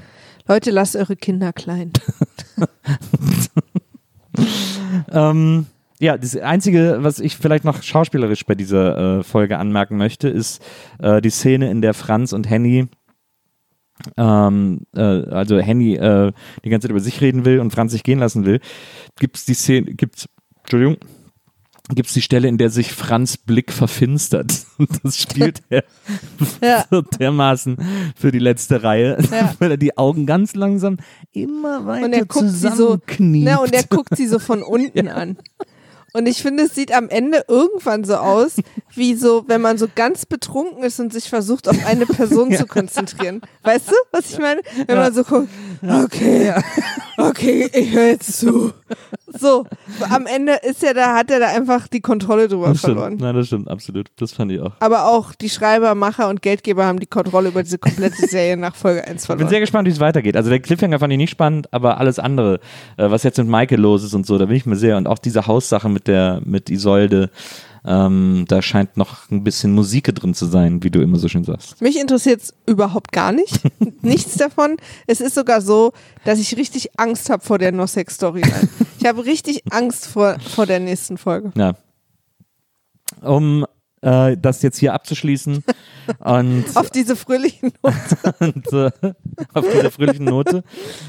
Leute, 0.48 0.70
lasst 0.70 0.96
eure 0.96 1.16
Kinder 1.16 1.52
klein. 1.52 1.92
Ähm, 5.12 5.66
ja, 6.02 6.18
das 6.18 6.36
Einzige, 6.36 6.98
was 7.00 7.20
ich 7.20 7.36
vielleicht 7.36 7.64
noch 7.64 7.80
schauspielerisch 7.82 8.44
bei 8.44 8.56
dieser 8.56 9.20
äh, 9.20 9.22
Folge 9.22 9.58
anmerken 9.58 9.96
möchte, 9.96 10.28
ist 10.28 10.60
äh, 10.98 11.20
die 11.20 11.30
Szene, 11.30 11.70
in 11.70 11.80
der 11.80 11.94
Franz 11.94 12.32
und 12.32 12.50
Henny, 12.50 12.88
ähm, 14.16 14.80
äh, 14.96 15.00
also 15.00 15.58
Henny 15.60 15.94
äh, 15.94 16.32
die 16.64 16.70
ganze 16.70 16.86
Zeit 16.86 16.90
über 16.90 17.00
sich 17.00 17.20
reden 17.20 17.44
will 17.44 17.60
und 17.60 17.70
Franz 17.72 17.92
sich 17.92 18.02
gehen 18.02 18.18
lassen 18.18 18.44
will. 18.44 18.60
Gibt's 19.20 19.44
die 19.44 19.54
Szene, 19.54 19.92
gibt's, 19.94 20.28
Entschuldigung, 20.62 20.96
gibt's 21.94 22.12
die 22.14 22.22
Stelle, 22.22 22.48
in 22.48 22.58
der 22.58 22.70
sich 22.70 22.92
Franz 22.92 23.36
Blick 23.36 23.70
verfinstert. 23.72 24.66
Und 24.78 24.88
das 25.04 25.18
spielt 25.20 25.62
er 25.68 25.84
Ja. 26.60 26.84
so 26.90 27.02
dermaßen 27.02 27.76
für 28.16 28.32
die 28.32 28.38
letzte 28.40 28.82
Reihe, 28.82 29.18
Ja. 29.30 29.54
weil 29.60 29.72
er 29.72 29.76
die 29.76 29.96
Augen 29.96 30.26
ganz 30.26 30.54
langsam 30.56 30.96
immer 31.32 31.86
weiter 31.86 32.06
Und 32.06 32.12
er 32.12 32.24
sie 32.24 32.68
so, 32.68 32.96
zusammenkniept. 32.96 33.44
na, 33.44 33.56
und 33.58 33.72
er 33.72 33.84
guckt 33.84 34.16
sie 34.16 34.26
so 34.26 34.40
von 34.40 34.62
unten 34.64 35.06
an. 35.08 35.36
Und 36.12 36.26
ich 36.26 36.42
finde, 36.42 36.64
es 36.64 36.74
sieht 36.74 36.92
am 36.92 37.08
Ende 37.08 37.44
irgendwann 37.48 38.04
so 38.04 38.16
aus, 38.16 38.56
wie 38.94 39.14
so, 39.14 39.44
wenn 39.46 39.60
man 39.60 39.78
so 39.78 39.86
ganz 39.94 40.26
betrunken 40.26 40.82
ist 40.84 41.00
und 41.00 41.12
sich 41.12 41.28
versucht, 41.28 41.68
auf 41.68 41.86
eine 41.86 42.06
Person 42.06 42.52
zu 42.56 42.66
konzentrieren. 42.66 43.40
Weißt 43.62 43.90
du, 43.90 43.94
was 44.10 44.30
ich 44.30 44.38
meine? 44.38 44.60
Wenn 44.86 44.96
man 44.98 45.14
so 45.14 45.24
guckt, 45.24 45.48
okay, 45.82 46.54
okay, 47.16 47.70
ich 47.72 47.92
höre 47.92 48.08
jetzt 48.08 48.38
zu. 48.38 48.72
So, 49.26 49.64
am 50.10 50.26
Ende 50.26 50.54
ist 50.62 50.82
er 50.82 50.94
da, 50.94 51.14
hat 51.14 51.30
er 51.30 51.38
da 51.40 51.46
einfach 51.48 51.88
die 51.88 52.00
Kontrolle 52.00 52.48
drüber 52.48 52.68
Das 52.68 52.78
stimmt. 52.78 52.94
verloren. 52.94 53.16
Nein, 53.20 53.34
das 53.34 53.46
stimmt, 53.46 53.68
absolut. 53.68 54.08
Das 54.16 54.32
fand 54.32 54.52
ich 54.52 54.60
auch. 54.60 54.72
Aber 54.80 55.06
auch 55.08 55.34
die 55.34 55.48
Schreiber, 55.48 55.94
Macher 55.94 56.28
und 56.28 56.42
Geldgeber 56.42 56.84
haben 56.84 56.98
die 56.98 57.06
Kontrolle 57.06 57.48
über 57.48 57.62
diese 57.62 57.78
komplette 57.78 58.26
Serie 58.26 58.56
nach 58.56 58.74
Folge 58.74 59.00
1 59.06 59.08
Ich 59.08 59.14
bin 59.14 59.36
verloren. 59.36 59.48
sehr 59.48 59.60
gespannt, 59.60 59.86
wie 59.88 59.92
es 59.92 60.00
weitergeht. 60.00 60.36
Also 60.36 60.50
der 60.50 60.60
Cliffhanger 60.60 60.98
fand 60.98 61.12
ich 61.12 61.18
nicht 61.18 61.30
spannend, 61.30 61.72
aber 61.72 61.98
alles 61.98 62.18
andere, 62.18 62.60
äh, 62.96 63.10
was 63.10 63.22
jetzt 63.22 63.38
mit 63.38 63.46
Michael 63.48 63.80
los 63.80 64.02
ist 64.04 64.14
und 64.14 64.26
so, 64.26 64.38
da 64.38 64.46
bin 64.46 64.56
ich 64.56 64.66
mir 64.66 64.76
sehr. 64.76 64.96
Und 64.96 65.06
auch 65.06 65.18
diese 65.18 65.46
Haussache 65.46 65.88
mit 65.88 66.08
der, 66.08 66.40
mit 66.44 66.68
Isolde, 66.68 67.30
ähm, 67.84 68.44
da 68.46 68.62
scheint 68.62 68.96
noch 68.96 69.30
ein 69.30 69.42
bisschen 69.42 69.72
Musik 69.72 70.14
drin 70.14 70.34
zu 70.34 70.46
sein, 70.46 70.82
wie 70.84 70.90
du 70.90 71.00
immer 71.00 71.18
so 71.18 71.28
schön 71.28 71.44
sagst. 71.44 71.80
Mich 71.80 71.98
interessiert 71.98 72.42
es 72.42 72.54
überhaupt 72.66 73.10
gar 73.10 73.32
nicht. 73.32 73.60
Nichts 74.02 74.36
davon. 74.36 74.76
Es 75.06 75.20
ist 75.20 75.34
sogar 75.34 75.60
so, 75.60 75.92
dass 76.24 76.38
ich 76.38 76.56
richtig 76.56 76.98
Angst 76.98 77.28
habe 77.28 77.44
vor 77.44 77.58
der 77.58 77.72
Nosek-Storyline. 77.72 78.68
Ich 79.00 79.06
habe 79.06 79.24
richtig 79.24 79.64
Angst 79.70 80.06
vor, 80.06 80.38
vor 80.38 80.66
der 80.66 80.78
nächsten 80.78 81.18
Folge. 81.18 81.50
Ja. 81.56 81.74
Um 83.20 83.66
äh, 84.02 84.36
das 84.36 84.62
jetzt 84.62 84.78
hier 84.78 84.92
abzuschließen 84.94 85.64
und, 86.18 86.64
Auf 86.74 86.90
diese 86.90 87.16
fröhlichen 87.16 87.72
Noten. 87.82 88.34
und 88.40 88.72
äh, 88.72 88.90
auf 89.54 89.64
dieser 89.72 89.90
fröhlichen 89.90 90.24
Note, 90.24 90.64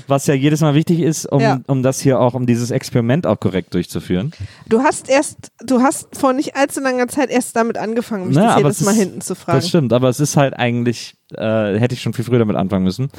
was 0.08 0.28
ja 0.28 0.34
jedes 0.36 0.62
Mal 0.62 0.74
wichtig 0.76 1.00
ist, 1.00 1.26
um, 1.26 1.42
Ja. 1.42 1.60
um 1.68 1.84
das 1.84 2.00
hier 2.00 2.20
auch, 2.20 2.34
um 2.36 2.46
dieses 2.46 2.72
Experiment 2.72 3.26
auch 3.28 3.40
korrekt 3.40 3.74
durchzuführen. 3.74 4.32
Du 4.70 4.82
hast 4.84 5.10
erst, 5.10 5.52
du 5.60 5.82
hast 5.82 6.16
vor 6.16 6.34
nicht 6.34 6.56
allzu 6.56 6.80
langer 6.82 7.08
Zeit 7.08 7.30
erst 7.30 7.56
damit 7.56 7.78
angefangen, 7.78 8.28
mich 8.28 8.38
Na, 8.38 8.58
jedes 8.58 8.80
es 8.80 8.86
Mal 8.86 8.92
ist- 8.92 9.00
hinten 9.00 9.22
zu 9.22 9.36
fragen. 9.36 9.58
Das 9.58 9.68
stimmt, 9.70 9.92
aber 9.94 10.10
es 10.10 10.20
ist 10.20 10.38
halt 10.38 10.54
eigentlich, 10.56 11.16
äh, 11.34 11.78
hätte 11.80 11.96
ich 11.96 12.02
schon 12.02 12.14
viel 12.14 12.26
früher 12.26 12.40
damit 12.40 12.56
anfangen 12.56 12.84
müssen. 12.84 13.10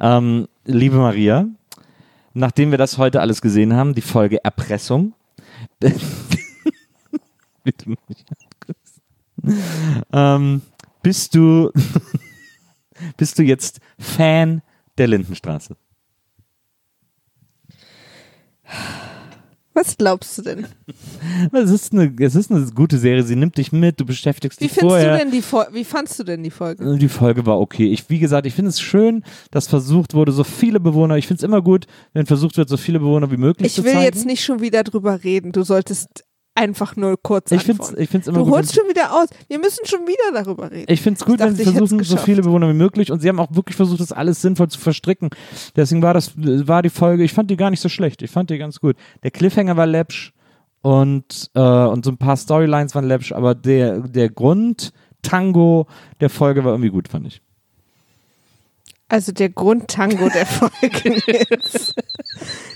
Ähm, 0.00 0.48
liebe 0.64 0.96
Maria, 0.96 1.46
nachdem 2.32 2.70
wir 2.70 2.78
das 2.78 2.96
heute 2.96 3.20
alles 3.20 3.42
gesehen 3.42 3.74
haben, 3.76 3.94
die 3.94 4.00
Folge 4.00 4.42
Erpressung. 4.42 5.12
Mich 7.64 7.74
anguckst. 7.86 8.24
ähm, 10.12 10.62
bist 11.02 11.34
du, 11.34 11.70
bist 13.16 13.38
du 13.38 13.42
jetzt 13.42 13.80
Fan 13.98 14.62
der 14.98 15.08
Lindenstraße? 15.08 15.76
Was 19.72 19.96
glaubst 19.96 20.36
du 20.36 20.42
denn? 20.42 20.66
Es 21.52 21.70
ist, 21.70 21.92
eine, 21.92 22.12
es 22.20 22.34
ist 22.34 22.50
eine 22.50 22.66
gute 22.72 22.98
Serie, 22.98 23.22
sie 23.22 23.36
nimmt 23.36 23.56
dich 23.56 23.70
mit, 23.72 23.98
du 24.00 24.04
beschäftigst 24.04 24.60
Wie 24.60 24.66
dich 24.66 24.76
vorher. 24.76 25.12
du 25.12 25.18
denn 25.18 25.30
die 25.30 25.42
Folge? 25.42 25.72
Wie 25.74 25.84
fandst 25.84 26.18
du 26.18 26.24
denn 26.24 26.42
die 26.42 26.50
Folge? 26.50 26.98
Die 26.98 27.08
Folge 27.08 27.46
war 27.46 27.58
okay. 27.58 27.86
Ich, 27.90 28.10
wie 28.10 28.18
gesagt, 28.18 28.46
ich 28.46 28.54
finde 28.54 28.70
es 28.70 28.80
schön, 28.80 29.24
dass 29.52 29.68
versucht 29.68 30.12
wurde, 30.12 30.32
so 30.32 30.44
viele 30.44 30.80
Bewohner, 30.80 31.16
ich 31.16 31.26
finde 31.26 31.40
es 31.40 31.44
immer 31.44 31.62
gut, 31.62 31.86
wenn 32.12 32.26
versucht 32.26 32.56
wird, 32.56 32.68
so 32.68 32.76
viele 32.76 32.98
Bewohner 32.98 33.30
wie 33.30 33.36
möglich 33.36 33.72
zu 33.72 33.80
Ich 33.80 33.84
will 33.86 33.92
zeigen. 33.92 34.04
jetzt 34.04 34.26
nicht 34.26 34.44
schon 34.44 34.60
wieder 34.60 34.82
drüber 34.82 35.22
reden. 35.22 35.52
Du 35.52 35.62
solltest 35.62 36.24
einfach 36.60 36.94
nur 36.96 37.16
kurz 37.22 37.50
ich 37.50 37.66
es 37.68 37.92
ich 37.96 38.08
find's 38.08 38.26
immer 38.28 38.38
Du 38.38 38.44
gut. 38.44 38.54
holst 38.54 38.74
schon 38.74 38.88
wieder 38.88 39.12
aus. 39.14 39.28
Wir 39.48 39.58
müssen 39.58 39.84
schon 39.86 40.00
wieder 40.06 40.42
darüber 40.44 40.70
reden. 40.70 40.86
Ich 40.92 41.00
finde 41.00 41.18
es 41.18 41.24
gut, 41.24 41.34
Ich 41.34 41.38
dachte, 41.38 41.58
wenn 41.58 41.64
sie 41.66 41.72
versuchen, 41.72 42.04
so 42.04 42.16
viele 42.18 42.42
Bewohner 42.42 42.68
wie 42.68 42.74
möglich 42.74 43.10
und 43.10 43.20
sie 43.20 43.28
haben 43.28 43.40
auch 43.40 43.54
wirklich 43.54 43.76
versucht, 43.76 44.00
das 44.00 44.12
alles 44.12 44.42
sinnvoll 44.42 44.68
zu 44.68 44.78
verstricken. 44.78 45.30
Deswegen 45.74 46.02
war 46.02 46.14
das, 46.14 46.32
war 46.36 46.82
die 46.82 46.90
Folge, 46.90 47.24
ich 47.24 47.32
fand 47.32 47.50
die 47.50 47.56
gar 47.56 47.70
nicht 47.70 47.80
so 47.80 47.88
schlecht. 47.88 48.22
Ich 48.22 48.30
fand 48.30 48.50
die 48.50 48.58
ganz 48.58 48.78
gut. 48.80 48.96
Der 49.22 49.30
Cliffhanger 49.30 49.76
war 49.76 49.86
läppsch 49.86 50.32
und, 50.82 51.50
äh, 51.54 51.60
und 51.60 52.04
so 52.04 52.10
ein 52.10 52.18
paar 52.18 52.36
Storylines 52.36 52.94
waren 52.94 53.06
läppsch, 53.06 53.32
aber 53.32 53.54
der, 53.54 54.00
der 54.00 54.28
Grund-Tango 54.30 55.86
der 56.20 56.30
Folge 56.30 56.64
war 56.64 56.72
irgendwie 56.72 56.90
gut, 56.90 57.08
fand 57.08 57.26
ich. 57.26 57.42
Also 59.10 59.32
der 59.32 59.48
Grundtango 59.48 60.28
der 60.28 60.46
Folge 60.46 61.20
jetzt. 61.50 61.94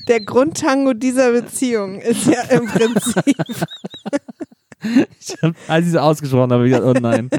Der 0.09 0.21
Grundtango 0.21 0.93
dieser 0.93 1.31
Beziehung 1.31 2.01
ist 2.01 2.27
ja 2.27 2.43
im 2.51 2.67
Prinzip. 2.67 3.37
Als 5.69 5.87
ich 5.87 5.93
es 5.93 5.97
ausgesprochen 5.97 6.53
habe, 6.53 6.55
habe 6.55 6.69
ich 6.69 6.75
gedacht, 6.75 6.97
oh 6.97 7.01
nein. 7.01 7.31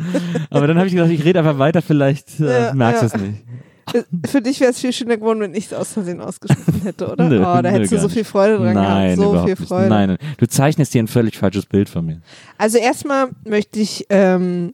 Aber 0.50 0.66
dann 0.66 0.78
habe 0.78 0.88
ich 0.88 0.93
gedacht, 0.93 1.12
ich 1.12 1.26
rede 1.26 1.39
einfach 1.39 1.60
weiter, 1.60 1.82
vielleicht 1.82 2.39
äh, 2.39 2.68
Ja, 2.68 2.74
merkst 2.74 3.02
du 3.02 3.08
ja. 3.08 3.14
es 3.14 3.22
nicht. 3.22 4.32
Für 4.32 4.41
dich 4.41 4.62
wäre 4.62 4.72
es 4.72 4.80
viel 4.80 4.93
schöner 4.93 5.18
geworden, 5.18 5.41
wenn 5.41 5.54
ich 5.54 5.66
es 5.66 5.74
aus 5.74 5.91
Versehen 5.91 6.22
ausgesprochen 6.22 6.82
hätte, 6.84 7.12
oder? 7.12 7.28
Nö, 7.28 7.39
oh, 7.39 7.43
da 7.43 7.62
nö, 7.64 7.70
hättest 7.70 7.91
du 7.91 7.98
so 7.98 8.04
nicht. 8.06 8.14
viel 8.14 8.24
Freude 8.24 8.58
dran 8.58 8.74
Nein, 8.74 9.18
gehabt. 9.18 9.34
So 9.34 9.43
viel 9.43 9.56
nicht. 9.56 9.68
Freude. 9.68 9.89
Nein, 9.89 10.08
nein. 10.08 10.18
Du 10.38 10.48
zeichnest 10.48 10.93
dir 10.93 11.04
ein 11.04 11.08
völlig 11.08 11.38
falsches 11.38 11.66
Bild 11.66 11.89
von 11.89 12.06
mir. 12.06 12.22
Also 12.58 12.78
erstmal 12.78 13.28
möchte 13.43 13.80
ich 13.80 14.06
ähm, 14.10 14.74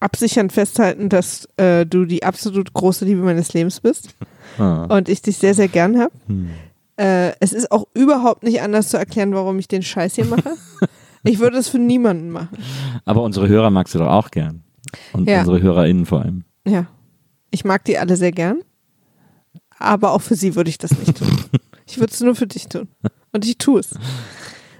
absichern 0.00 0.50
festhalten, 0.50 1.08
dass 1.08 1.48
äh, 1.56 1.86
du 1.86 2.04
die 2.04 2.22
absolut 2.24 2.72
große 2.72 3.04
Liebe 3.04 3.22
meines 3.22 3.52
Lebens 3.52 3.80
bist 3.80 4.10
Ah. 4.58 4.84
und 4.84 5.08
ich 5.08 5.22
dich 5.22 5.36
sehr, 5.38 5.54
sehr 5.54 5.68
gern 5.68 5.98
habe. 5.98 6.12
Hm. 6.26 6.50
Äh, 6.98 7.32
es 7.40 7.52
ist 7.52 7.70
auch 7.72 7.86
überhaupt 7.94 8.42
nicht 8.42 8.62
anders 8.62 8.88
zu 8.88 8.96
erklären, 8.96 9.34
warum 9.34 9.58
ich 9.58 9.68
den 9.68 9.82
Scheiß 9.82 10.14
hier 10.14 10.24
mache. 10.24 10.50
ich 11.24 11.38
würde 11.38 11.58
es 11.58 11.68
für 11.68 11.78
niemanden 11.78 12.30
machen. 12.30 12.56
Aber 13.04 13.22
unsere 13.22 13.48
Hörer 13.48 13.70
magst 13.70 13.94
du 13.94 13.98
doch 13.98 14.08
auch 14.08 14.30
gern. 14.30 14.62
Und 15.12 15.28
Ja. 15.28 15.40
unsere 15.40 15.60
HörerInnen 15.60 16.06
vor 16.06 16.22
allem. 16.22 16.44
Ja. 16.66 16.86
Ich 17.50 17.64
mag 17.64 17.84
die 17.84 17.98
alle 17.98 18.16
sehr 18.16 18.32
gern. 18.32 18.60
Aber 19.78 20.12
auch 20.12 20.22
für 20.22 20.36
sie 20.36 20.54
würde 20.54 20.70
ich 20.70 20.78
das 20.78 20.96
nicht 20.98 21.16
tun. 21.18 21.28
Ich 21.88 21.98
würde 22.00 22.12
es 22.12 22.20
nur 22.20 22.34
für 22.34 22.48
dich 22.48 22.68
tun. 22.68 22.88
Und 23.30 23.44
ich 23.46 23.58
tue 23.58 23.78
es. 23.78 23.90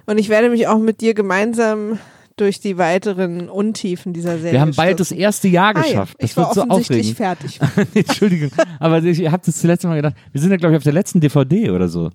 Und 0.07 0.17
ich 0.17 0.27
werde 0.27 0.49
mich 0.49 0.67
auch 0.67 0.77
mit 0.77 0.99
dir 0.99 1.13
gemeinsam 1.13 1.99
durch 2.37 2.59
die 2.59 2.77
weiteren 2.77 3.49
Untiefen 3.49 4.13
dieser 4.13 4.37
Serie 4.37 4.53
Wir 4.53 4.61
haben 4.61 4.75
bald 4.75 4.99
das 4.99 5.11
erste 5.11 5.47
Jahr 5.47 5.75
Ah, 5.75 5.79
ja. 5.79 5.83
geschafft. 5.83 6.15
Ich 6.19 6.33
Das 6.33 6.37
war 6.37 6.45
wird 6.45 6.55
so 6.55 6.61
offensichtlich 6.73 7.21
aufregend. 7.21 7.51
fertig. 7.51 7.95
Entschuldigung, 8.07 8.51
aber 8.79 9.03
ich 9.03 9.27
habe 9.29 9.43
das 9.45 9.59
zuletzt 9.59 9.83
mal 9.83 9.95
gedacht. 9.95 10.15
Wir 10.31 10.39
sind 10.41 10.51
ja, 10.51 10.57
glaube 10.57 10.73
ich, 10.73 10.77
auf 10.77 10.83
der 10.83 10.93
letzten 10.93 11.19
DVD 11.19 11.71
oder 11.71 11.87
so. 11.89 12.09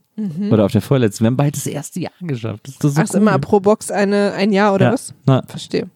Oder 0.50 0.64
auf 0.64 0.72
der 0.72 0.80
vorletzten. 0.82 1.24
Wir 1.24 1.26
haben 1.28 1.36
bald 1.36 1.56
das 1.56 1.66
erste 1.66 2.00
Jahr 2.00 2.12
geschafft. 2.20 2.60
Das 2.66 2.74
ist 2.74 2.82
so 2.82 2.88
Mhm. 2.88 2.94
Ach, 2.98 3.04
ist 3.04 3.14
cool. 3.14 3.20
immer 3.20 3.38
pro 3.38 3.60
Box 3.60 3.90
eine, 3.90 4.32
ein 4.32 4.52
Jahr 4.52 4.74
oder 4.74 4.86
ja. 4.86 4.92
was? 4.92 5.14
Na, 5.26 5.42
Verstehe. 5.46 5.88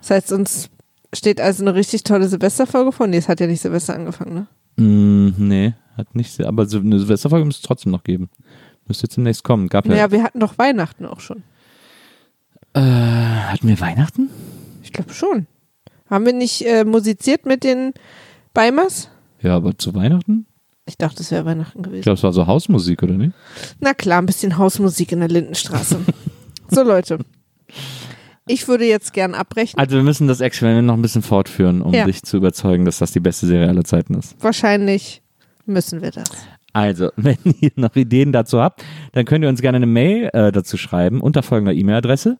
Das 0.00 0.10
heißt, 0.10 0.32
uns 0.32 0.70
steht 1.14 1.40
also 1.40 1.62
eine 1.64 1.74
richtig 1.74 2.04
tolle 2.04 2.28
Silvesterfolge 2.28 2.92
vor. 2.92 3.06
Nee, 3.06 3.16
es 3.18 3.28
hat 3.28 3.40
ja 3.40 3.46
nicht 3.46 3.60
Silvester 3.60 3.94
angefangen, 3.94 4.34
ne? 4.34 4.46
mh, 4.76 5.34
nee, 5.38 5.74
hat 5.96 6.14
nicht. 6.14 6.40
Aber 6.44 6.66
so 6.66 6.78
eine 6.78 6.98
Silvesterfolge 6.98 7.44
müsste 7.46 7.60
es 7.62 7.66
trotzdem 7.66 7.92
noch 7.92 8.04
geben. 8.04 8.28
Müsste 8.86 9.04
jetzt 9.04 9.16
demnächst 9.16 9.44
kommen. 9.44 9.68
Gab 9.68 9.86
ja. 9.86 9.92
Naja, 9.92 10.10
wir 10.10 10.22
hatten 10.22 10.40
doch 10.40 10.58
Weihnachten 10.58 11.06
auch 11.06 11.20
schon. 11.20 11.42
Äh, 12.74 12.80
hatten 12.80 13.68
wir 13.68 13.80
Weihnachten? 13.80 14.30
Ich 14.82 14.92
glaube 14.92 15.12
schon. 15.12 15.46
Haben 16.10 16.26
wir 16.26 16.32
nicht 16.32 16.62
äh, 16.66 16.84
musiziert 16.84 17.46
mit 17.46 17.64
den 17.64 17.92
Beimers? 18.52 19.08
Ja, 19.40 19.56
aber 19.56 19.76
zu 19.78 19.94
Weihnachten? 19.94 20.46
Ich 20.86 20.98
dachte, 20.98 21.22
es 21.22 21.30
wäre 21.30 21.44
Weihnachten 21.46 21.78
Ich 21.78 21.84
gewesen. 21.84 22.02
glaube, 22.02 22.16
es 22.18 22.22
war 22.22 22.32
so 22.32 22.46
Hausmusik, 22.46 23.02
oder 23.02 23.14
nicht? 23.14 23.32
Na 23.80 23.94
klar, 23.94 24.20
ein 24.20 24.26
bisschen 24.26 24.58
Hausmusik 24.58 25.12
in 25.12 25.20
der 25.20 25.28
Lindenstraße. 25.28 25.98
so, 26.68 26.82
Leute. 26.82 27.18
Ich 28.46 28.68
würde 28.68 28.84
jetzt 28.84 29.14
gern 29.14 29.34
abbrechen. 29.34 29.78
Also 29.78 29.96
wir 29.96 30.02
müssen 30.02 30.28
das 30.28 30.40
Experiment 30.42 30.86
noch 30.86 30.94
ein 30.94 31.00
bisschen 31.02 31.22
fortführen, 31.22 31.80
um 31.80 31.94
Ja. 31.94 32.04
dich 32.04 32.22
zu 32.22 32.36
überzeugen, 32.36 32.84
dass 32.84 32.98
das 32.98 33.12
die 33.12 33.20
beste 33.20 33.46
Serie 33.46 33.68
aller 33.68 33.84
Zeiten 33.84 34.14
ist. 34.14 34.36
Wahrscheinlich 34.40 35.22
müssen 35.64 36.02
wir 36.02 36.10
das. 36.10 36.28
Also, 36.74 37.10
wenn 37.16 37.38
ihr 37.60 37.70
noch 37.76 37.96
Ideen 37.96 38.32
dazu 38.32 38.60
habt, 38.60 38.84
dann 39.12 39.24
könnt 39.24 39.42
ihr 39.44 39.48
uns 39.48 39.62
gerne 39.62 39.76
eine 39.76 39.86
Mail 39.86 40.28
äh, 40.34 40.52
dazu 40.52 40.76
schreiben 40.76 41.22
unter 41.22 41.42
folgender 41.42 41.72
E-Mail-Adresse. 41.72 42.38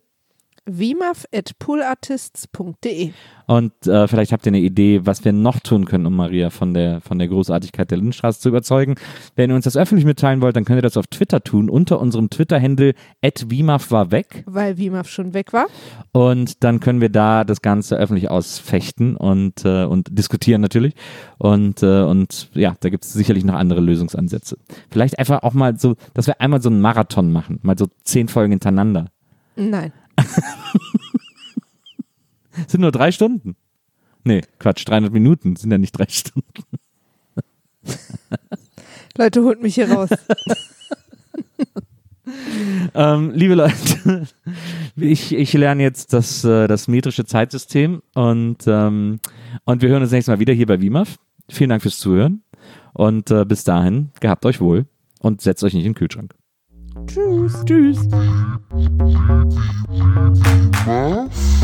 wimaf.poolartists.de 0.67 3.13
Und 3.47 3.87
äh, 3.87 4.09
vielleicht 4.09 4.33
habt 4.33 4.47
ihr 4.47 4.51
eine 4.51 4.61
Idee, 4.61 5.03
was 5.05 5.25
wir 5.25 5.33
noch 5.33 5.61
tun 5.61 5.85
können, 5.85 6.07
um 6.07 6.17
Maria 6.17 6.51
von 6.51 6.73
der, 6.73 7.01
von 7.01 7.19
der 7.19 7.29
Großartigkeit 7.29 7.91
der 7.91 7.99
Lindenstraße 7.99 8.41
zu 8.41 8.49
überzeugen. 8.49 8.95
Wenn 9.37 9.51
ihr 9.51 9.57
uns 9.57 9.65
das 9.65 9.77
öffentlich 9.77 10.07
mitteilen 10.07 10.41
wollt, 10.41 10.57
dann 10.57 10.65
könnt 10.65 10.79
ihr 10.79 10.83
das 10.83 10.97
auf 10.97 11.07
Twitter 11.07 11.43
tun, 11.43 11.69
unter 11.69 12.01
unserem 12.01 12.31
Twitter-Handle 12.31 12.95
@wimaf 13.23 13.91
war 13.91 14.11
weg. 14.11 14.45
Weil 14.47 14.79
Wimaf 14.79 15.09
schon 15.09 15.35
weg 15.35 15.53
war. 15.53 15.67
Und 16.13 16.65
dann 16.65 16.81
können 16.81 17.03
wir 17.03 17.11
da 17.11 17.45
das 17.45 17.61
Ganze 17.61 17.97
öffentlich 17.97 18.31
ausfechten 18.31 19.17
und, 19.17 19.65
äh, 19.65 19.85
und 19.85 20.19
diskutieren 20.19 20.63
natürlich. 20.63 20.95
Und, 21.39 21.83
äh, 21.83 22.03
und 22.03 22.49
ja, 22.55 22.75
da 22.81 22.89
gibt 22.89 23.05
es 23.05 23.13
sicherlich 23.13 23.45
noch 23.45 23.55
andere 23.55 23.81
Lösungsansätze. 23.81 24.57
Vielleicht 24.91 25.19
einfach 25.19 25.43
auch 25.43 25.53
mal 25.53 25.79
so, 25.79 25.97
dass 26.15 26.27
wir 26.27 26.41
einmal 26.41 26.63
so 26.63 26.71
einen 26.71 26.81
Marathon 26.81 27.33
machen, 27.33 27.59
mal 27.63 27.77
so 27.79 27.89
zehn 28.05 28.29
Folgen 28.29 28.53
hintereinander. 28.53 29.11
Nein. 29.57 29.93
Sind 32.69 32.81
nur 32.81 32.93
drei 32.93 33.13
Stunden. 33.13 33.57
Nee, 34.25 34.43
Quatsch, 34.59 34.89
300 34.89 35.13
Minuten 35.13 35.57
sind 35.57 35.71
ja 35.71 35.79
nicht 35.79 35.93
drei 35.93 36.07
Stunden. 36.09 36.65
Leute, 39.19 39.43
holt 39.43 39.63
mich 39.63 39.75
hier 39.75 39.91
raus. 39.91 40.11
Ähm, 42.95 43.33
liebe 43.35 43.55
Leute, 43.55 44.27
ich, 44.97 45.35
ich 45.35 45.53
lerne 45.53 45.83
jetzt 45.83 46.13
das, 46.13 46.45
äh, 46.45 46.67
das 46.67 46.89
metrische 46.89 47.25
Zeitsystem 47.25 48.03
und, 48.15 48.59
ähm, 48.67 49.21
und 49.65 49.83
wir 49.83 49.89
hören 49.89 50.03
uns 50.03 50.11
nächstes 50.11 50.33
Mal 50.33 50.41
wieder 50.41 50.55
hier 50.55 50.67
bei 50.67 50.81
WIMAF. 50.81 51.19
Vielen 51.51 51.71
Dank 51.71 51.83
fürs 51.83 51.99
Zuhören 51.99 52.43
und 52.93 53.31
äh, 53.31 53.45
bis 53.45 53.65
dahin, 53.65 54.11
gehabt 54.21 54.47
euch 54.47 54.61
wohl 54.61 54.87
und 55.21 55.43
setzt 55.43 55.63
euch 55.65 55.75
nicht 55.75 55.85
in 55.85 55.93
den 55.93 55.99
Kühlschrank. 55.99 56.35
Tschüss. 57.07 57.65
Tschüss. 57.65 57.99
Was? 60.87 61.55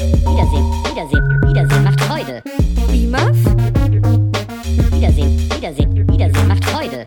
Wiedersehen, 0.00 0.64
Wiedersehen, 0.84 1.42
Wiedersehen 1.42 1.84
macht 1.84 2.00
Freude. 2.00 2.42
Wie 2.90 3.06
Muff? 3.06 3.59
Wiedersehen, 5.00 5.50
Wiedersehen, 5.56 6.08
Wiedersehen 6.12 6.46
macht 6.46 6.62
Freude. 6.66 7.06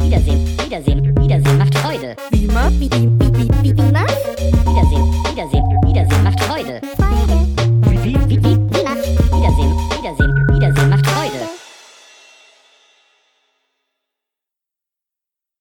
Wiedersehen, 0.00 0.46
Wiedersehen, 0.64 1.16
Wiedersehen 1.20 1.58
macht 1.58 1.74
Freude. 1.78 2.14
Wie, 2.30 2.48
wie, 2.48 2.90
wie, 2.90 3.48
wie. 3.48 3.51